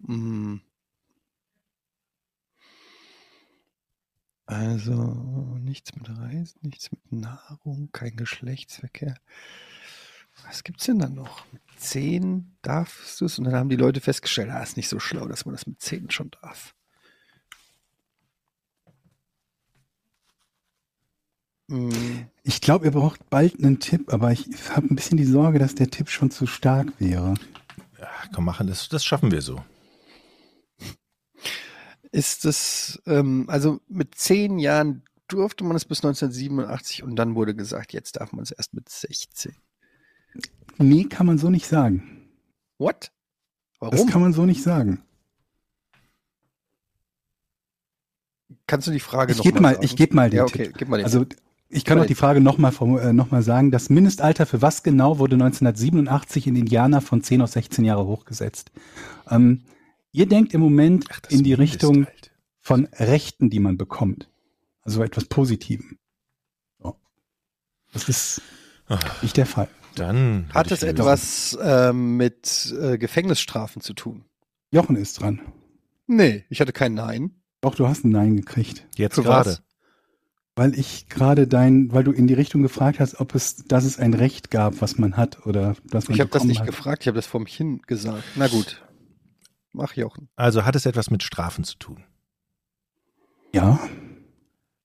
Hm. 0.07 0.61
Also 4.47 4.95
nichts 5.61 5.95
mit 5.95 6.09
Reisen, 6.09 6.59
nichts 6.63 6.91
mit 6.91 7.13
Nahrung, 7.13 7.91
kein 7.93 8.17
Geschlechtsverkehr. 8.17 9.15
Was 10.45 10.65
gibt's 10.65 10.87
denn 10.87 10.99
dann 10.99 11.15
noch? 11.15 11.45
Mit 11.53 11.63
zehn 11.77 12.57
darfst 12.63 13.21
du 13.21 13.27
es? 13.27 13.39
Und 13.39 13.45
dann 13.45 13.55
haben 13.55 13.69
die 13.69 13.77
Leute 13.77 14.01
festgestellt, 14.01 14.51
ah, 14.51 14.63
ist 14.63 14.77
nicht 14.77 14.89
so 14.89 14.99
schlau, 14.99 15.27
dass 15.29 15.45
man 15.45 15.55
das 15.55 15.67
mit 15.67 15.81
zehn 15.81 16.11
schon 16.11 16.31
darf. 16.43 16.75
Hm. 21.69 22.29
Ich 22.51 22.61
glaube, 22.61 22.87
ihr 22.87 22.91
braucht 22.91 23.31
bald 23.31 23.61
einen 23.63 23.79
Tipp, 23.79 24.13
aber 24.13 24.33
ich 24.33 24.45
habe 24.71 24.89
ein 24.89 24.97
bisschen 24.97 25.17
die 25.17 25.25
Sorge, 25.25 25.61
dass 25.61 25.77
der 25.77 25.89
Tipp 25.89 26.11
schon 26.11 26.33
zu 26.33 26.49
stark 26.49 26.89
wäre. 26.99 27.35
Ja, 27.97 28.09
komm, 28.35 28.45
machen 28.45 28.67
das, 28.67 28.89
das 28.89 29.05
schaffen 29.05 29.31
wir 29.31 29.41
so. 29.41 29.63
Ist 32.11 32.45
es, 32.45 33.01
ähm, 33.07 33.45
also 33.49 33.79
mit 33.87 34.17
zehn 34.17 34.59
Jahren 34.59 35.05
durfte 35.29 35.63
man 35.63 35.77
es 35.77 35.85
bis 35.85 35.99
1987 35.99 37.05
und 37.05 37.15
dann 37.15 37.37
wurde 37.37 37.55
gesagt, 37.55 37.93
jetzt 37.93 38.17
darf 38.17 38.33
man 38.33 38.43
es 38.43 38.51
erst 38.51 38.75
mit 38.75 38.89
16. 38.89 39.55
Nee, 40.79 41.05
kann 41.05 41.27
man 41.27 41.39
so 41.39 41.51
nicht 41.51 41.69
sagen. 41.69 42.29
What? 42.79 43.13
Das 43.79 43.93
Warum? 43.93 44.09
kann 44.09 44.23
man 44.23 44.33
so 44.33 44.45
nicht 44.45 44.65
sagen. 44.65 45.05
Kannst 48.67 48.89
du 48.89 48.91
die 48.91 48.99
Frage 48.99 49.31
Ich 49.31 49.39
noch 49.39 49.45
gebe 49.45 49.61
mal, 49.61 49.75
sagen? 49.75 49.85
ich 49.85 49.95
gebe 49.95 50.17
mal 50.17 50.31
den 50.31 50.39
Ja, 50.39 50.43
okay, 50.47 50.65
Tipp. 50.65 50.79
gib 50.79 50.89
mal 50.89 50.97
den 50.97 51.05
Also 51.05 51.27
ich 51.73 51.85
kann 51.85 52.01
auch 52.01 52.07
die 52.07 52.17
Frage 52.17 52.41
nochmal 52.41 52.73
äh, 53.01 53.13
noch 53.13 53.31
mal 53.31 53.43
sagen. 53.43 53.71
Das 53.71 53.91
Mindestalter 53.91 54.45
für 54.45 54.61
was 54.61 54.83
genau 54.83 55.19
wurde 55.19 55.35
1987 55.35 56.49
in 56.49 56.57
Indiana 56.57 57.01
von 57.01 57.23
10 57.23 57.43
auf 57.43 57.51
16 57.51 57.85
Jahre 57.85 58.07
hochgesetzt? 58.07 58.73
Ähm, 59.31 59.63
ihr 60.11 60.27
denkt 60.27 60.53
im 60.53 60.61
Moment 60.61 61.07
Ach, 61.11 61.21
in 61.31 61.45
die 61.45 61.55
Richtung 61.55 62.09
von 62.59 62.87
Rechten, 62.93 63.51
die 63.51 63.61
man 63.61 63.79
bekommt. 63.79 64.29
Also 64.83 65.03
etwas 65.03 65.27
Positivem. 65.27 65.99
So. 66.83 66.97
Das 67.93 68.09
ist 68.09 68.43
nicht 69.23 69.37
der 69.37 69.47
Fall. 69.47 69.69
Dann 69.95 70.49
Hat 70.53 70.73
es 70.73 70.83
etwas 70.83 71.57
ähm, 71.63 72.17
mit 72.17 72.75
äh, 72.81 72.99
Gefängnisstrafen 72.99 73.81
zu 73.81 73.95
tun? 73.95 74.25
Jochen 74.73 74.97
ist 74.97 75.21
dran. 75.21 75.41
Nee, 76.07 76.45
ich 76.49 76.61
hatte 76.61 76.73
kein 76.73 76.95
Nein. 76.95 77.43
Doch, 77.61 77.75
du 77.75 77.87
hast 77.87 78.05
ein 78.05 78.11
Nein 78.11 78.37
gekriegt. 78.37 78.87
jetzt 78.97 79.17
gerade? 79.17 79.59
Weil 80.57 80.79
ich 80.79 81.09
gerade 81.09 81.47
dein, 81.47 81.93
weil 81.93 82.05
du 82.05 82.13
in 82.13 82.27
die 82.27 82.35
Richtung 82.35 82.63
gefragt 82.63 83.01
hast, 83.01 83.21
ob 83.21 83.35
es, 83.35 83.57
dass 83.65 83.85
es 83.85 83.99
ein 83.99 84.15
Recht 84.15 84.51
gab, 84.51 84.81
was 84.81 84.99
man 84.99 85.17
hat 85.17 85.47
oder 85.47 85.77
was 85.85 86.09
man 86.09 86.15
Ich 86.15 86.21
habe 86.21 86.31
das 86.31 86.45
nicht 86.45 86.61
hat. 86.61 86.67
gefragt, 86.67 87.03
ich 87.03 87.09
habe 87.09 87.17
das 87.17 87.27
vor 87.27 87.41
mich 87.41 87.57
hin 87.57 87.81
gesagt. 87.87 88.25
Na 88.37 88.49
gut. 88.49 88.85
Mach 89.73 89.95
Jochen. 89.95 90.29
Also 90.37 90.65
hat 90.65 90.75
es 90.77 90.85
etwas 90.87 91.11
mit 91.11 91.23
Strafen 91.23 91.65
zu 91.65 91.77
tun? 91.79 92.05
Ja, 93.55 93.79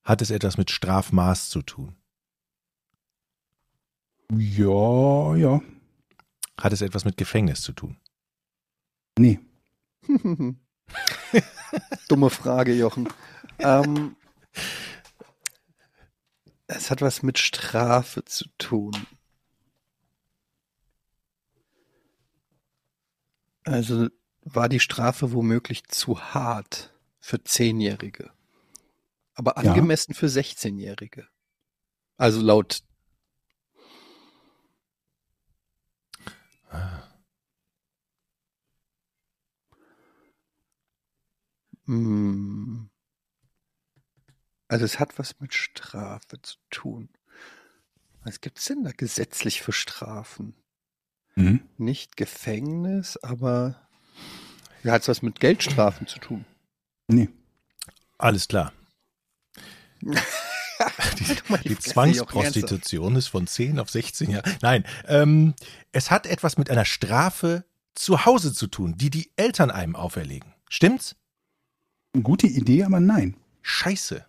Hat 0.04 0.22
es 0.22 0.30
etwas 0.30 0.56
mit 0.56 0.70
Strafmaß 0.70 1.50
zu 1.50 1.62
tun? 1.62 1.96
ja, 4.32 5.36
ja. 5.36 5.60
Hat 6.58 6.72
es 6.72 6.80
etwas 6.80 7.04
mit 7.04 7.16
Gefängnis 7.16 7.60
zu 7.62 7.72
tun? 7.72 7.96
Nee. 9.18 9.40
Dumme 12.08 12.30
Frage, 12.30 12.72
Jochen. 12.74 13.08
Ähm, 13.58 14.16
es 16.66 16.90
hat 16.90 17.00
was 17.00 17.22
mit 17.22 17.38
Strafe 17.38 18.24
zu 18.24 18.46
tun. 18.58 18.92
Also 23.64 24.08
war 24.42 24.68
die 24.68 24.80
Strafe 24.80 25.32
womöglich 25.32 25.84
zu 25.88 26.20
hart 26.20 26.94
für 27.20 27.42
Zehnjährige, 27.42 28.30
aber 29.34 29.60
Ja. 29.62 29.70
angemessen 29.72 30.14
für 30.14 30.28
16-Jährige. 30.28 31.28
Also 32.16 32.40
laut 32.40 32.80
Hm. 41.86 42.88
Also 44.68 44.84
es 44.84 44.98
hat 44.98 45.18
was 45.18 45.40
mit 45.40 45.54
Strafe 45.54 46.40
zu 46.42 46.56
tun. 46.70 47.08
Was 48.24 48.40
gibt's 48.40 48.64
denn 48.64 48.82
da 48.82 48.90
gesetzlich 48.90 49.62
für 49.62 49.72
Strafen? 49.72 50.54
Mhm. 51.36 51.60
Nicht 51.78 52.16
Gefängnis, 52.16 53.16
aber 53.18 53.88
ja, 54.82 54.92
hat's 54.92 55.08
was 55.08 55.22
mit 55.22 55.38
Geldstrafen 55.38 56.06
zu 56.06 56.18
tun. 56.18 56.44
Nee. 57.08 57.28
Alles 58.18 58.48
klar. 58.48 58.72
Die, 61.18 61.68
die 61.68 61.78
Zwangsprostitution 61.78 63.16
ist 63.16 63.28
von 63.28 63.46
10 63.46 63.78
auf 63.78 63.88
16 63.88 64.30
Jahre. 64.30 64.56
Nein, 64.60 64.84
ähm, 65.06 65.54
es 65.92 66.10
hat 66.10 66.26
etwas 66.26 66.58
mit 66.58 66.70
einer 66.70 66.84
Strafe 66.84 67.64
zu 67.94 68.26
Hause 68.26 68.52
zu 68.52 68.66
tun, 68.66 68.94
die 68.96 69.08
die 69.08 69.30
Eltern 69.36 69.70
einem 69.70 69.96
auferlegen. 69.96 70.52
Stimmt's? 70.68 71.16
Gute 72.22 72.46
Idee, 72.46 72.84
aber 72.84 73.00
nein. 73.00 73.36
Scheiße. 73.62 74.26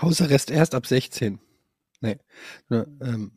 Hausarrest 0.00 0.50
erst 0.50 0.74
ab 0.74 0.86
16. 0.86 1.38
Nee. 2.00 2.18
Nur, 2.68 2.86
ähm, 3.00 3.32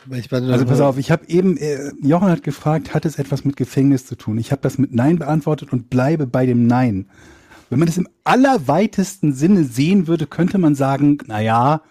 Also 0.51 0.65
pass 0.65 0.81
auf, 0.81 0.97
ich 0.97 1.09
habe 1.09 1.27
eben, 1.29 1.55
äh, 1.55 1.91
Jochen 2.01 2.27
hat 2.27 2.43
gefragt, 2.43 2.93
hat 2.93 3.05
es 3.05 3.17
etwas 3.17 3.45
mit 3.45 3.55
Gefängnis 3.55 4.05
zu 4.05 4.15
tun? 4.15 4.37
Ich 4.37 4.51
habe 4.51 4.61
das 4.61 4.77
mit 4.77 4.93
Nein 4.93 5.19
beantwortet 5.19 5.71
und 5.71 5.89
bleibe 5.89 6.27
bei 6.27 6.45
dem 6.45 6.67
Nein. 6.67 7.09
Wenn 7.69 7.79
man 7.79 7.87
das 7.87 7.97
im 7.97 8.09
allerweitesten 8.25 9.33
Sinne 9.33 9.63
sehen 9.63 10.07
würde, 10.07 10.27
könnte 10.27 10.57
man 10.57 10.75
sagen, 10.75 11.17
na 11.27 11.39
ja, 11.39 11.81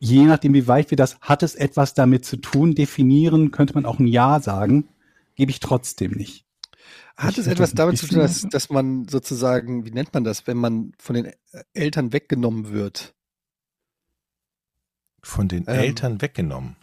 je 0.00 0.24
nachdem, 0.24 0.54
wie 0.54 0.66
weit 0.66 0.90
wir 0.90 0.96
das, 0.96 1.20
hat 1.20 1.42
es 1.42 1.54
etwas 1.54 1.94
damit 1.94 2.24
zu 2.24 2.36
tun, 2.36 2.74
definieren, 2.74 3.52
könnte 3.52 3.74
man 3.74 3.86
auch 3.86 3.98
ein 3.98 4.06
Ja 4.06 4.40
sagen. 4.40 4.88
Gebe 5.36 5.50
ich 5.50 5.60
trotzdem 5.60 6.12
nicht. 6.12 6.43
Hat 7.16 7.38
es 7.38 7.46
etwas 7.46 7.74
damit 7.74 7.98
zu 7.98 8.06
tun, 8.06 8.18
dass, 8.18 8.42
dass 8.42 8.70
man 8.70 9.06
sozusagen, 9.08 9.84
wie 9.84 9.90
nennt 9.90 10.12
man 10.14 10.24
das, 10.24 10.46
wenn 10.46 10.56
man 10.56 10.92
von 10.98 11.14
den 11.14 11.32
Eltern 11.72 12.12
weggenommen 12.12 12.70
wird? 12.72 13.14
Von 15.22 15.48
den 15.48 15.64
Ähm. 15.66 15.74
Eltern 15.74 16.20
weggenommen. 16.20 16.76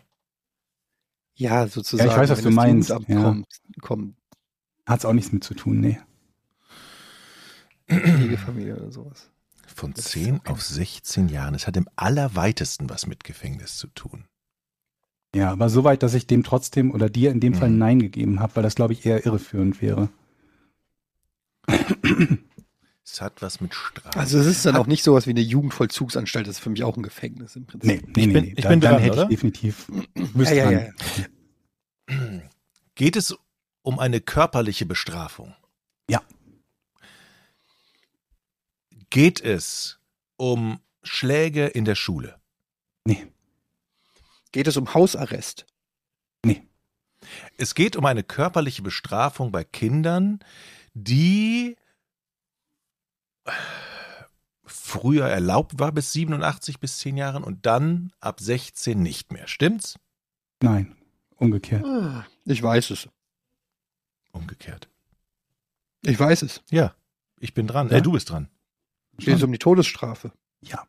Ja, 1.35 1.67
sozusagen. 1.67 2.09
Ja, 2.09 2.15
ich 2.15 2.19
weiß, 2.21 2.29
was 2.29 2.37
wenn 2.39 2.51
du 2.51 2.55
meinst, 2.55 2.89
ja. 3.07 3.41
Kommt, 3.81 4.15
Hat 4.85 4.99
es 4.99 5.05
auch 5.05 5.13
nichts 5.13 5.31
mit 5.31 5.43
zu 5.43 5.53
tun, 5.53 5.79
nee. 5.79 5.99
Pflegefamilie 7.87 8.75
oder 8.75 8.91
sowas. 8.91 9.29
Von 9.67 9.93
Das 9.93 10.05
ist 10.05 10.11
10 10.11 10.35
okay. 10.37 10.51
auf 10.51 10.61
16 10.61 11.29
Jahren. 11.29 11.55
Es 11.55 11.67
hat 11.67 11.77
im 11.77 11.87
allerweitesten 11.95 12.89
was 12.89 13.07
mit 13.07 13.23
Gefängnis 13.23 13.77
zu 13.77 13.87
tun. 13.87 14.25
Ja, 15.33 15.51
aber 15.51 15.69
so 15.69 15.83
weit, 15.83 16.03
dass 16.03 16.13
ich 16.13 16.27
dem 16.27 16.43
trotzdem 16.43 16.91
oder 16.91 17.09
dir 17.09 17.31
in 17.31 17.39
dem 17.39 17.53
Fall 17.53 17.69
Mhm. 17.69 17.75
ein 17.75 17.79
Nein 17.79 17.99
gegeben 17.99 18.39
habe, 18.41 18.55
weil 18.57 18.63
das, 18.63 18.75
glaube 18.75 18.93
ich, 18.93 19.05
eher 19.05 19.25
irreführend 19.25 19.81
wäre. 19.81 20.09
Es 23.03 23.21
hat 23.21 23.41
was 23.41 23.59
mit 23.61 23.73
Strafe. 23.73 24.17
Also 24.17 24.37
es 24.39 24.45
ist 24.45 24.65
dann 24.65 24.75
auch 24.75 24.87
nicht 24.87 25.03
sowas 25.03 25.27
wie 25.27 25.31
eine 25.31 25.41
Jugendvollzugsanstalt, 25.41 26.47
das 26.47 26.55
ist 26.57 26.59
für 26.63 26.69
mich 26.69 26.83
auch 26.83 26.95
ein 26.97 27.03
Gefängnis 27.03 27.55
im 27.55 27.65
Prinzip. 27.65 27.89
Nee, 27.89 28.01
nee, 28.15 28.25
nee. 28.27 28.33
bin- 28.33 28.43
nee. 28.45 28.53
ich 28.57 28.63
Da- 28.63 28.69
bin 28.69 28.79
dann 28.81 28.93
dran, 28.93 29.01
hätte 29.01 29.13
oder? 29.13 29.23
ich 29.23 29.29
definitiv. 29.29 29.87
Ja, 30.15 30.23
Wüsste 30.33 30.55
ja, 30.55 30.71
dran. 30.71 30.93
ja. 32.07 32.41
Geht 32.95 33.15
es 33.15 33.35
um 33.83 33.99
eine 33.99 34.21
körperliche 34.21 34.85
Bestrafung? 34.85 35.55
Ja. 36.09 36.21
Geht 39.09 39.41
es 39.41 39.99
um 40.37 40.79
Schläge 41.03 41.67
in 41.67 41.85
der 41.85 41.95
Schule? 41.95 42.39
Nee, 43.05 43.27
Geht 44.51 44.67
es 44.67 44.77
um 44.77 44.93
Hausarrest? 44.93 45.65
nee. 46.45 46.63
Es 47.57 47.75
geht 47.75 47.95
um 47.95 48.05
eine 48.05 48.23
körperliche 48.23 48.81
Bestrafung 48.81 49.51
bei 49.51 49.63
Kindern, 49.63 50.39
die 50.95 51.77
früher 54.65 55.27
erlaubt 55.27 55.79
war 55.79 55.91
bis 55.91 56.11
87 56.13 56.79
bis 56.79 56.97
10 56.97 57.17
Jahren 57.17 57.43
und 57.43 57.65
dann 57.65 58.11
ab 58.19 58.39
16 58.39 59.01
nicht 59.01 59.31
mehr. 59.31 59.47
Stimmt's? 59.47 59.99
Nein, 60.61 60.95
umgekehrt. 61.35 61.85
Ich 62.45 62.61
weiß 62.61 62.89
es. 62.89 63.07
Umgekehrt. 64.31 64.89
Ich 66.03 66.19
weiß 66.19 66.41
es. 66.41 66.61
Ja, 66.69 66.95
ich 67.39 67.53
bin 67.53 67.67
dran. 67.67 67.89
Ja? 67.89 67.97
Äh, 67.97 68.01
du 68.01 68.11
bist 68.11 68.29
dran. 68.29 68.49
Geht 69.17 69.35
es 69.35 69.43
um 69.43 69.51
die 69.51 69.59
Todesstrafe? 69.59 70.31
Ja. 70.61 70.87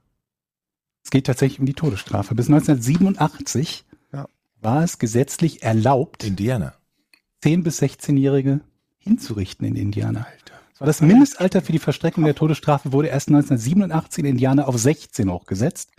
Es 1.03 1.11
geht 1.11 1.27
tatsächlich 1.27 1.61
um 1.61 1.67
die 1.67 1.75
Todesstrafe. 1.75 2.35
Bis 2.35 2.47
1987 2.49 3.85
Ja. 4.13 4.27
war 4.61 4.83
es 4.83 4.99
gesetzlich 4.99 5.63
erlaubt, 5.63 6.25
Indiana. 6.25 6.75
10- 7.43 7.63
bis 7.63 7.81
16-Jährige 7.83 8.61
hinzurichten 8.99 9.67
in 9.67 9.77
Indiana. 9.77 10.27
Das 10.73 10.81
war 10.81 10.87
das 10.87 11.01
Mindestalter 11.01 11.61
für 11.61 11.73
die 11.73 11.79
Verstreckung 11.81 12.25
der 12.25 12.35
Todesstrafe 12.35 12.93
wurde 12.93 13.09
erst 13.09 13.29
1987 13.29 14.25
in 14.25 14.31
Indiana 14.31 14.65
auf 14.65 14.79
16 14.79 15.31
hochgesetzt. 15.31 15.91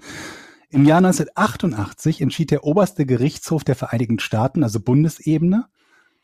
Im 0.69 0.85
Jahr 0.85 0.97
1988 0.97 2.21
entschied 2.21 2.49
der 2.49 2.63
oberste 2.63 3.05
Gerichtshof 3.05 3.63
der 3.63 3.75
Vereinigten 3.75 4.19
Staaten, 4.19 4.63
also 4.63 4.79
Bundesebene, 4.79 5.67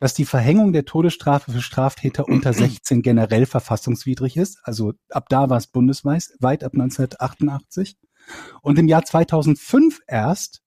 dass 0.00 0.14
die 0.14 0.24
Verhängung 0.24 0.72
der 0.72 0.86
Todesstrafe 0.86 1.52
für 1.52 1.60
Straftäter 1.60 2.26
unter 2.26 2.52
16 2.52 3.02
generell 3.02 3.46
verfassungswidrig 3.46 4.36
ist. 4.36 4.58
Also 4.64 4.94
ab 5.10 5.28
da 5.28 5.50
war 5.50 5.58
es 5.58 5.66
bundesweit, 5.66 6.24
weit 6.40 6.64
ab 6.64 6.72
1988. 6.72 7.96
Und 8.62 8.78
im 8.78 8.88
Jahr 8.88 9.04
2005 9.04 10.00
erst 10.06 10.62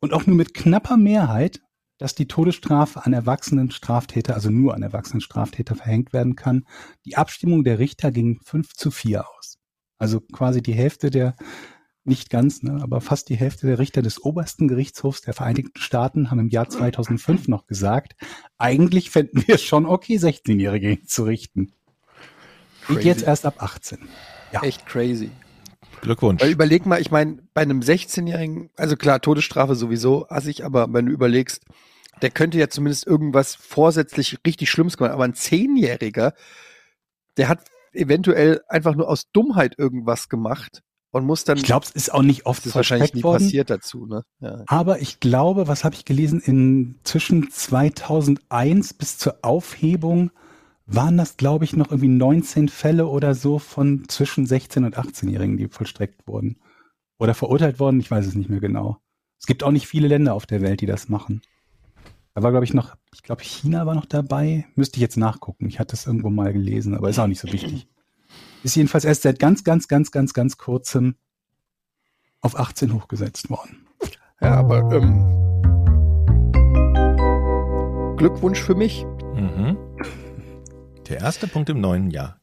und 0.00 0.12
auch 0.12 0.26
nur 0.26 0.36
mit 0.36 0.54
knapper 0.54 0.96
Mehrheit, 0.96 1.60
dass 1.98 2.14
die 2.14 2.26
Todesstrafe 2.26 3.04
an 3.04 3.12
erwachsenen 3.12 3.70
Straftäter, 3.70 4.34
also 4.34 4.50
nur 4.50 4.74
an 4.74 4.82
erwachsenen 4.82 5.20
Straftäter 5.20 5.76
verhängt 5.76 6.12
werden 6.12 6.36
kann. 6.36 6.66
Die 7.04 7.16
Abstimmung 7.16 7.64
der 7.64 7.78
Richter 7.78 8.10
ging 8.10 8.40
5 8.42 8.74
zu 8.74 8.90
4 8.90 9.28
aus. 9.28 9.58
Also 9.98 10.20
quasi 10.20 10.62
die 10.62 10.74
Hälfte 10.74 11.10
der, 11.10 11.34
nicht 12.04 12.28
ganz, 12.30 12.62
ne, 12.62 12.80
aber 12.82 13.00
fast 13.00 13.28
die 13.28 13.36
Hälfte 13.36 13.66
der 13.66 13.78
Richter 13.78 14.02
des 14.02 14.22
obersten 14.22 14.68
Gerichtshofs 14.68 15.22
der 15.22 15.34
Vereinigten 15.34 15.80
Staaten 15.80 16.30
haben 16.30 16.40
im 16.40 16.48
Jahr 16.48 16.68
2005 16.68 17.48
noch 17.48 17.66
gesagt, 17.66 18.14
eigentlich 18.58 19.10
fänden 19.10 19.46
wir 19.46 19.54
es 19.54 19.62
schon 19.62 19.86
okay, 19.86 20.16
16-Jährige 20.16 20.88
hinzurichten. 20.88 21.72
Und 22.88 22.96
Crazy. 22.96 23.08
jetzt 23.08 23.22
erst 23.22 23.46
ab 23.46 23.62
18. 23.62 24.00
Ja. 24.52 24.62
Echt 24.62 24.84
crazy. 24.84 25.30
Glückwunsch. 26.00 26.42
Weil 26.42 26.50
überleg 26.50 26.86
mal, 26.86 27.00
ich 27.00 27.10
meine, 27.10 27.38
bei 27.54 27.62
einem 27.62 27.80
16-Jährigen, 27.80 28.70
also 28.76 28.96
klar, 28.96 29.20
Todesstrafe 29.20 29.74
sowieso 29.74 30.28
assig, 30.28 30.64
aber 30.64 30.86
wenn 30.92 31.06
du 31.06 31.12
überlegst, 31.12 31.62
der 32.22 32.30
könnte 32.30 32.58
ja 32.58 32.68
zumindest 32.68 33.06
irgendwas 33.06 33.54
vorsätzlich 33.54 34.38
richtig 34.46 34.70
Schlimmes 34.70 34.96
gemacht, 34.96 35.12
aber 35.12 35.24
ein 35.24 35.34
Zehnjähriger, 35.34 36.32
der 37.36 37.48
hat 37.48 37.64
eventuell 37.92 38.60
einfach 38.68 38.94
nur 38.94 39.08
aus 39.08 39.30
Dummheit 39.32 39.78
irgendwas 39.78 40.28
gemacht 40.28 40.82
und 41.10 41.24
muss 41.24 41.44
dann, 41.44 41.58
Ich 41.58 41.64
glaube, 41.64 41.86
es 41.86 41.92
ist 41.92 42.12
auch 42.12 42.22
nicht 42.22 42.46
oft 42.46 42.60
das 42.60 42.66
ist 42.66 42.74
wahrscheinlich 42.74 43.14
nie 43.14 43.22
worden. 43.22 43.44
passiert 43.44 43.70
dazu, 43.70 44.06
ne? 44.06 44.22
Ja. 44.40 44.64
Aber 44.66 45.00
ich 45.00 45.20
glaube, 45.20 45.68
was 45.68 45.84
habe 45.84 45.94
ich 45.94 46.04
gelesen, 46.04 46.40
in 46.40 46.98
zwischen 47.04 47.50
2001 47.50 48.94
bis 48.94 49.18
zur 49.18 49.38
Aufhebung 49.42 50.30
waren 50.86 51.16
das, 51.16 51.36
glaube 51.36 51.64
ich, 51.64 51.74
noch 51.74 51.90
irgendwie 51.90 52.08
19 52.08 52.68
Fälle 52.68 53.06
oder 53.06 53.34
so 53.34 53.58
von 53.58 54.04
zwischen 54.08 54.46
16 54.46 54.84
und 54.84 54.98
18-Jährigen, 54.98 55.56
die 55.56 55.68
vollstreckt 55.68 56.26
wurden. 56.26 56.56
Oder 57.18 57.34
verurteilt 57.34 57.78
worden, 57.78 58.00
ich 58.00 58.10
weiß 58.10 58.26
es 58.26 58.34
nicht 58.34 58.50
mehr 58.50 58.60
genau. 58.60 58.98
Es 59.38 59.46
gibt 59.46 59.62
auch 59.62 59.70
nicht 59.70 59.86
viele 59.86 60.08
Länder 60.08 60.34
auf 60.34 60.46
der 60.46 60.60
Welt, 60.62 60.80
die 60.80 60.86
das 60.86 61.08
machen. 61.08 61.42
Da 62.34 62.42
war, 62.42 62.50
glaube 62.50 62.64
ich, 62.64 62.74
noch, 62.74 62.96
ich 63.14 63.22
glaube, 63.22 63.42
China 63.42 63.86
war 63.86 63.94
noch 63.94 64.06
dabei. 64.06 64.66
Müsste 64.74 64.96
ich 64.96 65.02
jetzt 65.02 65.16
nachgucken. 65.16 65.68
Ich 65.68 65.78
hatte 65.78 65.94
es 65.94 66.06
irgendwo 66.06 66.30
mal 66.30 66.52
gelesen, 66.52 66.94
aber 66.94 67.08
ist 67.08 67.18
auch 67.18 67.28
nicht 67.28 67.40
so 67.40 67.52
wichtig. 67.52 67.86
Ist 68.62 68.74
jedenfalls 68.74 69.04
erst 69.04 69.22
seit 69.22 69.38
ganz, 69.38 69.62
ganz, 69.62 69.86
ganz, 69.86 70.10
ganz, 70.10 70.34
ganz 70.34 70.58
kurzem 70.58 71.14
auf 72.40 72.58
18 72.58 72.92
hochgesetzt 72.92 73.48
worden. 73.50 73.86
ja, 74.40 74.54
aber 74.56 74.90
ähm, 74.92 75.44
Glückwunsch 78.16 78.60
für 78.60 78.74
mich. 78.74 79.06
Mhm. 79.34 79.76
Der 81.08 81.20
erste 81.20 81.46
Punkt 81.46 81.68
im 81.68 81.80
neuen 81.80 82.10
Jahr. 82.10 82.40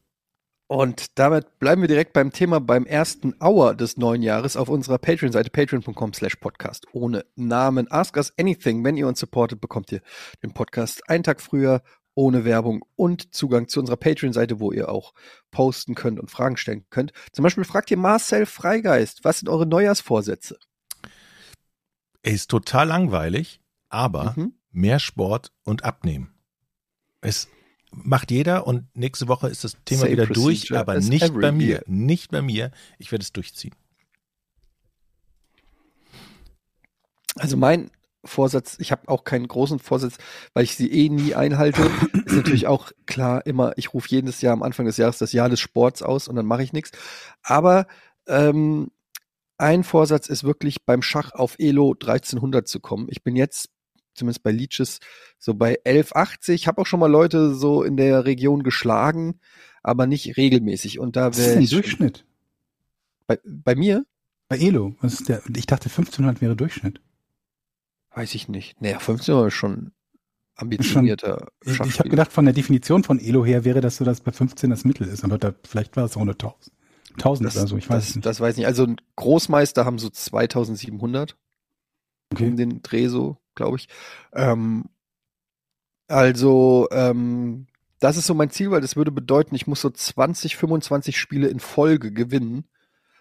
Und 0.67 1.19
damit 1.19 1.59
bleiben 1.59 1.81
wir 1.81 1.89
direkt 1.89 2.13
beim 2.13 2.31
Thema 2.31 2.61
beim 2.61 2.85
ersten 2.85 3.33
Hour 3.41 3.75
des 3.75 3.97
neuen 3.97 4.21
Jahres 4.21 4.55
auf 4.55 4.69
unserer 4.69 4.99
Patreon-Seite 4.99 5.49
patreon.com 5.49 6.13
slash 6.13 6.35
podcast 6.37 6.85
ohne 6.93 7.25
Namen. 7.35 7.91
Ask 7.91 8.15
us 8.15 8.31
anything. 8.39 8.83
Wenn 8.85 8.95
ihr 8.95 9.07
uns 9.07 9.19
supportet, 9.19 9.59
bekommt 9.59 9.91
ihr 9.91 10.01
den 10.43 10.53
Podcast 10.53 11.09
einen 11.09 11.23
Tag 11.23 11.41
früher, 11.41 11.81
ohne 12.13 12.45
Werbung 12.45 12.85
und 12.95 13.33
Zugang 13.33 13.67
zu 13.67 13.79
unserer 13.81 13.97
Patreon-Seite, 13.97 14.59
wo 14.61 14.71
ihr 14.71 14.87
auch 14.89 15.13
posten 15.49 15.93
könnt 15.95 16.19
und 16.19 16.31
Fragen 16.31 16.55
stellen 16.55 16.85
könnt. 16.89 17.11
Zum 17.33 17.43
Beispiel 17.43 17.63
fragt 17.65 17.91
ihr 17.91 17.97
Marcel 17.97 18.45
Freigeist, 18.45 19.25
was 19.25 19.39
sind 19.39 19.49
eure 19.49 19.65
Neujahrsvorsätze? 19.65 20.57
Er 22.21 22.31
ist 22.33 22.49
total 22.49 22.87
langweilig, 22.87 23.61
aber 23.89 24.35
Mhm. 24.37 24.53
mehr 24.71 24.99
Sport 24.99 25.51
und 25.63 25.83
abnehmen. 25.83 26.33
Es 27.19 27.49
macht 27.91 28.31
jeder 28.31 28.67
und 28.67 28.85
nächste 28.95 29.27
Woche 29.27 29.49
ist 29.49 29.63
das 29.63 29.77
Thema 29.85 30.01
Same 30.01 30.11
wieder 30.11 30.25
durch, 30.27 30.75
aber 30.75 30.99
nicht 30.99 31.33
bei 31.33 31.51
mir. 31.51 31.67
year. 31.67 31.83
Nicht 31.87 32.31
bei 32.31 32.41
mir. 32.41 32.71
Ich 32.97 33.11
werde 33.11 33.23
es 33.23 33.33
durchziehen. 33.33 33.75
Also 37.35 37.57
mein 37.57 37.91
Vorsatz, 38.23 38.75
ich 38.79 38.91
habe 38.91 39.07
auch 39.07 39.23
keinen 39.23 39.47
großen 39.47 39.79
Vorsatz, 39.79 40.17
weil 40.53 40.63
ich 40.63 40.75
sie 40.75 40.91
eh 40.91 41.09
nie 41.09 41.33
einhalte. 41.33 41.89
Ist 42.25 42.35
natürlich 42.35 42.67
auch 42.67 42.91
klar 43.05 43.45
immer, 43.45 43.73
ich 43.77 43.93
rufe 43.93 44.09
jedes 44.09 44.41
Jahr 44.41 44.53
am 44.53 44.63
Anfang 44.63 44.85
des 44.85 44.97
Jahres 44.97 45.17
das 45.17 45.33
Jahr 45.33 45.49
des 45.49 45.59
Sports 45.59 46.01
aus 46.01 46.27
und 46.27 46.35
dann 46.35 46.45
mache 46.45 46.63
ich 46.63 46.73
nichts. 46.73 46.91
Aber 47.41 47.87
ähm, 48.27 48.91
ein 49.57 49.83
Vorsatz 49.83 50.27
ist 50.27 50.43
wirklich 50.43 50.85
beim 50.85 51.01
Schach 51.01 51.33
auf 51.33 51.55
Elo 51.57 51.93
1300 51.93 52.67
zu 52.67 52.79
kommen. 52.79 53.07
Ich 53.09 53.23
bin 53.23 53.35
jetzt 53.35 53.69
zumindest 54.13 54.43
bei 54.43 54.51
Leeches 54.51 54.99
so 55.37 55.53
bei 55.53 55.79
1180. 55.85 56.67
Habe 56.67 56.81
auch 56.81 56.85
schon 56.85 56.99
mal 56.99 57.09
Leute 57.11 57.53
so 57.53 57.83
in 57.83 57.97
der 57.97 58.25
Region 58.25 58.63
geschlagen, 58.63 59.39
aber 59.83 60.05
nicht 60.07 60.37
regelmäßig. 60.37 60.99
Und 60.99 61.15
da 61.15 61.29
Was 61.29 61.37
ist 61.37 61.43
wäre 61.45 61.53
denn 61.55 61.63
ich 61.63 61.69
schon- 61.69 61.81
Durchschnitt? 61.81 62.25
bei, 63.27 63.39
bei 63.45 63.75
mir 63.75 64.05
Bei 64.49 64.57
Elo, 64.57 64.95
was 65.01 65.13
ist 65.13 65.29
der? 65.29 65.41
Ich 65.55 65.65
dachte 65.65 65.89
1500 65.89 66.41
wäre 66.41 66.55
Durchschnitt. 66.55 67.01
weiß 68.13 68.35
ich 68.35 68.47
nicht. 68.49 68.81
Naja, 68.81 68.99
15 68.99 69.33
war 69.35 69.49
schon 69.51 69.91
ambitionierter 70.55 71.47
Ich, 71.63 71.79
ich 71.79 71.99
habe 71.99 72.09
gedacht, 72.09 72.31
von 72.31 72.45
der 72.45 72.53
Definition 72.53 73.03
von 73.03 73.19
Elo 73.19 73.45
her 73.45 73.63
wäre 73.65 73.81
das 73.81 73.95
so, 73.97 74.03
dass 74.05 74.21
bei 74.21 74.31
15 74.31 74.69
das 74.69 74.83
Mittel 74.85 75.07
ist, 75.07 75.23
aber 75.23 75.37
da, 75.37 75.53
vielleicht 75.65 75.95
war 75.95 76.03
es 76.05 76.15
auch 76.17 76.21
eine 76.21 76.31
1000. 76.33 76.71
1000 77.15 77.45
Das, 77.47 77.57
oder 77.57 77.67
so, 77.67 77.77
ich 77.77 77.89
weiß 77.89 78.05
das, 78.07 78.15
nicht. 78.15 78.25
das 78.25 78.39
weiß 78.39 78.53
ich 78.55 78.57
nicht. 78.59 78.67
Also 78.67 78.87
Großmeister 79.15 79.85
haben 79.85 79.97
so 79.97 80.09
2700 80.09 81.35
Okay. 82.33 82.47
um 82.47 82.55
den 82.55 82.81
Dreh 82.81 83.07
so, 83.07 83.37
glaube 83.61 83.77
ich. 83.77 83.87
Ähm, 84.33 84.85
also 86.07 86.87
ähm, 86.91 87.67
das 87.99 88.17
ist 88.17 88.25
so 88.25 88.33
mein 88.33 88.49
Ziel, 88.49 88.71
weil 88.71 88.81
das 88.81 88.95
würde 88.95 89.11
bedeuten, 89.11 89.55
ich 89.55 89.67
muss 89.67 89.81
so 89.81 89.89
20, 89.89 90.57
25 90.57 91.17
Spiele 91.17 91.47
in 91.47 91.59
Folge 91.59 92.11
gewinnen 92.11 92.65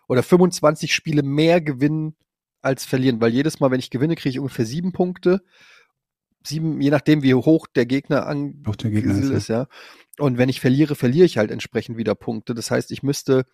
oder 0.08 0.22
25 0.22 0.92
Spiele 0.94 1.22
mehr 1.22 1.60
gewinnen 1.60 2.16
als 2.62 2.84
verlieren, 2.84 3.20
weil 3.20 3.32
jedes 3.32 3.60
Mal, 3.60 3.70
wenn 3.70 3.78
ich 3.78 3.90
gewinne, 3.90 4.16
kriege 4.16 4.30
ich 4.30 4.38
ungefähr 4.38 4.66
sieben 4.66 4.92
Punkte. 4.92 5.42
Sieben, 6.42 6.80
je 6.80 6.90
nachdem, 6.90 7.22
wie 7.22 7.34
hoch 7.34 7.66
der 7.66 7.84
Gegner 7.84 8.26
an, 8.26 8.62
Hoch 8.66 8.76
der 8.76 8.90
Gegner 8.90 9.14
Gesell 9.14 9.30
ist, 9.32 9.42
ist, 9.42 9.48
ja. 9.48 9.66
Und 10.18 10.38
wenn 10.38 10.48
ich 10.48 10.60
verliere, 10.60 10.94
verliere 10.94 11.26
ich 11.26 11.38
halt 11.38 11.50
entsprechend 11.50 11.98
wieder 11.98 12.14
Punkte. 12.14 12.54
Das 12.54 12.70
heißt, 12.70 12.90
ich 12.90 13.02
müsste 13.02 13.44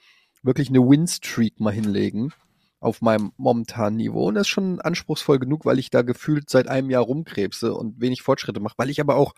wirklich 0.42 0.68
eine 0.68 0.80
Win-Streak 0.80 1.58
mal 1.60 1.72
hinlegen 1.72 2.32
auf 2.80 3.00
meinem 3.00 3.32
momentanen 3.36 3.96
Niveau. 3.96 4.28
Und 4.28 4.34
das 4.34 4.42
ist 4.42 4.48
schon 4.48 4.80
anspruchsvoll 4.80 5.38
genug, 5.38 5.64
weil 5.64 5.78
ich 5.78 5.90
da 5.90 6.02
gefühlt 6.02 6.50
seit 6.50 6.68
einem 6.68 6.90
Jahr 6.90 7.02
rumkrebse 7.02 7.74
und 7.74 8.00
wenig 8.00 8.22
Fortschritte 8.22 8.60
mache, 8.60 8.74
weil 8.76 8.90
ich 8.90 9.00
aber 9.00 9.16
auch 9.16 9.34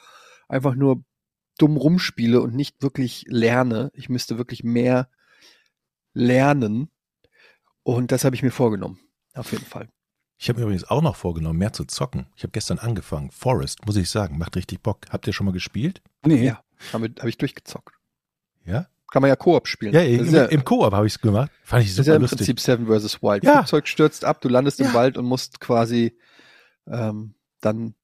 einfach 0.49 0.75
nur 0.75 1.05
dumm 1.59 1.77
rumspiele 1.77 2.41
und 2.41 2.55
nicht 2.55 2.83
wirklich 2.83 3.25
lerne. 3.29 3.91
Ich 3.95 4.09
müsste 4.09 4.39
wirklich 4.39 4.65
mehr 4.65 5.09
lernen. 6.15 6.91
Und 7.83 8.13
das 8.13 8.25
habe 8.25 8.37
ich 8.37 8.43
mir 8.43 8.51
vorgenommen. 8.51 9.01
Auf 9.35 9.53
jeden 9.53 9.65
Fall. 9.65 9.89
Ich 10.41 10.49
habe 10.49 10.61
mir 10.61 10.67
übrigens 10.67 10.85
auch 10.85 11.03
noch 11.03 11.17
vorgenommen, 11.17 11.59
mehr 11.59 11.73
zu 11.73 11.85
zocken. 11.85 12.27
Ich 12.37 12.45
habe 12.45 12.53
gestern 12.53 12.79
angefangen. 12.79 13.31
Forest, 13.33 13.85
muss 13.87 13.97
ich 13.97 14.09
sagen, 14.09 14.39
macht 14.39 14.57
richtig 14.57 14.83
Bock. 14.83 15.07
Habt 15.11 15.27
ihr 15.27 15.33
schon 15.33 15.47
mal 15.47 15.53
gespielt? 15.53 16.01
Nee, 16.25 16.45
Ja. 16.45 16.63
Habe 16.93 17.13
hab 17.19 17.27
ich 17.27 17.39
durchgezockt. 17.39 17.99
Ja? 18.65 18.87
Kann 19.11 19.23
man 19.23 19.29
ja 19.29 19.37
Koop 19.37 19.67
spielen. 19.67 19.95
Ja, 19.95 20.03
im, 20.03 20.35
ja, 20.35 20.45
im 20.47 20.65
Koop 20.65 20.93
habe 20.93 21.07
ich 21.07 21.15
es 21.15 21.21
gemacht. 21.21 21.51
Fand 21.65 21.83
ich 21.85 21.91
Das 21.91 21.99
ist 22.01 22.05
super 22.05 22.09
ja 22.11 22.17
im 22.17 22.23
lustig. 22.23 22.39
Prinzip 22.39 22.61
Seven 22.61 22.87
vs. 22.87 23.23
Wild. 23.23 23.43
Ja. 23.45 23.59
Flugzeug 23.59 23.89
stürzt 23.89 24.25
ab, 24.25 24.41
du 24.41 24.49
landest 24.49 24.81
im 24.81 24.87
Ja. 24.87 24.95
Wald 24.95 25.17
und 25.17 25.25
musst 25.25 25.61
quasi 25.61 26.19
ähm, 26.87 27.35
dann 27.61 27.95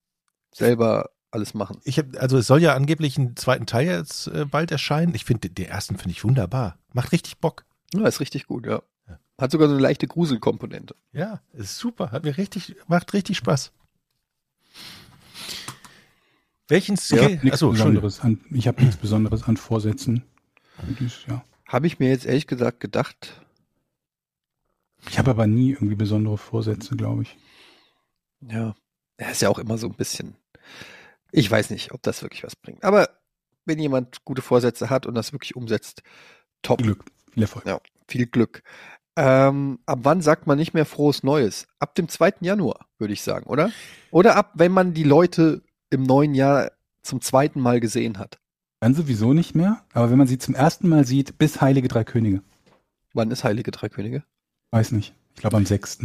selber 0.52 1.10
alles 1.30 1.52
machen. 1.52 1.80
Ich 1.84 1.98
hab, 1.98 2.06
also 2.16 2.38
es 2.38 2.46
soll 2.46 2.62
ja 2.62 2.74
angeblich 2.74 3.18
einen 3.18 3.36
zweiten 3.36 3.66
Teil 3.66 3.86
jetzt 3.86 4.28
äh, 4.28 4.44
bald 4.44 4.70
erscheinen. 4.70 5.14
Ich 5.14 5.24
finde, 5.24 5.50
den 5.50 5.66
ersten 5.66 5.96
finde 5.98 6.12
ich 6.12 6.24
wunderbar. 6.24 6.78
Macht 6.92 7.12
richtig 7.12 7.38
Bock. 7.38 7.64
Ja, 7.92 8.06
ist 8.06 8.20
richtig 8.20 8.46
gut, 8.46 8.66
ja. 8.66 8.82
Ja. 9.08 9.18
Hat 9.38 9.50
sogar 9.50 9.68
so 9.68 9.74
eine 9.74 9.82
leichte 9.82 10.06
Gruselkomponente. 10.06 10.94
Ja, 11.12 11.40
ist 11.52 11.76
super. 11.76 12.12
Hat 12.12 12.24
mir 12.24 12.36
richtig, 12.38 12.76
macht 12.86 13.12
richtig 13.12 13.36
Spaß. 13.36 13.72
Welchen 16.68 16.96
Skill? 16.96 17.40
nichts 17.42 17.52
Achso, 17.52 17.70
Entschuldigung. 17.70 18.02
Besonderes 18.04 18.20
an, 18.20 18.40
ich 18.56 18.66
habe 18.68 18.80
nichts 18.80 18.96
Besonderes 18.96 19.42
an 19.42 19.56
Vorsätzen. 19.56 20.24
Dies, 20.98 21.24
ja. 21.28 21.44
Habe 21.66 21.86
ich 21.86 21.98
mir 21.98 22.08
jetzt 22.10 22.26
ehrlich 22.26 22.46
gesagt 22.46 22.80
gedacht, 22.80 23.40
Ich 25.08 25.18
habe 25.18 25.30
aber 25.30 25.46
nie 25.46 25.72
irgendwie 25.72 25.94
besondere 25.96 26.38
Vorsätze, 26.38 26.96
glaube 26.96 27.22
ich. 27.22 27.36
ja, 28.40 28.74
er 29.16 29.30
ist 29.30 29.42
ja 29.42 29.48
auch 29.48 29.58
immer 29.58 29.78
so 29.78 29.86
ein 29.86 29.94
bisschen. 29.94 30.36
Ich 31.30 31.50
weiß 31.50 31.70
nicht, 31.70 31.92
ob 31.92 32.02
das 32.02 32.22
wirklich 32.22 32.42
was 32.44 32.56
bringt. 32.56 32.84
Aber 32.84 33.08
wenn 33.64 33.78
jemand 33.78 34.24
gute 34.24 34.42
Vorsätze 34.42 34.90
hat 34.90 35.06
und 35.06 35.14
das 35.14 35.32
wirklich 35.32 35.56
umsetzt, 35.56 36.02
top. 36.62 36.80
Viel 36.80 36.94
Glück, 36.94 37.04
viel 37.32 37.42
Erfolg. 37.42 37.66
Ja, 37.66 37.80
viel 38.08 38.26
Glück. 38.26 38.62
Ähm, 39.16 39.78
ab 39.86 40.00
wann 40.02 40.22
sagt 40.22 40.46
man 40.46 40.58
nicht 40.58 40.74
mehr 40.74 40.84
frohes 40.84 41.22
Neues? 41.22 41.66
Ab 41.78 41.94
dem 41.94 42.08
2. 42.08 42.34
Januar, 42.40 42.86
würde 42.98 43.14
ich 43.14 43.22
sagen, 43.22 43.46
oder? 43.46 43.70
Oder 44.10 44.36
ab, 44.36 44.52
wenn 44.54 44.72
man 44.72 44.92
die 44.92 45.04
Leute 45.04 45.62
im 45.90 46.02
neuen 46.02 46.34
Jahr 46.34 46.72
zum 47.02 47.20
zweiten 47.20 47.60
Mal 47.60 47.78
gesehen 47.80 48.18
hat. 48.18 48.38
Dann 48.84 48.92
sowieso 48.92 49.32
nicht 49.32 49.54
mehr, 49.54 49.82
aber 49.94 50.10
wenn 50.10 50.18
man 50.18 50.26
sie 50.26 50.36
zum 50.36 50.54
ersten 50.54 50.90
Mal 50.90 51.06
sieht, 51.06 51.38
bis 51.38 51.62
Heilige 51.62 51.88
Drei 51.88 52.04
Könige. 52.04 52.42
Wann 53.14 53.30
ist 53.30 53.42
Heilige 53.42 53.70
Drei 53.70 53.88
Könige? 53.88 54.24
Weiß 54.72 54.92
nicht. 54.92 55.14
Ich 55.34 55.40
glaube 55.40 55.56
am 55.56 55.64
6. 55.64 56.00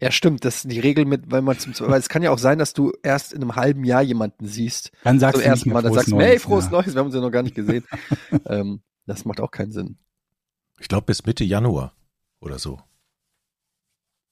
Ja, 0.00 0.10
stimmt. 0.12 0.46
Das 0.46 0.64
ist 0.64 0.72
die 0.72 0.80
Regel 0.80 1.04
mit, 1.04 1.30
wenn 1.30 1.44
man 1.44 1.58
zum 1.58 1.74
weil 1.80 2.00
es 2.00 2.08
kann 2.08 2.22
ja 2.22 2.30
auch 2.30 2.38
sein, 2.38 2.58
dass 2.58 2.72
du 2.72 2.94
erst 3.02 3.34
in 3.34 3.42
einem 3.42 3.54
halben 3.54 3.84
Jahr 3.84 4.00
jemanden 4.00 4.46
siehst. 4.46 4.92
Dann 5.04 5.18
sagst 5.18 5.34
Zum 5.34 5.42
du 5.42 5.48
ersten 5.50 5.70
Mal, 5.74 5.82
dann 5.82 5.92
sagst 5.92 6.10
du, 6.10 6.18
hey, 6.18 6.38
frohes 6.38 6.64
ja. 6.64 6.70
Neues, 6.70 6.94
wir 6.94 7.00
haben 7.00 7.06
uns 7.08 7.14
ja 7.14 7.20
noch 7.20 7.30
gar 7.30 7.42
nicht 7.42 7.54
gesehen. 7.54 7.84
ähm, 8.46 8.80
das 9.04 9.26
macht 9.26 9.42
auch 9.42 9.50
keinen 9.50 9.72
Sinn. 9.72 9.98
Ich 10.78 10.88
glaube 10.88 11.04
bis 11.04 11.26
Mitte 11.26 11.44
Januar 11.44 11.92
oder 12.40 12.58
so. 12.58 12.80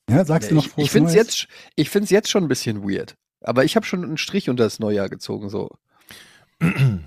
Ja, 0.08 0.24
sagst 0.24 0.50
du 0.50 0.54
noch 0.54 0.64
ich 0.64 0.70
frohes 0.70 0.84
ich 0.86 0.90
finde 0.90 1.10
es 1.10 1.16
Neues? 1.16 1.26
jetzt, 1.26 1.48
ich 1.74 1.90
find's 1.90 2.08
jetzt 2.08 2.30
schon 2.30 2.44
ein 2.44 2.48
bisschen 2.48 2.82
weird. 2.82 3.18
Aber 3.42 3.66
ich 3.66 3.76
habe 3.76 3.84
schon 3.84 4.02
einen 4.04 4.16
Strich 4.16 4.48
unter 4.48 4.64
das 4.64 4.78
Neujahr 4.78 5.10
gezogen, 5.10 5.50
so. 5.50 5.68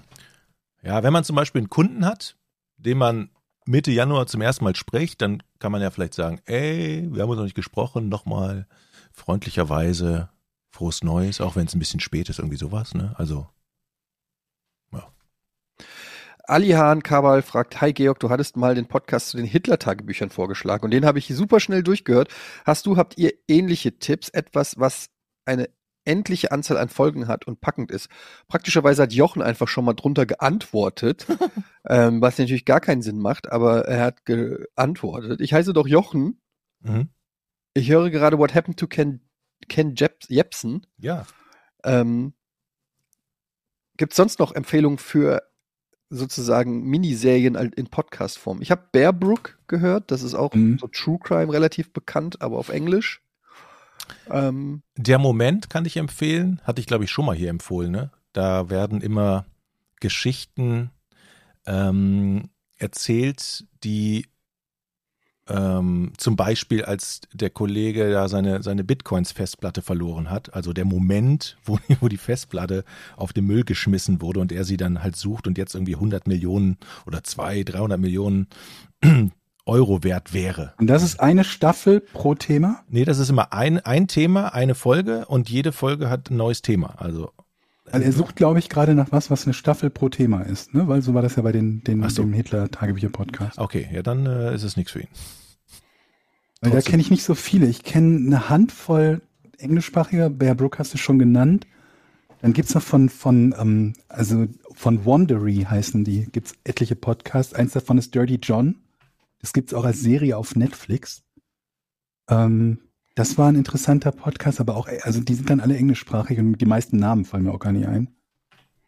Ja, 0.83 1.03
wenn 1.03 1.13
man 1.13 1.23
zum 1.23 1.35
Beispiel 1.35 1.59
einen 1.59 1.69
Kunden 1.69 2.05
hat, 2.05 2.37
den 2.77 2.97
man 2.97 3.29
Mitte 3.67 3.91
Januar 3.91 4.25
zum 4.25 4.41
ersten 4.41 4.63
Mal 4.63 4.75
spricht, 4.75 5.21
dann 5.21 5.43
kann 5.59 5.71
man 5.71 5.79
ja 5.79 5.91
vielleicht 5.91 6.15
sagen, 6.15 6.41
ey, 6.45 7.07
wir 7.11 7.21
haben 7.21 7.29
uns 7.29 7.37
noch 7.37 7.43
nicht 7.43 7.53
gesprochen, 7.53 8.09
nochmal 8.09 8.65
freundlicherweise 9.11 10.29
frohes 10.71 11.03
Neues, 11.03 11.39
auch 11.39 11.55
wenn 11.55 11.67
es 11.67 11.75
ein 11.75 11.79
bisschen 11.79 11.99
spät 11.99 12.29
ist, 12.29 12.39
irgendwie 12.39 12.57
sowas, 12.57 12.95
ne? 12.95 13.13
Also, 13.19 13.47
Ali 16.51 16.71
Hahn 16.71 17.03
Kabal 17.03 17.43
fragt, 17.43 17.79
hi 17.79 17.93
Georg, 17.93 18.19
du 18.19 18.29
hattest 18.29 18.57
mal 18.57 18.75
den 18.75 18.85
Podcast 18.85 19.29
zu 19.29 19.37
den 19.37 19.45
Hitler-Tagebüchern 19.45 20.29
vorgeschlagen 20.29 20.83
und 20.83 20.91
den 20.91 21.05
habe 21.05 21.17
ich 21.17 21.27
super 21.27 21.61
schnell 21.61 21.81
durchgehört. 21.81 22.29
Hast 22.65 22.85
du, 22.85 22.97
habt 22.97 23.17
ihr 23.17 23.31
ähnliche 23.47 23.99
Tipps, 23.99 24.27
etwas, 24.27 24.77
was 24.77 25.09
eine 25.45 25.69
endliche 26.05 26.51
Anzahl 26.51 26.77
an 26.77 26.89
Folgen 26.89 27.27
hat 27.27 27.45
und 27.47 27.61
packend 27.61 27.91
ist? 27.91 28.09
Praktischerweise 28.47 29.03
hat 29.03 29.13
Jochen 29.13 29.41
einfach 29.41 29.67
schon 29.67 29.85
mal 29.85 29.93
drunter 29.93 30.25
geantwortet, 30.25 31.27
ähm, 31.87 32.21
was 32.21 32.37
natürlich 32.37 32.65
gar 32.65 32.79
keinen 32.81 33.01
Sinn 33.01 33.19
macht, 33.19 33.51
aber 33.51 33.85
er 33.87 34.03
hat 34.03 34.25
geantwortet. 34.25 35.41
Ich 35.41 35.53
heiße 35.53 35.73
doch 35.73 35.87
Jochen. 35.87 36.39
mhm. 36.81 37.09
Ich 37.73 37.89
höre 37.89 38.09
gerade 38.09 38.37
What 38.37 38.53
Happened 38.53 38.77
to 38.79 38.87
Ken, 38.87 39.21
Ken 39.69 39.95
Jep 39.95 40.25
Jepsen. 40.27 40.85
ja. 40.97 41.25
Ähm, 41.83 42.33
Gibt 43.97 44.13
es 44.13 44.17
sonst 44.17 44.39
noch 44.39 44.51
Empfehlungen 44.53 44.97
für 44.97 45.43
sozusagen 46.09 46.83
Miniserien 46.83 47.55
in 47.55 47.87
Podcast-Form? 47.87 48.61
Ich 48.61 48.71
habe 48.71 48.87
Bear 48.91 49.13
Brook 49.13 49.59
gehört, 49.67 50.11
das 50.11 50.23
ist 50.23 50.33
auch 50.33 50.53
Mhm. 50.53 50.77
so 50.79 50.87
True 50.87 51.19
Crime 51.23 51.51
relativ 51.53 51.93
bekannt, 51.93 52.41
aber 52.41 52.57
auf 52.57 52.69
Englisch. 52.69 53.21
Ähm, 54.29 54.83
Der 54.97 55.17
Moment 55.17 55.69
kann 55.69 55.85
ich 55.85 55.97
empfehlen, 55.97 56.61
hatte 56.63 56.81
ich 56.81 56.87
glaube 56.87 57.03
ich 57.03 57.11
schon 57.11 57.25
mal 57.25 57.35
hier 57.35 57.49
empfohlen. 57.49 57.91
Ne? 57.91 58.11
Da 58.33 58.69
werden 58.69 59.01
immer 59.01 59.45
Geschichten 59.99 60.91
ähm, 61.65 62.49
erzählt, 62.77 63.65
die 63.83 64.25
ähm, 65.47 66.13
zum 66.17 66.35
Beispiel 66.35 66.85
als 66.85 67.21
der 67.33 67.49
Kollege 67.49 68.11
da 68.11 68.27
seine, 68.27 68.63
seine 68.63 68.83
Bitcoins-Festplatte 68.83 69.81
verloren 69.81 70.29
hat, 70.29 70.53
also 70.53 70.71
der 70.71 70.85
Moment, 70.85 71.57
wo, 71.65 71.79
wo 71.99 72.07
die 72.07 72.17
Festplatte 72.17 72.83
auf 73.17 73.33
den 73.33 73.45
Müll 73.45 73.63
geschmissen 73.63 74.21
wurde 74.21 74.39
und 74.39 74.51
er 74.51 74.63
sie 74.63 74.77
dann 74.77 75.03
halt 75.03 75.15
sucht 75.15 75.47
und 75.47 75.57
jetzt 75.57 75.75
irgendwie 75.75 75.95
100 75.95 76.27
Millionen 76.27 76.77
oder 77.05 77.23
200, 77.23 77.75
300 77.75 77.99
Millionen 77.99 78.47
Euro 79.71 80.03
wert 80.03 80.33
wäre. 80.33 80.73
Und 80.79 80.87
das 80.87 81.01
ist 81.01 81.21
eine 81.21 81.45
Staffel 81.45 82.01
pro 82.01 82.35
Thema? 82.35 82.83
Nee, 82.89 83.05
das 83.05 83.19
ist 83.19 83.29
immer 83.29 83.53
ein, 83.53 83.79
ein 83.79 84.07
Thema, 84.07 84.53
eine 84.53 84.75
Folge 84.75 85.25
und 85.27 85.49
jede 85.49 85.71
Folge 85.71 86.09
hat 86.09 86.29
ein 86.29 86.35
neues 86.35 86.61
Thema. 86.61 86.95
Also 86.97 87.31
Weil 87.89 88.01
er 88.01 88.11
sucht, 88.11 88.35
glaube 88.35 88.59
ich, 88.59 88.67
gerade 88.67 88.95
nach 88.95 89.13
was, 89.13 89.31
was 89.31 89.45
eine 89.45 89.53
Staffel 89.53 89.89
pro 89.89 90.09
Thema 90.09 90.41
ist, 90.41 90.73
ne? 90.73 90.89
Weil 90.89 91.01
so 91.01 91.13
war 91.13 91.21
das 91.21 91.37
ja 91.37 91.43
bei 91.43 91.53
den, 91.53 91.83
den 91.85 92.07
so. 92.09 92.21
dem 92.21 92.33
Hitler-Tagebücher-Podcast. 92.33 93.59
okay, 93.59 93.87
ja, 93.93 94.03
dann 94.03 94.25
äh, 94.25 94.53
ist 94.53 94.63
es 94.63 94.75
nichts 94.75 94.91
für 94.91 94.99
ihn. 94.99 95.09
Weil 96.59 96.71
da 96.71 96.81
kenne 96.81 97.01
ich 97.01 97.09
nicht 97.09 97.23
so 97.23 97.33
viele. 97.33 97.65
Ich 97.67 97.83
kenne 97.83 98.17
eine 98.17 98.49
Handvoll 98.49 99.21
englischsprachiger. 99.57 100.29
Bear 100.29 100.53
Brook 100.53 100.79
hast 100.79 100.93
du 100.93 100.97
schon 100.97 101.17
genannt. 101.17 101.65
Dann 102.41 102.53
gibt's 102.53 102.75
noch 102.75 102.83
von, 102.83 103.07
von, 103.07 103.55
ähm, 103.57 103.93
also 104.09 104.47
von 104.73 105.05
Wandery 105.05 105.65
heißen 105.69 106.03
die, 106.03 106.25
gibt's 106.25 106.55
etliche 106.65 106.95
Podcasts. 106.95 107.53
Eins 107.53 107.73
davon 107.73 107.97
ist 107.97 108.13
Dirty 108.13 108.39
John. 108.41 108.75
Das 109.41 109.53
gibt's 109.53 109.73
auch 109.73 109.83
als 109.83 109.99
Serie 109.99 110.37
auf 110.37 110.55
Netflix. 110.55 111.23
Ähm, 112.29 112.79
das 113.15 113.37
war 113.37 113.49
ein 113.49 113.55
interessanter 113.55 114.11
Podcast, 114.11 114.59
aber 114.61 114.77
auch, 114.77 114.87
also 115.01 115.19
die 115.19 115.33
sind 115.33 115.49
dann 115.49 115.59
alle 115.59 115.75
englischsprachig 115.75 116.39
und 116.39 116.59
die 116.59 116.65
meisten 116.65 116.97
Namen 116.97 117.25
fallen 117.25 117.43
mir 117.43 117.53
auch 117.53 117.59
gar 117.59 117.73
nicht 117.73 117.87
ein. 117.87 118.15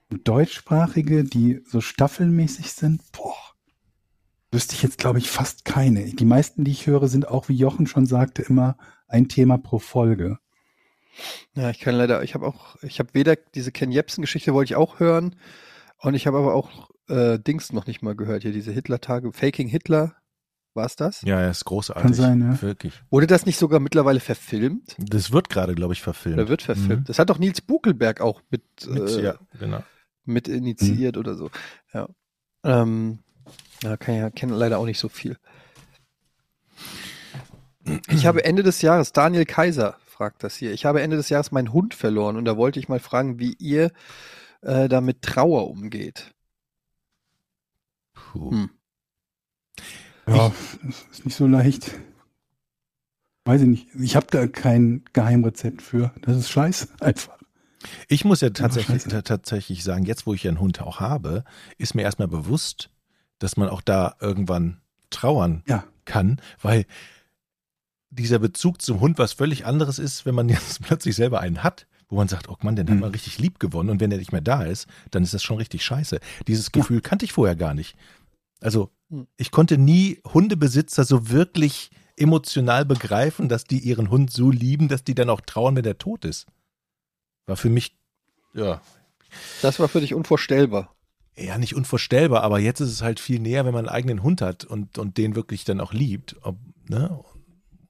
Und 0.10 0.28
deutschsprachige, 0.28 1.24
die 1.24 1.62
so 1.66 1.82
staffelmäßig 1.82 2.72
sind, 2.72 3.02
boah, 3.12 3.36
wüsste 4.52 4.76
ich 4.76 4.84
jetzt, 4.84 5.00
glaube 5.00 5.18
ich, 5.18 5.30
fast 5.30 5.66
keine. 5.66 6.06
Die 6.06 6.26
meisten, 6.26 6.64
die 6.64 6.72
ich 6.72 6.88
höre, 6.88 7.08
sind 7.08 7.28
auch, 7.28 7.50
wie 7.50 7.56
Jochen 7.56 7.88
schon 7.88 8.06
sagte, 8.06 8.44
immer 8.44 8.78
ein 9.08 9.28
Thema 9.28 9.58
pro 9.58 9.80
Folge. 9.80 10.38
Ja, 11.56 11.70
ich 11.70 11.80
kann 11.80 11.96
leider, 11.96 12.24
ich 12.24 12.34
habe 12.34 12.48
auch, 12.48 12.76
ich 12.82 13.00
habe 13.00 13.14
weder 13.14 13.36
diese 13.36 13.72
Ken 13.72 13.92
Jebsen-Geschichte 13.92 14.54
wollte 14.54 14.74
ich 14.74 14.76
auch 14.76 15.00
hören 15.00 15.36
und 15.98 16.14
ich 16.14 16.28
habe 16.28 16.38
aber 16.38 16.54
auch 16.56 16.90
äh, 17.08 17.40
Dings 17.40 17.74
noch 17.74 17.86
nicht 17.86 18.02
mal 18.02 18.16
gehört, 18.16 18.44
hier 18.44 18.52
diese 18.52 18.72
Hitler-Tage, 18.72 19.32
Faking 19.32 19.68
Hitler, 19.68 20.16
war 20.76 20.86
es 20.86 20.96
das? 20.96 21.22
Ja, 21.22 21.40
er 21.40 21.52
ist 21.52 21.66
großartig. 21.66 22.04
Kann 22.04 22.14
sein, 22.14 22.42
ja. 22.42 22.62
Wirklich. 22.62 22.94
Wurde 23.10 23.28
das 23.28 23.46
nicht 23.46 23.58
sogar 23.58 23.80
mittlerweile 23.80 24.20
verfilmt? 24.20 24.96
Das 24.98 25.32
wird 25.32 25.50
gerade, 25.50 25.76
glaube 25.76 25.94
ich, 25.94 26.02
verfilmt. 26.02 26.40
Oder 26.40 26.50
wird 26.50 26.62
verfilmt? 26.62 27.02
Mhm. 27.02 27.06
Das 27.06 27.20
hat 27.20 27.30
doch 27.30 27.40
Nils 27.40 27.62
Buckelberg 27.62 28.22
auch 28.22 28.42
mit, 28.50 28.64
Mit, 28.88 29.10
äh, 29.10 29.22
ja, 29.22 29.36
genau. 29.60 29.84
mit 30.26 30.48
initiiert 30.48 31.18
oder 31.18 31.36
so. 31.36 31.50
Ja. 31.94 32.10
Ähm, 32.64 33.20
ja, 33.84 33.98
kann 33.98 34.16
ja, 34.16 34.30
kenne 34.30 34.56
leider 34.56 34.80
auch 34.80 34.86
nicht 34.86 35.00
so 35.00 35.10
viel. 35.10 35.38
Ich 38.10 38.26
habe 38.26 38.46
Ende 38.46 38.64
des 38.64 38.82
Jahres, 38.82 39.12
Daniel 39.12 39.46
Kaiser 39.46 39.98
fragt 40.06 40.44
das 40.44 40.56
hier, 40.56 40.72
ich 40.72 40.86
habe 40.86 41.02
Ende 41.02 41.18
des 41.18 41.30
Jahres 41.30 41.52
meinen 41.52 41.74
Hund 41.74 41.94
verloren 41.94 42.38
und 42.38 42.46
da 42.46 42.56
wollte 42.56 42.80
ich 42.80 42.88
mal 42.88 43.00
fragen, 43.00 43.40
wie 43.40 43.56
ihr 43.60 43.92
äh, 44.62 44.88
da 44.88 45.02
mit 45.02 45.22
Trauer 45.22 45.70
umgeht. 45.70 46.34
Puh. 48.14 48.52
Hm. 48.52 48.70
Ja, 50.28 50.52
das 50.84 51.02
ist 51.12 51.26
nicht 51.26 51.36
so 51.36 51.48
leicht. 51.48 51.92
Weiß 53.46 53.62
ich 53.62 53.68
nicht. 53.68 53.88
Ich 54.00 54.16
habe 54.16 54.28
da 54.32 54.48
kein 54.48 55.04
Geheimrezept 55.14 55.82
für. 55.82 56.14
Das 56.22 56.38
ist 56.38 56.50
scheiße, 56.50 56.88
einfach. 57.02 57.38
Ich 58.08 58.24
muss 58.24 58.40
ja 58.40 58.50
tatsächlich, 58.52 59.04
tatsächlich 59.04 59.84
sagen, 59.84 60.06
jetzt 60.06 60.26
wo 60.26 60.34
ich 60.34 60.48
einen 60.48 60.62
Hund 60.62 60.82
auch 60.82 61.02
habe, 61.02 61.44
ist 61.78 61.96
mir 61.96 62.04
erstmal 62.04 62.30
bewusst, 62.30 62.90
dass 63.40 63.58
man 63.58 63.68
auch 63.68 63.82
da 63.82 64.16
irgendwann 64.22 64.80
trauern 65.10 65.64
Ja. 65.68 65.84
kann, 66.06 66.40
weil 66.62 66.86
dieser 68.10 68.40
Bezug 68.40 68.82
zum 68.82 69.02
Hund 69.02 69.18
was 69.18 69.34
völlig 69.34 69.66
anderes 69.66 70.00
ist, 70.00 70.26
wenn 70.26 70.36
man 70.36 70.48
jetzt 70.78 70.82
plötzlich 70.82 71.16
selber 71.16 71.42
einen 71.42 71.62
hat, 71.64 71.86
wo 72.08 72.16
man 72.16 72.30
sagt, 72.30 72.48
oh 72.48 72.56
Mann, 72.62 72.78
den 72.78 72.88
hat 72.88 72.94
Mhm. 72.96 73.02
man 73.02 73.12
richtig 73.12 73.40
lieb 73.40 73.60
gewonnen 73.60 73.90
und 73.90 74.00
wenn 74.00 74.10
der 74.12 74.20
nicht 74.20 74.32
mehr 74.32 74.40
da 74.42 74.64
ist, 74.64 74.88
dann 75.12 75.24
ist 75.24 75.34
das 75.34 75.44
schon 75.44 75.58
richtig 75.58 75.84
scheiße. 75.84 76.20
Dieses 76.48 76.72
Gefühl 76.72 77.02
kannte 77.02 77.26
ich 77.26 77.34
vorher 77.34 77.58
gar 77.58 77.74
nicht. 77.74 77.98
Also 78.62 78.86
Mhm. 78.86 78.90
Ich 79.38 79.52
konnte 79.52 79.78
nie 79.78 80.20
Hundebesitzer 80.34 81.04
so 81.04 81.30
wirklich 81.30 81.92
emotional 82.18 82.86
begreifen, 82.86 83.50
dass 83.50 83.64
die 83.64 83.80
ihren 83.80 84.10
Hund 84.10 84.32
so 84.32 84.52
lieben, 84.52 84.88
dass 84.88 85.04
die 85.04 85.16
dann 85.16 85.30
auch 85.30 85.42
trauern, 85.42 85.76
wenn 85.76 85.84
der 85.84 85.98
tot 85.98 86.26
ist. 86.26 86.46
War 87.48 87.58
für 87.58 87.70
mich, 87.70 87.98
ja, 88.54 88.82
Das 89.62 89.80
war 89.80 89.88
für 89.88 90.00
dich 90.02 90.14
unvorstellbar. 90.14 90.94
ja, 91.36 91.58
nicht 91.58 91.76
unvorstellbar, 91.76 92.44
aber 92.44 92.60
jetzt 92.60 92.80
ist 92.82 92.92
es 92.92 93.02
halt 93.02 93.20
viel 93.20 93.40
näher, 93.40 93.66
wenn 93.66 93.74
man 93.74 93.88
einen 93.88 93.96
eigenen 93.96 94.22
Hund 94.24 94.42
hat 94.42 94.64
und, 94.66 94.98
und 95.00 95.18
den 95.18 95.36
wirklich 95.36 95.66
dann 95.66 95.82
auch 95.82 95.92
liebt. 95.94 96.36
Ob, 96.44 96.58
ne? 96.88 97.20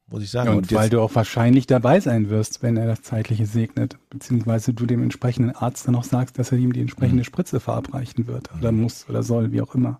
Muss 0.08 0.24
ich 0.24 0.32
sagen. 0.32 0.56
und 0.56 0.72
weil 0.74 0.90
du 0.90 1.02
auch 1.02 1.16
wahrscheinlich 1.16 1.66
dabei 1.66 2.00
sein 2.00 2.30
wirst, 2.30 2.62
wenn 2.62 2.78
er 2.78 2.86
das 2.88 3.02
Zeitliche 3.02 3.46
segnet, 3.46 3.98
beziehungsweise 4.10 4.74
du 4.74 4.86
dem 4.86 5.02
entsprechenden 5.02 5.56
Arzt 5.56 5.88
dann 5.88 5.96
auch 5.96 6.04
sagst, 6.04 6.38
dass 6.38 6.52
er 6.52 6.58
ihm 6.60 6.72
die 6.72 6.82
entsprechende 6.82 7.22
Mhm. 7.22 7.26
Spritze 7.26 7.60
verabreichen 7.60 8.28
wird 8.28 8.54
oder 8.56 8.72
muss 8.72 9.10
oder 9.10 9.24
soll, 9.24 9.52
wie 9.52 9.62
auch 9.62 9.74
immer. 9.76 10.00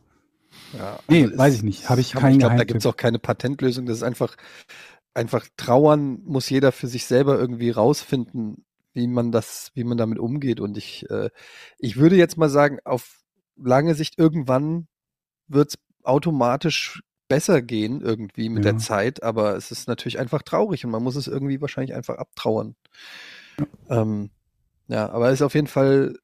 Ja, 0.78 1.00
Nee, 1.08 1.24
also 1.26 1.38
weiß 1.38 1.54
ich 1.56 1.64
nicht. 1.64 1.90
Habe 1.90 2.02
ich 2.02 2.14
keinen 2.14 2.34
Ich 2.34 2.40
glaube, 2.40 2.56
da 2.56 2.64
gibt 2.64 2.80
es 2.80 2.86
auch 2.86 2.98
keine 2.98 3.20
Patentlösung. 3.20 3.86
Das 3.86 3.98
ist 3.98 4.04
einfach, 4.04 4.36
einfach 5.14 5.48
trauern 5.58 6.22
muss 6.24 6.50
jeder 6.50 6.72
für 6.72 6.88
sich 6.88 7.06
selber 7.06 7.38
irgendwie 7.38 7.70
rausfinden, 7.70 8.66
wie 8.94 9.08
man 9.08 9.32
das, 9.32 9.72
wie 9.76 9.84
man 9.84 9.98
damit 9.98 10.20
umgeht. 10.20 10.60
Und 10.60 10.78
ich, 10.78 11.10
äh, 11.10 11.30
ich 11.78 11.98
würde 11.98 12.16
jetzt 12.16 12.38
mal 12.38 12.50
sagen, 12.50 12.80
auf 12.86 13.20
lange 13.56 13.96
Sicht 13.96 14.18
irgendwann 14.18 14.88
wird 15.48 15.70
es 15.70 15.78
automatisch 16.04 17.04
besser 17.28 17.62
gehen 17.62 18.02
irgendwie 18.02 18.50
mit 18.50 18.66
Ja. 18.66 18.72
der 18.72 18.80
Zeit, 18.80 19.24
aber 19.24 19.56
es 19.56 19.72
ist 19.72 19.88
natürlich 19.88 20.20
einfach 20.20 20.42
traurig 20.42 20.86
und 20.86 20.92
man 20.92 21.02
muss 21.04 21.16
es 21.16 21.28
irgendwie 21.28 21.62
wahrscheinlich 21.62 21.96
einfach 21.96 22.18
abtrauern. 22.18 22.76
Ähm, 23.90 24.30
ja, 24.88 25.10
aber 25.10 25.30
es 25.30 25.36
ist 25.36 25.42
auf 25.42 25.56
jeden 25.56 25.68
Fall, 25.68 26.18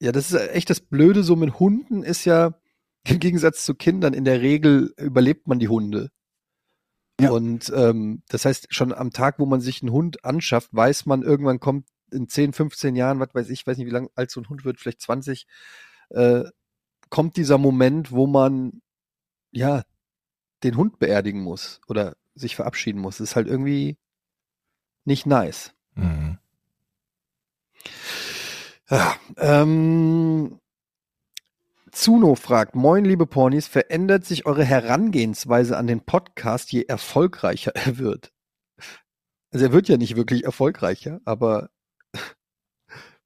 ja, 0.00 0.12
das 0.12 0.30
ist 0.30 0.50
echt 0.50 0.70
das 0.70 0.80
Blöde 0.80 1.22
so 1.22 1.36
mit 1.36 1.58
Hunden 1.58 2.02
ist 2.02 2.24
ja, 2.24 2.54
im 3.06 3.18
Gegensatz 3.20 3.64
zu 3.64 3.74
Kindern, 3.74 4.14
in 4.14 4.24
der 4.24 4.40
Regel 4.40 4.92
überlebt 4.96 5.46
man 5.46 5.58
die 5.58 5.68
Hunde. 5.68 6.10
Ja. 7.20 7.30
Und 7.30 7.72
ähm, 7.74 8.22
das 8.28 8.44
heißt, 8.44 8.68
schon 8.70 8.92
am 8.92 9.10
Tag, 9.10 9.38
wo 9.38 9.46
man 9.46 9.60
sich 9.60 9.82
einen 9.82 9.92
Hund 9.92 10.24
anschafft, 10.24 10.68
weiß 10.72 11.06
man, 11.06 11.22
irgendwann 11.22 11.60
kommt 11.60 11.88
in 12.10 12.28
10, 12.28 12.52
15 12.52 12.94
Jahren, 12.94 13.20
was 13.20 13.34
weiß 13.34 13.48
ich, 13.50 13.66
weiß 13.66 13.78
nicht, 13.78 13.86
wie 13.86 13.92
lange 13.92 14.10
alt 14.14 14.30
so 14.30 14.40
ein 14.40 14.48
Hund 14.48 14.64
wird, 14.64 14.78
vielleicht 14.78 15.00
20, 15.00 15.46
äh, 16.10 16.44
kommt 17.08 17.36
dieser 17.36 17.58
Moment, 17.58 18.12
wo 18.12 18.26
man 18.26 18.82
ja 19.50 19.84
den 20.62 20.76
Hund 20.76 20.98
beerdigen 20.98 21.40
muss 21.40 21.80
oder 21.88 22.16
sich 22.34 22.56
verabschieden 22.56 23.00
muss. 23.00 23.18
Das 23.18 23.30
ist 23.30 23.36
halt 23.36 23.46
irgendwie 23.46 23.96
nicht 25.04 25.26
nice. 25.26 25.72
Mhm. 25.94 26.38
Ja, 28.90 29.16
ähm, 29.38 30.60
Zuno 31.96 32.34
fragt, 32.34 32.74
moin 32.74 33.06
liebe 33.06 33.24
Pornis, 33.24 33.68
verändert 33.68 34.26
sich 34.26 34.44
eure 34.44 34.64
Herangehensweise 34.64 35.78
an 35.78 35.86
den 35.86 36.02
Podcast, 36.02 36.70
je 36.70 36.82
erfolgreicher 36.82 37.72
er 37.74 37.96
wird? 37.96 38.32
Also 39.50 39.64
er 39.64 39.72
wird 39.72 39.88
ja 39.88 39.96
nicht 39.96 40.14
wirklich 40.14 40.44
erfolgreicher, 40.44 41.20
aber 41.24 41.70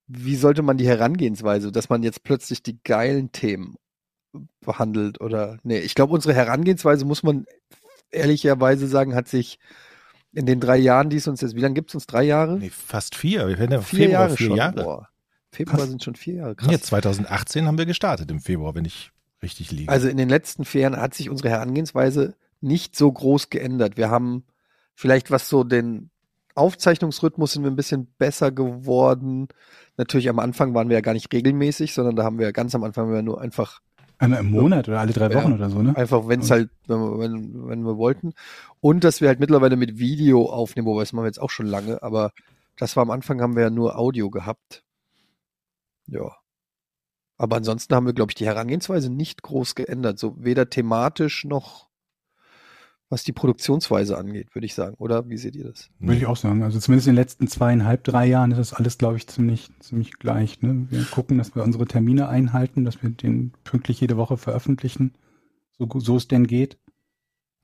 wie 0.07 0.37
sollte 0.37 0.61
man 0.61 0.77
die 0.77 0.87
Herangehensweise, 0.87 1.73
dass 1.73 1.89
man 1.89 2.01
jetzt 2.01 2.23
plötzlich 2.23 2.63
die 2.63 2.81
geilen 2.81 3.33
Themen 3.33 3.75
behandelt 4.61 5.19
oder 5.19 5.57
nee, 5.63 5.79
ich 5.79 5.93
glaube 5.93 6.13
unsere 6.13 6.33
Herangehensweise 6.33 7.03
muss 7.03 7.23
man 7.23 7.45
ehrlicherweise 8.09 8.87
sagen, 8.87 9.15
hat 9.15 9.27
sich 9.27 9.59
in 10.31 10.45
den 10.45 10.61
drei 10.61 10.77
Jahren, 10.77 11.09
die 11.09 11.17
es 11.17 11.27
uns 11.27 11.41
jetzt, 11.41 11.57
wie 11.57 11.61
lange 11.61 11.73
gibt 11.73 11.89
es 11.89 11.95
uns? 11.95 12.07
Drei 12.07 12.23
Jahre? 12.23 12.57
Nee, 12.57 12.69
fast 12.69 13.15
vier. 13.15 13.49
Wir 13.49 13.59
werden 13.59 13.73
ja 13.73 13.81
vier 13.81 13.99
Februar 13.99 14.21
Jahre 14.21 14.37
vier 14.37 14.47
schon. 14.47 14.55
Jahre. 14.55 14.83
Boah. 14.83 15.09
Februar 15.51 15.85
sind 15.85 16.03
schon 16.03 16.15
vier 16.15 16.35
Jahre. 16.35 16.55
Krass. 16.55 16.71
Ja, 16.71 16.79
2018 16.79 17.67
haben 17.67 17.77
wir 17.77 17.85
gestartet 17.85 18.31
im 18.31 18.39
Februar, 18.39 18.75
wenn 18.75 18.85
ich 18.85 19.11
richtig 19.43 19.71
liege. 19.71 19.91
Also 19.91 20.07
in 20.07 20.17
den 20.17 20.29
letzten 20.29 20.65
vier 20.65 20.81
Jahren 20.81 20.97
hat 20.97 21.13
sich 21.13 21.29
unsere 21.29 21.49
Herangehensweise 21.49 22.35
nicht 22.61 22.95
so 22.95 23.11
groß 23.11 23.49
geändert. 23.49 23.97
Wir 23.97 24.09
haben 24.09 24.43
vielleicht 24.95 25.31
was 25.31 25.49
so 25.49 25.63
den 25.63 26.09
Aufzeichnungsrhythmus 26.55 27.53
sind 27.53 27.63
wir 27.63 27.71
ein 27.71 27.75
bisschen 27.75 28.07
besser 28.17 28.51
geworden. 28.51 29.47
Natürlich 29.97 30.29
am 30.29 30.39
Anfang 30.39 30.73
waren 30.73 30.89
wir 30.89 30.95
ja 30.95 31.01
gar 31.01 31.13
nicht 31.13 31.31
regelmäßig, 31.33 31.93
sondern 31.93 32.15
da 32.15 32.23
haben 32.23 32.39
wir 32.39 32.51
ganz 32.51 32.75
am 32.75 32.83
Anfang 32.83 33.23
nur 33.23 33.41
einfach 33.41 33.81
Einmal 34.21 34.41
im 34.41 34.51
Monat 34.51 34.87
oder 34.87 34.99
alle 34.99 35.13
drei 35.13 35.31
Ja. 35.31 35.41
Wochen 35.41 35.53
oder 35.53 35.71
so, 35.71 35.81
ne? 35.81 35.97
Einfach, 35.97 36.27
wenn 36.27 36.41
es 36.41 36.51
halt, 36.51 36.69
wenn 36.85 36.99
wir, 36.99 37.19
wenn, 37.19 37.67
wenn 37.67 37.81
wir 37.81 37.97
wollten. 37.97 38.33
Und 38.79 39.03
dass 39.03 39.19
wir 39.19 39.27
halt 39.27 39.39
mittlerweile 39.39 39.75
mit 39.75 39.97
Video 39.97 40.47
aufnehmen, 40.47 40.85
wobei 40.85 41.01
das 41.01 41.11
machen 41.11 41.23
wir 41.23 41.29
jetzt 41.29 41.41
auch 41.41 41.49
schon 41.49 41.65
lange, 41.65 42.03
aber 42.03 42.31
das 42.77 42.95
war 42.95 43.01
am 43.01 43.09
Anfang, 43.09 43.41
haben 43.41 43.55
wir 43.55 43.63
ja 43.63 43.69
nur 43.71 43.97
Audio 43.97 44.29
gehabt. 44.29 44.83
Ja. 46.11 46.31
Aber 47.37 47.55
ansonsten 47.55 47.95
haben 47.95 48.05
wir, 48.05 48.13
glaube 48.13 48.31
ich, 48.31 48.35
die 48.35 48.45
Herangehensweise 48.45 49.09
nicht 49.09 49.41
groß 49.41 49.73
geändert. 49.75 50.19
So 50.19 50.35
weder 50.37 50.69
thematisch 50.69 51.43
noch 51.45 51.89
was 53.09 53.25
die 53.25 53.33
Produktionsweise 53.33 54.17
angeht, 54.17 54.55
würde 54.55 54.65
ich 54.65 54.73
sagen. 54.73 54.95
Oder 54.97 55.27
wie 55.27 55.35
seht 55.35 55.57
ihr 55.57 55.65
das? 55.65 55.89
Würde 55.99 56.15
ich 56.15 56.27
auch 56.27 56.37
sagen. 56.37 56.63
Also 56.63 56.79
zumindest 56.79 57.07
in 57.09 57.11
den 57.13 57.21
letzten 57.21 57.47
zweieinhalb, 57.49 58.05
drei 58.05 58.25
Jahren 58.25 58.51
ist 58.51 58.57
das 58.57 58.73
alles, 58.73 58.97
glaube 58.97 59.17
ich, 59.17 59.27
ziemlich, 59.27 59.69
ziemlich 59.81 60.13
gleich. 60.17 60.61
Ne? 60.61 60.87
Wir 60.89 61.03
gucken, 61.03 61.37
dass 61.37 61.53
wir 61.53 61.61
unsere 61.63 61.85
Termine 61.85 62.29
einhalten, 62.29 62.85
dass 62.85 63.03
wir 63.03 63.09
den 63.09 63.51
pünktlich 63.65 63.99
jede 63.99 64.15
Woche 64.15 64.37
veröffentlichen, 64.37 65.13
so, 65.77 65.89
so 65.99 66.15
es 66.15 66.29
denn 66.29 66.47
geht. 66.47 66.77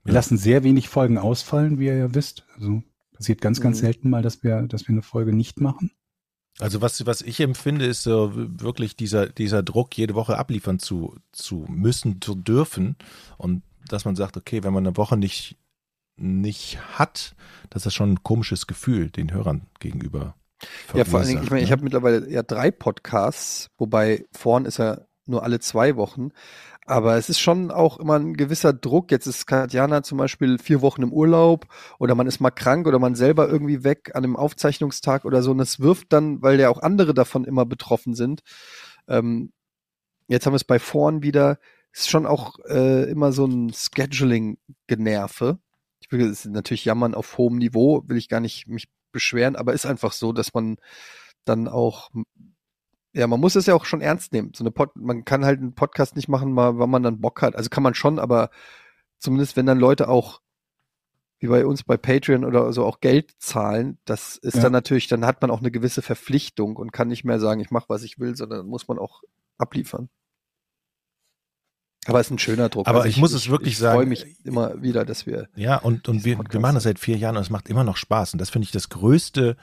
Wir 0.04 0.12
Ja. 0.12 0.18
lassen 0.18 0.36
sehr 0.36 0.64
wenig 0.64 0.90
Folgen 0.90 1.16
ausfallen, 1.16 1.78
wie 1.78 1.86
ihr 1.86 1.96
ja 1.96 2.14
wisst. 2.14 2.44
Also 2.54 2.82
passiert 3.14 3.40
ganz, 3.40 3.62
ganz 3.62 3.78
Mhm. 3.78 3.86
selten 3.86 4.10
mal, 4.10 4.20
dass 4.22 4.42
wir, 4.42 4.60
dass 4.64 4.82
wir 4.86 4.90
eine 4.92 5.02
Folge 5.02 5.32
nicht 5.34 5.60
machen. 5.60 5.92
Also 6.60 6.80
was, 6.82 7.06
was 7.06 7.22
ich 7.22 7.40
empfinde, 7.40 7.86
ist 7.86 8.02
so 8.02 8.32
wirklich 8.34 8.96
dieser, 8.96 9.26
dieser 9.26 9.62
Druck, 9.62 9.96
jede 9.96 10.14
Woche 10.14 10.38
abliefern 10.38 10.78
zu, 10.78 11.16
zu 11.32 11.66
müssen, 11.68 12.20
zu 12.20 12.34
dürfen. 12.34 12.96
Und 13.36 13.62
dass 13.88 14.04
man 14.04 14.16
sagt, 14.16 14.36
okay, 14.36 14.64
wenn 14.64 14.72
man 14.72 14.86
eine 14.86 14.96
Woche 14.96 15.16
nicht, 15.16 15.56
nicht 16.16 16.78
hat, 16.98 17.36
das 17.70 17.86
ist 17.86 17.94
schon 17.94 18.12
ein 18.12 18.22
komisches 18.22 18.66
Gefühl 18.66 19.10
den 19.10 19.32
Hörern 19.32 19.66
gegenüber. 19.78 20.34
Ja, 20.94 21.04
vor 21.04 21.20
allen 21.20 21.28
Dingen, 21.28 21.44
ich 21.44 21.50
meine, 21.50 21.62
ich 21.62 21.68
ne? 21.68 21.72
habe 21.72 21.84
mittlerweile 21.84 22.28
ja 22.28 22.42
drei 22.42 22.72
Podcasts, 22.72 23.70
wobei 23.78 24.26
vorn 24.32 24.64
ist 24.64 24.78
ja 24.78 25.02
nur 25.26 25.44
alle 25.44 25.60
zwei 25.60 25.94
Wochen. 25.94 26.30
Aber 26.88 27.18
es 27.18 27.28
ist 27.28 27.38
schon 27.38 27.70
auch 27.70 27.98
immer 27.98 28.18
ein 28.18 28.32
gewisser 28.34 28.72
Druck. 28.72 29.10
Jetzt 29.10 29.26
ist 29.26 29.46
Katjana 29.46 30.02
zum 30.02 30.16
Beispiel 30.16 30.56
vier 30.58 30.80
Wochen 30.80 31.02
im 31.02 31.12
Urlaub 31.12 31.66
oder 31.98 32.14
man 32.14 32.26
ist 32.26 32.40
mal 32.40 32.50
krank 32.50 32.86
oder 32.86 32.98
man 32.98 33.14
selber 33.14 33.46
irgendwie 33.46 33.84
weg 33.84 34.12
an 34.14 34.24
einem 34.24 34.36
Aufzeichnungstag 34.36 35.26
oder 35.26 35.42
so. 35.42 35.50
Und 35.50 35.60
es 35.60 35.80
wirft 35.80 36.14
dann, 36.14 36.40
weil 36.40 36.58
ja 36.58 36.70
auch 36.70 36.80
andere 36.80 37.12
davon 37.12 37.44
immer 37.44 37.66
betroffen 37.66 38.14
sind. 38.14 38.40
Ähm, 39.06 39.52
jetzt 40.28 40.46
haben 40.46 40.54
wir 40.54 40.56
es 40.56 40.64
bei 40.64 40.78
vorn 40.78 41.22
wieder. 41.22 41.58
Es 41.92 42.00
ist 42.00 42.10
schon 42.10 42.24
auch 42.24 42.58
äh, 42.70 43.02
immer 43.10 43.32
so 43.32 43.44
ein 43.44 43.70
Scheduling-Generve. 43.70 45.58
Ich 46.00 46.10
will 46.10 46.22
es 46.22 46.46
ist 46.46 46.52
natürlich 46.52 46.86
jammern 46.86 47.14
auf 47.14 47.36
hohem 47.36 47.58
Niveau, 47.58 48.02
will 48.06 48.16
ich 48.16 48.30
gar 48.30 48.40
nicht 48.40 48.66
mich 48.66 48.88
beschweren, 49.12 49.56
aber 49.56 49.74
ist 49.74 49.84
einfach 49.84 50.12
so, 50.12 50.32
dass 50.32 50.54
man 50.54 50.76
dann 51.44 51.68
auch 51.68 52.08
ja, 53.18 53.26
man 53.26 53.40
muss 53.40 53.56
es 53.56 53.66
ja 53.66 53.74
auch 53.74 53.84
schon 53.84 54.00
ernst 54.00 54.32
nehmen. 54.32 54.52
So 54.54 54.62
eine 54.62 54.70
Pod 54.70 54.90
man 54.94 55.24
kann 55.24 55.44
halt 55.44 55.58
einen 55.58 55.74
Podcast 55.74 56.14
nicht 56.14 56.28
machen, 56.28 56.52
mal, 56.52 56.78
wann 56.78 56.90
man 56.90 57.02
dann 57.02 57.20
Bock 57.20 57.42
hat. 57.42 57.56
Also 57.56 57.68
kann 57.68 57.82
man 57.82 57.94
schon, 57.94 58.18
aber 58.18 58.50
zumindest 59.18 59.56
wenn 59.56 59.66
dann 59.66 59.78
Leute 59.78 60.08
auch 60.08 60.40
wie 61.40 61.48
bei 61.48 61.66
uns 61.66 61.82
bei 61.82 61.96
Patreon 61.96 62.44
oder 62.44 62.72
so 62.72 62.84
auch 62.84 63.00
Geld 63.00 63.32
zahlen, 63.38 63.98
das 64.04 64.36
ist 64.36 64.56
ja. 64.56 64.62
dann 64.62 64.72
natürlich, 64.72 65.08
dann 65.08 65.26
hat 65.26 65.40
man 65.42 65.50
auch 65.50 65.60
eine 65.60 65.70
gewisse 65.70 66.02
Verpflichtung 66.02 66.76
und 66.76 66.92
kann 66.92 67.08
nicht 67.08 67.24
mehr 67.24 67.40
sagen, 67.40 67.60
ich 67.60 67.70
mache, 67.70 67.88
was 67.88 68.02
ich 68.02 68.18
will, 68.18 68.36
sondern 68.36 68.66
muss 68.66 68.88
man 68.88 68.98
auch 68.98 69.22
abliefern. 69.56 70.08
Aber 72.06 72.20
es 72.20 72.28
ist 72.28 72.32
ein 72.32 72.38
schöner 72.38 72.68
Druck. 72.68 72.86
Aber 72.86 72.98
also 72.98 73.08
ich, 73.08 73.16
ich, 73.16 73.20
muss 73.20 73.32
es 73.32 73.50
wirklich 73.50 73.74
ich 73.74 73.78
sagen. 73.78 74.12
Ich 74.12 74.20
freue 74.20 74.30
mich 74.30 74.44
immer 74.46 74.80
wieder, 74.80 75.04
dass 75.04 75.26
wir. 75.26 75.48
Ja, 75.56 75.76
und, 75.76 76.08
und 76.08 76.24
wir, 76.24 76.38
wir 76.38 76.60
machen 76.60 76.74
das 76.74 76.84
seit 76.84 76.98
vier 76.98 77.16
Jahren 77.16 77.36
und 77.36 77.42
es 77.42 77.50
macht 77.50 77.68
immer 77.68 77.84
noch 77.84 77.96
Spaß. 77.96 78.32
Und 78.32 78.40
das 78.40 78.50
finde 78.50 78.64
ich 78.64 78.72
das 78.72 78.88
größte, 78.88 79.56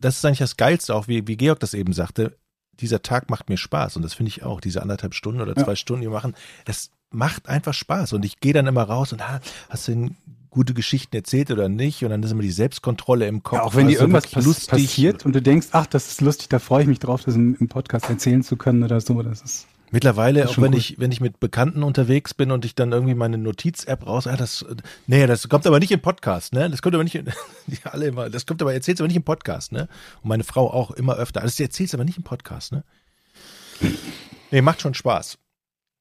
das 0.00 0.16
ist 0.16 0.24
eigentlich 0.24 0.38
das 0.38 0.56
Geilste, 0.56 0.94
auch 0.94 1.08
wie, 1.08 1.26
wie 1.26 1.36
Georg 1.36 1.60
das 1.60 1.74
eben 1.74 1.92
sagte 1.92 2.36
dieser 2.80 3.02
Tag 3.02 3.30
macht 3.30 3.48
mir 3.48 3.56
Spaß 3.56 3.96
und 3.96 4.02
das 4.02 4.14
finde 4.14 4.28
ich 4.28 4.42
auch, 4.42 4.60
diese 4.60 4.82
anderthalb 4.82 5.14
Stunden 5.14 5.40
oder 5.40 5.54
zwei 5.54 5.72
ja. 5.72 5.76
Stunden, 5.76 6.02
die 6.02 6.08
wir 6.08 6.14
machen, 6.14 6.34
das 6.64 6.90
macht 7.10 7.48
einfach 7.48 7.74
Spaß 7.74 8.12
und 8.12 8.24
ich 8.24 8.40
gehe 8.40 8.52
dann 8.52 8.66
immer 8.66 8.82
raus 8.82 9.12
und 9.12 9.22
ah, 9.22 9.40
hast 9.68 9.88
du 9.88 9.92
denn 9.92 10.16
gute 10.50 10.74
Geschichten 10.74 11.14
erzählt 11.14 11.50
oder 11.50 11.68
nicht 11.68 12.02
und 12.02 12.10
dann 12.10 12.22
ist 12.22 12.30
immer 12.30 12.42
die 12.42 12.50
Selbstkontrolle 12.50 13.26
im 13.26 13.42
Kopf. 13.42 13.58
Ja, 13.58 13.64
auch 13.64 13.74
wenn 13.74 13.88
dir 13.88 14.00
irgendwas 14.00 14.26
pass 14.28 14.66
passiert 14.66 15.26
und 15.26 15.34
du 15.34 15.42
denkst, 15.42 15.68
ach, 15.72 15.86
das 15.86 16.08
ist 16.08 16.20
lustig, 16.20 16.48
da 16.48 16.58
freue 16.58 16.82
ich 16.82 16.88
mich 16.88 16.98
drauf, 16.98 17.22
das 17.24 17.34
im, 17.34 17.56
im 17.60 17.68
Podcast 17.68 18.08
erzählen 18.08 18.42
zu 18.42 18.56
können 18.56 18.82
oder 18.82 19.00
so, 19.00 19.20
das 19.22 19.42
ist 19.42 19.66
Mittlerweile, 19.90 20.48
auch 20.48 20.58
wenn 20.58 20.72
gut. 20.72 20.80
ich, 20.80 20.98
wenn 20.98 21.12
ich 21.12 21.20
mit 21.20 21.38
Bekannten 21.38 21.82
unterwegs 21.82 22.34
bin 22.34 22.50
und 22.50 22.64
ich 22.64 22.74
dann 22.74 22.92
irgendwie 22.92 23.14
meine 23.14 23.38
Notiz-App 23.38 24.06
raus, 24.06 24.26
ah, 24.26 24.36
das, 24.36 24.64
nee, 25.06 25.26
das 25.26 25.48
kommt 25.48 25.66
aber 25.66 25.78
nicht 25.78 25.92
im 25.92 26.00
Podcast, 26.00 26.52
ne? 26.52 26.68
Das 26.68 26.82
kommt 26.82 26.94
aber 26.94 27.04
nicht, 27.04 27.14
in, 27.14 27.26
die 27.66 27.78
alle 27.84 28.06
immer, 28.06 28.28
das 28.28 28.46
kommt 28.46 28.60
aber, 28.62 28.74
erzählst 28.74 29.00
aber 29.00 29.08
nicht 29.08 29.16
im 29.16 29.22
Podcast, 29.22 29.72
ne? 29.72 29.88
Und 30.22 30.28
meine 30.28 30.44
Frau 30.44 30.70
auch 30.72 30.90
immer 30.90 31.14
öfter. 31.16 31.42
Also, 31.42 31.62
erzählst 31.62 31.94
aber 31.94 32.04
nicht 32.04 32.18
im 32.18 32.24
Podcast, 32.24 32.72
ne? 32.72 32.84
Nee, 34.50 34.60
macht 34.60 34.80
schon 34.80 34.94
Spaß. 34.94 35.38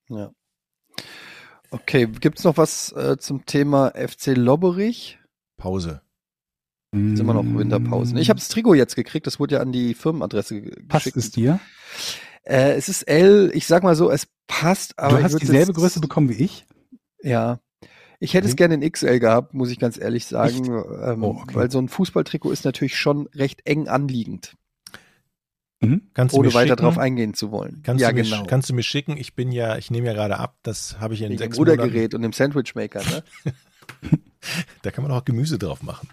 Ja. 0.10 0.32
Okay, 1.70 2.08
gibt's 2.08 2.44
noch 2.44 2.58
was 2.58 2.92
äh, 2.94 3.18
zum 3.18 3.46
Thema 3.46 3.92
FC 3.92 4.36
Lobberich? 4.36 5.20
Pause. 5.58 6.02
Sind 6.92 7.20
immer 7.20 7.34
noch 7.34 7.44
Winterpause. 7.44 8.18
Ich 8.20 8.30
habe 8.30 8.40
das 8.40 8.48
Trigo 8.48 8.74
jetzt 8.74 8.96
gekriegt, 8.96 9.28
das 9.28 9.38
wurde 9.38 9.56
ja 9.56 9.62
an 9.62 9.74
die 9.74 9.94
Firmenadresse 9.94 10.62
geschickt. 10.62 10.88
Passt 10.88 11.18
es 11.18 11.32
dir? 11.32 11.60
Äh, 12.46 12.74
es 12.74 12.90
ist 12.90 13.04
L, 13.04 13.52
ich 13.54 13.68
sag 13.68 13.84
mal 13.84 13.96
so, 13.96 14.10
es 14.10 14.28
passt, 14.48 14.98
aber. 14.98 15.18
Du 15.18 15.24
hast 15.24 15.42
dieselbe 15.42 15.74
Größe 15.74 16.00
bekommen 16.00 16.30
wie 16.30 16.44
ich? 16.44 16.66
Ja. 17.22 17.60
Ich 18.20 18.34
hätte 18.34 18.46
okay. 18.46 18.52
es 18.52 18.56
gerne 18.56 18.76
in 18.76 18.92
XL 18.92 19.20
gehabt, 19.20 19.54
muss 19.54 19.70
ich 19.70 19.80
ganz 19.80 20.00
ehrlich 20.00 20.26
sagen, 20.26 20.66
ähm, 20.68 21.24
oh, 21.24 21.40
okay. 21.42 21.56
weil 21.56 21.72
so 21.72 21.80
ein 21.80 21.90
Fußballtrikot 21.90 22.52
ist 22.52 22.64
natürlich 22.64 22.98
schon 22.98 23.28
recht 23.36 23.62
eng 23.66 23.88
anliegend. 23.88 24.56
Mhm. 25.82 26.04
ohne 26.32 26.54
weiter 26.54 26.70
schicken? 26.70 26.84
drauf 26.84 26.98
eingehen 26.98 27.34
zu 27.34 27.52
wollen. 27.52 27.82
Kannst, 27.84 28.02
ja, 28.02 28.10
du 28.10 28.16
mich, 28.16 28.32
genau. 28.32 28.46
kannst 28.46 28.70
du 28.70 28.74
mir 28.74 28.84
schicken? 28.84 29.18
Ich 29.18 29.36
bin 29.36 29.52
ja, 29.52 29.78
ich 29.78 29.92
nehme 29.92 30.08
ja 30.08 30.14
gerade 30.14 30.40
ab, 30.40 30.58
das 30.64 31.00
habe 31.00 31.14
ich 31.14 31.22
in 31.22 31.30
Wegen 31.30 31.38
sechs 31.38 31.58
Monaten. 31.58 31.82
Rudergerät 31.82 32.14
und 32.14 32.22
dem 32.22 32.32
Sandwichmaker, 32.32 33.02
ne? 33.04 33.24
da 34.82 34.92
kann 34.92 35.04
man 35.04 35.12
auch 35.12 35.26
Gemüse 35.26 35.60
drauf 35.60 35.84
machen. 35.84 36.08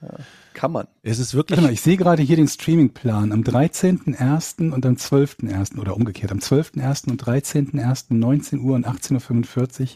Ja, 0.00 0.18
kann 0.54 0.72
man. 0.72 0.86
Es 1.02 1.18
ist 1.18 1.34
wirklich. 1.34 1.60
Mal, 1.60 1.72
ich 1.72 1.80
sehe 1.80 1.96
gerade 1.96 2.22
hier 2.22 2.36
den 2.36 2.48
Streamingplan. 2.48 3.32
Am 3.32 3.42
13.01. 3.42 4.70
und 4.72 4.86
am 4.86 4.94
12.01. 4.94 5.78
oder 5.78 5.96
umgekehrt. 5.96 6.30
Am 6.30 6.38
12.01. 6.38 7.10
und 7.10 7.22
13.01. 7.22 8.14
19 8.14 8.60
Uhr 8.60 8.74
und 8.76 8.86
18.45 8.86 9.80
Uhr 9.80 9.88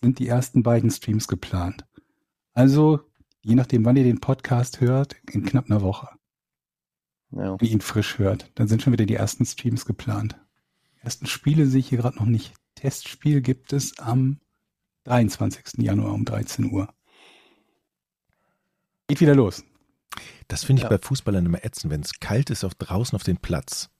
sind 0.00 0.18
die 0.18 0.28
ersten 0.28 0.62
beiden 0.62 0.90
Streams 0.90 1.26
geplant. 1.26 1.84
Also, 2.52 3.00
je 3.42 3.54
nachdem, 3.54 3.84
wann 3.84 3.96
ihr 3.96 4.04
den 4.04 4.20
Podcast 4.20 4.80
hört, 4.80 5.16
in 5.30 5.44
knapp 5.44 5.66
einer 5.66 5.82
Woche. 5.82 6.08
Ja. 7.32 7.60
Wie 7.60 7.68
ihn 7.68 7.80
frisch 7.80 8.18
hört. 8.18 8.52
Dann 8.54 8.68
sind 8.68 8.82
schon 8.82 8.92
wieder 8.92 9.06
die 9.06 9.16
ersten 9.16 9.44
Streams 9.44 9.84
geplant. 9.84 10.36
Die 10.96 11.04
ersten 11.04 11.26
Spiele 11.26 11.66
sehe 11.66 11.80
ich 11.80 11.88
hier 11.88 11.98
gerade 11.98 12.18
noch 12.18 12.26
nicht. 12.26 12.54
Testspiel 12.76 13.40
gibt 13.40 13.72
es 13.72 13.98
am 13.98 14.38
23. 15.04 15.82
Januar 15.82 16.14
um 16.14 16.24
13 16.24 16.70
Uhr. 16.70 16.88
Geht 19.08 19.20
wieder 19.20 19.34
los. 19.34 19.64
Das 20.48 20.64
finde 20.64 20.80
ich 20.80 20.84
ja. 20.84 20.88
bei 20.88 20.98
Fußballern 20.98 21.46
immer 21.46 21.64
ätzend, 21.64 21.92
wenn 21.92 22.00
es 22.00 22.20
kalt 22.20 22.50
ist 22.50 22.64
auf 22.64 22.74
draußen 22.74 23.16
auf 23.16 23.22
den 23.22 23.38
Platz. 23.38 23.90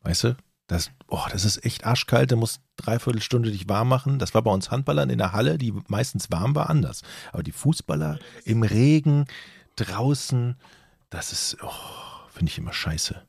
Weißt 0.00 0.24
du? 0.24 0.36
Das, 0.66 0.90
oh, 1.06 1.22
das 1.30 1.44
ist 1.44 1.64
echt 1.64 1.84
arschkalt, 1.84 2.32
du 2.32 2.36
musst 2.36 2.60
dreiviertel 2.76 3.22
Stunde 3.22 3.52
dich 3.52 3.68
warm 3.68 3.88
machen. 3.88 4.18
Das 4.18 4.34
war 4.34 4.42
bei 4.42 4.50
uns 4.50 4.70
Handballern 4.70 5.10
in 5.10 5.18
der 5.18 5.32
Halle, 5.32 5.58
die 5.58 5.72
meistens 5.86 6.30
warm 6.32 6.56
war, 6.56 6.68
anders. 6.68 7.02
Aber 7.32 7.44
die 7.44 7.52
Fußballer 7.52 8.18
im 8.44 8.64
Regen, 8.64 9.26
draußen, 9.76 10.56
das 11.08 11.30
ist, 11.32 11.58
oh, 11.62 11.70
finde 12.30 12.50
ich 12.50 12.58
immer 12.58 12.72
scheiße. 12.72 13.22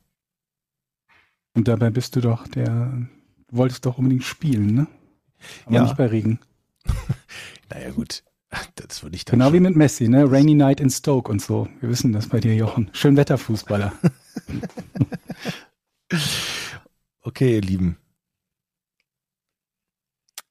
Und 1.54 1.68
dabei 1.68 1.90
bist 1.90 2.16
du 2.16 2.20
doch 2.20 2.48
der, 2.48 3.08
du 3.48 3.56
wolltest 3.56 3.86
doch 3.86 3.98
unbedingt 3.98 4.24
spielen, 4.24 4.74
ne? 4.74 4.86
Aber 5.64 5.76
ja. 5.76 5.82
nicht 5.82 5.96
bei 5.96 6.06
Regen. 6.06 6.40
naja, 7.70 7.90
gut. 7.90 8.24
Das 8.74 9.02
würde 9.02 9.16
ich 9.16 9.24
dann 9.24 9.38
Genau 9.38 9.46
schon. 9.46 9.54
wie 9.54 9.60
mit 9.60 9.76
Messi, 9.76 10.08
ne? 10.08 10.30
Rainy 10.30 10.54
Night 10.54 10.80
in 10.80 10.90
Stoke 10.90 11.30
und 11.30 11.42
so. 11.42 11.68
Wir 11.80 11.90
wissen 11.90 12.12
das 12.12 12.28
bei 12.28 12.40
dir, 12.40 12.54
Jochen. 12.54 12.88
Schönwetterfußballer. 12.92 13.92
okay, 17.22 17.56
ihr 17.56 17.60
Lieben. 17.60 17.98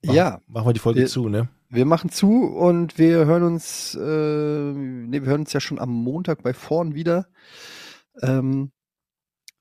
Machen, 0.05 0.15
ja. 0.15 0.41
Machen 0.47 0.67
wir 0.67 0.73
die 0.73 0.79
Folge 0.79 1.01
wir, 1.01 1.07
zu, 1.07 1.27
ne? 1.27 1.49
Wir 1.69 1.85
machen 1.85 2.11
zu 2.11 2.43
und 2.45 2.97
wir 2.99 3.25
hören 3.25 3.43
uns, 3.43 3.95
äh, 3.95 3.99
ne, 3.99 5.21
wir 5.21 5.29
hören 5.29 5.41
uns 5.41 5.53
ja 5.53 5.59
schon 5.59 5.79
am 5.79 5.89
Montag 5.89 6.43
bei 6.43 6.53
Vorn 6.53 6.93
wieder. 6.93 7.27
Ähm, 8.21 8.71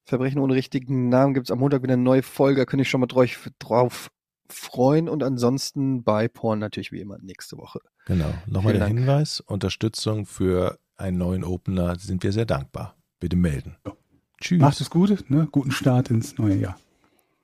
Verbrechen 0.05 0.41
ohne 0.41 0.55
richtigen 0.55 1.09
Namen 1.09 1.35
gibt 1.35 1.49
es 1.49 1.51
am 1.51 1.59
Montag 1.59 1.83
wieder 1.83 1.95
eine 1.95 2.03
neue 2.03 2.23
Folge, 2.23 2.61
da 2.61 2.65
könnte 2.65 2.83
ich 2.83 2.91
schon 2.91 3.01
mal 3.01 3.09
drauf 3.09 4.11
freuen 4.53 5.09
und 5.09 5.23
ansonsten 5.23 6.03
bei 6.03 6.29
Porn 6.29 6.59
natürlich 6.59 6.93
wie 6.93 7.01
immer 7.01 7.19
nächste 7.19 7.57
Woche. 7.57 7.81
Genau. 8.07 8.33
Nochmal 8.47 8.75
der 8.75 8.87
Dank. 8.87 8.99
Hinweis: 8.99 9.41
Unterstützung 9.41 10.27
für 10.27 10.79
einen 10.97 11.19
neuen 11.19 11.45
Opener 11.45 11.99
sind 11.99 12.23
wir 12.23 12.33
sehr 12.33 12.47
dankbar. 12.47 12.97
Bitte 13.21 13.37
melden. 13.37 13.77
Ja. 13.87 13.93
Tschüss. 14.41 14.61
Macht 14.61 14.81
es 14.81 14.91
gut, 14.91 15.31
ne? 15.31 15.49
Guten 15.51 15.71
Start 15.71 16.11
ins 16.11 16.37
neue 16.39 16.57
Jahr. 16.57 16.77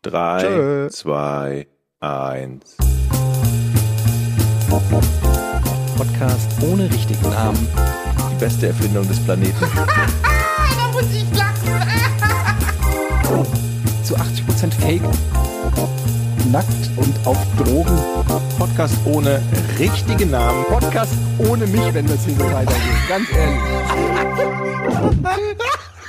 Drei, 0.02 0.40
Tschö. 0.40 0.88
zwei, 0.90 1.66
eins. 2.00 2.76
Podcast 5.96 6.50
ohne 6.62 6.90
richtigen 6.90 7.22
Namen. 7.30 7.68
Die 8.32 8.40
beste 8.40 8.66
Erfindung 8.68 9.06
des 9.06 9.20
Planeten. 9.20 9.54
da 9.74 10.92
muss 10.92 11.12
ich 11.14 11.26
lachen. 11.36 11.52
Zu 14.02 14.16
80% 14.16 14.72
Fake 14.80 15.02
nackt 16.50 16.90
und 16.96 17.14
auf 17.26 17.38
Drogen. 17.56 17.98
Podcast 18.58 18.96
ohne 19.04 19.42
richtigen 19.78 20.30
Namen. 20.30 20.64
Podcast 20.64 21.14
ohne 21.38 21.66
mich, 21.66 21.94
wenn 21.94 22.06
das 22.06 22.24
hier 22.24 22.34
so 22.34 22.44
weitergeht. 22.44 23.08
Ganz 23.08 23.30
ehrlich. 23.32 23.60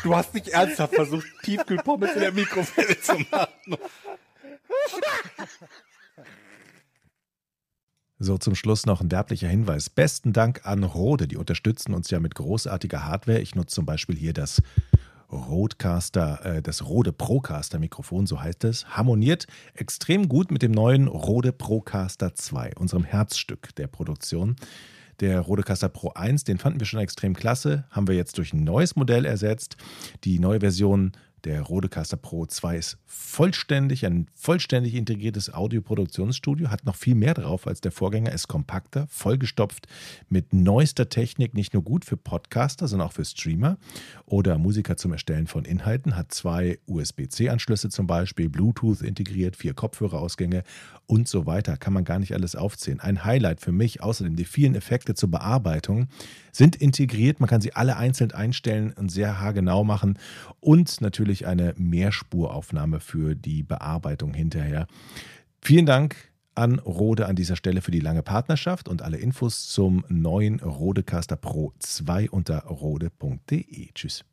Du 0.03 0.15
hast 0.15 0.33
nicht 0.33 0.49
ernsthaft 0.49 0.95
versucht, 0.95 1.25
Tiefkühlpommes 1.43 2.13
in 2.13 2.19
der 2.21 2.33
Mikrofile 2.33 2.99
zu 2.99 3.13
machen. 3.31 3.77
So, 8.19 8.37
zum 8.37 8.55
Schluss 8.55 8.85
noch 8.85 9.01
ein 9.01 9.09
derblicher 9.09 9.49
Hinweis. 9.49 9.89
Besten 9.89 10.31
Dank 10.31 10.65
an 10.65 10.83
Rode, 10.83 11.27
die 11.27 11.35
unterstützen 11.35 11.93
uns 11.93 12.09
ja 12.09 12.19
mit 12.19 12.35
großartiger 12.35 13.05
Hardware. 13.05 13.39
Ich 13.39 13.55
nutze 13.55 13.75
zum 13.75 13.85
Beispiel 13.85 14.15
hier 14.15 14.33
das 14.33 14.61
Rodecaster, 15.33 16.45
äh, 16.45 16.61
das 16.61 16.85
Rode 16.85 17.11
Procaster 17.11 17.79
Mikrofon, 17.79 18.27
so 18.27 18.41
heißt 18.41 18.63
es, 18.63 18.85
harmoniert 18.85 19.47
extrem 19.73 20.29
gut 20.29 20.51
mit 20.51 20.61
dem 20.61 20.71
neuen 20.71 21.07
Rode 21.07 21.51
Procaster 21.51 22.35
2, 22.35 22.73
unserem 22.77 23.03
Herzstück 23.03 23.75
der 23.75 23.87
Produktion. 23.87 24.55
Der 25.19 25.39
Rodecaster 25.39 25.89
Pro 25.89 26.11
1, 26.13 26.43
den 26.43 26.57
fanden 26.57 26.79
wir 26.79 26.87
schon 26.87 26.99
extrem 26.99 27.35
klasse, 27.35 27.85
haben 27.91 28.07
wir 28.07 28.15
jetzt 28.15 28.37
durch 28.37 28.53
ein 28.53 28.63
neues 28.63 28.95
Modell 28.95 29.25
ersetzt. 29.25 29.77
Die 30.23 30.39
neue 30.39 30.59
Version 30.59 31.11
Der 31.43 31.61
Rodecaster 31.61 32.15
Pro 32.15 32.45
2 32.45 32.77
ist 32.77 32.97
vollständig, 33.05 34.05
ein 34.05 34.27
vollständig 34.33 34.95
integriertes 34.95 35.53
Audioproduktionsstudio, 35.53 36.69
hat 36.69 36.85
noch 36.85 36.95
viel 36.95 37.15
mehr 37.15 37.33
drauf 37.33 37.67
als 37.67 37.81
der 37.81 37.91
Vorgänger, 37.91 38.31
ist 38.31 38.47
kompakter, 38.47 39.07
vollgestopft 39.09 39.87
mit 40.29 40.53
neuester 40.53 41.09
Technik, 41.09 41.53
nicht 41.53 41.73
nur 41.73 41.83
gut 41.83 42.05
für 42.05 42.15
Podcaster, 42.15 42.87
sondern 42.87 43.09
auch 43.09 43.11
für 43.11 43.25
Streamer 43.25 43.77
oder 44.25 44.57
Musiker 44.57 44.95
zum 44.95 45.11
Erstellen 45.11 45.47
von 45.47 45.65
Inhalten, 45.65 46.15
hat 46.15 46.33
zwei 46.33 46.79
USB-C-Anschlüsse 46.87 47.89
zum 47.89 48.07
Beispiel, 48.07 48.47
Bluetooth 48.47 49.01
integriert, 49.01 49.57
vier 49.57 49.73
Kopfhörerausgänge 49.73 50.63
und 51.07 51.27
so 51.27 51.45
weiter. 51.45 51.75
Kann 51.75 51.91
man 51.91 52.05
gar 52.05 52.19
nicht 52.19 52.33
alles 52.33 52.55
aufzählen. 52.55 53.01
Ein 53.01 53.25
Highlight 53.25 53.59
für 53.59 53.73
mich, 53.73 54.01
außerdem 54.01 54.37
die 54.37 54.45
vielen 54.45 54.75
Effekte 54.75 55.13
zur 55.13 55.29
Bearbeitung, 55.29 56.07
sind 56.53 56.75
integriert. 56.75 57.39
Man 57.39 57.49
kann 57.49 57.61
sie 57.61 57.73
alle 57.73 57.97
einzeln 57.97 58.31
einstellen 58.31 58.93
und 58.93 59.09
sehr 59.09 59.39
haargenau 59.39 59.83
machen 59.83 60.17
und 60.61 61.01
natürlich 61.33 61.47
eine 61.47 61.73
Mehrspuraufnahme 61.77 62.99
für 62.99 63.35
die 63.35 63.63
Bearbeitung 63.63 64.33
hinterher. 64.33 64.87
Vielen 65.61 65.85
Dank 65.85 66.15
an 66.55 66.77
Rode 66.77 67.25
an 67.25 67.35
dieser 67.35 67.55
Stelle 67.55 67.81
für 67.81 67.89
die 67.89 67.99
lange 67.99 68.21
Partnerschaft 68.21 68.87
und 68.87 69.01
alle 69.01 69.17
Infos 69.17 69.67
zum 69.67 70.05
neuen 70.07 70.59
Rodecaster 70.59 71.35
Pro 71.35 71.73
2 71.79 72.29
unter 72.29 72.59
rode.de. 72.65 73.89
Tschüss. 73.95 74.23